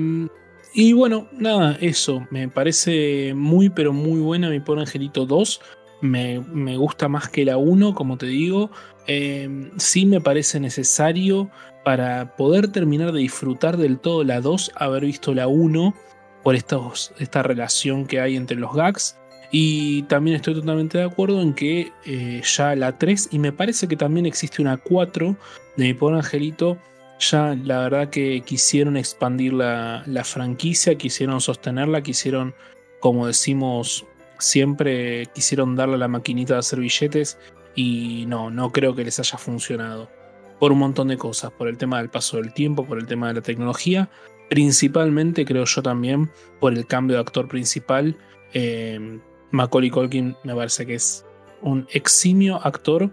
y 0.72 0.94
bueno, 0.94 1.28
nada, 1.32 1.76
eso. 1.80 2.26
Me 2.30 2.48
parece 2.48 3.34
muy, 3.34 3.68
pero 3.68 3.92
muy 3.92 4.20
buena 4.20 4.48
mi 4.48 4.60
pobre 4.60 4.80
Angelito 4.80 5.26
2. 5.26 5.60
Me, 6.00 6.38
gusta 6.78 7.08
más 7.08 7.28
que 7.28 7.44
la 7.44 7.58
1, 7.58 7.94
como 7.94 8.16
te 8.16 8.24
digo. 8.26 8.70
Em, 9.06 9.70
sí 9.76 10.06
me 10.06 10.22
parece 10.22 10.58
necesario 10.58 11.50
para 11.84 12.34
poder 12.36 12.68
terminar 12.68 13.12
de 13.12 13.20
disfrutar 13.20 13.76
del 13.76 13.98
todo 13.98 14.24
la 14.24 14.40
2, 14.40 14.72
haber 14.74 15.04
visto 15.04 15.34
la 15.34 15.46
1 15.46 15.94
por 16.42 16.54
estos, 16.54 17.12
esta 17.18 17.42
relación 17.42 18.06
que 18.06 18.20
hay 18.20 18.36
entre 18.36 18.56
los 18.56 18.74
gags. 18.74 19.18
Y 19.50 20.04
también 20.04 20.36
estoy 20.36 20.54
totalmente 20.54 20.96
de 20.96 21.04
acuerdo 21.04 21.42
en 21.42 21.52
que 21.52 21.92
eh, 22.06 22.40
ya 22.42 22.74
la 22.74 22.96
3, 22.96 23.28
y 23.32 23.38
me 23.38 23.52
parece 23.52 23.86
que 23.86 23.96
también 23.96 24.24
existe 24.24 24.62
una 24.62 24.78
4 24.78 25.36
de 25.76 25.84
mi 25.84 25.92
pobre 25.92 26.16
Angelito, 26.16 26.78
ya 27.20 27.54
la 27.64 27.80
verdad 27.80 28.10
que 28.10 28.40
quisieron 28.40 28.96
expandir 28.96 29.52
la, 29.52 30.22
franquicia, 30.24 30.96
quisieron 30.96 31.40
sostenerla, 31.40 32.02
quisieron, 32.02 32.54
como 33.00 33.26
decimos 33.26 34.06
siempre, 34.38 35.26
quisieron 35.34 35.76
darle 35.76 35.96
a 35.96 35.98
la 35.98 36.08
maquinita 36.08 36.54
de 36.54 36.60
hacer 36.60 36.80
billetes 36.80 37.38
y 37.74 38.24
no, 38.26 38.50
no 38.50 38.72
creo 38.72 38.94
que 38.94 39.04
les 39.04 39.18
haya 39.20 39.38
funcionado. 39.38 40.10
Por 40.58 40.72
un 40.72 40.78
montón 40.78 41.08
de 41.08 41.16
cosas, 41.16 41.50
por 41.52 41.68
el 41.68 41.78
tema 41.78 41.98
del 41.98 42.10
paso 42.10 42.38
del 42.38 42.52
tiempo, 42.52 42.84
por 42.84 42.98
el 42.98 43.06
tema 43.06 43.28
de 43.28 43.34
la 43.34 43.40
tecnología, 43.40 44.10
principalmente 44.48 45.44
creo 45.44 45.64
yo 45.64 45.82
también 45.82 46.30
por 46.58 46.72
el 46.72 46.86
cambio 46.86 47.16
de 47.16 47.22
actor 47.22 47.48
principal. 47.48 48.16
Eh, 48.52 49.20
Macaulay 49.52 49.90
Culkin 49.90 50.36
me 50.44 50.54
parece 50.54 50.86
que 50.86 50.94
es 50.94 51.24
un 51.62 51.86
eximio 51.92 52.60
actor 52.66 53.10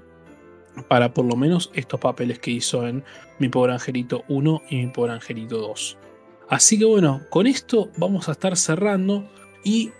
para 0.87 1.13
por 1.13 1.25
lo 1.25 1.35
menos 1.35 1.71
estos 1.73 1.99
papeles 1.99 2.39
que 2.39 2.51
hizo 2.51 2.87
en 2.87 3.03
Mi 3.39 3.49
Pobre 3.49 3.73
Angelito 3.73 4.23
1 4.27 4.61
y 4.69 4.77
Mi 4.77 4.87
Pobre 4.87 5.13
Angelito 5.13 5.57
2. 5.57 5.97
Así 6.49 6.79
que 6.79 6.85
bueno, 6.85 7.21
con 7.29 7.47
esto 7.47 7.89
vamos 7.97 8.29
a 8.29 8.33
estar 8.33 8.55
cerrando 8.55 9.29
y... 9.63 9.91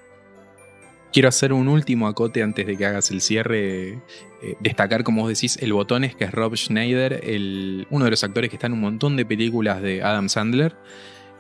Quiero 1.12 1.30
hacer 1.30 1.54
un 1.54 1.68
último 1.68 2.08
acote 2.08 2.44
antes 2.44 2.68
de 2.68 2.78
que 2.78 2.86
hagas 2.86 3.12
el 3.12 3.22
cierre. 3.22 4.02
Eh, 4.42 4.56
destacar, 4.60 5.04
como 5.04 5.22
vos 5.22 5.30
decís, 5.30 5.58
el 5.62 5.74
botones, 5.74 6.16
que 6.16 6.26
es 6.26 6.32
Rob 6.32 6.56
Schneider, 6.56 7.22
el, 7.24 7.88
uno 7.90 8.06
de 8.06 8.12
los 8.12 8.24
actores 8.24 8.50
que 8.50 8.58
está 8.58 8.68
en 8.68 8.74
un 8.74 8.82
montón 8.82 9.16
de 9.16 9.26
películas 9.26 9.82
de 9.82 10.04
Adam 10.04 10.30
Sandler. 10.30 10.76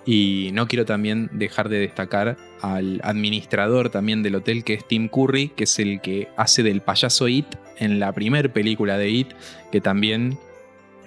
Y 0.08 0.52
no 0.54 0.70
quiero 0.70 0.86
también 0.86 1.30
dejar 1.34 1.68
de 1.68 1.80
destacar 1.80 2.38
al 2.62 3.02
administrador 3.04 3.90
también 3.90 4.24
del 4.24 4.36
hotel, 4.36 4.64
que 4.64 4.74
es 4.74 4.88
Tim 4.88 5.10
Curry, 5.10 5.50
que 5.50 5.66
es 5.66 5.78
el 5.80 6.00
que 6.00 6.30
hace 6.38 6.64
del 6.64 6.82
payaso 6.82 7.28
It 7.28 7.46
en 7.78 8.00
la 8.00 8.14
primera 8.14 8.52
película 8.52 8.98
de 8.98 9.10
It, 9.10 9.34
que 9.70 9.82
también 9.82 10.40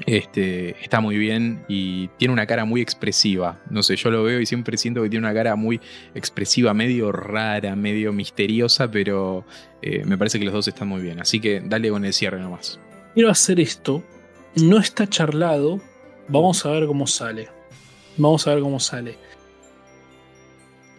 este, 0.07 0.77
está 0.83 1.01
muy 1.01 1.17
bien 1.17 1.65
y 1.67 2.09
tiene 2.19 2.35
una 2.35 2.47
cara 2.47 2.67
muy 2.67 2.83
expresiva. 2.83 3.59
No 3.71 3.83
sé, 3.83 3.97
yo 3.97 4.11
lo 4.11 4.23
veo 4.23 4.39
y 4.39 4.45
siempre 4.45 4.77
siento 4.77 5.03
que 5.03 5.09
tiene 5.09 5.27
una 5.27 5.35
cara 5.35 5.57
muy 5.57 5.81
expresiva, 6.15 6.75
medio 6.75 7.11
rara, 7.11 7.75
medio 7.77 8.13
misteriosa, 8.13 8.91
pero 8.91 9.47
eh, 9.81 10.05
me 10.05 10.19
parece 10.19 10.39
que 10.39 10.45
los 10.45 10.53
dos 10.53 10.69
están 10.69 10.89
muy 10.89 11.01
bien. 11.01 11.21
Así 11.21 11.41
que 11.41 11.63
dale 11.65 11.89
con 11.89 12.05
el 12.05 12.13
cierre 12.13 12.39
nomás. 12.39 12.79
Quiero 13.15 13.31
hacer 13.31 13.61
esto. 13.61 14.05
No 14.57 14.79
está 14.79 15.09
charlado. 15.09 15.81
Vamos 16.29 16.67
a 16.67 16.71
ver 16.71 16.87
cómo 16.87 17.07
sale. 17.07 17.60
Vamos 18.17 18.47
a 18.47 18.55
ver 18.55 18.63
cómo 18.63 18.81
sale. 18.81 19.17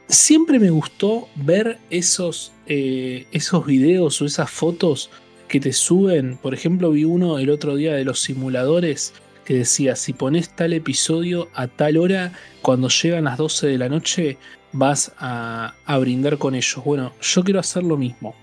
Siempre 0.07 0.59
me 0.59 0.69
gustó 0.69 1.29
ver 1.35 1.79
esos, 1.89 2.51
eh, 2.67 3.27
esos 3.31 3.65
videos 3.65 4.21
o 4.21 4.25
esas 4.25 4.49
fotos 4.49 5.09
que 5.47 5.59
te 5.59 5.73
suben. 5.73 6.37
Por 6.37 6.53
ejemplo, 6.53 6.91
vi 6.91 7.05
uno 7.05 7.39
el 7.39 7.49
otro 7.49 7.75
día 7.75 7.93
de 7.93 8.03
los 8.03 8.21
simuladores 8.21 9.13
que 9.45 9.55
decía, 9.55 9.95
si 9.95 10.13
pones 10.13 10.55
tal 10.55 10.73
episodio 10.73 11.49
a 11.53 11.67
tal 11.67 11.97
hora, 11.97 12.33
cuando 12.61 12.89
llegan 12.89 13.25
las 13.25 13.37
12 13.37 13.67
de 13.67 13.77
la 13.77 13.89
noche, 13.89 14.37
vas 14.71 15.13
a, 15.17 15.75
a 15.85 15.97
brindar 15.97 16.37
con 16.37 16.55
ellos. 16.55 16.83
Bueno, 16.83 17.13
yo 17.21 17.43
quiero 17.43 17.59
hacer 17.59 17.83
lo 17.83 17.97
mismo. 17.97 18.35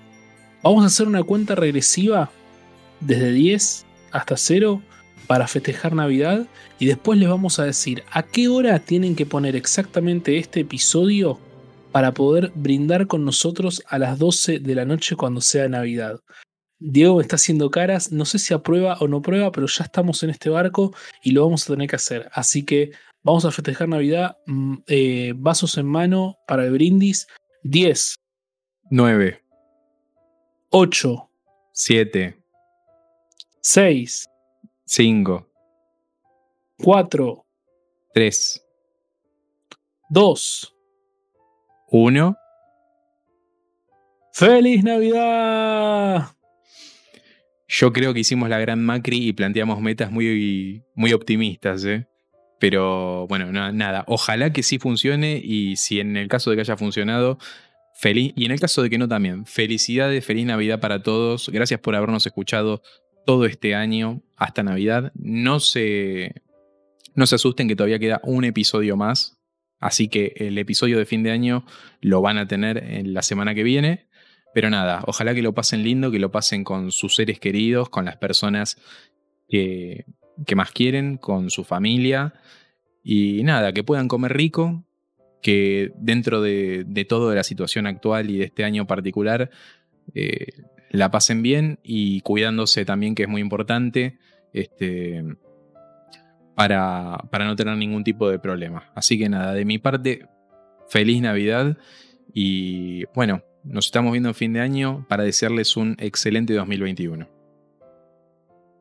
Vamos 0.63 0.85
a 0.85 0.87
hacer 0.87 1.07
una 1.07 1.23
cuenta 1.23 1.55
regresiva 1.55 2.31
desde 3.01 3.33
10 3.33 3.87
hasta 4.11 4.37
0 4.37 4.83
para 5.29 5.47
festejar 5.47 5.95
Navidad 5.95 6.47
y 6.81 6.87
después 6.87 7.19
les 7.19 7.29
vamos 7.29 7.61
a 7.61 7.65
decir 7.65 8.03
a 8.11 8.25
qué 8.25 8.49
hora 8.49 8.81
tienen 8.81 9.15
que 9.15 9.27
poner 9.27 9.55
exactamente 9.55 10.39
este 10.39 10.61
episodio 10.61 11.39
para 11.93 12.13
poder 12.13 12.51
brindar 12.55 13.07
con 13.07 13.25
nosotros 13.25 13.85
a 13.89 13.99
las 13.99 14.19
12 14.19 14.59
de 14.59 14.75
la 14.75 14.85
noche 14.85 15.15
cuando 15.15 15.41
sea 15.41 15.69
Navidad. 15.69 16.19
Diego 16.81 17.17
me 17.17 17.23
está 17.23 17.37
haciendo 17.37 17.71
caras, 17.71 18.11
no 18.11 18.25
sé 18.25 18.39
si 18.39 18.55
aprueba 18.55 18.97
o 19.01 19.09
no 19.09 19.21
prueba, 19.21 19.53
pero 19.53 19.67
ya 19.67 19.85
estamos 19.85 20.23
en 20.23 20.31
este 20.31 20.49
barco 20.49 20.95
y 21.23 21.33
lo 21.33 21.45
vamos 21.45 21.65
a 21.65 21.75
tener 21.75 21.89
que 21.89 21.97
hacer. 21.97 22.29
Así 22.33 22.65
que 22.65 22.93
vamos 23.23 23.45
a 23.45 23.51
festejar 23.51 23.89
Navidad, 23.89 24.39
mm, 24.47 24.75
eh, 24.87 25.33
vasos 25.37 25.77
en 25.77 25.87
mano 25.87 26.39
para 26.47 26.65
el 26.65 26.73
brindis. 26.73 27.27
10, 27.65 28.15
9, 28.91 29.43
8, 30.71 31.31
7, 31.73 32.43
6, 33.61 34.29
5, 34.91 35.47
4, 36.79 37.47
3, 38.15 38.67
2. 40.09 40.75
1. 41.91 42.37
¡Feliz 44.33 44.83
Navidad! 44.83 46.29
Yo 47.69 47.93
creo 47.93 48.15
que 48.15 48.21
hicimos 48.21 48.49
la 48.49 48.59
gran 48.61 48.83
Macri 48.83 49.29
y 49.29 49.35
planteamos 49.35 49.79
metas 49.83 50.11
muy, 50.11 50.83
muy 50.95 51.13
optimistas, 51.13 51.85
¿eh? 51.85 52.09
Pero 52.59 53.27
bueno, 53.27 53.53
no, 53.53 53.71
nada. 53.73 54.05
Ojalá 54.07 54.55
que 54.55 54.63
sí 54.63 54.79
funcione 54.79 55.39
y 55.45 55.77
si 55.77 56.01
en 56.01 56.17
el 56.17 56.29
caso 56.29 56.49
de 56.49 56.57
que 56.57 56.63
haya 56.63 56.79
funcionado, 56.79 57.37
feliz. 57.93 58.33
Y 58.37 58.47
en 58.47 58.53
el 58.53 58.61
caso 58.61 58.83
de 58.83 58.89
que 58.89 58.97
no 58.97 59.07
también, 59.07 59.45
felicidades, 59.45 60.25
feliz 60.25 60.47
Navidad 60.47 60.81
para 60.81 61.03
todos. 61.03 61.51
Gracias 61.51 61.79
por 61.79 61.95
habernos 61.95 62.25
escuchado 62.25 62.81
todo 63.29 63.45
este 63.45 63.75
año 63.75 64.23
hasta 64.37 64.63
Navidad. 64.63 65.13
No 65.15 65.61
se, 65.61 66.41
no 67.15 67.27
se 67.27 67.35
asusten 67.35 67.69
que 67.69 67.77
todavía 67.77 67.99
queda 67.99 68.23
un 68.25 68.45
episodio 68.45 68.97
más. 68.97 69.39
Así 69.81 70.09
que 70.09 70.33
el 70.37 70.57
episodio 70.57 70.97
de 70.97 71.05
fin 71.05 71.23
de 71.23 71.31
año 71.31 71.67
lo 72.01 72.23
van 72.23 72.39
a 72.39 72.49
tener 72.49 72.83
en 72.83 73.13
la 73.13 73.21
semana 73.21 73.55
que 73.55 73.65
viene. 73.65 74.07
Pero 74.55 74.71
nada, 74.71 75.05
ojalá 75.07 75.35
que 75.35 75.43
lo 75.43 75.53
pasen 75.53 75.83
lindo, 75.83 76.11
que 76.11 76.19
lo 76.19 76.33
pasen 76.33 76.65
con 76.65 76.91
sus 76.91 77.17
seres 77.17 77.39
queridos, 77.39 77.91
con 77.91 78.07
las 78.07 78.17
personas 78.17 78.79
que, 79.47 80.07
que 80.47 80.57
más 80.57 80.73
quieren, 80.73 81.19
con 81.19 81.51
su 81.51 81.65
familia. 81.65 82.33
Y 83.05 83.43
nada, 83.43 83.75
que 83.75 83.85
puedan 83.85 84.09
comer 84.09 84.33
rico, 84.39 84.87
que 85.43 85.93
dentro 85.97 86.41
de, 86.41 86.85
de 86.87 87.05
toda 87.05 87.35
la 87.35 87.43
situación 87.43 87.87
actual 87.87 88.31
y 88.31 88.39
de 88.39 88.47
este 88.47 88.65
año 88.65 88.87
particular, 88.87 89.51
eh, 90.15 90.63
la 90.91 91.11
pasen 91.11 91.43
bien 91.43 91.79
y 91.83 92.21
cuidándose 92.23 92.85
también, 92.85 93.15
que 93.15 93.25
es 93.25 93.29
muy 93.29 93.41
importante, 93.41 94.19
este, 94.53 95.25
para, 96.55 97.19
para 97.31 97.47
no 97.47 97.57
tener 97.57 97.77
ningún 97.77 98.05
tipo 98.05 98.29
de 98.31 98.39
problema. 98.39 98.91
Así 98.95 99.19
que 99.19 99.29
nada, 99.29 99.55
de 99.55 99.65
mi 99.65 99.79
parte, 99.79 100.27
feliz 100.89 101.21
Navidad 101.21 101.77
y 102.33 103.05
bueno, 103.15 103.43
nos 103.65 103.87
estamos 103.87 104.13
viendo 104.13 104.31
en 104.31 104.35
fin 104.35 104.53
de 104.53 104.61
año 104.61 105.07
para 105.09 105.25
desearles 105.25 105.77
un 105.77 105.97
excelente 105.99 106.55
2021. 106.55 107.38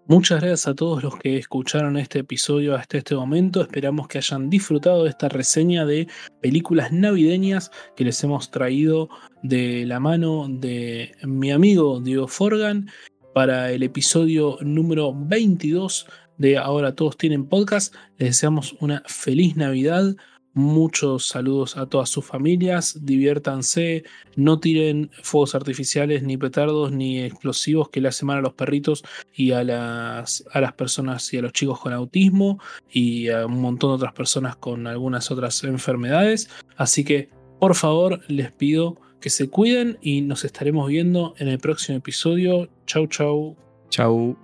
Muchas 0.10 0.40
gracias 0.40 0.68
a 0.70 0.74
todos 0.74 1.04
los 1.04 1.18
que 1.18 1.38
escucharon 1.38 1.98
este 1.98 2.20
episodio 2.20 2.76
hasta 2.76 2.98
este 2.98 3.14
momento. 3.14 3.62
Esperamos 3.62 4.08
que 4.08 4.20
hayan 4.20 4.50
disfrutado 4.50 5.04
de 5.04 5.10
esta 5.10 5.28
reseña 5.28 5.86
de 5.86 6.08
películas 6.42 6.94
navideñas 6.94 7.72
que 7.94 8.06
les 8.06 8.24
hemos 8.24 8.50
traído 8.50 9.10
de 9.44 9.86
la 9.86 10.00
mano 10.00 10.48
de 10.50 11.12
mi 11.24 11.52
amigo 11.52 12.00
Diego 12.00 12.30
Forgan 12.30 12.90
para 13.34 13.70
el 13.74 13.84
episodio 13.84 14.58
número 14.62 15.14
22 15.14 16.08
de 16.38 16.58
Ahora 16.58 16.96
Todos 16.96 17.18
Tienen 17.18 17.46
Podcast. 17.46 17.94
Les 18.18 18.30
deseamos 18.30 18.78
una 18.80 19.04
feliz 19.08 19.58
Navidad, 19.58 20.16
Muchos 20.58 21.28
saludos 21.28 21.78
a 21.78 21.86
todas 21.86 22.10
sus 22.10 22.26
familias, 22.26 23.06
diviértanse, 23.06 24.04
no 24.36 24.60
tiren 24.60 25.12
fuegos 25.22 25.54
artificiales, 25.54 26.24
ni 26.24 26.36
petardos, 26.36 26.92
ni 26.92 27.20
explosivos 27.20 27.90
que 27.90 28.02
le 28.02 28.08
hacen 28.08 28.26
mal 28.26 28.40
a 28.40 28.42
los 28.42 28.56
perritos 28.56 29.04
y 29.36 29.52
a 29.52 29.64
las, 29.64 30.44
a 30.52 30.60
las 30.60 30.74
personas 30.74 31.32
y 31.32 31.38
a 31.38 31.44
los 31.44 31.54
chicos 31.54 31.80
con 31.80 31.94
autismo 31.94 32.60
y 32.90 33.30
a 33.30 33.46
un 33.46 33.62
montón 33.62 33.92
de 33.92 33.96
otras 33.98 34.14
personas 34.14 34.56
con 34.56 34.88
algunas 34.88 35.30
otras 35.30 35.64
enfermedades. 35.64 36.50
Así 36.76 37.04
que, 37.04 37.30
por 37.60 37.76
favor, 37.76 38.22
les 38.28 38.52
pido 38.52 39.00
que 39.22 39.30
se 39.30 39.52
cuiden 39.52 40.00
y 40.02 40.22
nos 40.22 40.44
estaremos 40.44 40.88
viendo 40.88 41.36
en 41.38 41.50
el 41.50 41.60
próximo 41.60 42.00
episodio. 42.00 42.68
Chau, 42.88 43.06
chau. 43.06 43.56
Chau. 43.90 44.36